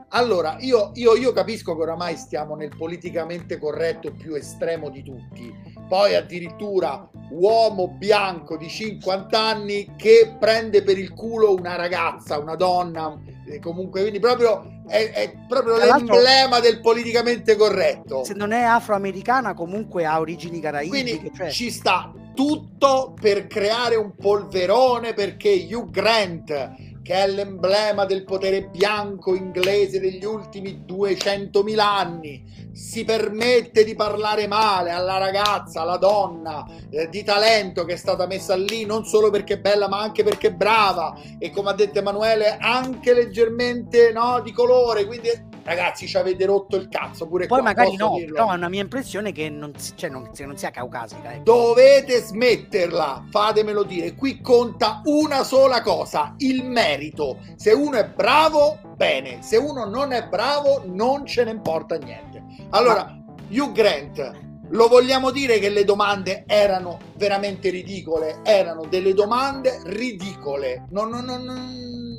Allora 0.08 0.56
io, 0.60 0.90
io- 0.94 1.16
io 1.16 1.32
capisco 1.32 1.74
che 1.76 1.82
oramai 1.82 2.16
stiamo 2.16 2.54
nel 2.54 2.74
politicamente 2.76 3.58
corretto 3.58 4.12
più 4.12 4.34
estremo 4.34 4.88
di 4.90 5.02
tutti. 5.02 5.52
Poi 5.88 6.14
addirittura 6.14 7.08
uomo 7.30 7.88
bianco 7.88 8.56
di 8.56 8.68
50 8.68 9.38
anni 9.38 9.92
che 9.96 10.36
prende 10.38 10.82
per 10.82 10.98
il 10.98 11.12
culo 11.12 11.54
una 11.54 11.76
ragazza, 11.76 12.38
una 12.38 12.56
donna, 12.56 13.16
eh, 13.48 13.60
comunque, 13.60 14.00
quindi 14.00 14.18
proprio 14.18 14.64
è, 14.88 15.10
è 15.12 15.34
proprio 15.48 15.76
l'emblema 15.76 16.60
del 16.60 16.80
politicamente 16.80 17.56
corretto. 17.56 18.24
Se 18.24 18.34
non 18.34 18.52
è 18.52 18.62
afroamericana, 18.62 19.54
comunque 19.54 20.04
ha 20.04 20.18
origini 20.18 20.60
caraibiche. 20.60 21.02
Quindi 21.18 21.32
cioè- 21.36 21.50
ci 21.50 21.70
sta 21.70 22.12
tutto 22.34 23.14
per 23.18 23.46
creare 23.46 23.96
un 23.96 24.14
polverone 24.14 25.14
perché 25.14 25.66
Hugh 25.70 25.90
Grant, 25.90 26.74
che 27.06 27.14
è 27.14 27.28
l'emblema 27.28 28.04
del 28.04 28.24
potere 28.24 28.66
bianco 28.66 29.36
inglese 29.36 30.00
degli 30.00 30.24
ultimi 30.24 30.82
200.000 30.84 31.78
anni, 31.78 32.42
si 32.72 33.04
permette 33.04 33.84
di 33.84 33.94
parlare 33.94 34.48
male 34.48 34.90
alla 34.90 35.16
ragazza, 35.16 35.82
alla 35.82 35.98
donna 35.98 36.66
eh, 36.90 37.08
di 37.08 37.22
talento 37.22 37.84
che 37.84 37.92
è 37.92 37.96
stata 37.96 38.26
messa 38.26 38.56
lì 38.56 38.84
non 38.84 39.04
solo 39.04 39.30
perché 39.30 39.54
è 39.54 39.60
bella 39.60 39.86
ma 39.86 40.00
anche 40.00 40.24
perché 40.24 40.48
è 40.48 40.52
brava. 40.52 41.16
E 41.38 41.50
come 41.50 41.70
ha 41.70 41.74
detto 41.74 42.00
Emanuele 42.00 42.56
anche 42.58 43.14
leggermente 43.14 44.10
no, 44.10 44.40
di 44.40 44.50
colore, 44.50 45.06
quindi 45.06 45.28
ragazzi 45.66 46.06
ci 46.06 46.16
avete 46.16 46.46
rotto 46.46 46.76
il 46.76 46.88
cazzo 46.88 47.26
pure 47.26 47.46
poi 47.46 47.58
qua, 47.58 47.66
magari 47.66 47.96
no 47.96 48.14
dirlo? 48.16 48.34
però 48.34 48.52
è 48.52 48.54
una 48.54 48.68
mia 48.68 48.82
impressione 48.82 49.32
che 49.32 49.50
non, 49.50 49.72
cioè, 49.96 50.08
non, 50.08 50.30
non 50.38 50.56
sia 50.56 50.70
caucasica 50.70 51.34
ecco. 51.34 51.42
dovete 51.42 52.20
smetterla 52.20 53.26
fatemelo 53.30 53.82
dire. 53.82 54.14
Qui 54.14 54.40
conta 54.40 55.02
una 55.04 55.42
sola 55.42 55.82
cosa 55.82 56.34
il 56.38 56.64
merito. 56.64 57.40
Se 57.56 57.72
uno 57.72 57.96
è 57.96 58.08
bravo 58.08 58.78
bene. 58.96 59.42
Se 59.42 59.56
uno 59.56 59.84
non 59.84 60.12
è 60.12 60.26
bravo 60.28 60.82
non 60.86 61.26
ce 61.26 61.44
ne 61.44 61.50
importa 61.50 61.96
niente. 61.96 62.42
Allora 62.70 63.04
Ma... 63.04 63.24
Hugh 63.48 63.72
Grant 63.72 64.44
lo 64.70 64.88
vogliamo 64.88 65.30
dire 65.30 65.58
che 65.58 65.68
le 65.68 65.84
domande 65.84 66.44
erano 66.46 66.98
veramente 67.16 67.70
ridicole? 67.70 68.40
Erano 68.42 68.86
delle 68.86 69.14
domande 69.14 69.80
ridicole. 69.84 70.86
Non, 70.90 71.10
non, 71.10 71.24
non, 71.24 71.44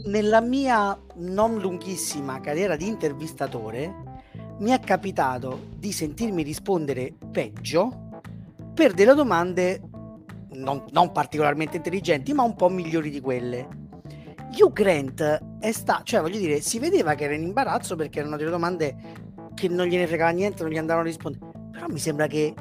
nella 0.08 0.42
mia 0.42 1.00
non 1.16 1.60
lunghissima 1.60 2.40
carriera 2.40 2.76
di 2.76 2.88
intervistatore 2.88 4.06
mi 4.60 4.72
è 4.72 4.80
capitato 4.80 5.68
di 5.76 5.92
sentirmi 5.92 6.42
rispondere 6.42 7.14
peggio 7.32 8.22
per 8.74 8.94
delle 8.94 9.14
domande 9.14 9.82
non, 10.54 10.84
non 10.92 11.12
particolarmente 11.12 11.78
intelligenti, 11.78 12.34
ma 12.34 12.44
un 12.44 12.56
po' 12.56 12.70
migliori 12.70 13.10
di 13.10 13.20
quelle. 13.20 13.68
Hugh 14.58 14.74
Grant 14.74 15.22
è 15.60 15.72
stato, 15.72 16.04
cioè 16.04 16.22
voglio 16.22 16.40
dire, 16.40 16.62
si 16.62 16.80
vedeva 16.80 17.14
che 17.14 17.26
era 17.26 17.36
in 17.36 17.44
imbarazzo 17.44 17.96
perché 17.96 18.20
erano 18.20 18.38
delle 18.38 18.50
domande 18.50 18.96
che 19.54 19.68
non 19.68 19.88
gliene 19.88 20.08
fregava 20.08 20.32
niente, 20.32 20.64
non 20.64 20.72
gli 20.72 20.78
andavano 20.78 21.06
a 21.06 21.10
rispondere. 21.10 21.46
Però 21.72 21.88
mi 21.88 22.00
sembra 22.00 22.28
che 22.28 22.54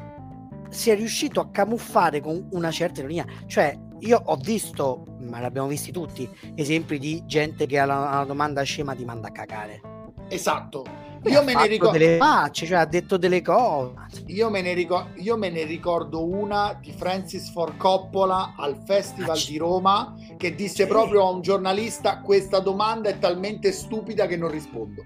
sia 0.69 0.95
riuscito 0.95 1.41
a 1.41 1.51
camuffare 1.51 2.21
con 2.21 2.49
una 2.53 2.71
certa 2.71 3.01
ironia. 3.01 3.25
Cioè, 3.47 3.79
io 4.01 4.21
ho 4.25 4.37
visto, 4.37 5.05
ma 5.21 5.41
l'abbiamo 5.41 5.69
visti 5.69 5.91
tutti, 5.91 6.29
esempi 6.55 6.99
di 6.99 7.23
gente 7.27 7.67
che 7.67 7.79
alla, 7.79 8.11
alla 8.11 8.25
domanda 8.25 8.63
scema 8.63 8.95
ti 8.95 9.05
manda 9.05 9.29
a 9.29 9.33
cagare. 9.33 9.81
Esatto. 10.29 10.85
Io 11.25 11.43
me 11.43 11.55
ne 11.55 11.67
ricordo 11.67 11.99
delle 11.99 12.19
facce, 12.19 12.67
cioè 12.67 12.79
ha 12.79 12.85
detto 12.85 13.17
delle 13.17 13.43
cose. 13.43 13.95
Io 14.27 14.49
me, 14.49 14.61
ne 14.61 14.75
ricordo, 14.75 15.11
io 15.17 15.37
me 15.37 15.51
ne 15.51 15.65
ricordo 15.65 16.25
una 16.25 16.79
di 16.81 16.93
Francis 16.93 17.51
Ford 17.51 17.77
Coppola 17.77 18.55
al 18.57 18.81
Festival 18.85 19.39
di 19.45 19.57
Roma 19.57 20.15
che 20.37 20.55
disse 20.55 20.85
sì. 20.85 20.87
proprio 20.87 21.27
a 21.27 21.31
un 21.31 21.41
giornalista 21.41 22.21
questa 22.21 22.61
domanda 22.61 23.09
è 23.09 23.19
talmente 23.19 23.73
stupida 23.73 24.27
che 24.27 24.37
non 24.37 24.51
rispondo. 24.51 25.03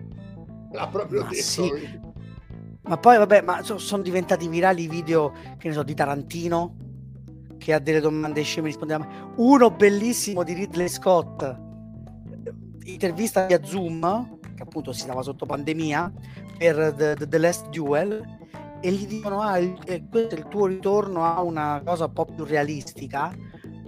L'ha 0.73 0.89
proprio 0.89 1.23
ma 1.23 1.29
detto. 1.29 1.43
Sì. 1.43 2.01
Ma 2.83 2.97
poi 2.99 3.17
vabbè, 3.17 3.43
ma 3.43 3.63
sono 3.63 4.03
diventati 4.03 4.49
virali 4.49 4.83
i 4.83 4.89
video, 4.89 5.33
che 5.59 5.69
ne 5.69 5.75
so, 5.75 5.83
di 5.83 5.95
Tarantino 5.95 6.89
che 7.61 7.75
ha 7.75 7.79
delle 7.79 8.01
domande 8.01 8.43
sceme 8.43 8.69
rispondeva. 8.69 9.07
Uno 9.37 9.71
bellissimo 9.71 10.43
di 10.43 10.55
Ridley 10.55 10.89
Scott, 10.89 11.57
intervista 12.85 13.47
via 13.47 13.63
Zoom, 13.63 14.39
che 14.57 14.63
appunto 14.63 14.93
si 14.93 15.01
stava 15.01 15.23
sotto 15.23 15.47
pandemia, 15.47 16.13
per 16.59 16.95
The, 16.97 17.27
The 17.29 17.39
Last 17.39 17.69
Duel, 17.69 18.39
e 18.81 18.91
gli 18.91 19.07
dicono, 19.07 19.43
ah, 19.43 19.59
il, 19.59 19.79
eh, 19.85 20.05
questo 20.11 20.35
è 20.35 20.39
il 20.39 20.49
tuo 20.49 20.67
ritorno 20.67 21.23
a 21.25 21.43
una 21.43 21.83
cosa 21.85 22.07
un 22.07 22.13
po' 22.15 22.25
più 22.25 22.45
realistica. 22.45 23.33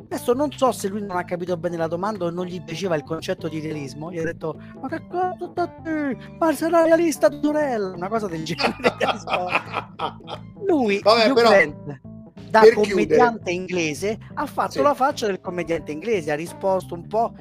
Adesso 0.05 0.35
non 0.35 0.53
so 0.53 0.71
se 0.73 0.89
lui 0.89 1.01
non 1.01 1.17
ha 1.17 1.25
capito 1.25 1.57
bene 1.57 1.79
la 1.79 1.87
domanda 1.87 2.27
o 2.27 2.31
non 2.31 2.45
gli 2.45 2.63
piaceva 2.63 2.97
il 2.97 3.03
concetto 3.03 3.49
di 3.49 3.61
realismo. 3.61 4.13
Gli 4.13 4.19
ha 4.19 4.25
detto: 4.25 4.61
Ma 4.79 4.87
che 4.89 5.07
cosa 5.09 5.51
da 5.55 5.67
te? 5.67 6.19
Ma 6.39 6.53
sarà 6.53 6.83
realista 6.83 7.31
sorella? 7.41 7.95
Una 7.95 8.09
cosa 8.09 8.27
del 8.29 8.45
genere. 8.45 8.77
lui, 10.69 11.01
Vabbè, 11.01 11.33
però, 11.33 11.51
da 12.53 12.61
commediante 12.75 13.51
chiudere. 13.51 13.53
inglese 13.53 14.19
ha 14.35 14.45
fatto 14.45 14.73
sì. 14.73 14.83
la 14.83 14.93
faccia 14.95 15.27
del 15.27 15.41
commediante 15.41 15.91
inglese, 15.91 16.31
ha 16.31 16.35
risposto 16.35 16.93
un 16.93 17.07
po' 17.07 17.33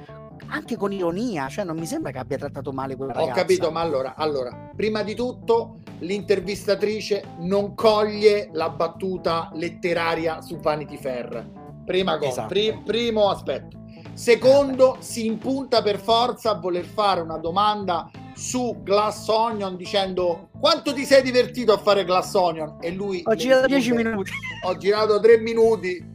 anche 0.48 0.78
con 0.78 0.92
ironia, 0.92 1.48
cioè 1.50 1.66
non 1.66 1.78
mi 1.78 1.86
sembra 1.86 2.12
che 2.12 2.18
abbia 2.18 2.38
trattato 2.38 2.72
male 2.72 2.96
quella 2.96 3.14
ragazza. 3.14 3.32
Ho 3.32 3.36
capito, 3.36 3.72
ma 3.72 3.82
allora, 3.82 4.16
allora, 4.16 4.72
prima 4.76 5.04
di 5.04 5.14
tutto 5.14 5.80
l'intervistatrice 6.00 7.24
non 7.40 7.76
coglie 7.76 8.50
la 8.54 8.70
battuta 8.70 9.50
letteraria 9.54 10.42
su 10.42 10.58
Vanity 10.58 10.98
Fair. 10.98 11.60
Prima 11.86 12.18
cosa, 12.18 12.30
esatto. 12.30 12.48
pri- 12.48 12.82
primo 12.86 13.30
aspetto. 13.30 13.80
Secondo, 14.14 14.98
si 15.00 15.26
impunta 15.26 15.82
per 15.82 16.00
forza 16.00 16.52
a 16.52 16.56
voler 16.56 16.86
fare 16.86 17.22
una 17.22 17.38
domanda 17.38 18.10
su 18.42 18.82
Glass 18.82 19.28
Onion 19.28 19.78
dicendo 19.78 20.50
quanto 20.60 20.94
ti 20.94 21.06
sei 21.06 21.22
divertito 21.22 21.74
a 21.74 21.78
fare 21.78 22.04
Glass 22.04 22.34
Onion? 22.34 22.78
E 22.82 22.92
lui 22.92 23.22
ho 23.24 23.36
girato 23.36 23.68
10 23.68 23.92
minuti. 23.92 24.32
Ho 24.66 24.76
girato 24.78 25.20
3 25.20 25.38
minuti. 25.38 26.10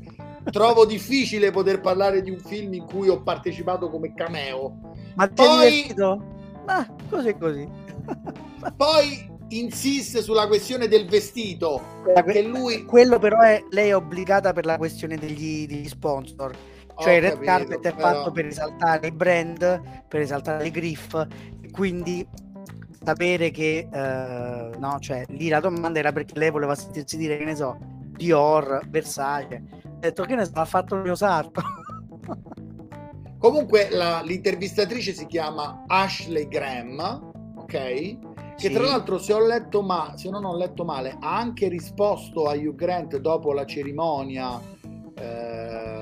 Trovo 0.50 0.84
difficile 0.84 1.52
poter 1.52 1.80
parlare 1.80 2.22
di 2.22 2.30
un 2.30 2.38
film 2.38 2.74
in 2.74 2.84
cui 2.84 3.08
ho 3.08 3.22
partecipato 3.22 3.88
come 3.88 4.12
cameo. 4.12 4.94
Ma 5.14 5.28
ti 5.28 5.34
poi, 5.34 5.70
divertito? 5.70 6.24
ma 6.66 6.86
così 7.08 7.36
così. 7.38 7.68
Poi 8.76 9.34
insiste 9.50 10.22
sulla 10.22 10.48
questione 10.48 10.88
del 10.88 11.06
vestito 11.06 11.80
perché 12.12 12.42
lui 12.42 12.84
quello 12.84 13.20
però 13.20 13.40
è 13.42 13.62
lei 13.70 13.90
è 13.90 13.96
obbligata 13.96 14.52
per 14.52 14.64
la 14.64 14.76
questione 14.76 15.16
degli, 15.16 15.66
degli 15.68 15.88
sponsor. 15.88 16.54
Cioè 16.98 17.12
il 17.12 17.20
red 17.20 17.32
capito, 17.32 17.44
carpet 17.44 17.86
è 17.86 17.94
però... 17.94 18.08
fatto 18.08 18.30
per 18.32 18.46
esaltare 18.46 19.06
i 19.08 19.12
brand 19.12 20.04
per 20.08 20.20
esaltare 20.20 20.62
le 20.62 20.70
griff 20.70 21.26
quindi 21.76 22.26
sapere 23.04 23.50
che 23.50 23.88
eh, 23.92 24.70
no, 24.76 24.98
cioè 24.98 25.24
lì 25.28 25.48
la 25.48 25.60
domanda 25.60 25.98
era 25.98 26.12
perché 26.12 26.38
lei 26.38 26.50
voleva 26.50 26.74
sentirsi 26.74 27.16
dire 27.16 27.36
che 27.36 27.44
ne 27.44 27.54
so 27.54 27.78
Dior, 28.16 28.80
Versace. 28.88 29.62
Ha 29.84 29.98
detto 30.00 30.24
che 30.24 30.34
ne 30.34 30.44
so, 30.44 30.52
ha 30.54 30.64
fatto 30.64 30.96
il 30.96 31.02
mio 31.02 31.14
sarto. 31.14 31.62
Comunque 33.38 33.90
la, 33.90 34.22
l'intervistatrice 34.22 35.12
si 35.12 35.26
chiama 35.26 35.84
Ashley 35.86 36.48
Graham 36.48 37.34
ok? 37.66 37.68
Che 38.56 38.68
sì. 38.68 38.72
tra 38.72 38.84
l'altro 38.84 39.18
se 39.18 39.32
ho 39.32 39.44
letto 39.44 39.82
ma 39.82 40.14
se 40.16 40.30
non 40.30 40.44
ho 40.44 40.56
letto 40.56 40.84
male 40.84 41.16
ha 41.20 41.36
anche 41.36 41.68
risposto 41.68 42.46
a 42.46 42.54
Hugh 42.54 42.74
Grant 42.74 43.18
dopo 43.18 43.52
la 43.52 43.66
cerimonia 43.66 44.58
eh, 45.14 45.95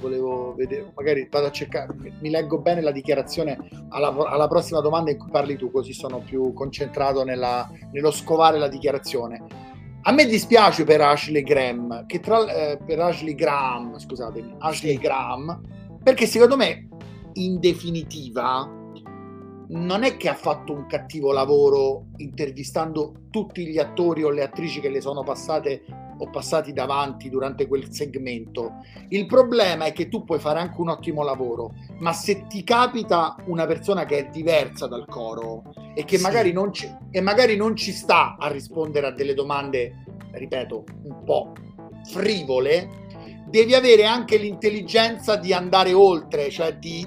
volevo 0.00 0.54
vedere, 0.54 0.92
magari 0.94 1.28
vado 1.30 1.46
a 1.46 1.50
cercare, 1.50 1.94
mi 2.20 2.30
leggo 2.30 2.58
bene 2.58 2.80
la 2.80 2.90
dichiarazione 2.90 3.58
alla, 3.88 4.14
alla 4.28 4.48
prossima 4.48 4.80
domanda 4.80 5.10
in 5.10 5.18
cui 5.18 5.30
parli 5.30 5.56
tu, 5.56 5.70
così 5.70 5.92
sono 5.92 6.18
più 6.18 6.52
concentrato 6.52 7.24
nella, 7.24 7.70
nello 7.92 8.10
scovare 8.10 8.58
la 8.58 8.68
dichiarazione. 8.68 9.44
A 10.02 10.12
me 10.12 10.26
dispiace 10.26 10.84
per 10.84 11.00
Ashley 11.00 11.42
Graham, 11.42 12.06
che 12.06 12.18
tra, 12.18 12.44
eh, 12.52 12.78
per 12.84 12.98
Ashley 12.98 13.34
Graham, 13.34 13.98
scusatemi, 13.98 14.56
Ashley 14.58 14.94
sì. 14.94 14.98
Graham, 14.98 15.60
perché 16.02 16.26
secondo 16.26 16.56
me, 16.56 16.88
in 17.34 17.60
definitiva, 17.60 18.68
non 19.68 20.02
è 20.02 20.16
che 20.16 20.28
ha 20.28 20.34
fatto 20.34 20.72
un 20.72 20.86
cattivo 20.86 21.32
lavoro 21.32 22.06
intervistando 22.16 23.26
tutti 23.30 23.66
gli 23.66 23.78
attori 23.78 24.22
o 24.22 24.30
le 24.30 24.42
attrici 24.42 24.80
che 24.80 24.90
le 24.90 25.00
sono 25.00 25.22
passate 25.22 25.82
o 26.18 26.30
passati 26.30 26.72
davanti 26.72 27.28
durante 27.28 27.66
quel 27.66 27.92
segmento. 27.92 28.84
Il 29.08 29.26
problema 29.26 29.84
è 29.86 29.92
che 29.92 30.08
tu 30.08 30.24
puoi 30.24 30.38
fare 30.38 30.60
anche 30.60 30.80
un 30.80 30.90
ottimo 30.90 31.22
lavoro, 31.22 31.74
ma 31.98 32.12
se 32.12 32.46
ti 32.46 32.62
capita 32.64 33.36
una 33.46 33.66
persona 33.66 34.04
che 34.04 34.18
è 34.18 34.28
diversa 34.30 34.86
dal 34.86 35.06
coro 35.06 35.72
e 35.94 36.04
che 36.04 36.16
sì. 36.16 36.22
magari, 36.22 36.52
non 36.52 36.72
ci, 36.72 36.90
e 37.10 37.20
magari 37.20 37.56
non 37.56 37.76
ci 37.76 37.92
sta 37.92 38.36
a 38.38 38.48
rispondere 38.48 39.08
a 39.08 39.12
delle 39.12 39.34
domande, 39.34 40.04
ripeto, 40.32 40.84
un 41.04 41.24
po' 41.24 41.52
frivole, 42.04 43.00
devi 43.48 43.74
avere 43.74 44.04
anche 44.04 44.36
l'intelligenza 44.36 45.36
di 45.36 45.52
andare 45.52 45.92
oltre, 45.92 46.50
cioè 46.50 46.76
di 46.76 47.06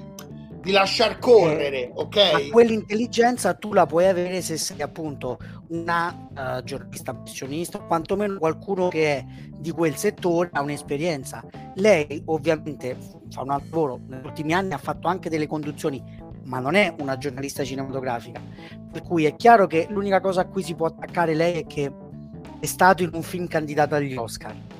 di 0.66 0.72
lasciar 0.72 1.20
correre, 1.20 1.92
ok? 1.94 2.16
Ma 2.32 2.40
quell'intelligenza 2.50 3.54
tu 3.54 3.72
la 3.72 3.86
puoi 3.86 4.08
avere 4.08 4.42
se 4.42 4.56
sei 4.56 4.82
appunto 4.82 5.38
una 5.68 6.28
uh, 6.34 6.62
giornalista 6.64 7.14
professionista, 7.14 7.78
quantomeno 7.78 8.36
qualcuno 8.36 8.88
che 8.88 9.16
è 9.16 9.24
di 9.56 9.70
quel 9.70 9.94
settore 9.94 10.50
ha 10.52 10.62
un'esperienza. 10.62 11.44
Lei 11.76 12.20
ovviamente 12.26 12.96
fa 13.30 13.42
un 13.42 13.50
altro 13.50 13.68
lavoro, 13.70 14.00
negli 14.08 14.26
ultimi 14.26 14.54
anni 14.54 14.72
ha 14.72 14.78
fatto 14.78 15.06
anche 15.06 15.30
delle 15.30 15.46
conduzioni, 15.46 16.02
ma 16.46 16.58
non 16.58 16.74
è 16.74 16.92
una 16.98 17.16
giornalista 17.16 17.62
cinematografica. 17.62 18.42
Per 18.90 19.02
cui 19.02 19.24
è 19.24 19.36
chiaro 19.36 19.68
che 19.68 19.86
l'unica 19.88 20.20
cosa 20.20 20.40
a 20.40 20.46
cui 20.46 20.64
si 20.64 20.74
può 20.74 20.86
attaccare 20.86 21.34
lei 21.34 21.60
è 21.60 21.66
che 21.66 21.92
è 22.58 22.66
stato 22.66 23.04
in 23.04 23.10
un 23.12 23.22
film 23.22 23.46
candidato 23.46 23.94
agli 23.94 24.16
Oscar 24.16 24.75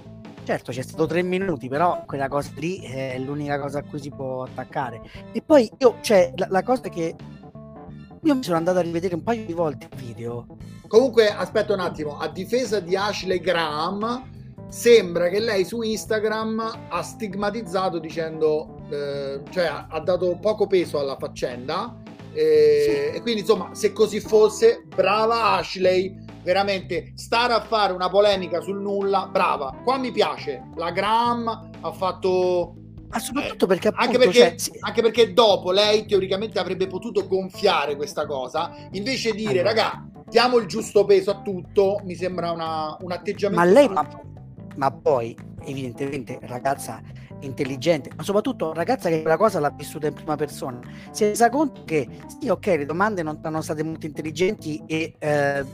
Certo, 0.46 0.70
c'è 0.70 0.82
stato 0.82 1.06
tre 1.06 1.24
minuti, 1.24 1.66
però 1.66 2.04
quella 2.06 2.28
cosa 2.28 2.52
lì 2.54 2.78
è 2.78 3.18
l'unica 3.18 3.58
cosa 3.58 3.80
a 3.80 3.82
cui 3.82 3.98
si 3.98 4.10
può 4.10 4.44
attaccare. 4.44 5.00
E 5.32 5.42
poi 5.42 5.68
io, 5.78 5.96
cioè, 6.02 6.32
la, 6.36 6.46
la 6.48 6.62
cosa 6.62 6.88
che 6.88 7.16
io 8.22 8.34
mi 8.34 8.42
sono 8.44 8.56
andato 8.56 8.78
a 8.78 8.82
rivedere 8.82 9.16
un 9.16 9.24
paio 9.24 9.44
di 9.44 9.52
volte 9.52 9.88
il 9.90 10.00
video. 10.00 10.46
Comunque, 10.86 11.30
aspetta 11.30 11.72
un 11.72 11.80
attimo, 11.80 12.18
a 12.18 12.28
difesa 12.28 12.78
di 12.78 12.94
Ashley 12.94 13.40
Graham, 13.40 14.30
sembra 14.68 15.28
che 15.30 15.40
lei 15.40 15.64
su 15.64 15.82
Instagram 15.82 16.86
ha 16.90 17.02
stigmatizzato 17.02 17.98
dicendo, 17.98 18.82
eh, 18.88 19.40
cioè 19.50 19.66
ha 19.88 19.98
dato 19.98 20.38
poco 20.40 20.68
peso 20.68 21.00
alla 21.00 21.16
faccenda. 21.18 22.02
Eh, 22.32 23.10
sì. 23.10 23.16
E 23.16 23.20
quindi, 23.20 23.40
insomma, 23.40 23.74
se 23.74 23.92
così 23.92 24.20
fosse, 24.20 24.84
brava 24.94 25.54
Ashley 25.56 26.16
veramente 26.46 27.10
stare 27.16 27.52
a 27.52 27.60
fare 27.60 27.92
una 27.92 28.08
polemica 28.08 28.60
sul 28.60 28.80
nulla, 28.80 29.28
brava. 29.30 29.74
Qua 29.82 29.98
mi 29.98 30.12
piace, 30.12 30.68
la 30.76 30.92
Graham 30.92 31.70
ha 31.80 31.92
fatto 31.92 32.76
Ma 33.08 33.18
soprattutto 33.18 33.66
perché, 33.66 33.88
appunto, 33.88 34.06
anche, 34.06 34.18
perché, 34.18 34.38
cioè, 34.38 34.54
sì. 34.56 34.70
anche 34.78 35.02
perché 35.02 35.32
dopo 35.32 35.72
lei 35.72 36.06
teoricamente 36.06 36.60
avrebbe 36.60 36.86
potuto 36.86 37.26
gonfiare 37.26 37.96
questa 37.96 38.26
cosa, 38.26 38.72
invece 38.92 39.32
di 39.32 39.38
dire, 39.38 39.60
allora. 39.60 39.74
raga, 39.74 40.08
diamo 40.28 40.58
il 40.58 40.66
giusto 40.66 41.04
peso 41.04 41.32
a 41.32 41.42
tutto, 41.42 42.00
mi 42.04 42.14
sembra 42.14 42.52
una, 42.52 42.96
un 43.00 43.10
atteggiamento. 43.10 43.64
Ma 43.64 43.68
lei, 43.68 43.88
ma, 43.88 44.08
ma, 44.76 44.92
poi, 44.92 45.36
evidentemente, 45.64 46.38
ragazza 46.42 47.02
intelligente, 47.40 48.10
ma 48.16 48.22
soprattutto 48.22 48.72
ragazza 48.72 49.08
che 49.08 49.20
quella 49.22 49.36
cosa 49.36 49.60
l'ha 49.60 49.70
vissuta 49.70 50.06
in 50.06 50.14
prima 50.14 50.36
persona, 50.36 50.80
si 51.10 51.24
è 51.24 51.28
resa 51.28 51.50
conto 51.50 51.84
che 51.84 52.08
sì, 52.26 52.48
ok, 52.48 52.66
le 52.66 52.84
domande 52.86 53.22
non 53.22 53.38
sono 53.42 53.60
state 53.60 53.82
molto 53.82 54.06
intelligenti 54.06 54.82
e 54.86 55.14
eh, 55.18 55.64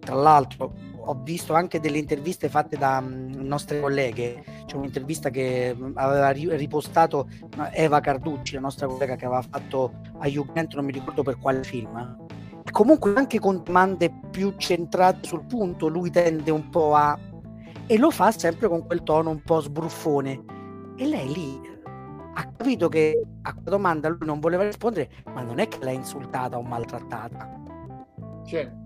tra 0.00 0.14
l'altro 0.14 0.92
ho 1.06 1.20
visto 1.22 1.54
anche 1.54 1.80
delle 1.80 1.98
interviste 1.98 2.48
fatte 2.48 2.76
da 2.76 3.02
um, 3.02 3.30
nostre 3.36 3.80
colleghe. 3.80 4.42
C'è 4.66 4.76
un'intervista 4.76 5.30
che 5.30 5.74
mm, 5.74 5.92
aveva 5.96 6.30
ripostato 6.30 7.28
Eva 7.72 8.00
Carducci, 8.00 8.54
la 8.54 8.60
nostra 8.60 8.86
collega 8.86 9.16
che 9.16 9.26
aveva 9.26 9.42
fatto 9.42 9.92
a 10.18 10.26
Jugend, 10.28 10.72
non 10.74 10.84
mi 10.84 10.92
ricordo 10.92 11.22
per 11.22 11.38
quale 11.38 11.62
film. 11.62 12.16
Comunque 12.70 13.12
anche 13.14 13.38
con 13.38 13.62
domande 13.62 14.10
più 14.30 14.54
centrate 14.56 15.28
sul 15.28 15.44
punto, 15.44 15.88
lui 15.88 16.10
tende 16.10 16.50
un 16.50 16.70
po' 16.70 16.94
a... 16.94 17.18
e 17.86 17.98
lo 17.98 18.10
fa 18.10 18.30
sempre 18.30 18.68
con 18.68 18.86
quel 18.86 19.02
tono 19.02 19.30
un 19.30 19.42
po' 19.42 19.60
sbruffone. 19.60 20.44
E 20.96 21.06
lei 21.06 21.32
lì 21.32 21.60
ha 22.34 22.46
capito 22.56 22.88
che 22.88 23.20
a 23.42 23.52
quella 23.52 23.70
domanda 23.70 24.08
lui 24.08 24.26
non 24.26 24.40
voleva 24.40 24.64
rispondere, 24.64 25.10
ma 25.32 25.42
non 25.42 25.58
è 25.58 25.68
che 25.68 25.78
l'ha 25.82 25.90
insultata 25.90 26.58
o 26.58 26.62
maltrattata. 26.62 27.62
Sì 28.44 28.82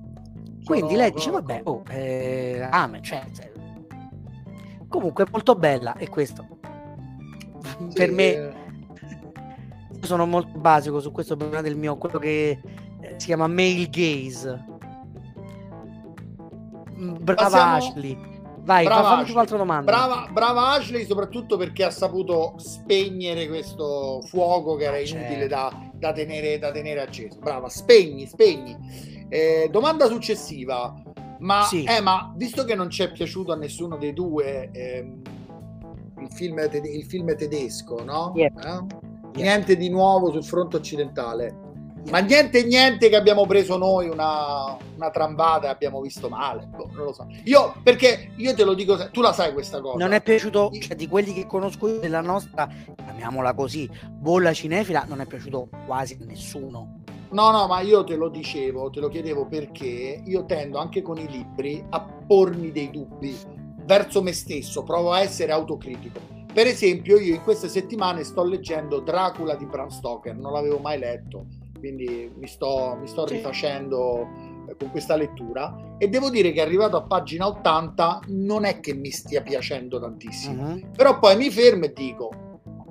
quindi 0.68 0.96
lei 0.96 1.10
dice, 1.10 1.30
vabbè, 1.30 1.62
oh, 1.64 1.82
eh, 1.88 2.60
amen, 2.70 3.02
cioè, 3.02 3.24
cioè, 3.34 3.50
comunque 4.86 5.24
è 5.24 5.26
molto 5.30 5.54
bella 5.54 5.96
e 5.96 6.10
questo 6.10 6.46
sì, 7.88 7.94
per 7.94 8.10
me 8.10 8.24
eh. 8.24 8.52
io 9.92 10.04
sono 10.04 10.26
molto 10.26 10.58
basico 10.58 11.00
su 11.00 11.10
questo 11.10 11.36
problema 11.36 11.62
del 11.62 11.76
mio 11.76 11.96
quello 11.96 12.18
che 12.18 12.60
eh, 13.00 13.14
si 13.16 13.26
chiama 13.26 13.46
male 13.46 13.88
gaze 13.88 14.64
mm, 16.98 17.16
brava 17.20 17.42
Passiamo... 17.42 17.76
Ashley 17.76 18.18
vai 18.68 18.84
brava 18.84 19.24
un'altra 19.26 19.56
domanda 19.56 19.90
brava, 19.90 20.28
brava, 20.30 20.68
Ashley 20.72 21.06
soprattutto 21.06 21.56
perché 21.56 21.84
ha 21.84 21.90
saputo 21.90 22.54
spegnere 22.58 23.48
questo 23.48 24.20
fuoco 24.26 24.76
che 24.76 24.84
era 24.84 24.96
ah, 24.96 25.00
inutile 25.00 25.48
certo. 25.48 25.54
da, 25.54 25.90
da, 25.94 26.12
tenere, 26.12 26.58
da 26.58 26.70
tenere 26.70 27.00
acceso 27.00 27.38
brava 27.40 27.68
spegni 27.68 28.26
spegni 28.26 29.16
eh, 29.28 29.68
domanda 29.70 30.06
successiva, 30.06 30.94
ma, 31.40 31.62
sì. 31.64 31.84
eh, 31.84 32.00
ma, 32.00 32.32
visto 32.36 32.64
che 32.64 32.74
non 32.74 32.90
ci 32.90 33.02
è 33.02 33.12
piaciuto 33.12 33.52
a 33.52 33.56
nessuno 33.56 33.96
dei 33.96 34.12
due 34.12 34.70
ehm, 34.72 35.22
il, 36.20 36.32
film 36.32 36.58
il, 36.58 37.04
film 37.04 37.36
tedesco, 37.36 38.02
no? 38.02 38.32
Yeah. 38.34 38.50
Eh? 38.56 38.62
Yeah. 38.62 38.86
Niente 39.34 39.76
di 39.76 39.88
nuovo 39.88 40.32
sul 40.32 40.44
fronte 40.44 40.76
occidentale. 40.76 41.66
Ma 42.10 42.20
niente, 42.20 42.64
niente 42.64 43.08
che 43.08 43.16
abbiamo 43.16 43.46
preso 43.46 43.76
noi 43.76 44.08
una, 44.08 44.76
una 44.96 45.10
trambata 45.10 45.66
e 45.66 45.70
abbiamo 45.70 46.00
visto 46.00 46.28
male. 46.28 46.66
Boh, 46.66 46.88
non 46.92 47.04
lo 47.04 47.12
so. 47.12 47.26
Io, 47.44 47.74
perché 47.82 48.32
io 48.36 48.54
te 48.54 48.64
lo 48.64 48.74
dico, 48.74 49.10
tu 49.10 49.20
la 49.20 49.32
sai 49.32 49.52
questa 49.52 49.80
cosa. 49.80 49.98
Non 49.98 50.12
è 50.12 50.22
piaciuto, 50.22 50.70
cioè 50.80 50.96
di 50.96 51.06
quelli 51.06 51.34
che 51.34 51.46
conosco 51.46 51.88
io 51.88 51.98
della 51.98 52.22
nostra, 52.22 52.66
chiamiamola 52.96 53.52
così, 53.54 53.88
bolla 54.10 54.52
cinefila, 54.52 55.04
non 55.06 55.20
è 55.20 55.26
piaciuto 55.26 55.68
quasi 55.86 56.16
a 56.20 56.24
nessuno. 56.24 57.02
No, 57.30 57.50
no, 57.50 57.66
ma 57.66 57.80
io 57.80 58.04
te 58.04 58.16
lo 58.16 58.30
dicevo, 58.30 58.88
te 58.88 59.00
lo 59.00 59.08
chiedevo 59.08 59.46
perché 59.46 60.22
io 60.24 60.46
tendo 60.46 60.78
anche 60.78 61.02
con 61.02 61.18
i 61.18 61.28
libri 61.28 61.84
a 61.90 62.00
pormi 62.00 62.72
dei 62.72 62.90
dubbi 62.90 63.36
verso 63.84 64.22
me 64.22 64.32
stesso, 64.32 64.82
provo 64.82 65.12
a 65.12 65.20
essere 65.20 65.52
autocritico. 65.52 66.36
Per 66.52 66.66
esempio, 66.66 67.18
io 67.18 67.34
in 67.34 67.42
queste 67.42 67.68
settimane 67.68 68.24
sto 68.24 68.42
leggendo 68.44 69.00
Dracula 69.00 69.54
di 69.54 69.66
Bram 69.66 69.88
Stoker, 69.88 70.34
non 70.34 70.52
l'avevo 70.52 70.78
mai 70.78 70.98
letto, 70.98 71.46
quindi 71.78 72.30
mi 72.36 72.46
sto, 72.46 72.96
mi 73.00 73.06
sto 73.06 73.26
rifacendo 73.26 74.26
eh, 74.68 74.76
con 74.76 74.90
questa 74.90 75.16
lettura 75.16 75.96
e 75.98 76.08
devo 76.08 76.30
dire 76.30 76.52
che 76.52 76.60
arrivato 76.60 76.96
a 76.96 77.02
pagina 77.02 77.46
80 77.46 78.20
non 78.28 78.64
è 78.64 78.80
che 78.80 78.94
mi 78.94 79.10
stia 79.10 79.42
piacendo 79.42 79.98
tantissimo, 80.00 80.70
uh-huh. 80.70 80.90
però 80.96 81.18
poi 81.18 81.36
mi 81.36 81.50
fermo 81.50 81.84
e 81.84 81.92
dico 81.92 82.46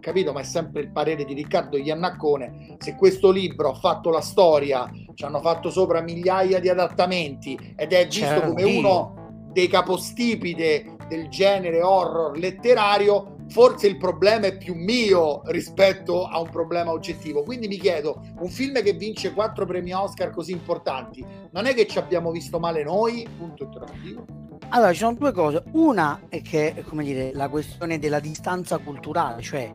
capito? 0.07 0.31
Ma 0.31 0.39
è 0.39 0.43
sempre 0.43 0.81
il 0.81 0.91
parere 0.91 1.25
di 1.25 1.33
Riccardo 1.33 1.75
Iannaccone. 1.75 2.77
Se 2.77 2.95
questo 2.95 3.29
libro 3.29 3.71
ha 3.71 3.73
fatto 3.73 4.09
la 4.09 4.21
storia, 4.21 4.89
ci 5.13 5.25
hanno 5.25 5.41
fatto 5.41 5.69
sopra 5.69 6.01
migliaia 6.01 6.59
di 6.59 6.69
adattamenti 6.69 7.73
ed 7.75 7.91
è 7.91 8.05
visto 8.05 8.25
C'era 8.25 8.47
come 8.47 8.63
Dio. 8.63 8.77
uno 8.77 9.49
dei 9.51 9.67
capostipite 9.67 10.95
del 11.09 11.27
genere 11.29 11.81
horror 11.81 12.37
letterario, 12.37 13.36
forse 13.49 13.87
il 13.87 13.97
problema 13.97 14.47
è 14.47 14.57
più 14.57 14.73
mio 14.75 15.41
rispetto 15.45 16.25
a 16.25 16.39
un 16.39 16.49
problema 16.49 16.91
oggettivo. 16.91 17.43
Quindi 17.43 17.67
mi 17.67 17.77
chiedo, 17.77 18.21
un 18.39 18.49
film 18.49 18.81
che 18.81 18.93
vince 18.93 19.33
quattro 19.33 19.65
premi 19.65 19.93
Oscar 19.93 20.31
così 20.31 20.51
importanti, 20.51 21.25
non 21.51 21.65
è 21.65 21.73
che 21.73 21.87
ci 21.87 21.97
abbiamo 21.97 22.31
visto 22.31 22.59
male 22.59 22.83
noi? 22.83 23.27
Punto 23.37 23.63
interrogativo. 23.63 24.25
Allora, 24.69 24.91
ci 24.91 24.99
sono 24.99 25.13
due 25.13 25.31
cose. 25.31 25.63
Una 25.71 26.23
è 26.27 26.41
che, 26.41 26.83
come 26.87 27.03
dire, 27.03 27.31
la 27.33 27.47
questione 27.47 27.99
della 27.99 28.19
distanza 28.19 28.77
culturale, 28.79 29.41
cioè 29.41 29.71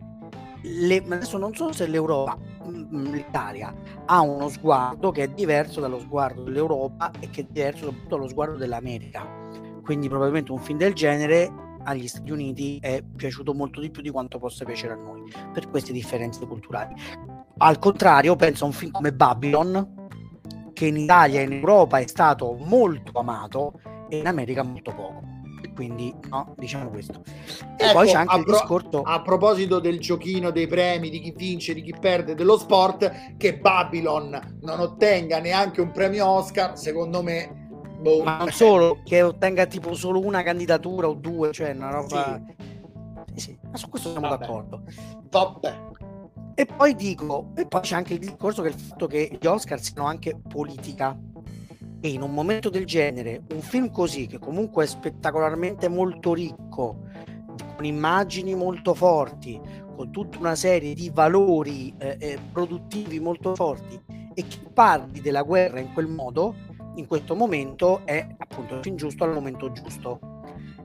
le, 0.63 1.03
adesso 1.09 1.39
non 1.39 1.55
so 1.55 1.73
se 1.73 1.87
l'Europa, 1.87 2.37
mm, 2.69 3.13
l'Italia, 3.13 3.75
ha 4.07 4.21
uno 4.21 4.49
sguardo 4.49 5.11
che 5.11 5.25
è 5.25 5.29
diverso 5.29 5.81
dallo 5.81 5.99
sguardo 5.99 6.43
dell'Europa 6.43 7.11
e 7.21 7.31
che 7.31 7.41
è 7.41 7.47
diverso 7.49 7.85
soprattutto 7.87 8.17
dallo 8.17 8.29
sguardo 8.29 8.57
dell'America. 8.57 9.27
Quindi 9.83 10.09
probabilmente 10.09 10.53
un 10.53 10.59
film 10.59 10.79
del 10.79 10.93
genere 10.93 11.51
agli 11.85 12.09
Stati 12.09 12.31
Uniti 12.31 12.79
è 12.81 13.03
piaciuto 13.03 13.55
molto 13.55 13.81
di 13.81 13.91
più 13.91 14.03
di 14.03 14.11
quanto 14.11 14.39
possa 14.39 14.65
piacere 14.65 14.95
a 14.95 14.97
noi 14.97 15.31
per 15.53 15.69
queste 15.69 15.93
differenze 15.93 16.47
culturali. 16.47 16.95
Al 17.59 17.79
contrario, 17.79 18.37
penso 18.37 18.65
a 18.65 18.67
un 18.69 18.73
film 18.73 18.91
come 18.93 19.13
Babylon, 19.13 20.09
che 20.73 20.87
in 20.87 20.97
Italia 20.97 21.41
e 21.41 21.45
in 21.45 21.53
Europa 21.53 21.99
è 21.99 22.07
stato 22.07 22.55
molto 22.55 23.19
amato 23.19 23.81
e 24.09 24.19
in 24.19 24.27
America 24.27 24.63
molto 24.63 24.95
poco 24.95 25.33
quindi 25.75 26.15
no, 26.29 26.55
diciamo 26.59 26.91
questo. 26.91 27.23
E 27.77 27.85
ecco, 27.85 27.93
poi 27.93 28.09
c'è 28.09 28.17
anche 28.17 28.37
il 28.37 28.45
pro- 28.45 28.53
discorso... 28.53 29.03
A 29.03 29.23
proposito 29.23 29.81
del 29.81 30.01
giochino 30.01 30.51
dei 30.51 30.67
premi, 30.67 31.11
di 31.11 31.21
chi 31.21 31.33
vince, 31.37 31.75
di 31.75 31.83
chi 31.83 31.95
perde, 31.99 32.35
dello 32.35 32.59
sport, 32.59 33.37
che 33.37 33.59
Babylon 33.59 34.59
non 34.61 34.81
ottenga 34.81 35.39
neanche 35.39 35.81
un 35.81 35.91
premio 35.91 36.27
Oscar, 36.27 36.79
secondo 36.79 37.23
me... 37.23 37.61
Boh. 38.03 38.23
Ma 38.25 38.39
non 38.39 38.51
solo, 38.51 39.01
che 39.05 39.23
ottenga 39.23 39.67
tipo 39.67 39.95
solo 39.95 40.19
una 40.19 40.43
candidatura 40.43 41.09
o 41.09 41.15
due, 41.15 41.53
cioè 41.53 41.71
una 41.71 41.91
roba... 41.91 42.41
Sì. 42.47 42.71
Sì, 43.35 43.59
ma 43.71 43.77
su 43.79 43.89
questo 43.89 44.11
siamo 44.11 44.29
Vabbè. 44.29 44.45
d'accordo. 44.45 44.83
Vabbè. 45.31 45.91
E 46.55 46.67
poi 46.67 46.95
dico, 46.95 47.53
e 47.57 47.67
poi 47.67 47.81
c'è 47.81 47.95
anche 47.95 48.15
il 48.15 48.19
discorso 48.19 48.61
che 48.61 48.69
il 48.69 48.75
fatto 48.75 49.07
che 49.07 49.39
gli 49.41 49.47
Oscar 49.47 49.81
siano 49.81 50.07
anche 50.07 50.37
politica 50.37 51.17
e 52.01 52.09
in 52.09 52.21
un 52.21 52.33
momento 52.33 52.69
del 52.69 52.85
genere 52.85 53.43
un 53.53 53.61
film 53.61 53.91
così 53.91 54.27
che 54.27 54.39
comunque 54.39 54.85
è 54.85 54.87
spettacolarmente 54.87 55.89
molto 55.89 56.35
ricco 56.35 57.05
con 57.77 57.85
immagini 57.85 58.55
molto 58.55 58.93
forti 58.93 59.59
con 59.95 60.11
tutta 60.11 60.39
una 60.39 60.57
serie 60.57 60.95
di 60.95 61.11
valori 61.15 61.95
eh, 61.99 62.17
eh, 62.19 62.39
produttivi 62.53 63.21
molto 63.21 63.55
forti 63.55 63.99
e 64.35 64.47
che 64.47 64.59
parli 64.73 65.21
della 65.21 65.43
guerra 65.43 65.79
in 65.79 65.93
quel 65.93 66.09
modo 66.09 66.55
in 66.95 67.07
questo 67.07 67.35
momento 67.35 68.03
è 68.05 68.27
appunto 68.37 68.77
il 68.77 68.83
film 68.83 68.97
giusto 68.97 69.25
al 69.25 69.33
momento 69.33 69.73
giusto. 69.73 70.19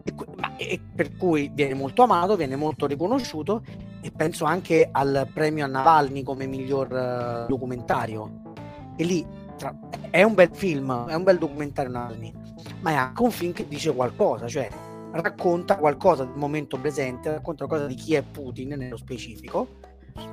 E, 0.03 0.13
ma, 0.37 0.55
e 0.55 0.79
per 0.95 1.15
cui 1.17 1.51
viene 1.53 1.73
molto 1.73 2.03
amato 2.03 2.35
viene 2.35 2.55
molto 2.55 2.85
riconosciuto 2.85 3.61
e 4.01 4.11
penso 4.11 4.45
anche 4.45 4.87
al 4.91 5.29
premio 5.33 5.65
a 5.65 5.67
Navalny 5.67 6.23
come 6.23 6.45
miglior 6.45 6.91
uh, 6.91 7.49
documentario. 7.49 8.53
E 8.95 9.03
lì 9.03 9.25
tra, 9.57 9.77
è 10.09 10.23
un 10.23 10.33
bel 10.33 10.49
film, 10.53 11.07
è 11.07 11.13
un 11.13 11.23
bel 11.23 11.37
documentario 11.37 11.91
Narni, 11.91 12.33
ma 12.81 12.91
è 12.91 12.95
anche 12.95 13.21
un 13.21 13.31
film 13.31 13.51
che 13.51 13.67
dice 13.67 13.93
qualcosa, 13.93 14.47
cioè 14.47 14.69
racconta 15.11 15.77
qualcosa 15.77 16.23
del 16.23 16.37
momento 16.37 16.77
presente, 16.79 17.31
racconta 17.31 17.65
qualcosa 17.65 17.89
di 17.89 17.95
chi 17.95 18.13
è 18.13 18.21
Putin 18.21 18.75
nello 18.77 18.97
specifico 18.97 19.67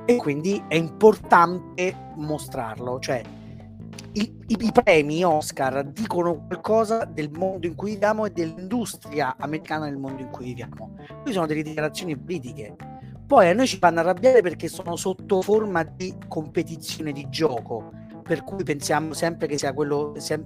e 0.05 0.15
quindi 0.15 0.63
è 0.67 0.75
importante 0.75 1.95
mostrarlo, 2.15 2.99
cioè 2.99 3.21
i, 4.13 4.33
i, 4.47 4.71
premi 4.71 5.23
Oscar 5.23 5.83
dicono 5.83 6.45
qualcosa 6.47 7.05
del 7.05 7.29
mondo 7.31 7.67
in 7.67 7.75
cui 7.75 7.91
viviamo 7.91 8.25
e 8.25 8.31
dell'industria 8.31 9.35
americana 9.37 9.85
nel 9.85 9.97
mondo 9.97 10.21
in 10.21 10.29
cui 10.29 10.45
viviamo. 10.45 10.95
Qui 11.21 11.33
sono 11.33 11.45
delle 11.45 11.63
dichiarazioni 11.63 12.17
politiche. 12.17 12.75
Poi 13.27 13.49
a 13.49 13.53
noi 13.53 13.67
ci 13.67 13.77
fanno 13.77 13.99
arrabbiare 13.99 14.41
perché 14.41 14.67
sono 14.67 14.95
sotto 14.95 15.41
forma 15.41 15.83
di 15.83 16.15
competizione 16.27 17.11
di 17.11 17.27
gioco 17.29 17.91
per 18.23 18.43
cui 18.43 18.63
pensiamo 18.63 19.13
sempre 19.13 19.47
che 19.47 19.57
sia 19.57 19.73
quello 19.73 20.13
sia 20.17 20.39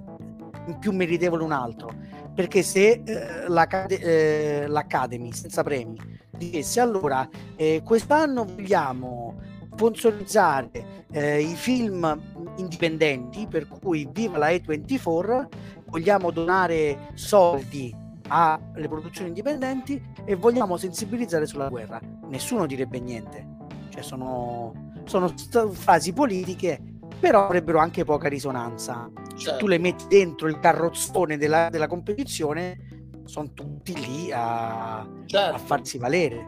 più 0.78 0.92
meritevole 0.92 1.44
un 1.44 1.52
altro. 1.52 1.90
Perché 2.34 2.62
se 2.62 3.02
eh, 3.04 3.48
l'Acad- 3.48 3.92
eh, 3.92 4.66
l'Academy 4.66 5.32
senza 5.32 5.62
premi 5.62 5.96
dicesse 6.36 6.80
allora 6.80 7.28
eh, 7.56 7.82
quest'anno 7.84 8.44
vogliamo 8.44 9.36
sponsorizzare 9.80 11.04
eh, 11.10 11.40
i 11.40 11.54
film 11.54 12.39
indipendenti, 12.56 13.46
per 13.46 13.66
cui 13.66 14.08
viva 14.10 14.38
la 14.38 14.48
E24, 14.48 15.46
vogliamo 15.86 16.30
donare 16.30 17.10
soldi 17.14 17.94
alle 18.28 18.88
produzioni 18.88 19.28
indipendenti, 19.28 20.00
e 20.24 20.34
vogliamo 20.36 20.76
sensibilizzare 20.76 21.46
sulla 21.46 21.68
guerra. 21.68 22.00
Nessuno 22.28 22.66
direbbe 22.66 23.00
niente. 23.00 23.58
Cioè 23.88 24.02
sono, 24.02 24.92
sono 25.04 25.32
frasi 25.72 26.12
politiche, 26.12 26.80
però 27.18 27.46
avrebbero 27.46 27.78
anche 27.78 28.04
poca 28.04 28.28
risonanza. 28.28 29.10
Certo. 29.40 29.58
tu 29.58 29.68
le 29.68 29.78
metti 29.78 30.04
dentro 30.06 30.48
il 30.48 30.60
carrozzone 30.60 31.38
della, 31.38 31.70
della 31.70 31.86
competizione, 31.86 33.12
sono 33.24 33.52
tutti 33.54 33.94
lì 33.94 34.30
a, 34.30 35.08
certo. 35.24 35.54
a 35.54 35.58
farsi 35.58 35.96
valere. 35.96 36.46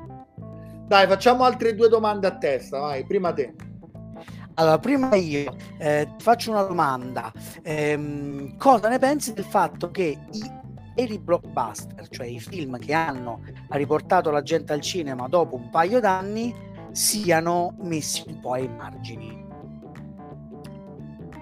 Dai, 0.86 1.06
facciamo 1.06 1.44
altre 1.44 1.74
due 1.74 1.88
domande 1.88 2.26
a 2.26 2.36
testa, 2.36 2.80
vai, 2.80 3.06
prima 3.06 3.32
te. 3.32 3.54
Allora, 4.54 4.78
prima 4.78 5.14
io 5.14 5.56
eh, 5.78 6.08
faccio 6.18 6.50
una 6.50 6.62
domanda. 6.62 7.32
Ehm, 7.62 8.56
cosa 8.58 8.88
ne 8.88 8.98
pensi 8.98 9.32
del 9.32 9.44
fatto 9.44 9.90
che 9.90 10.18
i 10.30 10.60
veri 10.94 11.18
blockbuster, 11.18 12.08
cioè 12.08 12.26
i 12.26 12.38
film 12.38 12.78
che 12.78 12.92
hanno 12.92 13.40
riportato 13.70 14.30
la 14.30 14.42
gente 14.42 14.72
al 14.72 14.82
cinema 14.82 15.26
dopo 15.28 15.56
un 15.56 15.70
paio 15.70 16.00
d'anni, 16.00 16.54
siano 16.92 17.74
messi 17.80 18.24
un 18.26 18.40
po' 18.40 18.52
ai 18.52 18.68
margini? 18.68 19.40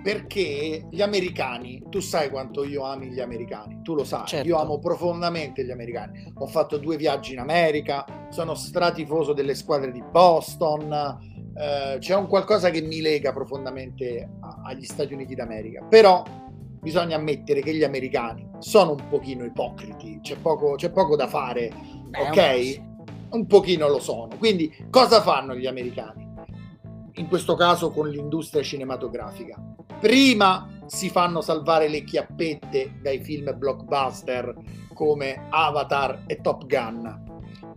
Perché 0.03 0.87
gli 0.89 1.03
americani, 1.03 1.83
tu 1.91 2.01
sai 2.01 2.31
quanto 2.31 2.65
io 2.65 2.85
ami 2.85 3.09
gli 3.09 3.21
americani, 3.21 3.81
tu 3.83 3.95
lo 3.95 4.05
sai, 4.05 4.27
certo. 4.27 4.49
io 4.49 4.57
amo 4.57 4.79
profondamente 4.79 5.63
gli 5.63 5.71
americani. 5.71 6.33
Ho 6.37 6.47
fatto 6.47 6.79
due 6.79 6.97
viaggi 6.97 7.33
in 7.33 7.39
America, 7.39 8.07
sono 8.31 8.55
stratifoso 8.55 9.35
delle 9.35 9.55
squadre 9.55 9.93
di 9.93 10.03
Boston, 10.03 11.19
eh, 11.55 11.97
c'è 11.99 12.15
un 12.15 12.27
qualcosa 12.27 12.71
che 12.71 12.81
mi 12.81 13.01
lega 13.01 13.33
profondamente 13.33 14.29
a, 14.41 14.63
agli 14.65 14.85
Stati 14.85 15.13
Uniti 15.13 15.35
d'America. 15.35 15.85
Però 15.89 16.25
bisogna 16.81 17.17
ammettere 17.17 17.61
che 17.61 17.75
gli 17.75 17.85
americani 17.85 18.49
sono 18.59 18.93
un 18.93 19.09
pochino 19.09 19.45
ipocriti, 19.45 20.21
c'è 20.23 20.37
poco, 20.37 20.75
c'è 20.77 20.91
poco 20.91 21.17
da 21.17 21.27
fare, 21.27 21.71
Beh, 22.09 22.21
ok? 22.21 22.81
Un 23.31 23.47
pochino 23.47 23.89
lo 23.89 24.01
sono. 24.01 24.37
Quindi 24.39 24.75
cosa 24.91 25.21
fanno 25.21 25.55
gli 25.55 25.67
americani? 25.67 26.29
In 27.15 27.29
questo 27.29 27.55
caso 27.55 27.91
con 27.91 28.09
l'industria 28.09 28.63
cinematografica. 28.63 29.61
Prima 30.01 30.67
si 30.87 31.11
fanno 31.11 31.41
salvare 31.41 31.89
le 31.89 32.03
chiappette 32.03 32.99
dai 33.03 33.19
film 33.19 33.55
blockbuster 33.57 34.57
come 34.95 35.47
Avatar 35.51 36.23
e 36.27 36.41
Top 36.41 36.67
Gun 36.67 37.30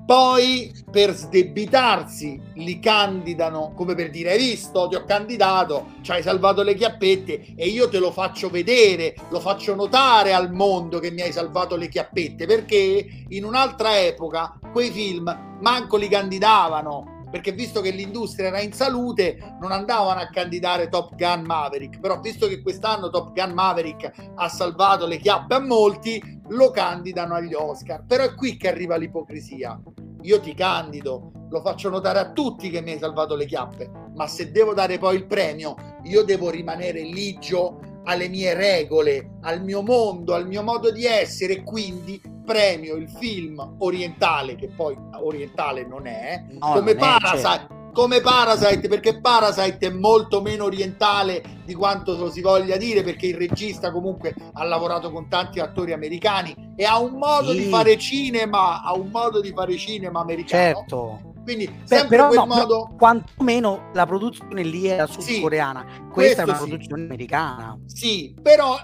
poi 0.06 0.72
per 0.92 1.14
sdebitarsi 1.14 2.40
li 2.56 2.80
candidano 2.80 3.74
come 3.76 3.96
per 3.96 4.10
dire 4.10 4.32
hai 4.32 4.38
visto? 4.38 4.88
Ti 4.88 4.96
ho 4.96 5.06
candidato 5.06 5.94
ci 6.02 6.12
hai 6.12 6.22
salvato 6.22 6.62
le 6.62 6.76
chiappette 6.76 7.54
e 7.56 7.68
io 7.68 7.88
te 7.90 8.00
lo 8.00 8.12
faccio 8.12 8.50
vedere 8.50 9.16
lo 9.30 9.40
faccio 9.40 9.76
notare 9.76 10.34
al 10.34 10.52
mondo 10.52 11.00
che 11.00 11.12
mi 11.12 11.22
hai 11.22 11.32
salvato 11.32 11.76
le 11.76 11.88
chiappette. 11.88 12.46
Perché 12.46 13.26
in 13.30 13.46
un'altra 13.46 14.00
epoca 14.00 14.60
quei 14.72 14.92
film 14.92 15.58
manco 15.62 15.98
li 15.98 16.08
candidavano 16.08 17.23
perché 17.34 17.52
visto 17.52 17.82
che 17.82 17.90
l'industria 17.90 18.50
era 18.50 18.62
in 18.62 18.74
salute 18.74 19.56
non 19.60 19.72
andavano 19.72 20.20
a 20.20 20.28
candidare 20.28 20.88
Top 20.88 21.16
Gun 21.16 21.42
Maverick, 21.42 22.00
però 22.00 22.20
visto 22.20 22.48
che 22.48 22.62
quest'anno 22.62 23.10
Top 23.10 23.34
Gun 23.34 23.54
Maverick 23.54 24.12
ha 24.36 24.48
salvato 24.48 25.08
le 25.08 25.18
chiappe 25.18 25.56
a 25.56 25.60
molti, 25.60 26.22
lo 26.50 26.70
candidano 26.70 27.34
agli 27.34 27.56
Oscar. 27.56 28.06
Però 28.06 28.24
è 28.24 28.36
qui 28.36 28.56
che 28.56 28.68
arriva 28.68 28.98
l'ipocrisia. 28.98 29.82
Io 30.22 30.40
ti 30.42 30.54
candido, 30.54 31.48
lo 31.50 31.62
faccio 31.62 31.90
notare 31.90 32.20
a 32.20 32.32
tutti 32.34 32.70
che 32.70 32.82
mi 32.82 32.92
hai 32.92 33.00
salvato 33.00 33.36
le 33.36 33.48
chiappe, 33.48 33.90
ma 34.14 34.28
se 34.28 34.52
devo 34.52 34.76
dare 34.76 35.00
poi 35.00 35.16
il 35.16 35.26
premio, 35.26 35.74
io 36.04 36.22
devo 36.22 36.52
rimanere 36.52 37.02
ligio 37.02 37.80
alle 38.06 38.28
mie 38.28 38.54
regole, 38.54 39.38
al 39.42 39.64
mio 39.64 39.82
mondo, 39.82 40.34
al 40.34 40.48
mio 40.48 40.64
modo 40.64 40.92
di 40.92 41.06
essere 41.06 41.54
e 41.54 41.64
quindi 41.64 42.22
premio 42.46 42.96
il 42.96 43.10
film 43.10 43.76
orientale, 43.80 44.56
che 44.56 44.70
poi 44.70 44.98
orientale 45.22 45.86
non 45.86 46.08
è, 46.08 46.44
no, 46.50 46.74
come 46.74 46.94
non 46.94 47.00
Parasite. 47.00 47.38
È, 47.38 47.42
certo. 47.42 47.82
Come 47.94 48.22
Parasite, 48.22 48.88
perché 48.88 49.22
Parasite 49.22 49.88
è 49.88 49.92
molto 49.92 50.42
meno 50.42 50.64
orientale 50.64 51.44
di 51.64 51.76
quanto 51.76 52.18
lo 52.18 52.32
si 52.32 52.42
voglia 52.42 52.76
dire, 52.76 53.04
perché 53.04 53.28
il 53.28 53.36
regista 53.36 53.92
comunque 53.92 54.34
ha 54.54 54.64
lavorato 54.64 55.12
con 55.12 55.30
tanti 55.30 55.60
attori 55.60 55.94
americani 55.94 56.74
e 56.76 56.86
ha 56.86 56.98
un 57.00 57.14
modo 57.14 57.52
sì. 57.52 57.60
di 57.60 57.70
fare 57.70 57.96
cinema, 58.00 58.82
ha 58.82 58.94
un 58.96 59.10
modo 59.12 59.42
di 59.42 59.54
fare 59.54 59.78
cinema 59.78 60.22
americano. 60.22 60.64
Certo 60.64 61.33
quindi 61.44 61.68
Beh, 61.88 62.08
però 62.08 62.32
no, 62.32 62.46
modo 62.46 62.94
quantomeno 62.98 63.90
la 63.94 64.06
produzione 64.06 64.64
lì 64.64 64.88
era 64.88 65.06
sudcoreana 65.06 65.86
sì, 65.88 66.02
questa 66.12 66.42
è 66.42 66.46
una 66.46 66.58
produzione 66.58 67.02
sì. 67.02 67.06
americana 67.06 67.80
sì 67.86 68.36
però 68.42 68.80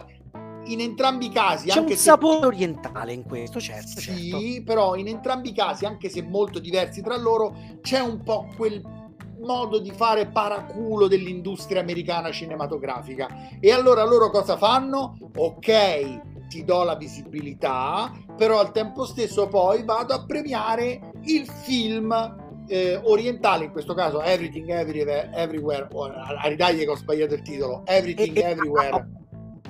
in 0.66 0.82
entrambi 0.82 1.28
i 1.28 1.30
casi 1.30 1.68
c'è 1.68 1.80
anche 1.80 1.94
un 1.94 1.98
se... 1.98 2.04
sapore 2.04 2.46
orientale 2.46 3.14
in 3.14 3.24
questo 3.24 3.60
certo 3.60 4.00
sì 4.00 4.30
certo. 4.30 4.64
però 4.66 4.96
in 4.96 5.08
entrambi 5.08 5.50
i 5.50 5.54
casi 5.54 5.86
anche 5.86 6.10
se 6.10 6.22
molto 6.22 6.60
diversi 6.60 7.02
tra 7.02 7.18
loro 7.18 7.56
c'è 7.82 8.00
un 8.00 8.22
po' 8.24 8.48
quel 8.56 8.82
modo 9.40 9.80
di 9.80 9.92
fare 9.92 10.28
paraculo 10.28 11.08
dell'industria 11.08 11.82
americana 11.82 12.32
cinematografica 12.32 13.58
e 13.60 13.72
allora 13.72 14.04
loro 14.04 14.30
cosa 14.30 14.58
fanno? 14.58 15.18
ok 15.36 16.48
ti 16.50 16.66
do 16.66 16.84
la 16.84 16.96
visibilità 16.96 18.12
però 18.36 18.60
al 18.60 18.72
tempo 18.72 19.06
stesso 19.06 19.48
poi 19.48 19.84
vado 19.84 20.14
a 20.14 20.26
premiare 20.26 21.12
il 21.24 21.46
film 21.48 22.48
eh, 22.70 23.00
orientale, 23.04 23.66
in 23.66 23.72
questo 23.72 23.94
caso 23.94 24.22
Everything 24.22 24.70
Everywhere, 24.70 25.30
Everywhere. 25.34 25.88
Oh, 25.92 26.06
a 26.06 26.48
ridaglie 26.48 26.84
che 26.84 26.90
ho 26.90 26.96
sbagliato 26.96 27.34
il 27.34 27.42
titolo, 27.42 27.82
Everything 27.86 28.38
e, 28.38 28.42
Everywhere. 28.42 29.08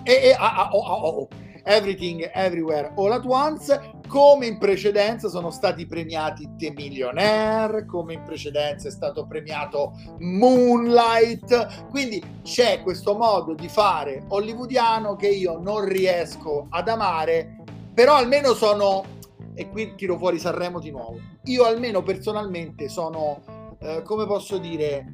e, 0.04 0.14
e 0.14 0.32
ah, 0.38 0.56
ah, 0.56 0.70
oh, 0.72 0.80
oh, 0.80 1.08
oh, 1.08 1.28
Everything 1.64 2.30
Everywhere 2.34 2.92
All 2.96 3.12
at 3.12 3.26
Once, 3.26 3.80
come 4.08 4.48
in 4.48 4.58
precedenza 4.58 5.30
sono 5.30 5.52
stati 5.52 5.86
premiati 5.86 6.50
The 6.58 6.72
Millionaire, 6.72 7.86
come 7.86 8.14
in 8.14 8.24
precedenza 8.24 8.88
è 8.88 8.92
stato 8.92 9.26
premiato 9.28 9.94
Moonlight, 10.20 11.88
quindi 11.90 12.22
c'è 12.44 12.82
questo 12.82 13.16
modo 13.16 13.54
di 13.54 13.70
fare 13.70 14.24
hollywoodiano 14.28 15.16
che 15.16 15.28
io 15.28 15.60
non 15.60 15.86
riesco 15.86 16.68
ad 16.70 16.90
amare, 16.90 17.58
però 17.94 18.16
almeno 18.16 18.54
sono 18.54 19.18
e 19.60 19.68
qui 19.68 19.94
tiro 19.96 20.18
fuori 20.18 20.40
Sanremo 20.40 20.80
di 20.80 20.90
nuovo. 20.90 21.20
Io 21.44 21.66
almeno 21.66 22.02
personalmente 22.02 22.88
sono, 22.88 23.42
eh, 23.82 24.02
come 24.04 24.26
posso 24.26 24.58
dire, 24.58 25.06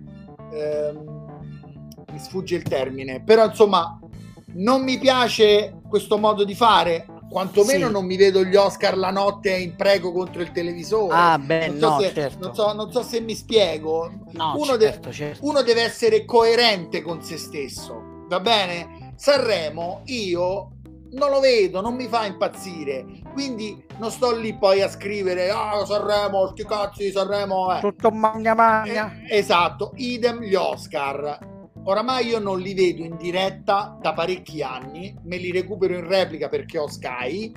ehm, 0.54 2.04
mi 2.12 2.20
sfugge 2.20 2.56
il 2.56 2.62
termine, 2.62 3.24
però 3.24 3.46
insomma 3.46 4.00
non 4.54 4.84
mi 4.84 5.00
piace 5.00 5.80
questo 5.90 6.20
modo 6.20 6.44
di 6.44 6.54
fare, 6.54 7.08
quantomeno 7.28 7.88
sì. 7.88 7.92
non 7.92 8.06
mi 8.06 8.18
vedo 8.18 8.44
gli 8.44 8.56
Oscar 8.56 8.96
la 8.96 9.10
notte 9.10 9.50
in 9.50 9.76
prego 9.76 10.12
contro 10.12 10.44
il 10.44 10.52
televisore. 10.52 11.16
Ah, 11.16 11.40
beh, 11.40 11.70
non 11.70 11.80
so, 11.80 11.90
no, 11.90 12.00
se, 12.02 12.14
certo. 12.14 12.46
non, 12.46 12.54
so, 12.54 12.74
non 12.74 12.92
so, 12.92 13.02
se 13.02 13.22
mi 13.22 13.34
spiego. 13.34 14.12
No, 14.34 14.54
uno, 14.58 14.78
certo, 14.78 15.10
de- 15.10 15.16
certo. 15.16 15.44
uno 15.44 15.64
deve 15.64 15.82
essere 15.82 16.24
coerente 16.24 17.02
con 17.02 17.24
se 17.24 17.38
stesso, 17.38 18.00
va 18.28 18.40
bene? 18.40 19.14
Sanremo, 19.16 20.02
io 20.06 20.75
non 21.16 21.30
lo 21.30 21.40
vedo, 21.40 21.82
non 21.82 21.96
mi 21.96 22.08
fa 22.08 22.26
impazzire. 22.26 23.06
Quindi 23.34 23.84
non 23.98 24.12
sto 24.12 24.36
lì 24.36 24.56
poi 24.58 24.82
a 24.82 24.90
scrivere 24.90 25.50
ah 25.50 25.84
Sanremo, 25.86 26.48
sti 26.48 26.66
cazzi 26.66 27.06
di 27.06 27.12
Sanremo. 27.12 27.76
Eh. 27.76 27.80
Tutto 27.80 28.12
magna 28.12 28.54
magna. 28.54 29.12
Eh, 29.28 29.38
esatto, 29.38 29.92
idem 29.96 30.42
gli 30.42 30.56
Oscar. 30.56 31.54
Oramai 31.88 32.28
io 32.28 32.40
non 32.40 32.60
li 32.60 32.74
vedo 32.74 33.04
in 33.04 33.16
diretta 33.16 33.98
da 34.02 34.14
parecchi 34.14 34.62
anni, 34.64 35.16
me 35.24 35.38
li 35.38 35.52
recupero 35.52 35.94
in 35.94 36.08
replica 36.08 36.50
perché 36.50 36.80
ho 36.80 36.88
Sky, 36.88 37.52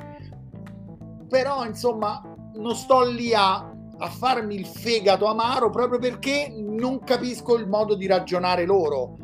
però 1.28 1.64
insomma 1.64 2.22
non 2.54 2.74
sto 2.74 3.02
lì 3.04 3.32
a, 3.32 3.54
a 3.54 4.08
farmi 4.10 4.54
il 4.54 4.66
fegato 4.66 5.24
amaro 5.24 5.70
proprio 5.70 5.98
perché 5.98 6.52
non 6.54 7.02
capisco 7.04 7.56
il 7.56 7.68
modo 7.68 7.94
di 7.94 8.06
ragionare 8.06 8.66
loro 8.66 9.16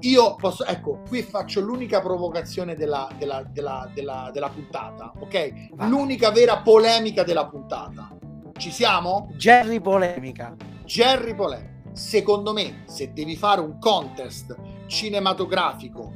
io 0.00 0.36
posso, 0.36 0.64
ecco, 0.64 1.00
qui 1.08 1.22
faccio 1.22 1.60
l'unica 1.60 2.00
provocazione 2.00 2.76
della, 2.76 3.08
della, 3.18 3.42
della, 3.50 3.90
della, 3.92 4.30
della 4.32 4.48
puntata, 4.48 5.12
ok? 5.18 5.70
Ah. 5.76 5.86
L'unica 5.88 6.30
vera 6.30 6.58
polemica 6.58 7.24
della 7.24 7.46
puntata. 7.48 8.16
Ci 8.56 8.70
siamo? 8.70 9.28
Jerry 9.34 9.80
polemica. 9.80 10.54
Jerry 10.84 11.34
polemica. 11.34 11.76
Secondo 11.92 12.52
me, 12.52 12.84
se 12.86 13.12
devi 13.12 13.34
fare 13.34 13.60
un 13.60 13.78
contest 13.80 14.54
cinematografico 14.86 16.12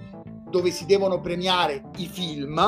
dove 0.49 0.71
si 0.71 0.87
devono 0.87 1.21
premiare 1.21 1.83
i 1.97 2.07
film, 2.07 2.59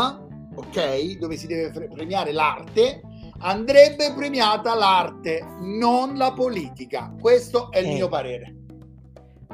ok? 0.52 1.18
Dove 1.18 1.36
si 1.36 1.46
deve 1.46 1.70
premiare 1.88 2.32
l'arte, 2.32 3.02
andrebbe 3.38 4.12
premiata 4.14 4.74
l'arte, 4.74 5.46
non 5.60 6.16
la 6.16 6.32
politica. 6.32 7.14
Questo 7.20 7.70
è 7.70 7.78
il 7.78 7.86
eh. 7.86 7.94
mio 7.94 8.08
parere. 8.08 8.54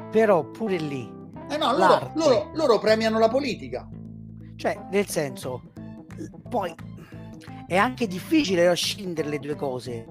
Però 0.09 0.43
pure 0.43 0.77
lì 0.77 1.19
eh 1.51 1.57
no, 1.57 1.75
loro, 1.75 2.11
loro, 2.15 2.51
loro, 2.53 2.79
premiano 2.79 3.19
la 3.19 3.27
politica. 3.27 3.87
Cioè, 4.55 4.87
nel 4.89 5.07
senso, 5.07 5.73
poi 6.49 6.73
è 7.67 7.75
anche 7.75 8.07
difficile 8.07 8.73
scindere 8.73 9.27
le 9.27 9.39
due 9.39 9.55
cose. 9.55 10.05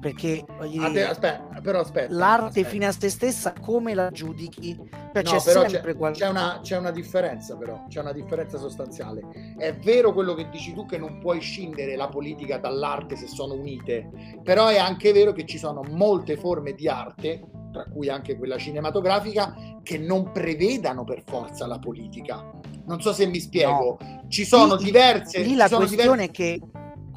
Perché 0.00 0.44
dire... 0.70 1.06
aspetta, 1.06 1.60
però 1.60 1.80
aspetta, 1.80 2.14
l'arte 2.14 2.46
aspetta. 2.46 2.68
fine 2.68 2.86
a 2.86 2.92
se 2.92 3.08
stessa 3.08 3.52
come 3.60 3.94
la 3.94 4.10
giudichi? 4.10 4.76
Cioè, 4.76 5.22
No, 5.22 5.22
c'è 5.22 5.42
però 5.42 5.68
sempre 5.68 5.92
c'è, 5.92 5.96
qual- 5.98 6.12
c'è 6.12 6.28
una, 6.28 6.60
c'è 6.62 6.76
una 6.76 6.90
differenza 6.92 7.56
però, 7.56 7.84
c'è 7.88 8.00
una 8.00 8.12
differenza 8.12 8.58
sostanziale. 8.58 9.22
È 9.56 9.74
vero 9.74 10.12
quello 10.12 10.34
che 10.34 10.48
dici 10.50 10.72
tu 10.72 10.86
che 10.86 10.98
non 10.98 11.18
puoi 11.18 11.40
scindere 11.40 11.96
la 11.96 12.06
politica 12.08 12.58
dall'arte 12.58 13.16
se 13.16 13.26
sono 13.26 13.54
unite, 13.54 14.08
però 14.44 14.68
è 14.68 14.78
anche 14.78 15.12
vero 15.12 15.32
che 15.32 15.44
ci 15.44 15.58
sono 15.58 15.82
molte 15.82 16.36
forme 16.36 16.74
di 16.74 16.86
arte, 16.88 17.42
tra 17.72 17.84
cui 17.84 18.08
anche 18.08 18.36
quella 18.36 18.56
cinematografica, 18.56 19.54
che 19.82 19.98
non 19.98 20.30
prevedano 20.30 21.02
per 21.02 21.22
forza 21.26 21.66
la 21.66 21.78
politica. 21.80 22.48
Non 22.86 23.00
so 23.00 23.12
se 23.12 23.26
mi 23.26 23.40
spiego. 23.40 23.98
Ci 24.28 24.44
sono 24.44 24.76
Lì- 24.76 24.84
diverse... 24.84 25.40
Lì 25.42 25.56
la 25.56 25.68
questione 25.68 25.86
diverse- 25.88 26.24
è 26.24 26.30
che, 26.30 26.60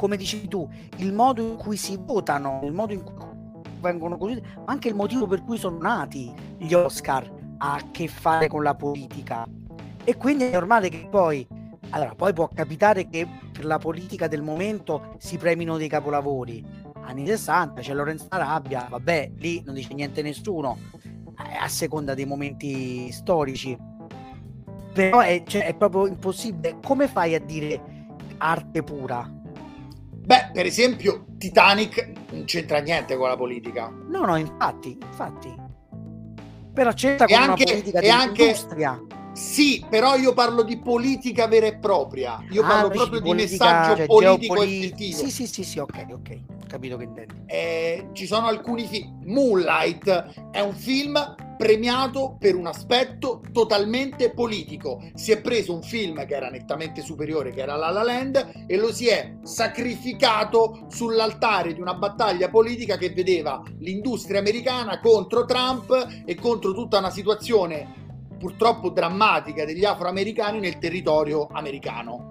come 0.01 0.17
dici 0.17 0.47
tu, 0.47 0.67
il 0.97 1.13
modo 1.13 1.43
in 1.43 1.57
cui 1.57 1.77
si 1.77 1.95
votano, 1.95 2.61
il 2.63 2.71
modo 2.71 2.91
in 2.91 3.03
cui 3.03 3.13
vengono 3.79 4.17
costruiti, 4.17 4.47
ma 4.55 4.63
anche 4.65 4.87
il 4.87 4.95
motivo 4.95 5.27
per 5.27 5.43
cui 5.43 5.59
sono 5.59 5.77
nati 5.77 6.33
gli 6.57 6.73
Oscar 6.73 7.31
ha 7.59 7.75
a 7.75 7.81
che 7.91 8.07
fare 8.07 8.47
con 8.47 8.63
la 8.63 8.73
politica. 8.73 9.47
E 10.03 10.17
quindi 10.17 10.45
è 10.45 10.51
normale 10.51 10.89
che 10.89 11.05
poi, 11.07 11.47
allora, 11.91 12.15
poi 12.15 12.33
può 12.33 12.47
capitare 12.47 13.07
che 13.09 13.27
per 13.51 13.63
la 13.63 13.77
politica 13.77 14.27
del 14.27 14.41
momento 14.41 15.13
si 15.19 15.37
premino 15.37 15.77
dei 15.77 15.87
capolavori. 15.87 16.65
Anni 17.01 17.27
60 17.27 17.81
c'è 17.81 17.93
Lorenzo 17.93 18.25
Arabia, 18.29 18.87
vabbè, 18.89 19.33
lì 19.35 19.61
non 19.63 19.75
dice 19.75 19.93
niente 19.93 20.23
nessuno, 20.23 20.79
eh, 21.05 21.57
a 21.59 21.67
seconda 21.67 22.15
dei 22.15 22.25
momenti 22.25 23.11
storici. 23.11 23.77
Però 24.93 25.19
è, 25.19 25.43
cioè, 25.45 25.67
è 25.67 25.75
proprio 25.75 26.07
impossibile. 26.07 26.79
Come 26.83 27.07
fai 27.07 27.35
a 27.35 27.39
dire 27.39 28.07
arte 28.39 28.81
pura? 28.81 29.40
Beh, 30.23 30.51
per 30.53 30.65
esempio, 30.65 31.25
Titanic 31.37 32.11
non 32.31 32.45
c'entra 32.45 32.79
niente 32.79 33.15
con 33.17 33.27
la 33.27 33.35
politica. 33.35 33.91
No, 34.07 34.25
no, 34.25 34.35
infatti, 34.37 34.97
infatti. 35.01 35.53
Però 36.73 36.93
c'entra 36.93 37.25
E 37.25 37.33
con 37.33 37.43
anche- 37.49 37.63
una 37.63 37.71
politica 37.71 37.99
di 37.99 38.09
anche-. 38.09 38.55
Sì, 39.33 39.85
però 39.89 40.15
io 40.15 40.33
parlo 40.33 40.61
di 40.63 40.77
politica 40.77 41.47
vera 41.47 41.65
e 41.65 41.77
propria. 41.77 42.43
Io 42.49 42.63
Ah, 42.63 42.67
parlo 42.67 42.89
proprio 42.89 43.19
di, 43.21 43.29
politica, 43.29 43.65
messaggio 43.65 43.95
cioè, 43.95 44.05
politico 44.05 44.53
geopoli- 44.55 44.83
effettivo. 44.85 45.17
Sì, 45.17 45.31
sì, 45.31 45.47
sì, 45.47 45.63
sì, 45.63 45.79
ok, 45.79 46.05
ok. 46.11 46.29
Ho 46.49 46.65
capito 46.67 46.97
che 46.97 47.03
intendi. 47.05 47.35
Eh, 47.45 48.09
ci 48.13 48.25
sono 48.25 48.47
alcuni 48.47 48.85
film. 48.87 49.21
Moonlight 49.25 50.49
è 50.51 50.59
un 50.59 50.73
film 50.73 51.35
premiato 51.61 52.37
per 52.39 52.55
un 52.55 52.65
aspetto 52.65 53.43
totalmente 53.51 54.31
politico. 54.31 54.99
Si 55.13 55.31
è 55.31 55.39
preso 55.41 55.75
un 55.75 55.83
film 55.83 56.25
che 56.25 56.33
era 56.33 56.49
nettamente 56.49 57.03
superiore, 57.03 57.51
che 57.51 57.61
era 57.61 57.75
La 57.75 57.91
La 57.91 58.01
Land, 58.01 58.65
e 58.65 58.77
lo 58.77 58.91
si 58.91 59.07
è 59.09 59.35
sacrificato 59.43 60.87
sull'altare 60.87 61.75
di 61.75 61.79
una 61.79 61.93
battaglia 61.93 62.49
politica 62.49 62.97
che 62.97 63.11
vedeva 63.11 63.61
l'industria 63.77 64.39
americana 64.39 64.99
contro 64.99 65.45
Trump 65.45 66.23
e 66.25 66.33
contro 66.33 66.73
tutta 66.73 66.97
una 66.97 67.11
situazione 67.11 67.99
purtroppo 68.39 68.89
drammatica 68.89 69.63
degli 69.63 69.85
afroamericani 69.85 70.59
nel 70.59 70.79
territorio 70.79 71.47
americano 71.51 72.30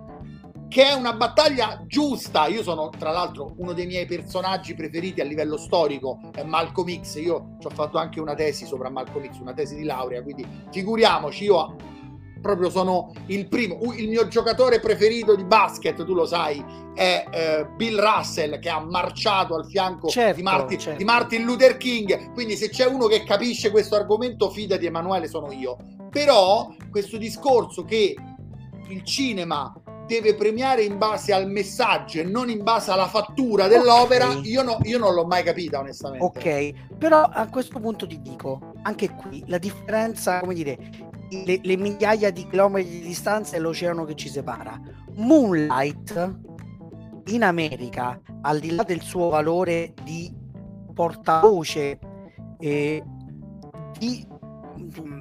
che 0.70 0.86
è 0.86 0.92
una 0.92 1.12
battaglia 1.14 1.82
giusta. 1.84 2.46
Io 2.46 2.62
sono, 2.62 2.90
tra 2.96 3.10
l'altro, 3.10 3.54
uno 3.56 3.72
dei 3.72 3.86
miei 3.86 4.06
personaggi 4.06 4.74
preferiti 4.74 5.20
a 5.20 5.24
livello 5.24 5.56
storico 5.56 6.20
è 6.32 6.44
Malcolm 6.44 7.00
X. 7.02 7.16
Io 7.16 7.56
ci 7.58 7.66
ho 7.66 7.70
fatto 7.70 7.98
anche 7.98 8.20
una 8.20 8.34
tesi 8.34 8.64
sopra 8.64 8.88
Malcolm 8.88 9.28
X, 9.28 9.40
una 9.40 9.52
tesi 9.52 9.74
di 9.74 9.82
laurea, 9.82 10.22
quindi 10.22 10.46
figuriamoci, 10.70 11.42
io 11.42 11.74
proprio 12.40 12.70
sono 12.70 13.12
il 13.26 13.48
primo. 13.48 13.80
Il 13.94 14.08
mio 14.08 14.28
giocatore 14.28 14.78
preferito 14.78 15.34
di 15.34 15.42
basket, 15.42 16.04
tu 16.04 16.14
lo 16.14 16.24
sai, 16.24 16.64
è 16.94 17.24
eh, 17.28 17.66
Bill 17.74 17.98
Russell 17.98 18.60
che 18.60 18.68
ha 18.68 18.78
marciato 18.78 19.56
al 19.56 19.66
fianco 19.66 20.06
Certo, 20.06 20.36
di, 20.36 20.42
Martin, 20.42 20.78
certo. 20.78 20.98
di 20.98 21.04
Martin 21.04 21.44
Luther 21.44 21.76
King. 21.78 22.32
Quindi 22.32 22.54
se 22.54 22.68
c'è 22.68 22.86
uno 22.86 23.08
che 23.08 23.24
capisce 23.24 23.72
questo 23.72 23.96
argomento, 23.96 24.48
fidati 24.50 24.86
Emanuele, 24.86 25.26
sono 25.26 25.50
io. 25.50 25.76
Però 26.10 26.72
questo 26.92 27.16
discorso 27.16 27.84
che 27.84 28.14
il 28.88 29.04
cinema 29.04 29.72
deve 30.10 30.34
premiare 30.34 30.82
in 30.82 30.98
base 30.98 31.32
al 31.32 31.48
messaggio 31.48 32.18
e 32.18 32.24
non 32.24 32.50
in 32.50 32.64
base 32.64 32.90
alla 32.90 33.06
fattura 33.06 33.68
dell'opera, 33.68 34.28
Ok. 34.28 34.44
io, 34.44 34.62
no- 34.64 34.78
io 34.82 34.98
non 34.98 35.14
l'ho 35.14 35.24
mai 35.24 35.44
capita 35.44 35.78
onestamente. 35.78 36.24
Ok, 36.24 36.96
però 36.96 37.22
a 37.22 37.46
questo 37.48 37.78
punto 37.78 38.08
ti 38.08 38.20
dico, 38.20 38.72
anche 38.82 39.08
qui 39.14 39.44
la 39.46 39.58
differenza, 39.58 40.40
come 40.40 40.54
dire, 40.54 40.76
le, 41.44 41.60
le 41.62 41.76
migliaia 41.76 42.32
di 42.32 42.44
chilometri 42.48 42.90
di 42.90 43.00
distanza 43.02 43.54
e 43.54 43.60
l'oceano 43.60 44.04
che 44.04 44.16
ci 44.16 44.28
separa. 44.28 44.80
Moonlight 45.14 46.34
in 47.26 47.44
America, 47.44 48.20
al 48.42 48.58
di 48.58 48.74
là 48.74 48.82
del 48.82 49.02
suo 49.02 49.28
valore 49.28 49.94
di 50.02 50.34
portavoce 50.92 51.98
e 52.58 53.04
di 53.96 54.26
mm, 54.80 55.19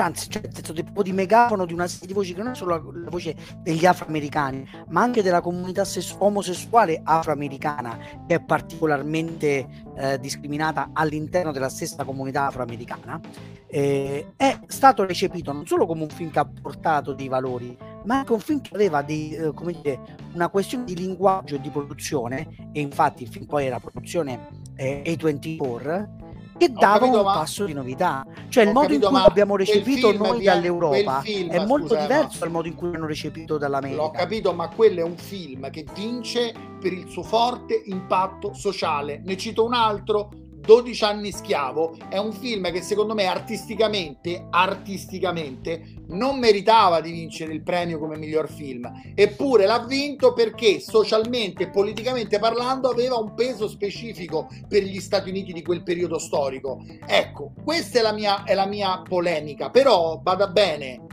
cioè, 0.00 0.08
anzi, 0.08 0.30
cioè, 0.30 0.42
nel 0.42 0.54
senso 0.54 0.72
di, 1.02 1.12
megafono 1.12 1.66
di 1.66 1.74
una 1.74 1.86
serie 1.86 2.06
di 2.06 2.12
voci 2.14 2.32
che 2.32 2.42
non 2.42 2.52
è 2.52 2.54
solo 2.54 2.70
la, 2.70 3.00
la 3.04 3.10
voce 3.10 3.36
degli 3.58 3.84
afroamericani, 3.84 4.66
ma 4.88 5.02
anche 5.02 5.22
della 5.22 5.42
comunità 5.42 5.84
ses- 5.84 6.16
omosessuale 6.18 7.00
afroamericana 7.04 7.98
che 8.26 8.36
è 8.36 8.40
particolarmente 8.40 9.66
eh, 9.96 10.18
discriminata 10.18 10.90
all'interno 10.94 11.52
della 11.52 11.68
stessa 11.68 12.04
comunità 12.04 12.46
afroamericana, 12.46 13.20
eh, 13.66 14.32
è 14.36 14.58
stato 14.66 15.04
recepito 15.04 15.52
non 15.52 15.66
solo 15.66 15.86
come 15.86 16.02
un 16.02 16.08
film 16.08 16.30
che 16.30 16.38
ha 16.38 16.46
portato 16.46 17.12
dei 17.12 17.28
valori, 17.28 17.76
ma 18.04 18.18
anche 18.18 18.32
un 18.32 18.40
film 18.40 18.62
che 18.62 18.74
aveva 18.74 19.02
dei, 19.02 19.32
eh, 19.34 19.52
dire, 19.82 20.00
una 20.32 20.48
questione 20.48 20.84
di 20.84 20.96
linguaggio 20.96 21.56
e 21.56 21.60
di 21.60 21.68
produzione, 21.68 22.70
e 22.72 22.80
infatti 22.80 23.24
il 23.24 23.28
film 23.28 23.44
poi 23.44 23.66
era 23.66 23.78
produzione 23.78 24.48
eh, 24.76 25.02
A24, 25.04 26.19
che 26.60 26.72
dava 26.72 26.98
capito, 26.98 27.18
un 27.18 27.24
ma- 27.24 27.32
passo 27.32 27.64
di 27.64 27.72
novità. 27.72 28.26
Cioè 28.48 28.64
il 28.64 28.72
modo 28.72 28.86
capito, 28.88 29.06
in 29.06 29.10
cui 29.12 29.20
ma 29.20 29.24
abbiamo 29.24 29.56
recepito 29.56 30.12
noi 30.12 30.42
dall'Europa 30.42 31.20
film, 31.22 31.50
è 31.50 31.64
molto 31.64 31.88
scusa, 31.88 32.00
diverso 32.02 32.28
ma- 32.32 32.38
dal 32.40 32.50
modo 32.50 32.68
in 32.68 32.74
cui 32.74 32.92
l'hanno 32.92 33.06
recepito 33.06 33.56
dall'America. 33.56 34.02
L'ho 34.02 34.10
capito, 34.10 34.52
ma 34.52 34.68
quello 34.68 35.00
è 35.00 35.02
un 35.02 35.16
film 35.16 35.70
che 35.70 35.86
vince 35.94 36.52
per 36.80 36.92
il 36.92 37.08
suo 37.08 37.22
forte 37.22 37.82
impatto 37.86 38.52
sociale. 38.52 39.22
Ne 39.24 39.36
cito 39.36 39.64
un 39.64 39.72
altro, 39.72 40.28
12 40.60 41.04
anni 41.04 41.32
schiavo, 41.32 41.96
è 42.08 42.18
un 42.18 42.32
film 42.32 42.70
che 42.70 42.82
secondo 42.82 43.14
me 43.14 43.26
artisticamente, 43.26 44.46
artisticamente 44.50 46.04
non 46.08 46.38
meritava 46.38 47.00
di 47.00 47.10
vincere 47.10 47.52
il 47.52 47.62
premio 47.62 47.98
come 47.98 48.18
miglior 48.18 48.50
film, 48.50 48.90
eppure 49.14 49.66
l'ha 49.66 49.84
vinto 49.84 50.32
perché 50.32 50.80
socialmente 50.80 51.64
e 51.64 51.70
politicamente 51.70 52.38
parlando 52.38 52.90
aveva 52.90 53.16
un 53.16 53.34
peso 53.34 53.68
specifico 53.68 54.48
per 54.68 54.82
gli 54.82 55.00
Stati 55.00 55.30
Uniti 55.30 55.52
di 55.52 55.62
quel 55.62 55.82
periodo 55.82 56.18
storico. 56.18 56.84
Ecco, 57.06 57.52
questa 57.64 57.98
è 57.98 58.02
la 58.02 58.12
mia, 58.12 58.44
è 58.44 58.54
la 58.54 58.66
mia 58.66 59.02
polemica, 59.06 59.70
però 59.70 60.20
vada 60.22 60.46
bene, 60.48 61.08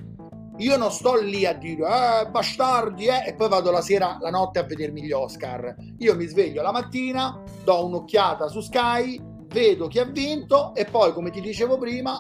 io 0.58 0.76
non 0.76 0.91
sto 0.91 1.20
lì 1.20 1.45
a 1.45 1.54
dire 1.54 1.84
eh, 1.86 2.30
bastardi 2.30 3.06
eh, 3.06 3.28
e 3.28 3.34
poi 3.36 3.48
vado 3.48 3.70
la 3.70 3.82
sera, 3.82 4.18
la 4.20 4.32
notte 4.32 4.58
a 4.58 4.64
vedermi 4.64 5.04
gli 5.04 5.12
Oscar. 5.12 5.76
Io 6.00 6.16
mi 6.16 6.26
sveglio 6.26 6.64
la 6.64 6.72
mattina, 6.72 7.43
do 7.64 7.86
un'occhiata 7.86 8.48
su 8.48 8.62
Sky, 8.62 9.27
vedo 9.48 9.88
chi 9.88 10.00
ha 10.00 10.06
vinto 10.06 10.74
e 10.76 10.86
poi, 10.86 11.14
come 11.14 11.30
ti 11.30 11.41
dicevo 11.41 11.78
prima, 11.78 12.20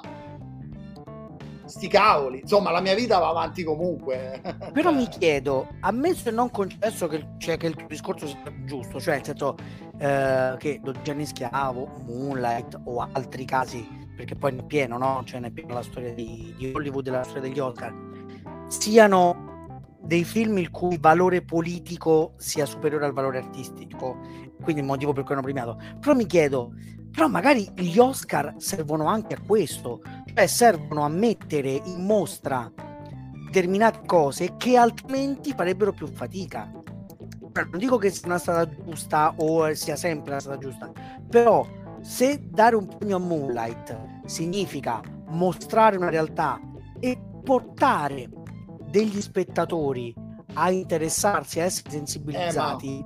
sti 1.67 1.87
cavoli. 1.87 2.39
Insomma, 2.39 2.71
la 2.71 2.81
mia 2.81 2.95
vita 2.95 3.19
va 3.19 3.29
avanti 3.29 3.63
comunque. 3.63 4.41
Però 4.73 4.91
mi 4.91 5.07
chiedo, 5.07 5.67
ammesso 5.81 6.29
e 6.29 6.31
non 6.31 6.49
concesso 6.49 7.07
che, 7.07 7.27
cioè, 7.37 7.57
che 7.57 7.67
il 7.67 7.75
tuo 7.75 7.87
discorso 7.87 8.27
sia 8.27 8.41
giusto, 8.65 8.99
cioè 8.99 9.15
nel 9.15 9.25
senso 9.25 9.55
eh, 9.99 10.55
che 10.57 10.79
12 10.81 11.11
anni 11.11 11.25
schiavo, 11.25 12.03
Moonlight 12.05 12.81
o 12.85 13.07
altri 13.11 13.45
casi, 13.45 13.87
perché 14.15 14.35
poi 14.35 14.53
ne 14.53 14.61
è 14.61 14.65
pieno, 14.65 14.97
no? 14.97 15.21
Cioè 15.25 15.39
ne 15.39 15.47
è 15.47 15.51
pieno 15.51 15.73
la 15.73 15.83
storia 15.83 16.13
di, 16.13 16.53
di 16.57 16.71
Hollywood 16.73 17.07
e 17.07 17.11
la 17.11 17.23
storia 17.23 17.43
degli 17.43 17.59
Oscar, 17.59 17.93
siano 18.67 19.45
dei 20.01 20.23
film 20.23 20.57
il 20.57 20.71
cui 20.71 20.97
valore 20.99 21.41
politico 21.41 22.33
sia 22.37 22.65
superiore 22.65 23.05
al 23.05 23.13
valore 23.13 23.39
artistico, 23.39 24.17
quindi 24.61 24.81
il 24.81 24.87
motivo 24.87 25.11
per 25.11 25.23
cui 25.23 25.33
hanno 25.33 25.43
premiato. 25.43 25.77
Però 25.99 26.15
mi 26.15 26.25
chiedo, 26.25 26.73
però 27.17 27.29
magari 27.29 27.67
gli 27.73 27.97
Oscar 27.97 28.53
servono 28.57 29.07
anche 29.07 29.33
a 29.33 29.39
questo, 29.43 30.01
cioè 30.35 30.45
servono 30.45 31.03
a 31.03 31.09
mettere 31.09 31.81
in 31.83 32.05
mostra 32.05 32.71
determinate 33.47 34.01
cose 34.05 34.53
che 34.55 34.77
altrimenti 34.77 35.51
farebbero 35.51 35.93
più 35.93 36.05
fatica. 36.05 36.71
Cioè, 37.51 37.65
Non 37.71 37.79
dico 37.79 37.97
che 37.97 38.11
sia 38.11 38.27
una 38.27 38.37
strada 38.37 38.69
giusta 38.69 39.33
o 39.35 39.73
sia 39.73 39.95
sempre 39.95 40.33
la 40.33 40.39
strada 40.39 40.59
giusta, 40.59 40.91
però 41.27 41.65
se 42.01 42.39
dare 42.51 42.75
un 42.75 42.85
premio 42.85 43.15
a 43.15 43.19
Moonlight 43.19 44.25
significa 44.27 45.01
mostrare 45.29 45.97
una 45.97 46.11
realtà 46.11 46.59
e 46.99 47.19
portare 47.43 48.29
degli 48.91 49.19
spettatori 49.21 50.13
a 50.53 50.69
interessarsi, 50.69 51.59
a 51.59 51.63
essere 51.63 51.89
sensibilizzati, 51.89 53.03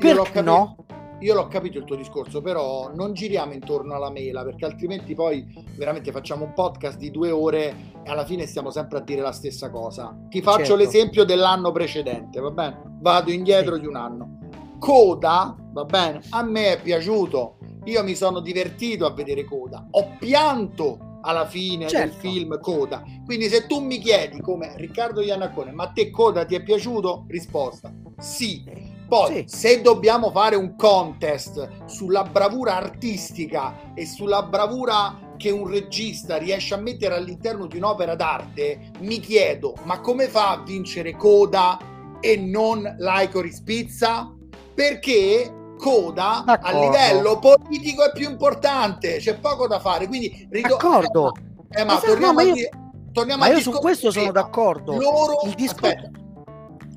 Eh, 0.00 0.06
Io 0.06 0.12
l'ho 0.12 0.22
perché 0.24 0.42
no? 0.42 0.76
Io 1.20 1.34
l'ho 1.34 1.48
capito 1.48 1.78
il 1.78 1.84
tuo 1.84 1.96
discorso, 1.96 2.40
però 2.40 2.90
non 2.94 3.12
giriamo 3.12 3.52
intorno 3.52 3.94
alla 3.94 4.10
mela, 4.10 4.44
perché 4.44 4.64
altrimenti 4.64 5.14
poi 5.14 5.44
veramente 5.76 6.12
facciamo 6.12 6.44
un 6.44 6.52
podcast 6.52 6.96
di 6.96 7.10
due 7.10 7.30
ore 7.30 7.74
e 8.04 8.10
alla 8.10 8.24
fine 8.24 8.46
stiamo 8.46 8.70
sempre 8.70 8.98
a 8.98 9.00
dire 9.00 9.20
la 9.20 9.32
stessa 9.32 9.68
cosa. 9.70 10.16
Ti 10.28 10.40
faccio 10.40 10.58
Certo. 10.58 10.76
l'esempio 10.76 11.24
dell'anno 11.24 11.72
precedente, 11.72 12.38
va 12.40 12.50
bene? 12.50 12.80
Vado 13.00 13.32
indietro 13.32 13.74
Sì. 13.74 13.80
di 13.80 13.86
un 13.88 13.96
anno. 13.96 14.38
Coda, 14.78 15.56
va 15.72 15.84
bene? 15.84 16.20
A 16.30 16.42
me 16.42 16.72
è 16.74 16.80
piaciuto. 16.80 17.56
io 17.84 18.04
mi 18.04 18.14
sono 18.14 18.40
divertito 18.40 19.06
a 19.06 19.12
vedere 19.14 19.44
Coda, 19.44 19.86
ho 19.92 20.16
pianto 20.18 21.18
alla 21.22 21.46
fine 21.46 21.88
certo. 21.88 22.06
del 22.06 22.14
film 22.16 22.60
Coda. 22.60 23.02
Quindi 23.24 23.48
se 23.48 23.66
tu 23.66 23.80
mi 23.80 23.96
chiedi 23.98 24.40
come 24.42 24.74
Riccardo 24.76 25.22
Iannacone, 25.22 25.72
ma 25.72 25.84
a 25.84 25.88
te 25.88 26.10
Coda 26.10 26.44
ti 26.44 26.54
è 26.54 26.62
piaciuto? 26.62 27.24
Risposta 27.28 27.90
sì. 28.18 28.62
Poi, 29.08 29.34
sì. 29.34 29.44
se 29.46 29.80
dobbiamo 29.80 30.30
fare 30.30 30.54
un 30.54 30.76
contest 30.76 31.86
sulla 31.86 32.24
bravura 32.24 32.76
artistica 32.76 33.92
e 33.94 34.04
sulla 34.04 34.42
bravura 34.42 35.32
che 35.38 35.50
un 35.50 35.66
regista 35.66 36.36
riesce 36.36 36.74
a 36.74 36.76
mettere 36.76 37.14
all'interno 37.14 37.66
di 37.66 37.78
un'opera 37.78 38.14
d'arte, 38.14 38.90
mi 39.00 39.18
chiedo, 39.20 39.74
ma 39.84 40.00
come 40.00 40.28
fa 40.28 40.50
a 40.50 40.62
vincere 40.62 41.16
Coda 41.16 41.78
e 42.20 42.36
non 42.36 42.96
Laicoris 42.98 43.62
Pizza? 43.62 44.30
Perché 44.74 45.54
Coda 45.78 46.42
D'accordo. 46.44 46.76
a 46.76 46.80
livello 46.80 47.38
politico 47.38 48.04
è 48.04 48.12
più 48.12 48.28
importante, 48.28 49.16
c'è 49.16 49.38
poco 49.38 49.66
da 49.66 49.78
fare. 49.78 50.06
Quindi 50.06 50.46
rido- 50.50 50.76
d'accordo. 50.76 51.32
Eh, 51.70 51.84
ma 51.84 51.94
esatto, 51.94 52.06
torniamo, 52.08 52.40
no, 52.40 52.46
ma 52.50 52.54
io, 52.54 52.68
torniamo 53.12 53.42
ma 53.42 53.50
io 53.50 53.60
su 53.60 53.70
questo 53.70 54.10
sono 54.10 54.32
d'accordo. 54.32 54.96
Loro, 54.96 55.40
il 55.44 55.54
disco... 55.54 55.88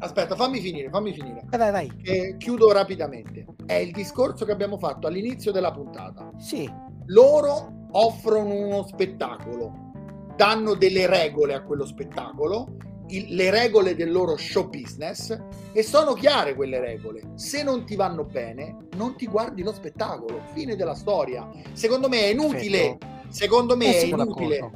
aspetta, 0.02 0.36
fammi 0.36 0.60
finire, 0.60 0.90
fammi 0.90 1.14
finire. 1.14 1.46
Eh, 1.50 1.58
vai, 1.58 1.72
vai. 1.72 1.92
Eh, 2.04 2.36
chiudo 2.38 2.72
rapidamente. 2.72 3.46
È 3.66 3.74
il 3.74 3.92
discorso 3.92 4.46
che 4.46 4.52
abbiamo 4.52 4.78
fatto 4.78 5.08
all'inizio 5.08 5.52
della 5.52 5.72
puntata. 5.72 6.32
Sì. 6.38 6.70
Loro 7.08 7.88
offrono 7.92 8.54
uno 8.54 8.86
spettacolo, 8.86 9.92
danno 10.36 10.76
delle 10.76 11.08
regole 11.08 11.54
a 11.54 11.62
quello 11.62 11.86
spettacolo 11.86 12.76
il, 13.12 13.36
le 13.36 13.50
regole 13.50 13.96
del 13.96 14.12
loro 14.12 14.36
show 14.38 14.70
business 14.70 15.38
e 15.72 15.84
sono 15.84 16.14
chiare 16.14 16.56
quelle 16.56 16.80
regole. 16.80 17.32
Se 17.36 17.64
non 17.64 17.86
ti 17.86 17.96
vanno 17.96 18.24
bene, 18.24 18.88
non 18.96 19.16
ti 19.16 19.28
guardi 19.28 19.64
lo 19.64 19.74
spettacolo. 19.74 20.42
Fine 20.54 20.76
della 20.76 20.96
storia. 20.96 21.50
Secondo 21.74 22.10
me 22.10 22.22
è 22.22 22.28
inutile. 22.28 22.98
Secondo 23.30 23.76
me 23.76 23.96
è 23.96 24.04
inutile. 24.04 24.72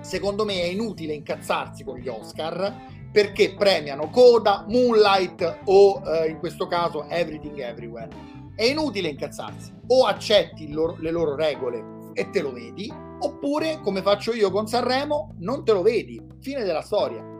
Secondo 0.00 0.44
me 0.44 0.60
è 0.60 0.66
inutile 0.66 1.14
incazzarsi 1.14 1.84
con 1.84 1.98
gli 1.98 2.08
Oscar 2.08 2.98
perché 3.12 3.54
premiano 3.54 4.08
Coda, 4.10 4.64
Moonlight 4.68 5.60
o 5.64 6.02
eh, 6.04 6.28
in 6.28 6.38
questo 6.38 6.66
caso 6.66 7.08
Everything 7.08 7.58
Everywhere. 7.58 8.08
È 8.54 8.64
inutile 8.64 9.08
incazzarsi. 9.08 9.72
O 9.88 10.04
accetti 10.06 10.70
loro, 10.72 10.96
le 10.98 11.10
loro 11.10 11.34
regole 11.34 11.98
e 12.12 12.30
te 12.30 12.40
lo 12.40 12.52
vedi, 12.52 12.92
oppure 13.20 13.80
come 13.80 14.02
faccio 14.02 14.32
io 14.32 14.50
con 14.50 14.66
Sanremo, 14.66 15.34
non 15.38 15.64
te 15.64 15.72
lo 15.72 15.82
vedi. 15.82 16.20
Fine 16.40 16.64
della 16.64 16.82
storia. 16.82 17.39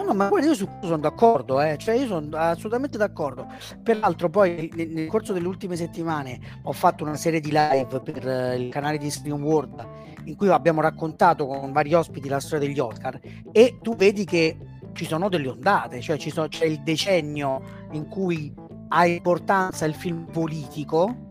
No, 0.00 0.12
no, 0.12 0.14
ma 0.14 0.30
io 0.40 0.54
su 0.54 0.66
questo 0.66 0.86
sono 0.86 0.98
d'accordo, 0.98 1.60
eh. 1.60 1.76
cioè 1.76 1.94
io 1.96 2.06
sono 2.06 2.36
assolutamente 2.36 2.96
d'accordo. 2.96 3.46
Peraltro, 3.82 4.30
poi 4.30 4.70
nel, 4.74 4.88
nel, 4.88 5.06
corso 5.08 5.34
delle 5.34 5.46
ultime 5.46 5.76
settimane 5.76 6.40
ho 6.62 6.72
fatto 6.72 7.04
una 7.04 7.16
serie 7.16 7.40
di 7.40 7.50
live 7.52 8.00
per 8.00 8.26
uh, 8.26 8.58
il 8.58 8.70
canale 8.70 8.96
di 8.96 9.10
Screen 9.10 9.42
World 9.42 9.86
in 10.24 10.36
cui 10.36 10.48
abbiamo 10.48 10.80
raccontato 10.80 11.46
con 11.46 11.72
vari 11.72 11.92
ospiti 11.92 12.28
la 12.28 12.40
storia 12.40 12.66
degli 12.66 12.78
Oscar 12.78 13.18
e 13.52 13.78
tu 13.82 13.94
vedi 13.94 14.24
che 14.24 14.56
ci 14.92 15.04
sono 15.04 15.28
delle 15.28 15.48
ondate, 15.48 16.00
cioè 16.00 16.18
sono, 16.18 16.48
c'è 16.48 16.64
il 16.64 16.82
decennio 16.82 17.60
in 17.92 18.08
cui 18.08 18.52
ha 18.88 19.06
importanza 19.06 19.84
il 19.84 19.94
film 19.94 20.26
politico 20.30 21.28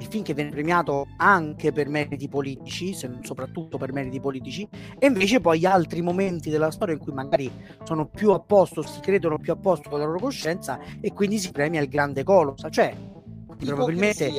il 0.00 0.06
film 0.06 0.24
che 0.24 0.34
viene 0.34 0.50
premiato 0.50 1.06
anche 1.18 1.72
per 1.72 1.88
meriti 1.88 2.28
politici, 2.28 2.94
se 2.94 3.10
soprattutto 3.22 3.76
per 3.78 3.92
meriti 3.92 4.18
politici, 4.18 4.66
e 4.98 5.06
invece 5.06 5.40
poi 5.40 5.64
altri 5.66 6.00
momenti 6.02 6.50
della 6.50 6.70
storia 6.70 6.94
in 6.94 7.00
cui 7.00 7.12
magari 7.12 7.50
sono 7.84 8.06
più 8.06 8.32
a 8.32 8.40
posto, 8.40 8.82
si 8.82 9.00
credono 9.00 9.38
più 9.38 9.52
a 9.52 9.56
posto 9.56 9.90
con 9.90 9.98
la 9.98 10.06
loro 10.06 10.18
coscienza 10.18 10.78
e 11.00 11.12
quindi 11.12 11.38
si 11.38 11.50
premia 11.52 11.80
il 11.80 11.88
grande 11.88 12.24
colossa. 12.24 12.70
Cioè, 12.70 12.94
probabilmente 13.58 14.32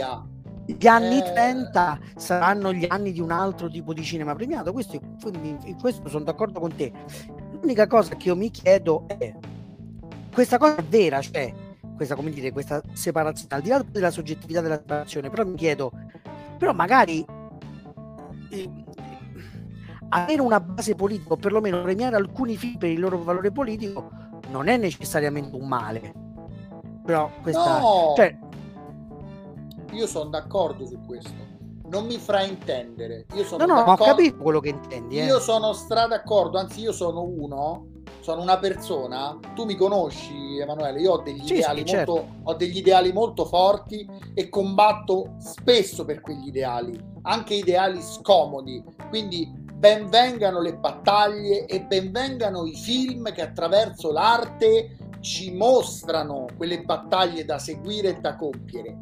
gli 0.66 0.88
anni 0.88 1.20
eh... 1.20 1.24
30 1.24 2.00
saranno 2.16 2.74
gli 2.74 2.86
anni 2.88 3.12
di 3.12 3.20
un 3.20 3.32
altro 3.32 3.70
tipo 3.70 3.94
di 3.94 4.04
cinema 4.04 4.34
premiato. 4.34 4.74
Questo, 4.74 5.00
in 5.26 5.78
questo 5.80 6.10
sono 6.10 6.24
d'accordo 6.24 6.60
con 6.60 6.76
te. 6.76 6.92
L'unica 7.52 7.86
cosa 7.86 8.16
che 8.16 8.30
io 8.30 8.36
mi 8.36 8.50
chiedo 8.50 9.06
è: 9.08 9.32
questa 10.34 10.58
cosa 10.58 10.78
è 10.78 10.84
vera, 10.84 11.22
cioè 11.22 11.54
questa, 12.02 12.16
come 12.16 12.32
dire, 12.32 12.52
questa 12.52 12.82
separazione, 12.94 13.54
al 13.56 13.62
di 13.62 13.70
là 13.70 13.86
della 13.88 14.10
soggettività 14.10 14.60
della 14.62 14.78
separazione, 14.78 15.30
però 15.30 15.46
mi 15.46 15.56
chiedo, 15.56 15.92
però 16.58 16.74
magari 16.74 17.24
eh, 18.50 18.70
avere 20.10 20.42
una 20.42 20.60
base 20.60 20.96
politica, 20.96 21.34
o 21.34 21.38
perlomeno 21.38 21.82
premiare 21.84 22.16
alcuni 22.16 22.58
film 22.58 22.78
per 22.78 22.90
il 22.90 23.00
loro 23.00 23.22
valore 23.22 23.52
politico, 23.52 24.10
non 24.50 24.68
è 24.68 24.78
necessariamente 24.78 25.56
un 25.56 25.68
male. 25.68 26.14
Però 27.06 27.30
questa... 27.42 27.80
No! 27.80 28.14
Cioè, 28.16 28.38
io 29.92 30.08
sono 30.08 30.30
d'accordo 30.32 30.88
su 30.88 31.00
questo. 31.06 31.50
Non 31.90 32.06
mi 32.06 32.18
fraintendere. 32.18 33.28
Io 33.36 33.44
sono 33.44 33.66
no, 33.66 33.76
no, 33.76 33.86
ma 33.86 33.94
ho 33.94 33.98
capito 33.98 34.38
quello 34.38 34.60
che 34.60 34.70
intendi. 34.70 35.20
Eh. 35.20 35.26
Io 35.26 35.40
sono 35.40 35.74
stra 35.74 36.08
d'accordo, 36.08 36.58
anzi 36.58 36.80
io 36.80 36.94
sono 36.94 37.22
uno 37.22 38.01
sono 38.22 38.42
una 38.42 38.58
persona, 38.60 39.38
tu 39.56 39.66
mi 39.66 39.76
conosci 39.76 40.58
Emanuele, 40.60 41.02
io 41.02 41.14
ho 41.14 41.22
degli, 41.22 41.46
sì, 41.46 41.56
ideali, 41.56 41.84
sì, 41.86 41.96
molto, 41.96 42.14
certo. 42.14 42.36
ho 42.44 42.54
degli 42.54 42.78
ideali 42.78 43.12
molto 43.12 43.46
forti 43.46 44.08
e 44.34 44.50
combatto 44.50 45.36
spesso 45.40 46.06
per 46.06 46.22
quegli 46.22 46.48
ideali, 46.48 46.98
anche 47.24 47.56
ideali 47.56 48.02
scomodi, 48.02 48.84
quindi 49.10 49.52
benvengano 49.82 50.62
le 50.62 50.76
battaglie 50.76 51.66
e 51.66 51.82
benvengano 51.82 52.66
i 52.66 52.76
film 52.76 53.34
che 53.34 53.42
attraverso 53.42 54.12
l'arte 54.12 54.98
ci 55.22 55.52
mostrano 55.56 56.46
quelle 56.56 56.84
battaglie 56.84 57.46
da 57.46 57.58
seguire 57.58 58.10
e 58.10 58.20
da 58.20 58.36
compiere. 58.36 58.96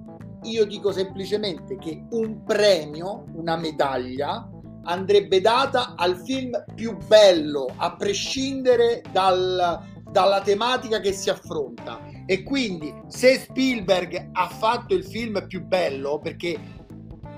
Io 0.44 0.66
dico 0.66 0.94
semplicemente 0.94 1.76
che 1.76 2.06
un 2.12 2.44
premio, 2.44 3.26
una 3.34 3.58
medaglia, 3.58 4.50
andrebbe 4.84 5.42
data 5.42 5.96
al 5.96 6.18
film 6.18 6.64
più 6.76 6.98
bello, 7.06 7.68
a 7.76 7.96
prescindere 7.96 9.02
dal, 9.12 9.80
dalla 10.10 10.42
tematica 10.42 11.00
che 11.00 11.14
si 11.14 11.30
affronta. 11.30 12.00
E 12.26 12.44
quindi 12.44 12.94
se 13.08 13.40
Spielberg 13.40 14.30
ha 14.34 14.48
fatto 14.48 14.94
il 14.94 15.04
film 15.04 15.46
più 15.48 15.64
bello, 15.64 16.20
perché 16.20 16.78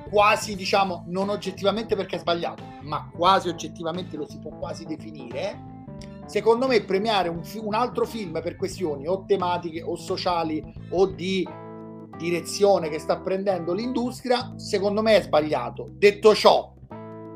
quasi 0.09 0.55
diciamo 0.55 1.05
non 1.07 1.29
oggettivamente 1.29 1.95
perché 1.95 2.17
è 2.17 2.19
sbagliato, 2.19 2.63
ma 2.81 3.09
quasi 3.15 3.47
oggettivamente 3.47 4.17
lo 4.17 4.27
si 4.27 4.37
può 4.39 4.51
quasi 4.51 4.85
definire. 4.85 5.69
Secondo 6.25 6.67
me 6.67 6.83
premiare 6.83 7.29
un, 7.29 7.41
un 7.61 7.73
altro 7.73 8.05
film 8.05 8.41
per 8.41 8.55
questioni 8.55 9.07
o 9.07 9.23
tematiche 9.25 9.81
o 9.81 9.95
sociali 9.95 10.61
o 10.89 11.05
di 11.07 11.47
direzione 12.17 12.89
che 12.89 12.99
sta 12.99 13.19
prendendo 13.19 13.73
l'industria, 13.73 14.53
secondo 14.57 15.01
me 15.01 15.15
è 15.15 15.21
sbagliato. 15.21 15.89
Detto 15.93 16.35
ciò, 16.35 16.73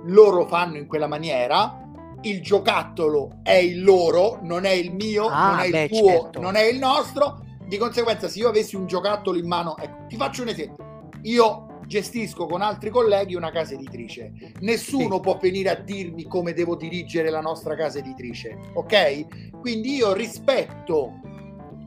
loro 0.05 0.47
fanno 0.47 0.77
in 0.77 0.87
quella 0.87 1.07
maniera, 1.07 1.81
il 2.21 2.41
giocattolo 2.41 3.39
è 3.43 3.53
il 3.53 3.83
loro, 3.83 4.39
non 4.41 4.65
è 4.65 4.71
il 4.71 4.93
mio, 4.93 5.27
ah, 5.27 5.51
non 5.51 5.59
è 5.59 5.69
beh, 5.69 5.83
il 5.83 5.89
tuo, 5.89 6.09
certo. 6.09 6.41
non 6.41 6.55
è 6.55 6.63
il 6.63 6.77
nostro. 6.77 7.43
Di 7.67 7.77
conseguenza, 7.77 8.27
se 8.27 8.39
io 8.39 8.49
avessi 8.49 8.75
un 8.75 8.85
giocattolo 8.85 9.37
in 9.37 9.47
mano, 9.47 9.77
ecco, 9.77 10.05
ti 10.07 10.15
faccio 10.15 10.43
un 10.43 10.49
esempio. 10.49 11.09
Io 11.23 11.65
gestisco 11.87 12.45
con 12.45 12.61
altri 12.61 12.89
colleghi 12.89 13.35
una 13.35 13.51
casa 13.51 13.73
editrice. 13.73 14.31
Nessuno 14.59 15.15
sì. 15.15 15.21
può 15.21 15.37
venire 15.39 15.69
a 15.69 15.75
dirmi 15.75 16.23
come 16.25 16.53
devo 16.53 16.75
dirigere 16.75 17.29
la 17.29 17.41
nostra 17.41 17.75
casa 17.75 17.99
editrice, 17.99 18.57
ok? 18.73 19.59
Quindi 19.59 19.95
io 19.95 20.13
rispetto, 20.13 21.19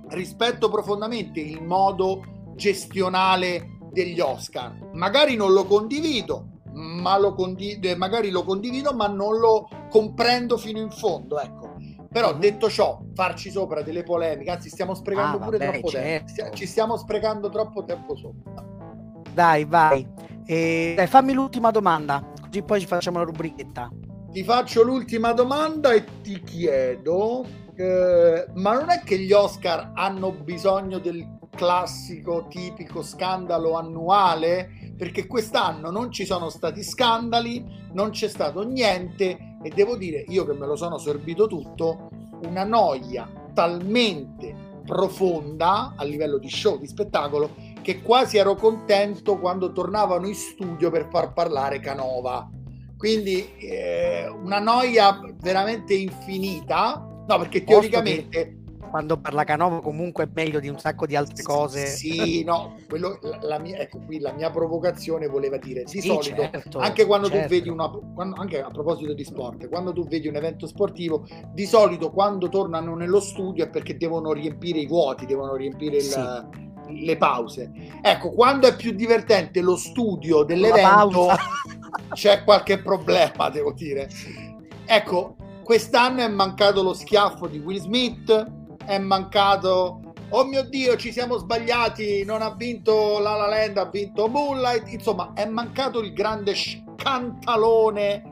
rispetto 0.09 0.69
profondamente 0.69 1.41
il 1.41 1.63
modo 1.63 2.53
gestionale 2.55 3.79
degli 3.93 4.21
Oscar. 4.21 4.91
Magari 4.93 5.37
non 5.37 5.53
lo 5.53 5.65
condivido, 5.65 6.58
ma 6.79 7.19
lo 7.19 7.35
condivido, 7.35 7.97
magari 7.97 8.31
lo 8.31 8.45
condivido, 8.45 8.95
ma 8.95 9.09
non 9.09 9.39
lo 9.39 9.69
comprendo 9.91 10.57
fino 10.57 10.79
in 10.79 10.91
fondo, 10.91 11.39
ecco. 11.41 11.75
Però 12.11 12.33
mhm. 12.33 12.41
detto 12.41 12.71
ciò, 12.71 13.01
farci 13.15 13.51
sopra 13.51 13.83
delle 13.83 14.03
polemiche, 14.03 14.51
anzi 14.51 14.69
stiamo 14.69 14.95
sprecando 14.95 15.39
ah, 15.39 15.41
pure 15.41 15.59
vabbè, 15.59 15.71
troppo 15.73 15.89
certo. 15.89 16.33
tempo. 16.35 16.57
Ci 16.57 16.67
stiamo 16.67 16.97
sprecando 16.97 17.49
troppo 17.51 17.85
tempo 17.85 18.17
sopra. 18.17 18.65
Dai, 19.33 19.65
vai. 19.65 20.07
E, 20.47 20.95
dai, 20.97 21.07
fammi 21.07 21.33
l'ultima 21.33 21.71
domanda, 21.71 22.25
così 22.41 22.63
poi 22.63 22.81
ci 22.81 22.87
facciamo 22.87 23.19
la 23.19 23.25
rubrichetta. 23.25 23.91
Ti 24.31 24.45
faccio 24.45 24.83
l'ultima 24.83 25.33
domanda 25.33 25.93
e 25.93 26.05
ti 26.23 26.41
chiedo, 26.43 27.45
eh, 27.75 28.47
ma 28.55 28.75
non 28.75 28.91
è 28.91 29.03
che 29.03 29.19
gli 29.19 29.33
Oscar 29.33 29.91
hanno 29.95 30.33
bisogno 30.33 30.99
del 30.99 31.39
classico, 31.51 32.47
tipico 32.49 33.03
scandalo 33.03 33.75
annuale? 33.75 34.88
Perché 34.99 35.29
quest'anno 35.29 35.93
non 35.93 36.11
ci 36.11 36.27
sono 36.27 36.51
stati 36.51 36.83
scandali, 36.83 37.65
non 37.93 38.11
c'è 38.11 38.27
stato 38.29 38.65
niente 38.65 39.57
e 39.63 39.71
devo 39.71 39.97
dire, 39.97 40.25
io 40.27 40.45
che 40.45 40.53
me 40.55 40.67
lo 40.67 40.75
sono 40.75 40.99
sorbito 40.99 41.47
tutto, 41.47 42.11
una 42.43 42.65
noia 42.65 43.31
talmente 43.55 44.67
profonda 44.85 45.95
a 45.97 46.03
livello 46.03 46.39
di 46.39 46.51
show, 46.51 46.79
di 46.79 46.89
spettacolo, 46.89 47.55
che 47.81 48.03
quasi 48.03 48.39
ero 48.39 48.57
contento 48.57 49.39
quando 49.39 49.73
tornavano 49.73 50.27
in 50.27 50.35
studio 50.35 50.91
per 50.91 51.09
far 51.11 51.33
parlare 51.33 51.79
Canova. 51.79 52.51
Quindi 52.97 53.55
eh, 53.59 54.27
una 54.27 54.59
noia 54.59 55.21
veramente 55.41 55.95
infinita, 55.95 57.25
no, 57.29 57.39
perché 57.39 57.63
teoricamente 57.63 58.58
quando 58.89 59.19
parla 59.19 59.45
Canova 59.45 59.81
comunque 59.81 60.25
è 60.25 60.29
meglio 60.33 60.61
di 60.61 60.69
un 60.69 60.79
sacco 60.79 61.07
di 61.07 61.15
altre 61.17 61.43
cose. 61.43 61.87
Sì, 61.87 62.43
no, 62.45 62.77
quello, 62.89 63.19
la, 63.43 63.59
mia, 63.59 63.79
ecco 63.79 63.99
qui 64.05 64.19
la 64.19 64.33
mia 64.33 64.51
provocazione 64.51 65.27
voleva 65.27 65.57
dire 65.59 65.85
di 65.85 66.01
Sì, 66.01 66.09
solito, 66.09 66.49
certo, 66.51 66.79
anche 66.79 67.07
quando 67.07 67.29
certo. 67.29 67.43
tu 67.49 67.55
vedi 67.55 67.69
una, 67.69 67.91
quando- 68.15 68.37
anche 68.37 68.61
a 68.61 68.69
proposito 68.69 69.13
di 69.15 69.25
sport, 69.25 69.69
quando 69.69 69.93
tu 69.93 70.07
vedi 70.07 70.29
un 70.29 70.37
evento 70.37 70.67
sportivo, 70.67 71.27
di 71.53 71.67
solito 71.67 72.11
quando 72.11 72.49
tornano 72.49 72.95
nello 72.95 73.21
studio 73.21 73.65
è 73.65 73.69
perché 73.69 73.97
devono 73.97 74.33
riempire 74.33 74.79
i 74.81 74.87
vuoti, 74.87 75.27
devono 75.27 75.55
riempire 75.55 75.97
il- 75.97 76.03
Sì. 76.03 76.67
le 77.05 77.17
pause. 77.19 77.71
Ecco, 78.01 78.31
quando 78.31 78.67
è 78.67 78.75
più 78.75 78.93
divertente 78.93 79.61
lo 79.61 79.77
studio 79.77 80.43
dell'evento, 80.43 81.29
c'è 82.15 82.45
qualche 82.45 82.79
problema, 82.79 83.51
devo 83.51 83.73
dire. 83.73 84.09
Ecco, 84.87 85.37
quest'anno 85.63 86.21
è 86.23 86.29
mancato 86.29 86.83
lo 86.83 86.95
schiaffo 86.95 87.47
di 87.47 87.59
Will 87.59 87.79
Smith, 87.79 88.47
è 88.89 88.99
mancato 88.99 90.01
Oh 90.31 90.45
mio 90.45 90.63
Dio, 90.63 90.97
ci 90.97 91.11
siamo 91.11 91.39
sbagliati, 91.39 92.23
non 92.25 92.43
ha 92.43 92.51
vinto 92.55 93.19
La 93.19 93.35
La 93.35 93.47
Land, 93.49 93.79
ha 93.79 93.87
vinto 93.87 94.29
Moonlight, 94.29 94.93
insomma, 94.93 95.33
è 95.35 95.47
mancato 95.47 96.01
il 96.01 96.13
grande 96.13 96.55
scantalone 96.55 98.23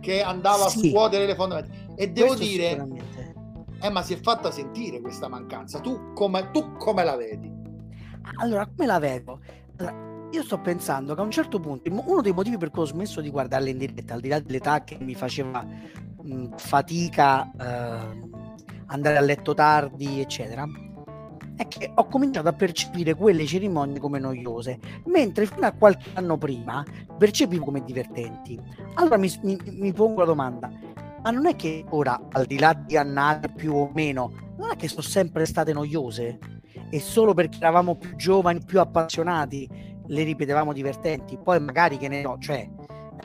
che 0.00 0.22
andava 0.22 0.68
Sì. 0.68 0.86
a 0.86 0.90
scuotere 0.90 1.26
le 1.26 1.34
fondamenta. 1.34 1.70
E 1.94 2.10
devo 2.10 2.28
Questo 2.28 2.44
dire, 2.44 2.86
eh, 3.82 3.90
ma 3.90 4.02
si 4.02 4.14
è 4.14 4.20
fatta 4.20 4.50
sentire 4.50 5.02
questa 5.02 5.28
mancanza. 5.28 5.80
Tu 5.80 6.14
come, 6.14 6.50
tu 6.52 6.72
come 6.78 7.04
la 7.04 7.16
vedi? 7.16 7.52
Allora, 8.36 8.66
come 8.66 8.86
la 8.86 8.98
vedo? 8.98 9.40
Allora, 9.76 10.28
io 10.30 10.42
sto 10.44 10.58
pensando 10.58 11.14
che 11.14 11.20
a 11.20 11.24
un 11.24 11.30
certo 11.30 11.60
punto 11.60 11.90
uno 11.92 12.22
dei 12.22 12.32
motivi 12.32 12.56
per 12.56 12.70
cui 12.70 12.82
ho 12.82 12.86
smesso 12.86 13.20
di 13.20 13.28
guardarle 13.28 13.68
in 13.68 13.76
diretta, 13.76 14.14
al 14.14 14.20
di 14.20 14.28
là 14.28 14.40
dell'età 14.40 14.84
che 14.84 14.96
mi 14.98 15.14
faceva 15.14 15.62
mh, 16.22 16.56
fatica 16.56 17.50
eh, 17.60 18.30
andare 18.92 19.16
a 19.16 19.20
letto 19.20 19.54
tardi, 19.54 20.20
eccetera, 20.20 20.66
è 21.56 21.66
che 21.68 21.90
ho 21.94 22.06
cominciato 22.06 22.48
a 22.48 22.52
percepire 22.52 23.14
quelle 23.14 23.46
cerimonie 23.46 23.98
come 23.98 24.18
noiose, 24.18 24.78
mentre 25.06 25.46
fino 25.46 25.66
a 25.66 25.72
qualche 25.72 26.10
anno 26.14 26.36
prima 26.38 26.84
percepivo 27.16 27.64
come 27.64 27.84
divertenti. 27.84 28.58
Allora 28.94 29.16
mi, 29.16 29.32
mi- 29.42 29.58
mi 29.64 29.92
pongo 29.92 30.20
la 30.20 30.26
domanda, 30.26 30.70
ma 31.22 31.30
non 31.30 31.46
è 31.46 31.56
che 31.56 31.84
ora, 31.90 32.20
al 32.32 32.46
di 32.46 32.58
là 32.58 32.74
di 32.74 32.96
annate 32.96 33.48
più 33.48 33.74
o 33.74 33.90
meno, 33.94 34.32
non 34.58 34.70
è 34.70 34.76
che 34.76 34.88
sono 34.88 35.02
sempre 35.02 35.46
state 35.46 35.72
noiose? 35.72 36.38
E 36.90 37.00
solo 37.00 37.32
perché 37.32 37.58
eravamo 37.58 37.96
più 37.96 38.14
giovani, 38.16 38.60
più 38.64 38.80
appassionati, 38.80 39.68
le 40.06 40.22
ripetevamo 40.24 40.72
divertenti. 40.72 41.38
Poi 41.42 41.60
magari 41.60 41.96
che 41.96 42.08
ne 42.08 42.22
so, 42.22 42.36
cioè 42.38 42.68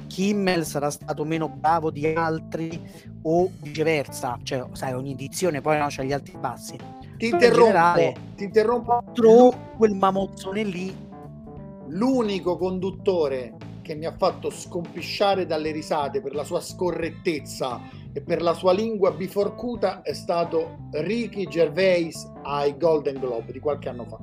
Kimmel 0.08 0.66
sarà 0.66 0.90
stato 0.90 1.26
meno 1.26 1.50
bravo 1.50 1.90
di 1.90 2.06
altri 2.08 2.80
o 3.24 3.50
viceversa, 3.62 4.38
cioè 4.44 4.66
sai 4.74 4.94
ogni 4.94 5.12
edizione 5.12 5.62
poi 5.62 5.78
no, 5.78 5.88
c'ha 5.90 6.04
gli 6.04 6.14
alti 6.14 6.32
e 6.32 6.38
bassi. 6.38 6.76
Ti 7.18 7.26
in 7.26 7.34
interrompo, 7.34 7.66
generale- 7.66 8.16
ti 8.36 8.44
interrompo. 8.44 9.04
Trovo 9.14 9.54
quel 9.76 9.96
mamozzone 9.96 10.64
lì 10.64 11.06
L'unico 11.90 12.58
conduttore 12.58 13.56
che 13.82 13.96
mi 13.96 14.06
ha 14.06 14.12
fatto 14.12 14.50
scompisciare 14.50 15.46
dalle 15.46 15.72
risate 15.72 16.22
per 16.22 16.36
la 16.36 16.44
sua 16.44 16.60
scorrettezza 16.60 17.80
e 18.12 18.20
per 18.22 18.42
la 18.42 18.54
sua 18.54 18.74
lingua 18.74 19.12
biforcuta 19.12 20.02
è 20.02 20.14
stato 20.14 20.90
Ricky 20.92 21.48
Gervais 21.48 22.30
ai 22.44 22.76
Golden 22.78 23.20
Globe 23.20 23.54
di 23.54 23.60
qualche 23.60 23.88
anno 23.88 24.04
fa. 24.04 24.18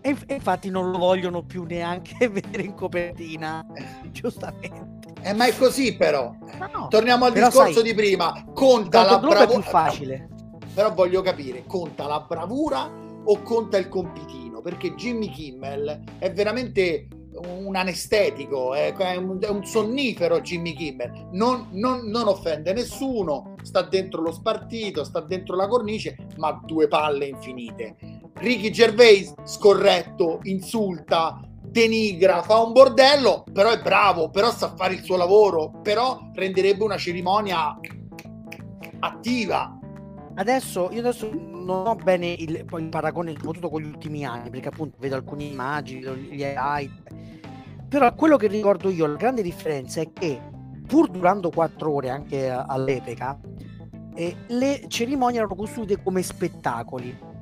e 0.00 0.16
infatti 0.34 0.68
non 0.68 0.90
lo 0.90 0.98
vogliono 0.98 1.44
più 1.44 1.62
neanche 1.62 2.26
vedere 2.28 2.62
in 2.62 2.74
copertina, 2.74 3.64
giustamente. 4.10 4.95
Eh, 5.26 5.32
ma 5.32 5.46
è 5.46 5.56
così 5.56 5.96
però. 5.96 6.32
No, 6.72 6.86
Torniamo 6.88 7.24
al 7.24 7.32
Però 7.32 7.48
discorso 7.48 7.72
sai, 7.80 7.82
di 7.82 7.94
prima. 7.94 8.44
Conta 8.54 9.02
la 9.02 9.18
bravura. 9.18 9.46
più 9.46 9.60
facile. 9.60 10.28
Però 10.72 10.94
voglio 10.94 11.20
capire, 11.20 11.64
conta 11.66 12.06
la 12.06 12.20
bravura 12.20 12.88
o 13.24 13.42
conta 13.42 13.76
il 13.76 13.88
compitino? 13.88 14.60
Perché 14.60 14.94
Jimmy 14.94 15.28
Kimmel 15.30 16.04
è 16.18 16.30
veramente 16.32 17.08
un 17.64 17.74
anestetico, 17.74 18.72
è, 18.74 18.94
è 18.94 19.16
un, 19.16 19.38
è 19.40 19.48
un 19.48 19.64
sonnifero 19.64 20.40
Jimmy 20.40 20.74
Kimmel. 20.74 21.28
Non, 21.32 21.68
non- 21.72 22.06
non 22.08 22.28
offende 22.28 22.72
nessuno, 22.72 23.56
sta 23.62 23.82
dentro 23.82 24.22
lo 24.22 24.30
spartito, 24.32 25.02
sta 25.02 25.20
dentro 25.20 25.56
la 25.56 25.66
cornice, 25.66 26.16
ma 26.36 26.60
due 26.64 26.86
palle 26.88 27.26
infinite. 27.26 27.96
Ricky 28.34 28.70
Gervais, 28.70 29.34
scorretto, 29.44 30.38
insulta, 30.42 31.40
denigra, 31.70 32.42
fa 32.42 32.60
un 32.60 32.72
bordello, 32.72 33.44
però 33.52 33.70
è 33.70 33.80
bravo, 33.80 34.30
però 34.30 34.50
sa 34.50 34.74
fare 34.74 34.94
il 34.94 35.02
suo 35.02 35.16
lavoro, 35.16 35.80
però 35.82 36.30
renderebbe 36.34 36.84
una 36.84 36.96
cerimonia 36.96 37.78
attiva. 39.00 39.78
Adesso 40.34 40.90
io 40.92 41.00
adesso 41.00 41.30
non 41.32 41.86
ho 41.86 41.94
bene 41.94 42.28
il, 42.28 42.64
il 42.70 42.88
paragone 42.88 43.32
soprattutto 43.32 43.68
con 43.68 43.82
gli 43.82 43.86
ultimi 43.86 44.24
anni, 44.24 44.50
perché 44.50 44.68
appunto 44.68 44.96
vedo 44.98 45.16
alcune 45.16 45.44
immagini, 45.44 46.02
gli 46.02 46.42
highlight. 46.42 47.14
Però 47.88 48.14
quello 48.14 48.36
che 48.36 48.46
ricordo 48.48 48.90
io, 48.90 49.06
la 49.06 49.16
grande 49.16 49.42
differenza 49.42 50.00
è 50.00 50.12
che 50.12 50.40
pur 50.86 51.08
durando 51.08 51.50
quattro 51.50 51.92
ore 51.92 52.10
anche 52.10 52.50
all'epoca, 52.50 53.38
eh, 54.14 54.36
le 54.48 54.84
cerimonie 54.88 55.38
erano 55.38 55.54
costruite 55.54 56.02
come 56.02 56.22
spettacoli. 56.22 57.34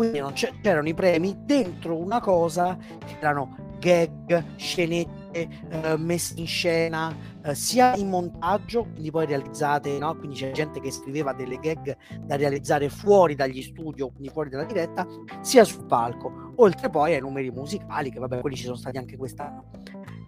Quindi 0.00 0.22
c'erano 0.62 0.88
i 0.88 0.94
premi 0.94 1.36
dentro 1.44 1.94
una 1.94 2.20
cosa 2.20 2.74
che 2.78 3.16
erano 3.18 3.74
gag, 3.78 4.56
scenette 4.56 5.46
eh, 5.68 5.96
messe 5.98 6.32
in 6.38 6.46
scena, 6.46 7.14
eh, 7.42 7.54
sia 7.54 7.94
in 7.96 8.08
montaggio, 8.08 8.84
quindi 8.84 9.10
poi 9.10 9.26
realizzate, 9.26 9.98
no? 9.98 10.16
quindi 10.16 10.36
c'è 10.36 10.52
gente 10.52 10.80
che 10.80 10.90
scriveva 10.90 11.34
delle 11.34 11.58
gag 11.58 11.94
da 12.18 12.36
realizzare 12.36 12.88
fuori 12.88 13.34
dagli 13.34 13.60
studio, 13.60 14.08
quindi 14.08 14.30
fuori 14.30 14.48
dalla 14.48 14.64
diretta, 14.64 15.06
sia 15.42 15.64
sul 15.64 15.84
palco, 15.84 16.54
oltre 16.56 16.88
poi 16.88 17.12
ai 17.12 17.20
numeri 17.20 17.50
musicali, 17.50 18.10
che 18.10 18.20
vabbè, 18.20 18.40
quelli 18.40 18.56
ci 18.56 18.64
sono 18.64 18.76
stati 18.76 18.96
anche 18.96 19.18
quest'anno. 19.18 19.64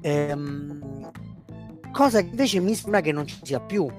Ehm, 0.03 1.11
cosa 1.93 2.21
che 2.21 2.29
invece 2.29 2.61
mi 2.61 2.75
sembra 2.75 3.01
che 3.01 3.13
non 3.13 3.27
ci 3.27 3.39
sia 3.41 3.59
più. 3.59 3.91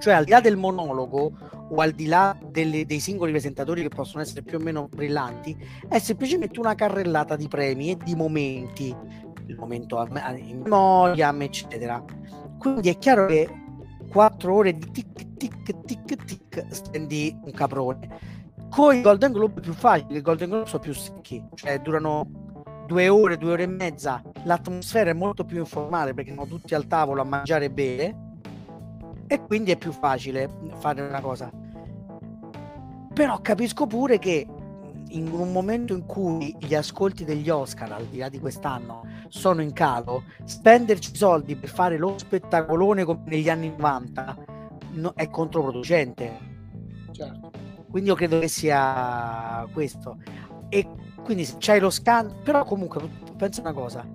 Cioè, 0.00 0.14
al 0.14 0.24
di 0.24 0.32
là 0.32 0.40
del 0.40 0.56
monologo 0.56 1.32
o 1.70 1.76
al 1.76 1.92
di 1.92 2.06
là 2.06 2.36
delle- 2.50 2.86
dei 2.86 3.00
singoli 3.00 3.30
presentatori 3.30 3.82
che 3.82 3.88
possono 3.88 4.22
essere 4.22 4.42
più 4.42 4.58
o 4.58 4.60
meno 4.60 4.88
brillanti, 4.88 5.56
è 5.88 5.98
semplicemente 5.98 6.58
una 6.58 6.74
carrellata 6.74 7.36
di 7.36 7.48
premi 7.48 7.90
e 7.90 7.96
di 8.02 8.14
momenti, 8.14 8.94
il 9.46 9.56
momento 9.56 10.06
in 10.36 10.60
memoria, 10.62 11.34
eccetera. 11.38 12.02
Quindi 12.58 12.88
è 12.88 12.98
chiaro 12.98 13.26
che 13.26 13.48
quattro 14.10 14.54
ore 14.54 14.76
di 14.76 14.90
tic 14.90 15.36
tic 15.36 15.84
tic 15.84 16.24
tic 16.24 16.66
stendi 16.70 17.36
un 17.44 17.52
caprone. 17.52 18.36
Con 18.70 18.94
i 18.94 19.00
Golden 19.00 19.32
Globe 19.32 19.60
è 19.60 19.62
più 19.62 19.72
facile, 19.72 20.18
i 20.18 20.22
Golden 20.22 20.50
Globe 20.50 20.66
sono 20.66 20.82
più 20.82 20.92
secchi, 20.92 21.42
cioè 21.54 21.78
durano 21.80 22.26
due 22.86 23.08
ore, 23.08 23.36
due 23.36 23.52
ore 23.52 23.62
e 23.64 23.66
mezza, 23.66 24.22
l'atmosfera 24.44 25.10
è 25.10 25.14
molto 25.14 25.44
più 25.44 25.58
informale 25.58 26.14
perché 26.14 26.32
sono 26.34 26.46
tutti 26.46 26.74
al 26.74 26.86
tavolo 26.86 27.20
a 27.20 27.24
mangiare 27.24 27.66
e 27.66 27.70
bere 27.70 28.27
e 29.28 29.40
quindi 29.46 29.70
è 29.70 29.76
più 29.76 29.92
facile 29.92 30.50
fare 30.78 31.02
una 31.02 31.20
cosa. 31.20 31.50
Però 33.12 33.40
capisco 33.40 33.86
pure 33.86 34.18
che 34.18 34.46
in 35.10 35.30
un 35.32 35.52
momento 35.52 35.94
in 35.94 36.06
cui 36.06 36.54
gli 36.58 36.74
ascolti 36.74 37.24
degli 37.24 37.48
Oscar, 37.48 37.92
al 37.92 38.06
di 38.06 38.18
là 38.18 38.28
di 38.28 38.38
quest'anno, 38.38 39.02
sono 39.28 39.62
in 39.62 39.72
calo, 39.72 40.24
spenderci 40.44 41.14
soldi 41.14 41.56
per 41.56 41.68
fare 41.68 41.96
lo 41.96 42.18
spettacolone 42.18 43.04
come 43.04 43.22
negli 43.26 43.48
anni 43.48 43.72
90 43.76 44.36
no- 44.92 45.12
è 45.14 45.28
controproducente. 45.28 46.38
Certo. 47.10 47.50
Quindi 47.90 48.08
io 48.10 48.14
credo 48.16 48.38
che 48.38 48.48
sia 48.48 49.66
questo. 49.72 50.18
E 50.68 50.86
quindi 51.22 51.44
se 51.44 51.56
c'hai 51.58 51.80
lo 51.80 51.90
scan, 51.90 52.34
però 52.42 52.64
comunque 52.64 53.00
pensa 53.36 53.60
una 53.60 53.72
cosa, 53.72 54.06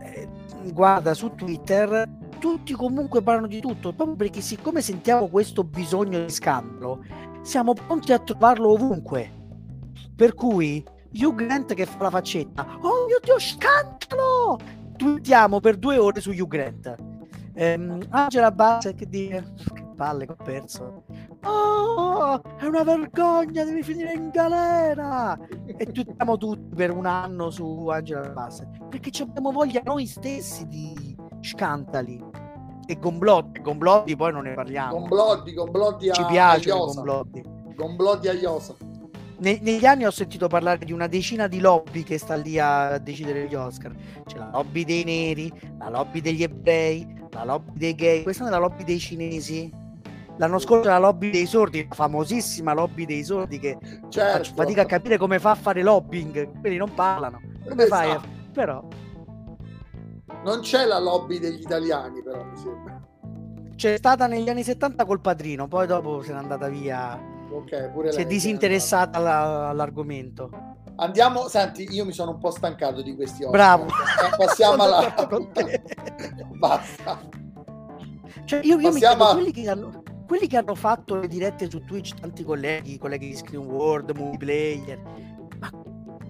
eh, 0.00 0.28
guarda 0.72 1.14
su 1.14 1.34
Twitter, 1.34 2.08
tutti 2.42 2.72
comunque 2.72 3.22
parlano 3.22 3.46
di 3.46 3.60
tutto, 3.60 3.92
proprio 3.92 4.16
perché 4.16 4.40
siccome 4.40 4.82
sentiamo 4.82 5.28
questo 5.28 5.62
bisogno 5.62 6.24
di 6.24 6.28
scandalo, 6.28 7.04
siamo 7.42 7.72
pronti 7.72 8.12
a 8.12 8.18
trovarlo 8.18 8.72
ovunque. 8.72 9.30
Per 10.16 10.34
cui 10.34 10.84
Hugh 11.12 11.36
Grant 11.36 11.72
che 11.72 11.86
fa 11.86 12.02
la 12.02 12.10
faccetta, 12.10 12.66
oh 12.80 13.06
mio 13.06 13.20
Dio, 13.22 13.38
scandalo! 13.38 14.58
Twittiamo 14.96 15.60
per 15.60 15.76
due 15.76 15.98
ore 15.98 16.20
su 16.20 16.32
Hugh 16.32 16.48
Grant. 16.48 16.96
Ehm, 17.54 18.00
Angela 18.08 18.50
Bassett 18.50 18.96
che 18.96 19.06
dice, 19.06 19.52
che 19.72 19.84
palle 19.94 20.26
che 20.26 20.32
ho 20.32 20.36
perso. 20.42 21.04
Oh, 21.44 22.42
è 22.56 22.64
una 22.64 22.82
vergogna, 22.82 23.62
devi 23.62 23.84
finire 23.84 24.14
in 24.14 24.30
galera! 24.30 25.38
E 25.64 25.86
twittiamo 25.86 26.36
tutti 26.38 26.74
per 26.74 26.90
un 26.90 27.06
anno 27.06 27.50
su 27.50 27.86
Angela 27.86 28.30
Bassett, 28.30 28.82
perché 28.88 29.22
abbiamo 29.22 29.52
voglia 29.52 29.80
noi 29.84 30.06
stessi 30.06 30.66
di 30.66 31.11
scandali. 31.42 32.22
E 32.86 32.98
Gomblotti, 32.98 33.60
Gomblotti 33.60 34.16
poi 34.16 34.32
non 34.32 34.42
ne 34.44 34.54
parliamo. 34.54 34.98
Gomblotti, 34.98 35.54
Gomblotti 35.54 36.08
a 36.08 36.14
Ci 36.14 36.24
piace 36.26 36.70
a 36.70 36.74
Iosa. 36.74 36.94
Gomblotti. 36.94 37.42
Gomblotti 37.74 38.28
a 38.28 38.32
Iosa. 38.32 38.74
Ne- 39.38 39.58
negli 39.60 39.84
anni 39.84 40.04
ho 40.04 40.10
sentito 40.10 40.46
parlare 40.46 40.84
di 40.84 40.92
una 40.92 41.06
decina 41.08 41.48
di 41.48 41.58
lobby 41.58 42.04
che 42.04 42.16
sta 42.18 42.34
lì 42.34 42.58
a 42.58 42.98
decidere 42.98 43.46
gli 43.48 43.54
Oscar. 43.54 43.92
C'è 44.24 44.38
la 44.38 44.50
lobby 44.52 44.84
dei 44.84 45.04
neri, 45.04 45.52
la 45.78 45.88
lobby 45.88 46.20
degli 46.20 46.42
ebrei, 46.42 47.26
la 47.30 47.44
lobby 47.44 47.78
dei 47.78 47.94
gay. 47.94 48.22
Questa 48.22 48.46
è 48.46 48.50
la 48.50 48.58
lobby 48.58 48.84
dei 48.84 48.98
cinesi. 48.98 49.70
l'anno 50.36 50.58
scorso 50.58 50.88
la 50.88 50.98
lobby 50.98 51.30
dei 51.30 51.46
sordi, 51.46 51.86
la 51.88 51.94
famosissima 51.94 52.72
lobby 52.72 53.04
dei 53.04 53.22
sordi 53.22 53.58
che 53.58 53.76
certo. 54.08 54.38
faccio 54.38 54.54
fatica 54.54 54.82
a 54.82 54.86
capire 54.86 55.18
come 55.18 55.38
fa 55.38 55.50
a 55.50 55.54
fare 55.54 55.82
lobbying, 55.82 56.60
quelli 56.60 56.76
non 56.76 56.92
parlano. 56.94 57.40
Come 57.68 57.84
esatto. 57.84 58.20
fai? 58.20 58.30
Però 58.52 58.82
non 60.44 60.60
c'è 60.60 60.84
la 60.84 60.98
lobby 60.98 61.38
degli 61.38 61.60
italiani, 61.60 62.22
però 62.22 62.44
mi 62.44 62.56
sembra. 62.56 63.00
C'è 63.74 63.96
stata 63.96 64.26
negli 64.26 64.48
anni 64.48 64.62
70 64.62 65.04
col 65.04 65.20
padrino, 65.20 65.66
poi 65.68 65.86
dopo 65.86 66.22
se 66.22 66.32
n'è 66.32 66.38
andata 66.38 66.68
via. 66.68 67.18
Ok, 67.50 67.90
pure 67.90 68.12
si 68.12 68.20
è 68.20 68.26
disinteressata 68.26 69.18
alla, 69.18 69.68
all'argomento. 69.68 70.50
Andiamo, 70.96 71.48
senti, 71.48 71.88
io 71.90 72.04
mi 72.04 72.12
sono 72.12 72.32
un 72.32 72.38
po' 72.38 72.50
stancato 72.50 73.02
di 73.02 73.14
questi 73.14 73.42
occhi. 73.42 73.52
Bravo. 73.52 73.86
Passiamo 74.36 74.82
alla... 74.84 75.14
Basta. 76.58 77.20
Cioè, 78.44 78.60
io, 78.62 78.78
io 78.78 78.90
Passiamo... 78.90 78.92
mi 78.92 78.92
chiedo, 78.92 79.34
quelli 79.34 79.52
che 79.52 79.68
hanno 79.68 80.02
quelli 80.32 80.46
che 80.46 80.56
hanno 80.56 80.74
fatto 80.74 81.16
le 81.16 81.28
dirette 81.28 81.68
su 81.68 81.84
Twitch, 81.84 82.14
tanti 82.18 82.42
colleghi, 82.42 82.96
colleghi 82.96 83.26
di 83.26 83.36
Screen 83.36 83.66
World, 83.66 84.16
Movie 84.16 84.38
Player, 84.38 84.98
ma 85.58 85.70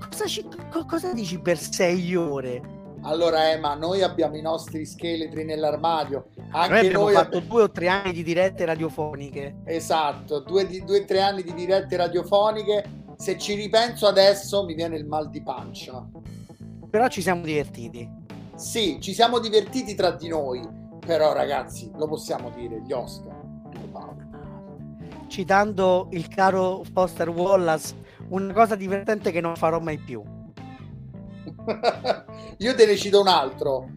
cosa, 0.08 0.26
ci, 0.26 0.44
cosa 0.88 1.12
dici 1.12 1.38
per 1.38 1.56
sei 1.56 2.16
ore? 2.16 2.81
Allora, 3.04 3.50
Emma, 3.50 3.74
noi 3.74 4.02
abbiamo 4.02 4.36
i 4.36 4.42
nostri 4.42 4.86
scheletri 4.86 5.44
nell'armadio. 5.44 6.28
Anche 6.50 6.72
noi 6.72 6.86
abbiamo 6.86 7.08
fatto 7.08 7.38
ab... 7.38 7.44
due 7.46 7.62
o 7.62 7.70
tre 7.70 7.88
anni 7.88 8.12
di 8.12 8.22
dirette 8.22 8.64
radiofoniche. 8.64 9.56
Esatto, 9.64 10.40
due, 10.40 10.68
due 10.84 11.00
o 11.00 11.04
tre 11.04 11.20
anni 11.20 11.42
di 11.42 11.52
dirette 11.52 11.96
radiofoniche. 11.96 13.00
Se 13.16 13.38
ci 13.38 13.54
ripenso 13.54 14.06
adesso 14.06 14.64
mi 14.64 14.74
viene 14.74 14.96
il 14.96 15.06
mal 15.06 15.30
di 15.30 15.42
pancia. 15.42 16.06
Però 16.88 17.08
ci 17.08 17.22
siamo 17.22 17.42
divertiti. 17.42 18.08
Sì, 18.54 18.98
ci 19.00 19.14
siamo 19.14 19.40
divertiti 19.40 19.94
tra 19.94 20.12
di 20.12 20.28
noi. 20.28 20.60
Però, 21.04 21.32
ragazzi, 21.32 21.90
lo 21.96 22.06
possiamo 22.06 22.50
dire, 22.50 22.80
gli 22.86 22.92
Oscar. 22.92 23.40
Citando 25.26 26.08
il 26.10 26.28
caro 26.28 26.84
Foster 26.92 27.30
Wallace, 27.30 27.94
una 28.28 28.52
cosa 28.52 28.76
divertente 28.76 29.32
che 29.32 29.40
non 29.40 29.56
farò 29.56 29.80
mai 29.80 29.98
più 29.98 30.22
Io 32.58 32.74
te 32.74 32.86
ne 32.86 32.96
cito 32.96 33.20
un 33.20 33.28
altro. 33.28 33.88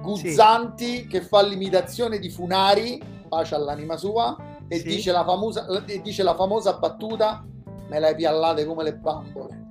Guzzanti 0.00 0.96
sì. 0.96 1.06
che 1.06 1.22
fa 1.22 1.42
l'imitazione 1.42 2.18
di 2.18 2.28
Funari, 2.28 3.02
pace 3.28 3.54
all'anima 3.54 3.96
sua, 3.96 4.36
e, 4.68 4.78
sì. 4.78 4.88
dice, 4.88 5.12
la 5.12 5.24
famosa, 5.24 5.66
e 5.86 6.00
dice 6.00 6.22
la 6.22 6.34
famosa 6.34 6.74
battuta 6.74 7.44
me 7.88 7.98
l'hai 7.98 8.14
piallate 8.14 8.64
come 8.64 8.82
le 8.82 8.94
bambole. 8.94 9.62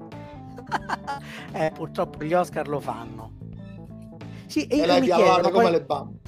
eh, 1.53 1.71
purtroppo 1.73 2.23
gli 2.23 2.34
Oscar 2.34 2.67
lo 2.67 2.80
fanno. 2.80 3.31
Sì, 4.47 4.65
e 4.67 4.77
me 4.77 4.85
l'hai 4.85 5.01
piallate 5.01 5.51
come 5.51 5.63
poi... 5.63 5.71
le 5.71 5.84
bambole. 5.84 6.21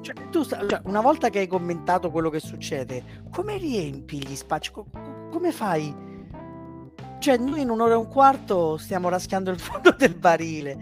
Cioè, 0.00 0.28
tu, 0.30 0.44
cioè, 0.44 0.80
una 0.84 1.00
volta 1.00 1.30
che 1.30 1.40
hai 1.40 1.46
commentato 1.48 2.10
quello 2.10 2.30
che 2.30 2.38
succede, 2.38 3.24
come 3.32 3.56
riempi 3.56 4.18
gli 4.18 4.36
spazi? 4.36 4.70
come 4.72 5.50
fai? 5.50 5.92
Cioè, 7.26 7.38
noi 7.38 7.62
in 7.62 7.70
un'ora 7.70 7.94
e 7.94 7.96
un 7.96 8.06
quarto 8.06 8.76
stiamo 8.76 9.08
raschiando 9.08 9.50
il 9.50 9.58
fondo 9.58 9.90
del 9.90 10.14
barile. 10.14 10.78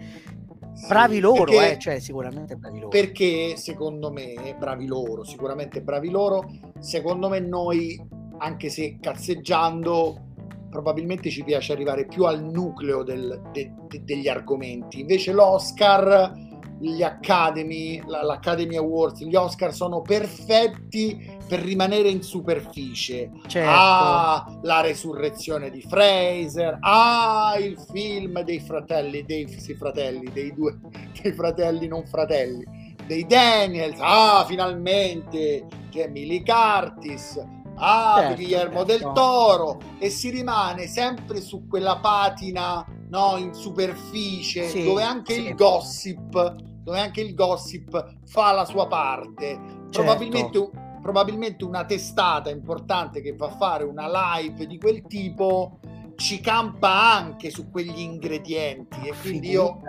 Bravi 0.87 1.19
loro, 1.19 1.45
perché, 1.45 1.71
eh, 1.71 1.79
cioè 1.79 1.99
sicuramente 1.99 2.55
bravi 2.55 2.77
loro. 2.77 2.89
Perché 2.89 3.57
secondo 3.57 4.11
me, 4.11 4.55
bravi 4.55 4.85
loro, 4.85 5.23
sicuramente 5.23 5.81
bravi 5.81 6.11
loro, 6.11 6.47
secondo 6.77 7.29
me 7.29 7.39
noi, 7.39 7.99
anche 8.37 8.69
se 8.69 8.99
cazzeggiando, 9.01 10.21
probabilmente 10.69 11.31
ci 11.31 11.43
piace 11.43 11.73
arrivare 11.73 12.05
più 12.05 12.25
al 12.25 12.43
nucleo 12.43 13.01
del, 13.01 13.41
de, 13.51 13.73
de, 13.87 14.03
degli 14.03 14.27
argomenti. 14.27 14.99
Invece 14.99 15.31
l'Oscar 15.31 16.31
gli 16.79 17.01
Academy, 17.01 18.03
l'Academy 18.05 18.75
Awards, 18.77 19.23
gli 19.23 19.35
Oscar 19.35 19.73
sono 19.73 20.01
perfetti 20.01 21.34
per 21.47 21.59
rimanere 21.59 22.09
in 22.09 22.23
superficie. 22.23 23.31
Certo. 23.47 23.69
Ah, 23.69 24.59
la 24.61 24.81
resurrezione 24.81 25.69
di 25.69 25.81
Fraser, 25.81 26.77
ah, 26.81 27.55
il 27.59 27.77
film 27.91 28.41
dei 28.41 28.59
fratelli, 28.59 29.23
dei 29.23 29.47
sì, 29.59 29.75
fratelli, 29.75 30.31
dei 30.31 30.53
due, 30.53 30.77
dei 31.21 31.33
fratelli 31.33 31.87
non 31.87 32.05
fratelli, 32.05 32.95
dei 33.05 33.25
Daniels, 33.25 33.97
ah, 33.99 34.43
finalmente 34.47 35.65
Jamie 35.89 36.25
Lee 36.25 36.43
Curtis, 36.43 37.43
ah, 37.75 38.15
certo, 38.17 38.35
Guillermo 38.35 38.85
certo. 38.85 38.91
del 38.91 39.11
Toro, 39.13 39.79
e 39.99 40.09
si 40.09 40.29
rimane 40.29 40.87
sempre 40.87 41.41
su 41.41 41.67
quella 41.67 41.97
patina 41.97 42.85
no, 43.09 43.37
in 43.37 43.53
superficie, 43.53 44.67
sì, 44.67 44.83
dove 44.83 45.03
anche 45.03 45.33
sì. 45.35 45.45
il 45.45 45.55
gossip, 45.55 46.55
dove 46.83 46.99
anche 46.99 47.21
il 47.21 47.33
gossip 47.33 48.15
fa 48.25 48.51
la 48.51 48.65
sua 48.65 48.87
parte. 48.87 49.83
Certo. 49.89 50.83
Probabilmente, 51.05 51.63
una 51.63 51.85
testata 51.85 52.49
importante 52.49 53.21
che 53.21 53.35
va 53.35 53.45
a 53.45 53.55
fare 53.57 53.83
una 53.83 54.09
live 54.39 54.65
di 54.65 54.79
quel 54.79 55.03
tipo 55.03 55.77
ci 56.15 56.41
campa 56.41 57.13
anche 57.13 57.51
su 57.51 57.69
quegli 57.69 57.99
ingredienti 57.99 59.07
e 59.07 59.13
quindi 59.21 59.51
io 59.51 59.81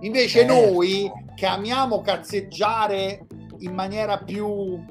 invece 0.00 0.40
certo. 0.40 0.52
noi 0.52 1.08
che 1.36 1.46
amiamo 1.46 2.00
cazzeggiare 2.00 3.28
in 3.58 3.74
maniera 3.74 4.18
più 4.18 4.84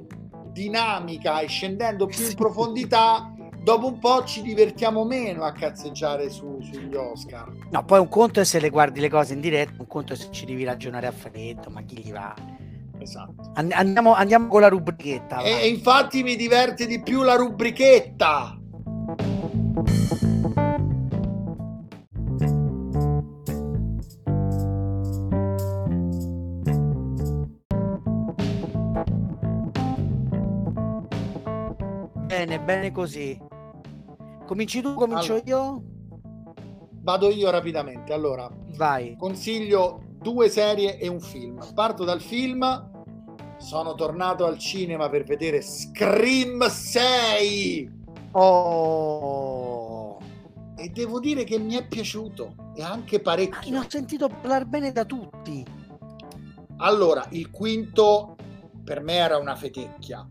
dinamica 0.54 1.42
e 1.42 1.48
scendendo 1.48 2.06
più 2.06 2.26
in 2.26 2.36
profondità 2.36 3.30
dopo 3.62 3.88
un 3.88 4.00
po' 4.00 4.24
ci 4.24 4.42
divertiamo 4.44 5.04
meno 5.04 5.44
a 5.44 5.52
cazzeggiare 5.52 6.30
su, 6.30 6.58
sugli 6.62 6.96
Oscar. 6.96 7.52
No, 7.70 7.84
poi 7.84 8.00
un 8.00 8.08
conto 8.08 8.40
è 8.40 8.46
se 8.46 8.62
le 8.62 8.70
guardi 8.70 9.02
le 9.02 9.10
cose 9.10 9.34
in 9.34 9.42
diretta, 9.42 9.74
un 9.78 9.88
conto 9.88 10.14
è 10.14 10.16
se 10.16 10.30
ci 10.32 10.46
devi 10.46 10.64
ragionare 10.64 11.08
a 11.08 11.12
freddo, 11.12 11.70
ma 11.70 11.82
chi 11.82 11.98
gli 11.98 12.14
va? 12.14 12.34
Esatto. 13.04 13.52
andiamo, 13.56 14.14
andiamo, 14.14 14.48
con 14.48 14.62
la 14.62 14.70
rubrichetta. 14.70 15.42
E, 15.42 15.64
e 15.64 15.68
infatti 15.68 16.24
mi 16.24 16.38
diverte 16.38 16.88
di 16.88 17.02
più 17.02 17.22
la 17.22 17.36
rubrichetta. 17.36 18.58
Bene, 32.26 32.60
bene 32.62 32.92
così. 32.92 33.38
Cominci 34.46 34.82
tu, 34.82 34.94
comincio 34.96 35.34
allora, 35.34 35.46
io? 35.46 35.84
Vado 37.02 37.30
io 37.30 37.50
rapidamente. 37.50 38.14
Allora, 38.14 38.50
vai. 38.76 39.16
Consiglio 39.18 40.02
due 40.24 40.50
serie 40.50 40.98
e 40.98 41.08
un 41.08 41.20
film. 41.20 41.60
Parto 41.76 42.04
dal 42.06 42.22
film. 42.22 42.92
Sono 43.58 43.96
tornato 43.96 44.46
al 44.46 44.58
cinema 44.58 45.10
per 45.10 45.24
vedere 45.24 45.62
Scream 45.62 46.68
6. 46.68 48.02
Oh. 48.32 50.18
E 50.76 50.90
devo 50.90 51.20
dire 51.20 51.44
che 51.44 51.58
mi 51.60 51.76
è 51.76 51.88
piaciuto 51.88 52.56
e 52.76 52.82
anche 52.82 53.20
parecchio. 53.20 53.72
Ne 53.72 53.78
ho 53.80 53.86
sentito 53.88 54.28
parlare 54.28 54.66
bene 54.66 54.92
da 54.92 55.06
tutti. 55.06 55.64
Allora, 56.78 57.26
il 57.30 57.50
quinto 57.52 58.36
per 58.84 59.02
me 59.02 59.14
era 59.14 59.38
una 59.38 59.56
fetecchia. 59.56 60.28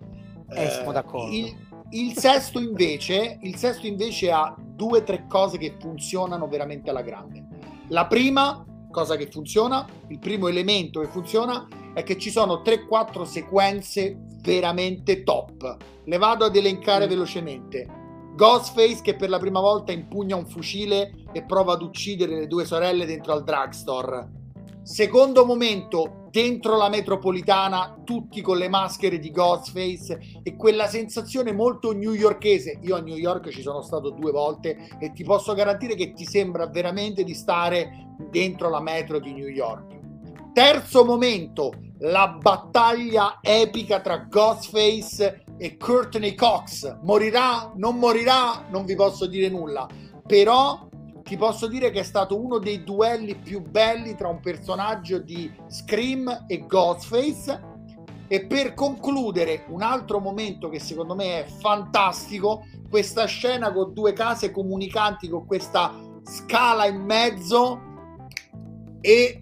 Eh, 0.50 0.68
siamo 0.68 0.92
d'accordo. 0.92 1.34
Il, 1.34 1.54
il 1.90 2.16
sesto 2.16 2.58
invece, 2.58 3.38
il 3.42 3.56
sesto 3.56 3.86
invece 3.86 4.30
ha 4.30 4.54
due 4.58 4.98
o 4.98 5.02
tre 5.02 5.26
cose 5.26 5.56
che 5.58 5.76
funzionano 5.78 6.48
veramente 6.48 6.90
alla 6.90 7.02
grande. 7.02 7.46
La 7.88 8.06
prima 8.06 8.64
cosa 8.90 9.16
che 9.16 9.28
funziona, 9.30 9.86
il 10.08 10.18
primo 10.18 10.48
elemento 10.48 11.00
che 11.00 11.08
funziona 11.08 11.66
è 11.94 12.02
che 12.02 12.18
ci 12.18 12.30
sono 12.30 12.62
3-4 12.64 13.22
sequenze 13.22 14.16
veramente 14.42 15.22
top. 15.22 15.76
Le 16.04 16.18
vado 16.18 16.44
ad 16.44 16.56
elencare 16.56 17.06
mm. 17.06 17.08
velocemente. 17.08 17.88
Ghostface 18.34 19.02
che 19.02 19.14
per 19.14 19.28
la 19.28 19.38
prima 19.38 19.60
volta 19.60 19.92
impugna 19.92 20.36
un 20.36 20.46
fucile 20.46 21.12
e 21.32 21.42
prova 21.42 21.74
ad 21.74 21.82
uccidere 21.82 22.34
le 22.36 22.46
due 22.46 22.64
sorelle 22.64 23.04
dentro 23.04 23.32
al 23.32 23.44
drugstore 23.44 24.40
Secondo 24.84 25.44
momento, 25.44 26.26
dentro 26.32 26.76
la 26.76 26.88
metropolitana, 26.88 28.00
tutti 28.02 28.40
con 28.40 28.58
le 28.58 28.68
maschere 28.68 29.20
di 29.20 29.30
Ghostface 29.30 30.40
e 30.42 30.56
quella 30.56 30.88
sensazione 30.88 31.52
molto 31.52 31.92
newyorkese. 31.92 32.80
Io 32.82 32.96
a 32.96 33.00
New 33.00 33.14
York 33.14 33.50
ci 33.50 33.62
sono 33.62 33.80
stato 33.80 34.10
due 34.10 34.32
volte 34.32 34.88
e 34.98 35.12
ti 35.12 35.22
posso 35.22 35.54
garantire 35.54 35.94
che 35.94 36.12
ti 36.14 36.24
sembra 36.24 36.66
veramente 36.66 37.22
di 37.22 37.32
stare 37.32 38.16
dentro 38.28 38.70
la 38.70 38.80
metro 38.80 39.20
di 39.20 39.32
New 39.32 39.46
York. 39.46 40.01
Terzo 40.52 41.06
momento, 41.06 41.72
la 42.00 42.28
battaglia 42.28 43.38
epica 43.40 44.00
tra 44.00 44.18
Ghostface 44.18 45.44
e 45.56 45.78
Courtney 45.78 46.34
Cox. 46.34 46.98
Morirà? 47.04 47.72
Non 47.74 47.96
morirà? 47.96 48.66
Non 48.68 48.84
vi 48.84 48.94
posso 48.94 49.24
dire 49.26 49.48
nulla. 49.48 49.88
Però 50.26 50.88
ti 51.22 51.38
posso 51.38 51.66
dire 51.68 51.90
che 51.90 52.00
è 52.00 52.02
stato 52.02 52.38
uno 52.38 52.58
dei 52.58 52.84
duelli 52.84 53.34
più 53.34 53.62
belli 53.62 54.14
tra 54.14 54.28
un 54.28 54.40
personaggio 54.40 55.20
di 55.20 55.50
Scream 55.68 56.44
e 56.46 56.66
Ghostface. 56.66 57.70
E 58.28 58.44
per 58.44 58.74
concludere, 58.74 59.64
un 59.68 59.80
altro 59.80 60.20
momento 60.20 60.68
che 60.68 60.80
secondo 60.80 61.14
me 61.14 61.44
è 61.44 61.46
fantastico, 61.46 62.66
questa 62.90 63.24
scena 63.24 63.72
con 63.72 63.94
due 63.94 64.12
case 64.12 64.50
comunicanti 64.50 65.30
con 65.30 65.46
questa 65.46 65.94
scala 66.24 66.84
in 66.86 67.00
mezzo 67.00 67.80
e 69.00 69.41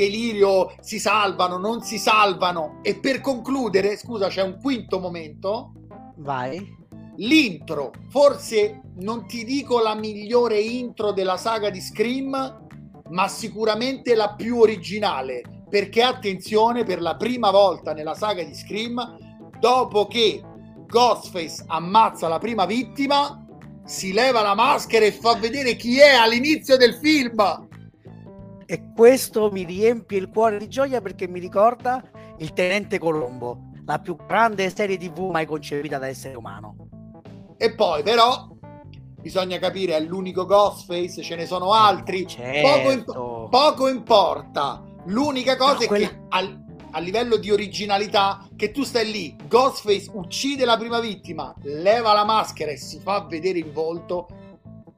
delirio, 0.00 0.72
si 0.80 0.98
salvano, 0.98 1.58
non 1.58 1.82
si 1.82 1.98
salvano. 1.98 2.78
E 2.82 2.96
per 2.96 3.20
concludere, 3.20 3.96
scusa, 3.96 4.28
c'è 4.28 4.42
un 4.42 4.58
quinto 4.60 4.98
momento 4.98 5.72
Vai. 6.20 6.78
L'intro, 7.16 7.92
forse 8.08 8.82
non 8.96 9.26
ti 9.26 9.44
dico 9.44 9.80
la 9.80 9.94
migliore 9.94 10.60
intro 10.60 11.12
della 11.12 11.36
saga 11.36 11.70
di 11.70 11.80
Scream, 11.80 12.66
ma 13.08 13.28
sicuramente 13.28 14.14
la 14.14 14.34
più 14.34 14.58
originale, 14.58 15.42
perché 15.68 16.02
attenzione, 16.02 16.84
per 16.84 17.00
la 17.00 17.16
prima 17.16 17.50
volta 17.50 17.92
nella 17.92 18.14
saga 18.14 18.42
di 18.42 18.54
Scream, 18.54 19.16
dopo 19.58 20.06
che 20.06 20.42
Ghostface 20.86 21.64
ammazza 21.66 22.28
la 22.28 22.38
prima 22.38 22.66
vittima, 22.66 23.46
si 23.84 24.12
leva 24.12 24.42
la 24.42 24.54
maschera 24.54 25.04
e 25.04 25.12
fa 25.12 25.34
vedere 25.34 25.76
chi 25.76 25.98
è 25.98 26.14
all'inizio 26.14 26.76
del 26.76 26.94
film. 26.94 27.68
E 28.70 28.92
questo 28.94 29.50
mi 29.50 29.64
riempie 29.64 30.16
il 30.16 30.28
cuore 30.28 30.56
di 30.56 30.68
gioia 30.68 31.00
perché 31.00 31.26
mi 31.26 31.40
ricorda 31.40 32.00
il 32.38 32.52
Tenente 32.52 33.00
Colombo, 33.00 33.72
la 33.84 33.98
più 33.98 34.14
grande 34.14 34.70
serie 34.70 34.96
TV 34.96 35.28
mai 35.28 35.44
concepita 35.44 35.98
da 35.98 36.06
essere 36.06 36.36
umano. 36.36 36.76
E 37.56 37.74
poi 37.74 38.04
però 38.04 38.48
bisogna 39.20 39.58
capire 39.58 39.96
è 39.96 40.00
l'unico 40.00 40.46
Ghostface, 40.46 41.20
ce 41.20 41.34
ne 41.34 41.46
sono 41.46 41.72
altri, 41.72 42.28
certo. 42.28 42.68
poco, 42.68 42.90
imp- 42.92 43.48
poco, 43.50 43.88
importa. 43.88 44.84
L'unica 45.06 45.56
cosa 45.56 45.74
no, 45.74 45.80
è 45.80 45.86
quella... 45.88 46.06
che 46.06 46.20
al, 46.28 46.64
a 46.92 47.00
livello 47.00 47.38
di 47.38 47.50
originalità 47.50 48.46
che 48.54 48.70
tu 48.70 48.84
stai 48.84 49.10
lì, 49.10 49.36
Ghostface 49.48 50.12
uccide 50.12 50.64
la 50.64 50.76
prima 50.76 51.00
vittima, 51.00 51.52
leva 51.62 52.12
la 52.12 52.24
maschera 52.24 52.70
e 52.70 52.76
si 52.76 53.00
fa 53.00 53.26
vedere 53.28 53.58
il 53.58 53.72
volto, 53.72 54.28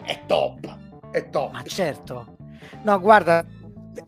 è 0.05 0.27
top, 0.27 0.79
è 1.11 1.31
top. 1.31 1.53
Ma 1.53 1.63
certo. 1.63 2.37
No, 2.83 3.01
guarda, 3.01 3.45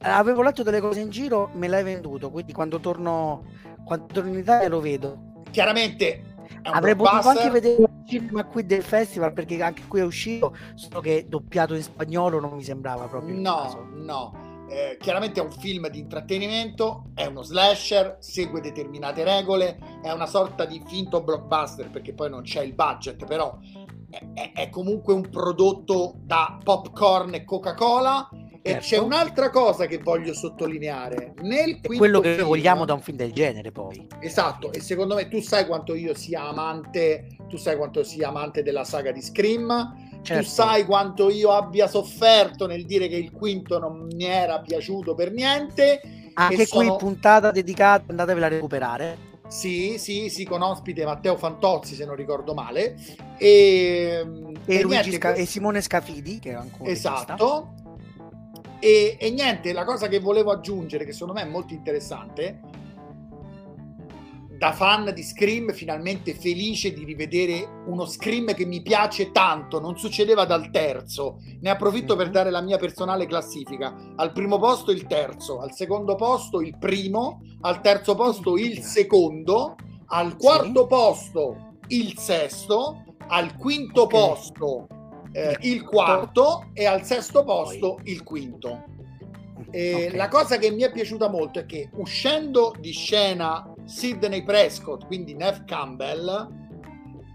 avevo 0.01 0.43
letto 0.43 0.63
delle 0.63 0.81
cose 0.81 1.01
in 1.01 1.11
giro, 1.11 1.51
me 1.55 1.69
l'hai 1.69 1.83
venduto, 1.83 2.31
quindi 2.31 2.53
quando 2.53 2.81
torno, 2.81 3.45
quando 3.85 4.07
torno 4.13 4.31
in 4.31 4.39
Italia 4.39 4.69
lo 4.69 4.81
vedo. 4.81 5.33
Chiaramente 5.51 6.33
Avrei 6.63 6.97
potuto 6.97 7.29
anche 7.29 7.51
vedere 7.51 7.83
il 7.83 7.89
cinema 8.07 8.45
qui 8.45 8.65
del 8.65 8.83
festival 8.83 9.33
perché 9.33 9.63
anche 9.63 9.83
qui 9.87 10.01
è 10.01 10.05
uscito, 10.05 10.57
solo 10.75 11.01
che 11.01 11.27
doppiato 11.29 11.75
in 11.75 11.83
spagnolo 11.83 12.41
non 12.41 12.53
mi 12.55 12.63
sembrava 12.63 13.07
proprio. 13.07 13.39
No, 13.39 13.91
no. 13.95 14.53
Eh, 14.69 14.97
chiaramente 14.99 15.41
è 15.41 15.45
un 15.45 15.53
film 15.53 15.89
di 15.89 15.99
intrattenimento, 15.99 17.11
è 17.15 17.27
uno 17.27 17.43
slasher, 17.43 18.17
segue 18.21 18.61
determinate 18.63 19.23
regole, 19.23 19.79
è 20.03 20.11
una 20.11 20.27
sorta 20.27 20.65
di 20.65 20.83
finto 20.87 21.23
blockbuster 21.23 21.91
perché 21.91 22.15
poi 22.15 22.31
non 22.31 22.43
c'è 22.43 22.63
il 22.63 22.73
budget, 22.73 23.25
però 23.27 23.59
è, 24.33 24.53
è 24.55 24.71
comunque 24.71 25.13
un 25.13 25.29
prodotto 25.29 26.15
da 26.17 26.59
popcorn 26.63 27.35
e 27.35 27.45
Coca-Cola. 27.45 28.29
E 28.67 28.71
certo. 28.71 28.87
c'è 28.87 28.99
un'altra 28.99 29.51
cosa 29.51 29.85
che 29.85 29.99
voglio 29.99 30.33
sottolineare. 30.33 31.35
Nel 31.43 31.81
quello 31.83 32.21
che 32.21 32.37
film, 32.37 32.47
vogliamo 32.47 32.87
da 32.87 32.95
un 32.95 33.03
film 33.03 33.19
del 33.19 33.33
genere, 33.33 33.71
poi. 33.73 34.07
Esatto, 34.21 34.73
e 34.73 34.81
secondo 34.81 35.15
me 35.15 35.29
tu 35.29 35.41
sai 35.41 35.67
quanto 35.67 35.95
io 35.95 36.15
sia 36.15 36.49
amante, 36.49 37.37
tu 37.47 37.59
sai 37.59 37.77
quanto 37.77 38.03
sia 38.03 38.29
amante 38.29 38.63
della 38.63 38.85
saga 38.85 39.13
di 39.13 39.21
Scream 39.21 40.13
Certo. 40.25 40.43
Tu 40.43 40.49
sai 40.49 40.87
quanto 40.87 41.29
io 41.29 41.53
abbia 41.53 41.87
sofferto 41.87 42.67
nel 42.67 42.87
dire 42.87 43.09
che 43.09 43.17
il 43.17 43.31
quinto 43.31 43.79
non 43.79 44.09
mi 44.11 44.25
era 44.25 44.59
piaciuto 44.61 45.15
per 45.15 45.31
niente. 45.31 46.01
Anche 46.33 46.65
sono... 46.65 46.97
qui 46.97 46.97
puntata 46.97 47.51
dedicata, 47.51 48.05
andatevela 48.09 48.47
a 48.47 48.49
recuperare. 48.49 49.33
Sì, 49.49 49.99
sì, 49.99 50.31
sì, 50.31 50.47
con 50.47 50.63
ospite 50.63 51.05
Matteo 51.05 51.37
Fantozzi, 51.37 51.95
se 51.95 52.07
non 52.07 52.17
ricordo 52.17 52.55
male. 52.55 52.97
E, 53.37 54.27
e, 54.65 54.79
e, 54.79 54.85
niente, 54.85 55.13
Sca- 55.13 55.35
e 55.35 55.45
Simone 55.45 55.83
Scafidi, 55.83 56.39
che 56.39 56.53
è 56.53 56.55
ancora 56.55 56.91
Esatto. 56.91 57.75
E, 58.85 59.17
e 59.19 59.31
niente, 59.31 59.73
la 59.73 59.85
cosa 59.85 60.09
che 60.09 60.21
volevo 60.21 60.51
aggiungere, 60.51 61.07
che 61.07 61.15
secondo 61.15 61.33
me 61.33 61.41
è 61.41 61.49
molto 61.49 61.73
interessante, 61.73 62.61
da 64.59 64.73
fan 64.73 65.11
di 65.15 65.23
Scream 65.23 65.73
finalmente 65.73 66.35
felice 66.35 66.93
di 66.93 67.03
rivedere 67.03 67.67
uno 67.87 68.05
Scream 68.05 68.53
che 68.53 68.67
mi 68.67 68.83
piace 68.83 69.33
tanto, 69.33 69.81
non 69.81 69.97
succedeva 69.97 70.45
dal 70.45 70.69
terzo. 70.71 71.39
Ne 71.63 71.71
approfitto 71.71 72.15
per 72.15 72.27
mhm. 72.27 72.33
dare 72.33 72.51
la 72.51 72.61
mia 72.61 72.77
personale 72.77 73.25
classifica. 73.25 74.13
Al 74.17 74.33
primo 74.33 74.59
posto 74.59 74.91
il 74.91 75.07
terzo, 75.07 75.61
al 75.61 75.73
secondo 75.73 76.15
posto 76.15 76.61
il 76.61 76.77
primo, 76.77 77.41
al 77.63 77.81
terzo 77.81 78.15
posto 78.15 78.59
il 78.59 78.83
secondo, 78.83 79.77
al 80.09 80.37
quarto 80.37 80.83
sì. 80.83 80.87
posto 80.89 81.57
il 81.87 82.19
sesto, 82.19 83.03
al 83.29 83.57
quinto 83.57 84.03
okay. 84.03 84.21
posto 84.21 84.87
eh, 85.35 85.57
il 85.63 85.83
quarto 85.83 86.71
e 86.73 86.87
al 86.87 87.03
sesto 87.03 87.43
posto 87.43 87.99
il 88.05 88.23
quinto. 88.23 88.85
E 89.71 90.07
okay. 90.07 90.17
La 90.17 90.29
cosa 90.29 90.57
che 90.57 90.71
mi 90.71 90.83
è 90.83 90.93
piaciuta 90.93 91.29
molto 91.29 91.59
è 91.59 91.67
che 91.67 91.91
uscendo 91.95 92.73
di 92.79 92.93
scena 92.93 93.75
Sidney 93.85 94.45
Prescott, 94.45 95.05
quindi 95.07 95.35
Neff 95.35 95.65
Campbell, 95.65 96.63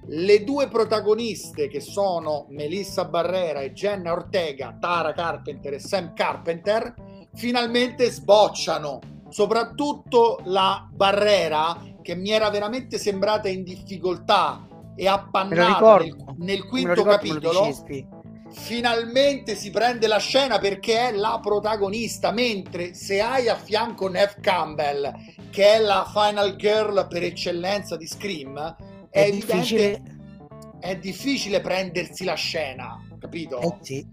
le 0.06 0.44
due 0.46 0.70
protagoniste 0.70 1.68
che 1.68 1.82
sono 1.82 2.46
Melissa 2.50 3.04
Barrera 3.04 3.60
e 3.60 3.74
Jenna 3.74 4.14
Ortega, 4.14 4.78
Tara 4.80 5.12
Carpenter 5.12 5.74
e 5.74 5.80
Sam 5.80 6.14
Carpenter, 6.14 6.94
finalmente 7.34 8.10
sbocciano. 8.10 9.00
Soprattutto 9.28 10.40
la 10.46 10.88
Barrera 10.90 11.78
che 12.02 12.16
mi 12.16 12.32
era 12.32 12.50
veramente 12.50 12.98
sembrata 12.98 13.50
in 13.50 13.64
difficoltà 13.64 14.66
e 15.00 15.08
appannata 15.08 15.98
nel, 16.00 16.16
nel, 16.40 16.66
quinto 16.66 17.04
capitolo 17.04 17.74
finalmente 18.52 19.56
si 19.56 19.70
prende 19.70 20.08
la 20.08 20.18
scena 20.18 20.60
perché 20.60 21.08
è 21.08 21.12
la 21.14 21.40
protagonista, 21.42 22.32
mentre 22.32 22.94
se 22.94 23.22
hai 23.22 23.48
a 23.48 23.56
fianco 23.56 24.10
Neff 24.10 24.36
Campbell, 24.42 25.10
che 25.52 25.76
è 25.76 25.80
la 25.80 26.06
final 26.12 26.58
girl 26.58 27.08
per 27.08 27.24
eccellenza 27.24 27.96
di 27.96 28.08
Scream, 28.08 28.76
è, 29.10 29.28
è 29.28 29.32
difficile 29.32 30.02
è 30.82 30.98
difficile 30.98 31.62
prendersi 31.62 32.26
la 32.26 32.36
scena, 32.36 33.02
capito? 33.20 33.60
Eh 33.60 33.76
sì. 33.82 34.08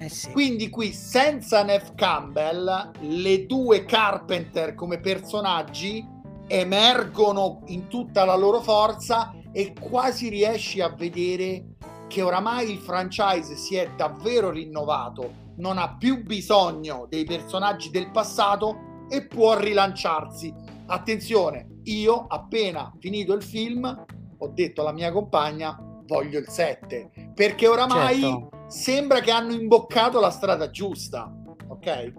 Eh 0.00 0.08
sì. 0.08 0.30
Quindi 0.30 0.68
qui 0.68 0.92
senza 0.92 1.62
Neff 1.62 1.94
Campbell 1.94 2.90
le 3.00 3.46
due 3.46 3.84
Carpenter 3.84 4.74
come 4.74 5.00
personaggi 5.00 6.06
emergono 6.46 7.62
in 7.66 7.88
tutta 7.88 8.24
la 8.24 8.36
loro 8.36 8.60
forza 8.60 9.32
e 9.52 9.72
quasi 9.78 10.28
riesci 10.28 10.80
a 10.80 10.88
vedere 10.88 11.76
che 12.08 12.22
oramai 12.22 12.70
il 12.70 12.78
franchise 12.78 13.56
si 13.56 13.76
è 13.76 13.90
davvero 13.96 14.50
rinnovato, 14.50 15.46
non 15.56 15.78
ha 15.78 15.96
più 15.96 16.22
bisogno 16.22 17.06
dei 17.08 17.24
personaggi 17.24 17.90
del 17.90 18.10
passato 18.10 19.06
e 19.08 19.26
può 19.26 19.58
rilanciarsi. 19.58 20.52
Attenzione, 20.86 21.80
io 21.84 22.26
appena 22.26 22.92
finito 22.98 23.32
il 23.34 23.42
film 23.42 24.06
ho 24.40 24.48
detto 24.48 24.82
alla 24.82 24.92
mia 24.92 25.10
compagna 25.10 25.76
voglio 26.06 26.38
il 26.38 26.48
7 26.48 27.32
perché 27.34 27.66
oramai 27.66 28.20
certo. 28.20 28.50
sembra 28.68 29.20
che 29.20 29.30
hanno 29.30 29.52
imboccato 29.52 30.20
la 30.20 30.30
strada 30.30 30.70
giusta, 30.70 31.30
ok? 31.68 32.12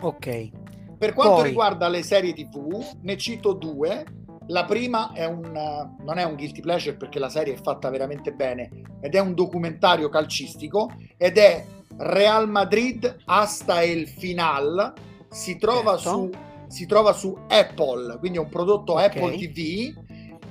Ok. 0.00 0.50
Per 0.98 1.12
quanto 1.14 1.36
Poi... 1.36 1.48
riguarda 1.48 1.88
le 1.88 2.02
serie 2.02 2.34
TV, 2.34 2.98
ne 3.02 3.16
cito 3.16 3.54
due 3.54 4.04
la 4.50 4.64
prima 4.64 5.12
è 5.12 5.26
un, 5.26 5.50
non 5.52 6.18
è 6.18 6.24
un 6.24 6.34
guilty 6.34 6.60
pleasure 6.60 6.96
perché 6.96 7.18
la 7.18 7.28
serie 7.28 7.54
è 7.54 7.60
fatta 7.60 7.88
veramente 7.88 8.32
bene 8.32 8.70
ed 9.00 9.14
è 9.14 9.20
un 9.20 9.34
documentario 9.34 10.08
calcistico 10.08 10.92
ed 11.16 11.38
è 11.38 11.64
Real 11.98 12.48
Madrid 12.48 13.16
hasta 13.26 13.82
el 13.82 14.08
final. 14.08 14.92
Si 15.28 15.56
trova, 15.56 15.96
certo. 15.96 16.10
su, 16.10 16.30
si 16.66 16.86
trova 16.86 17.12
su 17.12 17.36
Apple, 17.48 18.18
quindi 18.18 18.38
è 18.38 18.40
un 18.40 18.48
prodotto 18.48 18.94
okay. 18.94 19.06
Apple 19.06 19.36
TV 19.36 20.08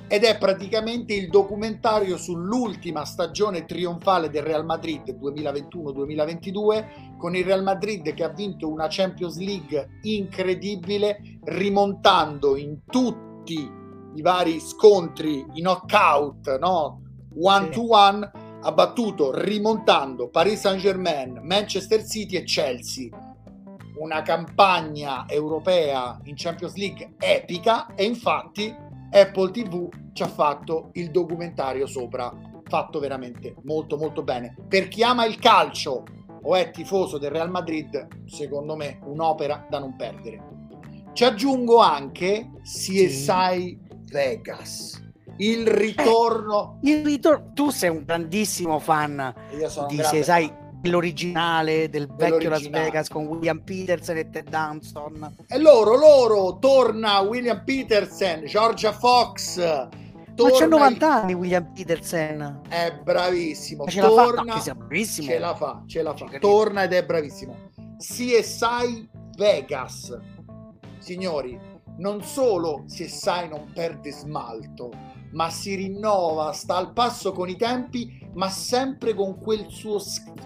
ed 0.08 0.24
è 0.24 0.38
praticamente 0.38 1.14
il 1.14 1.28
documentario 1.28 2.16
sull'ultima 2.16 3.04
stagione 3.04 3.64
trionfale 3.64 4.30
del 4.30 4.42
Real 4.42 4.64
Madrid 4.64 5.14
2021-2022 5.14 7.16
con 7.16 7.36
il 7.36 7.44
Real 7.44 7.62
Madrid 7.62 8.12
che 8.14 8.24
ha 8.24 8.30
vinto 8.30 8.68
una 8.68 8.86
Champions 8.88 9.38
League 9.38 9.98
incredibile 10.02 11.38
rimontando 11.44 12.56
in 12.56 12.80
tutti 12.86 13.78
i 14.14 14.22
vari 14.22 14.60
scontri, 14.60 15.44
i 15.54 15.60
knockout, 15.60 16.58
no? 16.58 17.02
one 17.34 17.66
sì. 17.66 17.72
to 17.72 17.90
one, 17.90 18.30
ha 18.62 18.72
battuto 18.72 19.32
rimontando 19.34 20.28
Paris 20.28 20.60
Saint 20.60 20.80
Germain, 20.80 21.40
Manchester 21.42 22.04
City 22.04 22.36
e 22.36 22.44
Chelsea. 22.44 23.08
Una 23.98 24.22
campagna 24.22 25.26
europea 25.28 26.18
in 26.24 26.34
Champions 26.36 26.74
League 26.74 27.14
epica 27.18 27.94
e 27.94 28.04
infatti 28.04 28.74
Apple 29.10 29.50
TV 29.50 29.88
ci 30.12 30.22
ha 30.22 30.28
fatto 30.28 30.90
il 30.94 31.10
documentario 31.10 31.86
sopra, 31.86 32.32
fatto 32.64 32.98
veramente 32.98 33.54
molto 33.64 33.96
molto 33.96 34.22
bene. 34.22 34.56
Per 34.68 34.88
chi 34.88 35.02
ama 35.02 35.26
il 35.26 35.38
calcio 35.38 36.04
o 36.42 36.54
è 36.54 36.70
tifoso 36.70 37.18
del 37.18 37.30
Real 37.30 37.50
Madrid, 37.50 38.06
secondo 38.26 38.76
me 38.76 39.00
un'opera 39.04 39.66
da 39.68 39.78
non 39.78 39.96
perdere. 39.96 40.58
Ci 41.12 41.24
aggiungo 41.24 41.78
anche 41.78 42.50
CSI. 42.62 43.88
Vegas. 44.10 45.02
Il 45.36 45.66
ritorno. 45.66 46.78
Eh, 46.82 46.90
il 46.90 47.04
ritorno. 47.04 47.52
Tu 47.54 47.70
sei 47.70 47.90
un 47.90 48.04
grandissimo 48.04 48.78
fan 48.78 49.34
di 49.88 50.02
se 50.02 50.22
sai 50.22 50.52
l'originale 50.82 51.88
del 51.88 52.08
vecchio 52.14 52.48
Las 52.48 52.68
Vegas 52.68 53.08
con 53.08 53.26
William 53.26 53.62
Peterson 53.62 54.16
e 54.16 54.30
Ted 54.30 54.48
Danson. 54.48 55.36
E 55.46 55.58
loro, 55.58 55.96
loro 55.96 56.58
torna 56.58 57.20
William 57.20 57.62
Peterson, 57.64 58.44
Georgia 58.44 58.92
Fox, 58.92 59.58
Ma 59.58 60.50
c'ha 60.52 60.66
90 60.66 61.14
anni 61.22 61.34
William 61.34 61.72
Peterson. 61.72 62.62
È 62.68 62.98
bravissimo. 63.02 63.84
Ma 63.84 63.90
ce 63.90 64.00
torna, 64.00 64.44
la 64.44 64.58
fa, 64.58 64.72
no, 64.72 64.74
bravissimo. 64.78 65.28
Ce 65.28 65.38
la 65.38 65.54
fa, 65.54 65.82
ce 65.86 66.02
la 66.02 66.16
fa. 66.16 66.26
Torna 66.38 66.82
ed 66.84 66.92
è 66.92 67.04
bravissimo. 67.04 67.56
CSI 67.98 69.08
Vegas. 69.36 70.18
Signori, 70.98 71.58
non 72.00 72.22
solo 72.22 72.84
CSI 72.86 73.48
non 73.48 73.70
perde 73.72 74.10
smalto, 74.10 74.90
ma 75.32 75.50
si 75.50 75.74
rinnova, 75.74 76.52
sta 76.52 76.76
al 76.76 76.92
passo 76.92 77.32
con 77.32 77.48
i 77.48 77.56
tempi, 77.56 78.28
ma 78.34 78.48
sempre 78.48 79.14
con 79.14 79.38
quel 79.38 79.66
suo, 79.68 79.98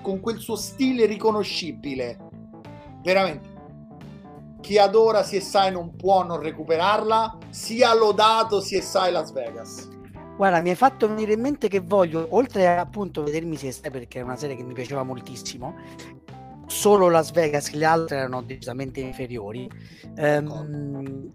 con 0.02 0.20
quel 0.20 0.39
suo 0.39 0.56
stile 0.56 1.06
riconoscibile. 1.06 2.18
Veramente. 3.02 3.52
Chi 4.60 4.78
adora 4.78 5.22
CSI 5.22 5.70
non 5.70 5.94
può 5.94 6.24
non 6.24 6.40
recuperarla, 6.40 7.39
sia 7.51 7.94
lodato 7.94 8.59
CSI 8.59 9.10
Las 9.10 9.32
Vegas. 9.32 9.89
Guarda, 10.36 10.60
mi 10.60 10.70
hai 10.70 10.74
fatto 10.74 11.06
venire 11.06 11.35
in 11.35 11.40
mente 11.40 11.68
che 11.68 11.81
voglio, 11.81 12.26
oltre 12.31 12.66
a 12.66 12.81
appunto 12.81 13.22
vedermi 13.22 13.56
CSI 13.56 13.90
perché 13.90 14.18
è 14.18 14.22
una 14.22 14.36
serie 14.36 14.56
che 14.56 14.64
mi 14.64 14.72
piaceva 14.72 15.05
moltissimo, 15.05 15.74
solo 16.66 17.09
Las 17.09 17.31
Vegas, 17.32 17.73
le 17.73 17.85
altre 17.85 18.19
erano 18.19 18.43
decisamente 18.43 19.01
inferiori. 19.01 19.69
Um, 20.16 21.32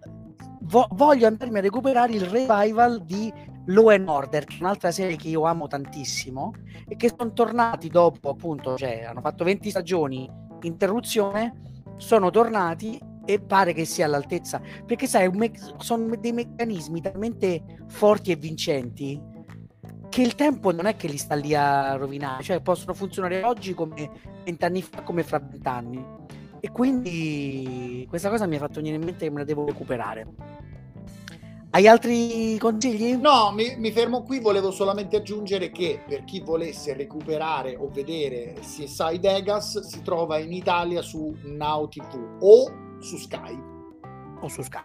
vo- 0.61 0.87
voglio 0.91 1.27
andarmi 1.27 1.57
a 1.57 1.61
recuperare 1.61 2.13
il 2.13 2.21
revival 2.21 3.03
di 3.03 3.31
Law 3.65 3.89
and 3.89 4.07
Order, 4.07 4.45
che 4.45 4.57
è 4.57 4.61
un'altra 4.61 4.91
serie 4.91 5.15
che 5.15 5.29
io 5.29 5.43
amo 5.43 5.67
tantissimo 5.67 6.53
e 6.87 6.95
che 6.95 7.13
sono 7.15 7.33
tornati 7.33 7.89
dopo, 7.89 8.29
appunto, 8.29 8.75
cioè 8.75 9.03
hanno 9.03 9.21
fatto 9.21 9.43
20 9.43 9.69
stagioni, 9.69 10.29
interruzione, 10.61 11.83
sono 11.97 12.29
tornati 12.29 12.99
e 13.25 13.39
pare 13.39 13.73
che 13.73 13.85
sia 13.85 14.05
all'altezza, 14.05 14.59
perché 14.85 15.05
sai, 15.05 15.29
me- 15.29 15.51
sono 15.77 16.15
dei 16.15 16.31
meccanismi 16.31 17.01
talmente 17.01 17.63
forti 17.87 18.31
e 18.31 18.35
vincenti 18.35 19.21
che 20.09 20.21
il 20.21 20.35
tempo 20.35 20.71
non 20.71 20.85
è 20.85 20.95
che 20.95 21.07
li 21.07 21.17
sta 21.17 21.35
lì 21.35 21.53
a 21.53 21.95
rovinare, 21.95 22.43
cioè 22.43 22.59
possono 22.61 22.93
funzionare 22.93 23.43
oggi 23.43 23.73
come 23.73 24.09
vent'anni 24.43 24.81
fa, 24.81 25.03
come 25.03 25.23
fra 25.23 25.39
vent'anni. 25.39 26.03
E 26.59 26.71
quindi 26.71 28.05
questa 28.09 28.29
cosa 28.29 28.45
mi 28.45 28.55
ha 28.55 28.59
fatto 28.59 28.75
venire 28.75 28.95
in 28.95 29.03
mente 29.03 29.25
che 29.25 29.31
me 29.31 29.39
la 29.39 29.45
devo 29.45 29.65
recuperare. 29.65 30.27
Hai 31.71 31.87
altri 31.87 32.57
consigli? 32.57 33.15
No, 33.15 33.51
mi, 33.51 33.75
mi, 33.77 33.91
fermo 33.91 34.23
qui. 34.23 34.39
Volevo 34.39 34.71
solamente 34.71 35.17
aggiungere 35.17 35.69
che 35.69 36.01
per 36.05 36.23
chi 36.23 36.39
volesse 36.39 36.95
recuperare 36.95 37.75
o 37.75 37.89
vedere 37.89 38.55
CSI 38.59 39.19
Vegas 39.19 39.79
si 39.81 40.01
trova 40.01 40.39
in 40.39 40.51
Italia 40.51 41.03
su 41.03 41.37
Now 41.43 41.87
TV 41.87 42.37
o 42.39 42.97
su 42.99 43.17
Sky. 43.17 43.55
O 44.41 44.47
su 44.47 44.63
Sky. 44.63 44.81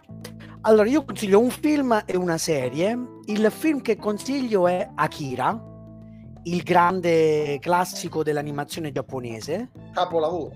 Allora, 0.67 0.89
io 0.89 1.05
consiglio 1.05 1.39
un 1.39 1.51
film 1.51 2.01
e 2.07 2.17
una 2.17 2.39
serie. 2.39 2.97
Il 3.25 3.51
film 3.51 3.81
che 3.81 3.97
consiglio 3.97 4.67
è 4.67 4.89
Akira, 4.95 5.63
il 6.45 6.63
grande 6.63 7.59
classico 7.59 8.23
dell'animazione 8.23 8.91
giapponese. 8.91 9.69
Capolavoro. 9.93 10.53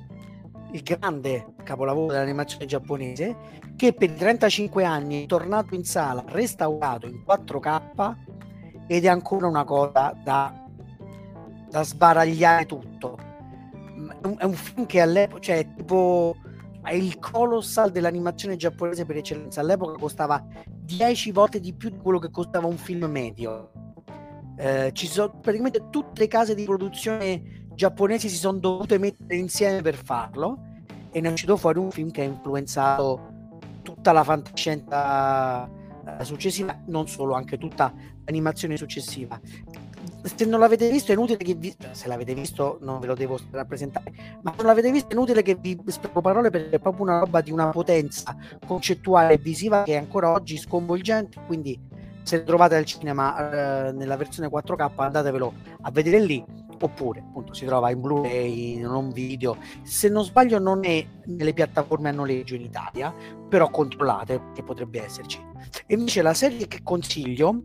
Il 0.71 0.81
grande 0.81 1.53
capolavoro 1.63 2.13
dell'animazione 2.13 2.65
giapponese 2.65 3.35
che 3.75 3.93
per 3.93 4.13
35 4.13 4.83
anni 4.83 5.23
è 5.23 5.27
tornato 5.27 5.75
in 5.75 5.83
sala, 5.83 6.23
restaurato 6.25 7.05
in 7.05 7.23
4K 7.23 8.15
ed 8.87 9.05
è 9.05 9.07
ancora 9.07 9.45
una 9.45 9.63
cosa 9.63 10.15
da, 10.23 10.65
da 11.69 11.83
sbaragliare 11.83 12.65
tutto. 12.65 13.15
È 14.37 14.43
un 14.43 14.53
film 14.53 14.87
che 14.87 15.01
all'epoca, 15.01 15.39
cioè 15.39 15.67
tipo 15.75 16.35
è 16.89 16.95
il 16.95 17.19
colossal 17.19 17.91
dell'animazione 17.91 18.55
giapponese 18.55 19.05
per 19.05 19.17
eccellenza. 19.17 19.61
All'epoca 19.61 19.99
costava 19.99 20.43
10 20.65 21.31
volte 21.31 21.59
di 21.59 21.73
più 21.73 21.89
di 21.89 21.97
quello 21.97 22.17
che 22.17 22.31
costava 22.31 22.65
un 22.65 22.77
film 22.77 23.05
medio. 23.05 23.71
Eh, 24.57 24.89
ci 24.93 25.05
sono 25.05 25.39
praticamente 25.39 25.89
tutte 25.91 26.21
le 26.21 26.27
case 26.27 26.55
di 26.55 26.63
produzione 26.63 27.67
giapponesi 27.75 28.27
si 28.27 28.35
sono 28.35 28.57
dovute 28.57 28.97
mettere 28.97 29.37
insieme 29.37 29.81
per 29.81 29.95
farlo 29.95 30.81
e 31.11 31.21
ne 31.21 31.29
è 31.29 31.31
uscito 31.31 31.55
fuori 31.55 31.79
un 31.79 31.91
film 31.91 32.11
che 32.11 32.21
ha 32.21 32.25
influenzato 32.25 33.53
tutta 33.83 34.11
la 34.11 34.23
fantascienza 34.23 35.65
eh, 35.65 36.25
successiva, 36.25 36.77
non 36.87 37.07
solo, 37.07 37.35
anche 37.35 37.57
tutta 37.57 37.93
l'animazione 38.25 38.75
successiva 38.75 39.39
se 40.23 40.45
non 40.45 40.59
l'avete 40.59 40.89
visto 40.89 41.11
è 41.11 41.15
inutile 41.15 41.37
che 41.37 41.53
vi 41.53 41.75
cioè, 41.77 41.93
se 41.93 42.07
l'avete 42.07 42.33
visto 42.33 42.77
non 42.81 42.99
ve 42.99 43.07
lo 43.07 43.15
devo 43.15 43.39
rappresentare 43.51 44.11
ma 44.41 44.51
se 44.51 44.57
non 44.57 44.65
l'avete 44.67 44.91
visto 44.91 45.09
è 45.09 45.13
inutile 45.13 45.41
che 45.41 45.55
vi 45.55 45.79
spiego 45.87 46.21
parole 46.21 46.49
perché 46.49 46.75
è 46.75 46.79
proprio 46.79 47.03
una 47.03 47.19
roba 47.19 47.41
di 47.41 47.51
una 47.51 47.69
potenza 47.69 48.35
concettuale 48.65 49.33
e 49.33 49.37
visiva 49.37 49.83
che 49.83 49.93
è 49.93 49.97
ancora 49.97 50.31
oggi 50.31 50.57
sconvolgente 50.57 51.39
quindi 51.45 51.79
se 52.23 52.43
trovate 52.43 52.75
al 52.75 52.85
cinema 52.85 53.87
eh, 53.87 53.91
nella 53.93 54.17
versione 54.17 54.49
4K 54.49 54.91
andatevelo 54.95 55.53
a 55.81 55.91
vedere 55.91 56.19
lì 56.19 56.43
oppure 56.81 57.19
appunto 57.19 57.53
si 57.53 57.65
trova 57.65 57.89
in 57.89 57.99
Blu-ray 57.99 58.77
non 58.77 59.09
video. 59.09 59.57
Se 59.83 60.09
non 60.09 60.23
sbaglio 60.23 60.59
non 60.59 60.85
è 60.85 61.05
nelle 61.25 61.53
piattaforme 61.53 62.09
a 62.09 62.11
noleggio 62.11 62.55
in 62.55 62.61
Italia 62.61 63.13
però 63.47 63.69
controllate 63.69 64.51
che 64.53 64.63
potrebbe 64.63 65.03
esserci. 65.03 65.43
E 65.85 65.95
invece 65.95 66.21
la 66.21 66.33
serie 66.33 66.67
che 66.67 66.81
consiglio 66.83 67.63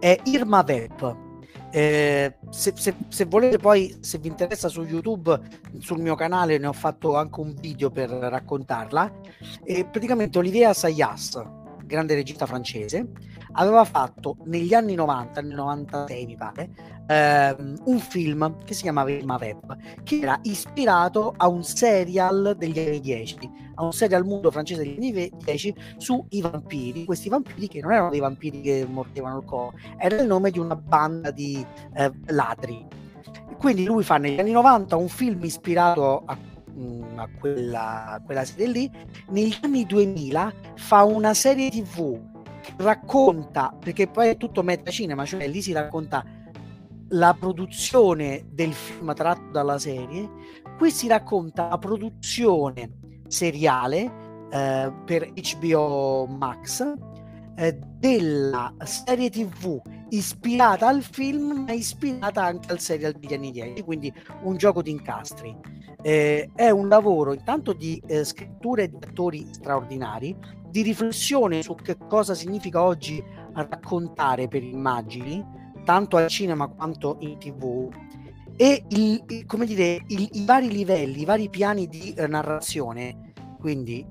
è 0.00 0.18
Irma 0.24 0.62
Vep. 0.62 1.28
Eh, 1.72 2.34
se, 2.48 2.72
se, 2.74 2.96
se, 3.06 3.24
volete 3.26 3.58
poi, 3.58 3.96
se 4.00 4.18
vi 4.18 4.26
interessa 4.26 4.68
su 4.68 4.82
YouTube, 4.82 5.38
sul 5.78 6.00
mio 6.00 6.16
canale 6.16 6.58
ne 6.58 6.66
ho 6.66 6.72
fatto 6.72 7.16
anche 7.16 7.38
un 7.38 7.54
video 7.54 7.90
per 7.90 8.10
raccontarla. 8.10 9.12
E 9.62 9.84
praticamente 9.84 10.38
Olivier 10.38 10.70
Assayas, 10.70 11.40
grande 11.84 12.14
regista 12.14 12.46
francese, 12.46 13.10
aveva 13.52 13.84
fatto 13.84 14.36
negli 14.44 14.74
anni 14.74 14.94
90, 14.94 15.40
nel 15.42 15.54
96 15.54 16.26
mi 16.26 16.36
pare, 16.36 16.70
ehm, 17.06 17.82
un 17.84 17.98
film 17.98 18.62
che 18.64 18.74
si 18.74 18.82
chiamava 18.82 19.10
Irma 19.10 19.38
Web, 19.40 19.76
che 20.02 20.20
era 20.20 20.38
ispirato 20.42 21.34
a 21.36 21.48
un 21.48 21.62
serial 21.62 22.54
degli 22.56 22.78
anni 22.78 23.00
10, 23.00 23.38
a 23.80 23.84
un 23.84 23.92
serial 23.92 24.24
mondo 24.24 24.50
francese 24.50 24.82
degli 24.82 24.96
anni 24.96 25.32
10 25.42 25.74
sui 25.96 26.40
vampiri, 26.42 27.06
questi 27.06 27.30
vampiri 27.30 27.66
che 27.66 27.80
non 27.80 27.92
erano 27.92 28.10
dei 28.10 28.20
vampiri 28.20 28.60
che 28.60 28.86
mordevano 28.88 29.38
il 29.38 29.44
corpo, 29.44 29.78
era 29.96 30.20
il 30.20 30.26
nome 30.26 30.50
di 30.50 30.58
una 30.58 30.76
banda 30.76 31.30
di 31.30 31.64
eh, 31.94 32.12
ladri. 32.26 32.86
Quindi 33.56 33.84
lui 33.84 34.02
fa 34.02 34.18
negli 34.18 34.38
anni 34.38 34.52
90 34.52 34.96
un 34.96 35.08
film 35.08 35.42
ispirato 35.44 36.22
a 36.26 36.36
mm, 36.70 37.18
a 37.18 37.28
quella, 37.38 38.06
a 38.08 38.20
quella 38.20 38.44
serie 38.44 38.66
lì, 38.66 38.90
negli 39.30 39.56
anni 39.62 39.86
2000 39.86 40.52
fa 40.76 41.04
una 41.04 41.32
serie 41.32 41.70
tv 41.70 42.18
che 42.60 42.72
racconta, 42.76 43.74
perché 43.78 44.06
poi 44.08 44.28
è 44.28 44.36
tutto 44.36 44.62
metacinema, 44.62 45.24
cioè 45.24 45.48
lì 45.48 45.62
si 45.62 45.72
racconta 45.72 46.22
la 47.12 47.34
produzione 47.38 48.44
del 48.50 48.72
film 48.72 49.12
tratto 49.14 49.50
dalla 49.50 49.78
serie, 49.78 50.28
qui 50.76 50.90
si 50.90 51.08
racconta 51.08 51.68
la 51.68 51.78
produzione 51.78 52.99
seriale 53.30 54.48
eh, 54.50 54.92
per 55.04 55.32
HBO 55.32 56.26
Max 56.26 56.84
eh, 57.56 57.78
della 57.98 58.74
serie 58.84 59.30
tv 59.30 59.80
ispirata 60.08 60.88
al 60.88 61.02
film 61.02 61.64
ma 61.66 61.72
ispirata 61.72 62.44
anche 62.44 62.72
al 62.72 62.80
serial 62.80 63.12
degli 63.12 63.34
anni 63.34 63.52
10 63.52 63.82
quindi 63.84 64.12
un 64.42 64.56
gioco 64.56 64.82
di 64.82 64.90
incastri. 64.90 65.56
Eh, 66.02 66.50
è 66.54 66.70
un 66.70 66.88
lavoro 66.88 67.34
intanto 67.34 67.74
di 67.74 68.02
eh, 68.06 68.24
scrittura 68.24 68.82
e 68.82 68.88
di 68.88 68.96
attori 68.96 69.46
straordinari 69.50 70.34
di 70.68 70.82
riflessione 70.82 71.62
su 71.62 71.74
che 71.74 71.96
cosa 72.08 72.34
significa 72.34 72.82
oggi 72.82 73.22
raccontare 73.52 74.48
per 74.48 74.62
immagini 74.62 75.44
tanto 75.84 76.16
al 76.16 76.28
cinema 76.28 76.68
quanto 76.68 77.16
in 77.20 77.38
tv 77.38 77.90
e 78.60 78.84
il, 78.88 79.46
come 79.46 79.64
dire, 79.64 80.04
il, 80.08 80.28
i 80.32 80.44
vari 80.44 80.70
livelli, 80.70 81.22
i 81.22 81.24
vari 81.24 81.48
piani 81.48 81.88
di 81.88 82.12
eh, 82.12 82.26
narrazione, 82.26 83.32
quindi 83.58 84.06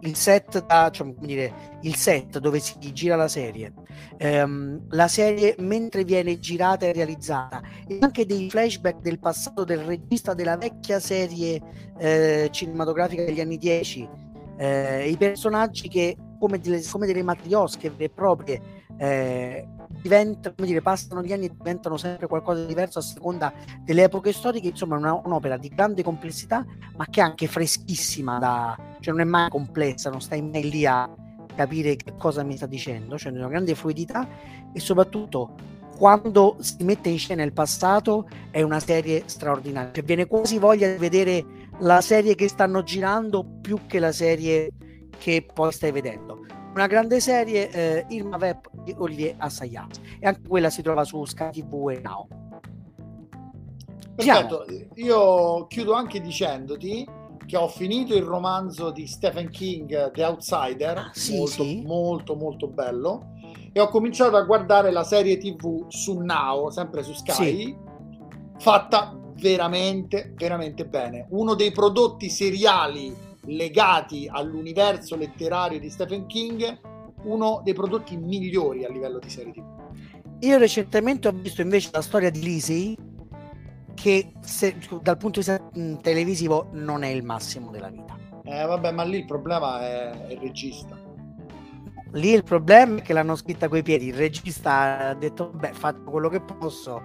il 0.00 0.16
set, 0.16 0.64
da, 0.64 0.88
cioè, 0.90 1.12
dire, 1.18 1.52
il 1.82 1.94
set 1.96 2.38
dove 2.38 2.60
si 2.60 2.78
gira 2.94 3.14
la 3.14 3.28
serie, 3.28 3.74
ehm, 4.16 4.86
la 4.92 5.06
serie 5.06 5.54
mentre 5.58 6.04
viene 6.04 6.38
girata 6.38 6.86
e 6.86 6.94
realizzata, 6.94 7.60
e 7.86 7.98
anche 8.00 8.24
dei 8.24 8.48
flashback 8.48 9.02
del 9.02 9.18
passato 9.18 9.64
del 9.64 9.80
regista 9.80 10.32
della 10.32 10.56
vecchia 10.56 10.98
serie 10.98 11.60
eh, 11.98 12.48
cinematografica 12.50 13.22
degli 13.22 13.42
anni 13.42 13.58
10, 13.58 14.08
eh, 14.56 15.10
i 15.10 15.16
personaggi 15.18 15.88
che 15.88 16.16
come 16.38 16.58
delle, 16.58 16.82
come 16.90 17.04
delle 17.04 17.22
matriosche 17.22 17.90
vere 17.90 18.04
e 18.04 18.08
proprie 18.08 18.62
eh, 18.96 19.68
diventa, 20.00 20.52
come 20.52 20.66
dire, 20.66 20.80
passano 20.80 21.22
gli 21.22 21.32
anni 21.32 21.46
e 21.46 21.52
diventano 21.56 21.96
sempre 21.96 22.26
qualcosa 22.26 22.60
di 22.60 22.66
diverso 22.66 22.98
a 22.98 23.02
seconda 23.02 23.52
delle 23.82 24.04
epoche 24.04 24.32
storiche, 24.32 24.68
insomma 24.68 24.96
è 24.96 24.98
una, 24.98 25.20
un'opera 25.24 25.56
di 25.56 25.68
grande 25.68 26.02
complessità 26.02 26.64
ma 26.96 27.06
che 27.06 27.20
è 27.20 27.24
anche 27.24 27.46
freschissima, 27.46 28.38
da, 28.38 28.76
cioè 29.00 29.12
non 29.12 29.22
è 29.22 29.28
mai 29.28 29.50
complessa, 29.50 30.10
non 30.10 30.20
stai 30.20 30.42
mai 30.42 30.70
lì 30.70 30.86
a 30.86 31.08
capire 31.54 31.96
che 31.96 32.14
cosa 32.16 32.42
mi 32.42 32.56
sta 32.56 32.66
dicendo, 32.66 33.18
cioè 33.18 33.32
una 33.32 33.48
grande 33.48 33.74
fluidità 33.74 34.26
e 34.72 34.80
soprattutto 34.80 35.54
quando 35.96 36.56
si 36.60 36.82
mette 36.84 37.10
in 37.10 37.18
scena 37.18 37.42
il 37.42 37.52
passato 37.52 38.26
è 38.50 38.62
una 38.62 38.80
serie 38.80 39.24
straordinaria, 39.26 39.92
cioè 39.92 40.04
viene 40.04 40.26
quasi 40.26 40.58
voglia 40.58 40.90
di 40.90 40.96
vedere 40.96 41.44
la 41.80 42.00
serie 42.00 42.34
che 42.34 42.48
stanno 42.48 42.82
girando 42.82 43.44
più 43.60 43.80
che 43.86 43.98
la 43.98 44.12
serie 44.12 44.70
che 45.18 45.46
poi 45.52 45.72
stai 45.72 45.92
vedendo 45.92 46.46
una 46.72 46.86
grande 46.86 47.20
serie, 47.20 47.70
eh, 47.70 48.06
Irma 48.08 48.36
Vep 48.36 48.68
di 48.84 48.94
Olivier 48.96 49.34
Assayas. 49.38 50.00
E 50.18 50.26
anche 50.26 50.42
quella 50.46 50.70
si 50.70 50.82
trova 50.82 51.04
su 51.04 51.24
Sky 51.24 51.50
TV 51.50 51.90
e 51.90 52.00
Now. 52.00 52.26
Perfetto, 54.14 54.66
io 54.94 55.66
chiudo 55.66 55.94
anche 55.94 56.20
dicendoti 56.20 57.08
che 57.46 57.56
ho 57.56 57.68
finito 57.68 58.14
il 58.14 58.22
romanzo 58.22 58.90
di 58.90 59.06
Stephen 59.06 59.50
King, 59.50 60.12
The 60.12 60.24
Outsider, 60.24 60.98
ah, 60.98 61.10
sì, 61.12 61.36
molto, 61.36 61.62
sì. 61.64 61.82
molto 61.84 62.36
molto 62.36 62.68
bello, 62.68 63.32
e 63.72 63.80
ho 63.80 63.88
cominciato 63.88 64.36
a 64.36 64.42
guardare 64.42 64.92
la 64.92 65.04
serie 65.04 65.38
TV 65.38 65.86
su 65.88 66.18
Now, 66.18 66.70
sempre 66.70 67.02
su 67.02 67.12
Sky, 67.12 67.32
sì. 67.32 67.76
fatta 68.58 69.18
veramente, 69.34 70.32
veramente 70.36 70.86
bene. 70.86 71.26
Uno 71.30 71.54
dei 71.54 71.72
prodotti 71.72 72.28
seriali 72.28 73.16
legati 73.46 74.28
all'universo 74.30 75.16
letterario 75.16 75.78
di 75.78 75.90
Stephen 75.90 76.26
King, 76.26 76.78
uno 77.24 77.60
dei 77.64 77.74
prodotti 77.74 78.16
migliori 78.16 78.84
a 78.84 78.90
livello 78.90 79.18
di 79.18 79.30
serie 79.30 79.52
TV. 79.52 79.64
Io 80.40 80.58
recentemente 80.58 81.28
ho 81.28 81.32
visto 81.32 81.60
invece 81.60 81.90
la 81.92 82.02
storia 82.02 82.30
di 82.30 82.40
Lizzie, 82.40 82.96
che 83.94 84.32
se, 84.40 84.76
dal 85.02 85.16
punto 85.18 85.40
di 85.40 85.46
vista 85.46 85.70
mm, 85.78 85.96
televisivo 85.96 86.68
non 86.72 87.02
è 87.02 87.08
il 87.08 87.22
massimo 87.22 87.70
della 87.70 87.90
vita. 87.90 88.16
Eh, 88.44 88.64
vabbè, 88.64 88.90
ma 88.92 89.04
lì 89.04 89.18
il 89.18 89.26
problema 89.26 89.80
è, 89.80 90.10
è 90.28 90.32
il 90.32 90.38
regista. 90.38 90.98
Lì 92.12 92.30
il 92.32 92.42
problema 92.42 92.98
è 92.98 93.02
che 93.02 93.12
l'hanno 93.12 93.36
scritta 93.36 93.68
coi 93.68 93.82
piedi. 93.82 94.06
Il 94.06 94.14
regista 94.14 95.10
ha 95.10 95.14
detto: 95.14 95.50
Beh, 95.50 95.72
faccio 95.72 96.02
quello 96.04 96.28
che 96.28 96.40
posso 96.40 97.00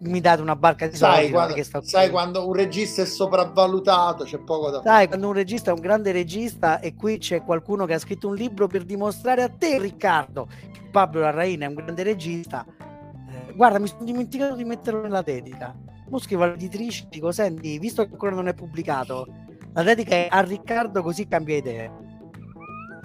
mi 0.00 0.20
date 0.20 0.40
una 0.40 0.56
barca 0.56 0.86
di 0.86 0.96
soldi. 0.96 1.16
Sai, 1.16 1.30
quando, 1.30 1.82
sai 1.82 2.10
quando, 2.10 2.46
un 2.46 2.54
regista 2.54 3.02
è 3.02 3.04
sopravvalutato, 3.04 4.24
c'è 4.24 4.38
poco 4.38 4.70
da 4.70 4.82
fare. 4.82 4.88
Sai, 4.88 5.08
quando 5.08 5.26
un 5.26 5.32
regista 5.32 5.70
è 5.70 5.74
un 5.74 5.80
grande 5.80 6.12
regista 6.12 6.80
e 6.80 6.94
qui 6.94 7.18
c'è 7.18 7.42
qualcuno 7.42 7.84
che 7.84 7.94
ha 7.94 7.98
scritto 7.98 8.28
un 8.28 8.34
libro 8.34 8.66
per 8.66 8.84
dimostrare 8.84 9.42
a 9.42 9.48
te, 9.48 9.78
Riccardo, 9.78 10.48
che 10.72 10.80
Pablo 10.90 11.20
Larraina 11.20 11.66
è 11.66 11.68
un 11.68 11.74
grande 11.74 12.02
regista. 12.02 12.64
Eh, 12.66 13.52
guarda, 13.54 13.78
mi 13.78 13.88
sono 13.88 14.04
dimenticato 14.04 14.54
di 14.54 14.64
metterlo 14.64 15.02
nella 15.02 15.22
dedica. 15.22 15.74
Mo 16.08 16.18
scrivo 16.18 16.44
all'editrice, 16.44 17.06
dico, 17.10 17.30
senti, 17.30 17.78
visto 17.78 18.04
che 18.04 18.12
ancora 18.12 18.34
non 18.34 18.48
è 18.48 18.54
pubblicato, 18.54 19.26
la 19.72 19.82
dedica 19.82 20.14
è 20.14 20.28
a 20.28 20.40
Riccardo 20.40 21.02
così 21.02 21.28
cambia 21.28 21.56
idee. 21.56 22.09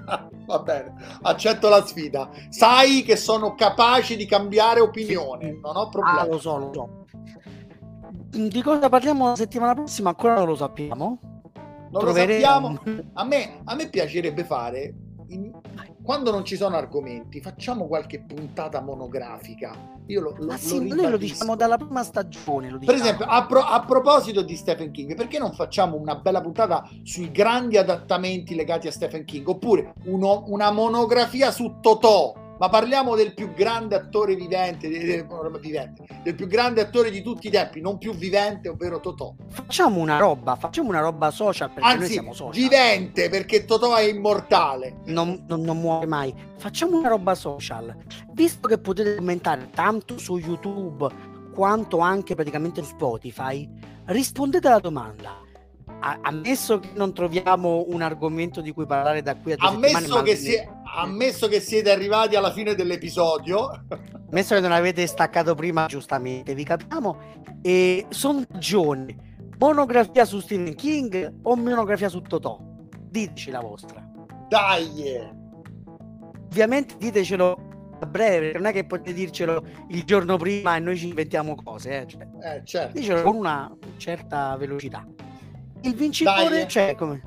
Va 0.45 0.59
bene, 0.59 0.93
accetto 1.21 1.69
la 1.69 1.85
sfida. 1.85 2.29
Sai 2.49 3.03
che 3.03 3.15
sono 3.15 3.55
capace 3.55 4.15
di 4.15 4.25
cambiare 4.25 4.79
opinione, 4.79 5.59
non 5.61 5.75
ho 5.75 5.89
problemi. 5.89 6.19
Ah, 6.19 6.25
lo 6.25 6.39
so, 6.39 6.57
lo 6.57 6.71
so. 6.73 7.05
Di 8.29 8.61
cosa 8.61 8.89
parliamo 8.89 9.29
la 9.29 9.35
settimana 9.35 9.73
prossima 9.73 10.09
ancora 10.09 10.35
non 10.35 10.47
lo 10.47 10.55
sappiamo. 10.55 11.19
Non 11.91 12.01
Troveremo... 12.01 12.69
lo 12.69 12.75
sappiamo. 12.75 13.09
A 13.13 13.23
me, 13.23 13.61
a 13.63 13.75
me 13.75 13.89
piacerebbe 13.89 14.43
fare 14.43 14.93
in, 15.29 15.51
quando 16.03 16.31
non 16.31 16.45
ci 16.45 16.55
sono 16.55 16.75
argomenti, 16.75 17.41
facciamo 17.41 17.87
qualche 17.87 18.21
puntata 18.21 18.81
monografica. 18.81 19.93
Io 20.07 20.21
lo, 20.21 20.35
lo, 20.37 20.45
Ma 20.45 20.57
sì, 20.57 20.87
lo 20.87 20.95
noi 20.95 21.11
lo 21.11 21.17
diciamo 21.17 21.55
dalla 21.55 21.77
prima 21.77 22.03
stagione. 22.03 22.67
Diciamo. 22.67 22.85
Per 22.85 22.95
esempio, 22.95 23.25
a, 23.25 23.45
pro, 23.45 23.61
a, 23.61 23.83
proposito 23.83 24.41
di 24.41 24.55
Stephen 24.55 24.91
King, 24.91 25.15
perché 25.15 25.39
non 25.39 25.53
facciamo 25.53 25.97
una 25.97 26.15
bella 26.15 26.41
puntata 26.41 26.87
sui 27.03 27.31
grandi 27.31 27.77
adattamenti 27.77 28.55
legati 28.55 28.87
a 28.87 28.91
Stephen 28.91 29.25
King? 29.25 29.47
Oppure 29.47 29.93
uno, 30.05 30.43
una 30.47 30.71
monografia 30.71 31.51
su 31.51 31.77
Totò? 31.81 32.43
Ma 32.57 32.69
parliamo 32.69 33.15
del 33.15 33.33
più 33.33 33.53
grande 33.53 33.95
attore 33.95 34.35
vivente, 34.35 34.87
vivente, 34.87 36.05
del 36.23 36.35
più 36.35 36.47
grande 36.47 36.81
attore 36.81 37.11
di 37.11 37.21
tutti 37.21 37.47
i 37.47 37.49
tempi, 37.49 37.81
non 37.81 37.97
più 37.97 38.13
vivente, 38.13 38.69
ovvero 38.69 38.99
Totò. 38.99 39.33
Facciamo 39.49 39.99
una 39.99 40.17
roba, 40.17 40.55
facciamo 40.55 40.89
una 40.89 41.01
roba 41.01 41.31
social 41.31 41.69
perché 41.69 41.87
Anzi, 41.87 41.99
noi 41.99 42.09
siamo 42.09 42.33
social. 42.33 42.61
vivente 42.61 43.29
perché 43.29 43.65
Totò 43.65 43.95
è 43.95 44.03
immortale. 44.03 45.01
Non, 45.05 45.43
non, 45.47 45.61
non 45.61 45.79
muore 45.79 46.05
mai. 46.05 46.33
Facciamo 46.57 46.97
una 46.97 47.09
roba 47.09 47.35
social. 47.35 47.95
Visto 48.31 48.67
che 48.67 48.77
potete 48.77 49.15
commentare 49.15 49.69
tanto 49.73 50.17
su 50.17 50.37
YouTube 50.37 51.07
quanto 51.53 51.99
anche 51.99 52.35
praticamente 52.35 52.81
su 52.83 52.89
Spotify, 52.89 53.67
rispondete 54.05 54.67
alla 54.67 54.79
domanda 54.79 55.43
ammesso 56.21 56.79
che 56.79 56.89
non 56.93 57.13
troviamo 57.13 57.85
un 57.87 58.01
argomento 58.01 58.61
di 58.61 58.71
cui 58.71 58.85
parlare 58.85 59.21
da 59.21 59.35
qui 59.35 59.53
a 59.53 59.55
due 59.55 59.67
ammesso 59.67 60.21
che, 60.21 60.35
si, 60.35 60.55
ammesso 60.95 61.47
che 61.47 61.59
siete 61.59 61.91
arrivati 61.91 62.35
alla 62.35 62.51
fine 62.51 62.75
dell'episodio 62.75 63.85
ammesso 64.29 64.55
che 64.55 64.61
non 64.61 64.71
avete 64.71 65.05
staccato 65.07 65.53
prima 65.55 65.85
giustamente 65.87 66.53
vi 66.53 66.63
capiamo 66.63 67.17
e 67.61 68.05
sondaggione 68.09 69.33
monografia 69.57 70.25
su 70.25 70.39
Stephen 70.39 70.75
King 70.75 71.39
o 71.43 71.55
monografia 71.55 72.09
su 72.09 72.21
Totò 72.21 72.59
diteci 72.95 73.51
la 73.51 73.59
vostra 73.59 74.05
dai 74.47 75.19
ovviamente 76.45 76.95
ditecelo 76.97 77.73
a 77.99 78.05
breve 78.05 78.53
non 78.53 78.65
è 78.65 78.71
che 78.71 78.85
potete 78.85 79.13
dircelo 79.13 79.63
il 79.89 80.03
giorno 80.03 80.37
prima 80.37 80.75
e 80.75 80.79
noi 80.79 80.97
ci 80.97 81.07
inventiamo 81.07 81.55
cose 81.55 82.01
eh? 82.01 82.07
Cioè, 82.07 82.27
eh, 82.41 82.61
certo. 82.63 82.93
ditecelo 82.93 83.21
con 83.21 83.35
una 83.35 83.75
certa 83.97 84.55
velocità 84.57 85.05
il 85.81 85.95
vincitore, 85.95 86.49
Dai. 86.49 86.67
cioè, 86.67 86.95
come, 86.95 87.21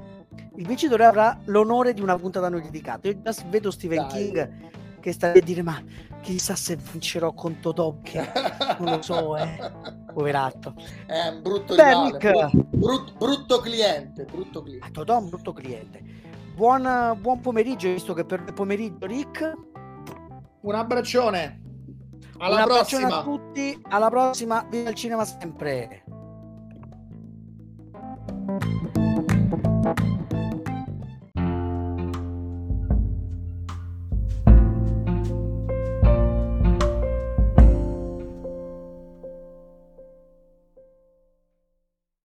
il 0.59 0.66
vincitore 0.66 1.05
avrà 1.05 1.39
l'onore 1.44 1.94
di 1.94 2.01
una 2.01 2.16
puntata 2.16 2.48
non 2.48 2.60
dedicata. 2.60 3.09
Io 3.09 3.20
già 3.22 3.32
vedo 3.48 3.70
Stephen 3.70 4.06
Dai. 4.09 4.09
King 4.09 4.70
che 5.01 5.12
sta 5.12 5.32
a 5.32 5.39
dire: 5.39 5.62
Ma 5.62 5.80
chissà 6.20 6.56
se 6.56 6.76
vincerò 6.76 7.32
con 7.32 7.59
che 8.02 8.30
non 8.78 8.97
lo 8.97 9.02
so, 9.02 9.36
eh. 9.36 9.56
poveratto. 10.12 10.74
È 11.06 11.28
un 11.28 11.43
brutto, 11.43 11.74
rivale, 11.74 12.51
brutto, 12.70 13.12
brutto, 13.16 13.60
cliente. 13.60 14.24
Brutto 14.24 14.62
cliente. 14.62 14.90
Totò 14.90 15.16
è 15.16 15.20
un 15.20 15.28
brutto 15.28 15.52
cliente. 15.52 16.02
Buon, 16.55 17.16
buon 17.20 17.40
pomeriggio, 17.40 17.89
visto 17.89 18.14
che 18.14 18.24
per 18.24 18.43
il 18.44 18.52
pomeriggio, 18.52 19.06
Rick. 19.06 19.52
Un 20.62 20.74
abbraccione. 20.74 21.62
Alla 22.39 22.64
un 22.64 22.64
prossima. 22.64 23.18
a 23.18 23.22
tutti. 23.22 23.80
Alla 23.90 24.09
prossima. 24.10 24.66
Viva 24.68 24.90
il 24.90 24.97
cinema 24.97 25.24
sempre. 25.24 26.02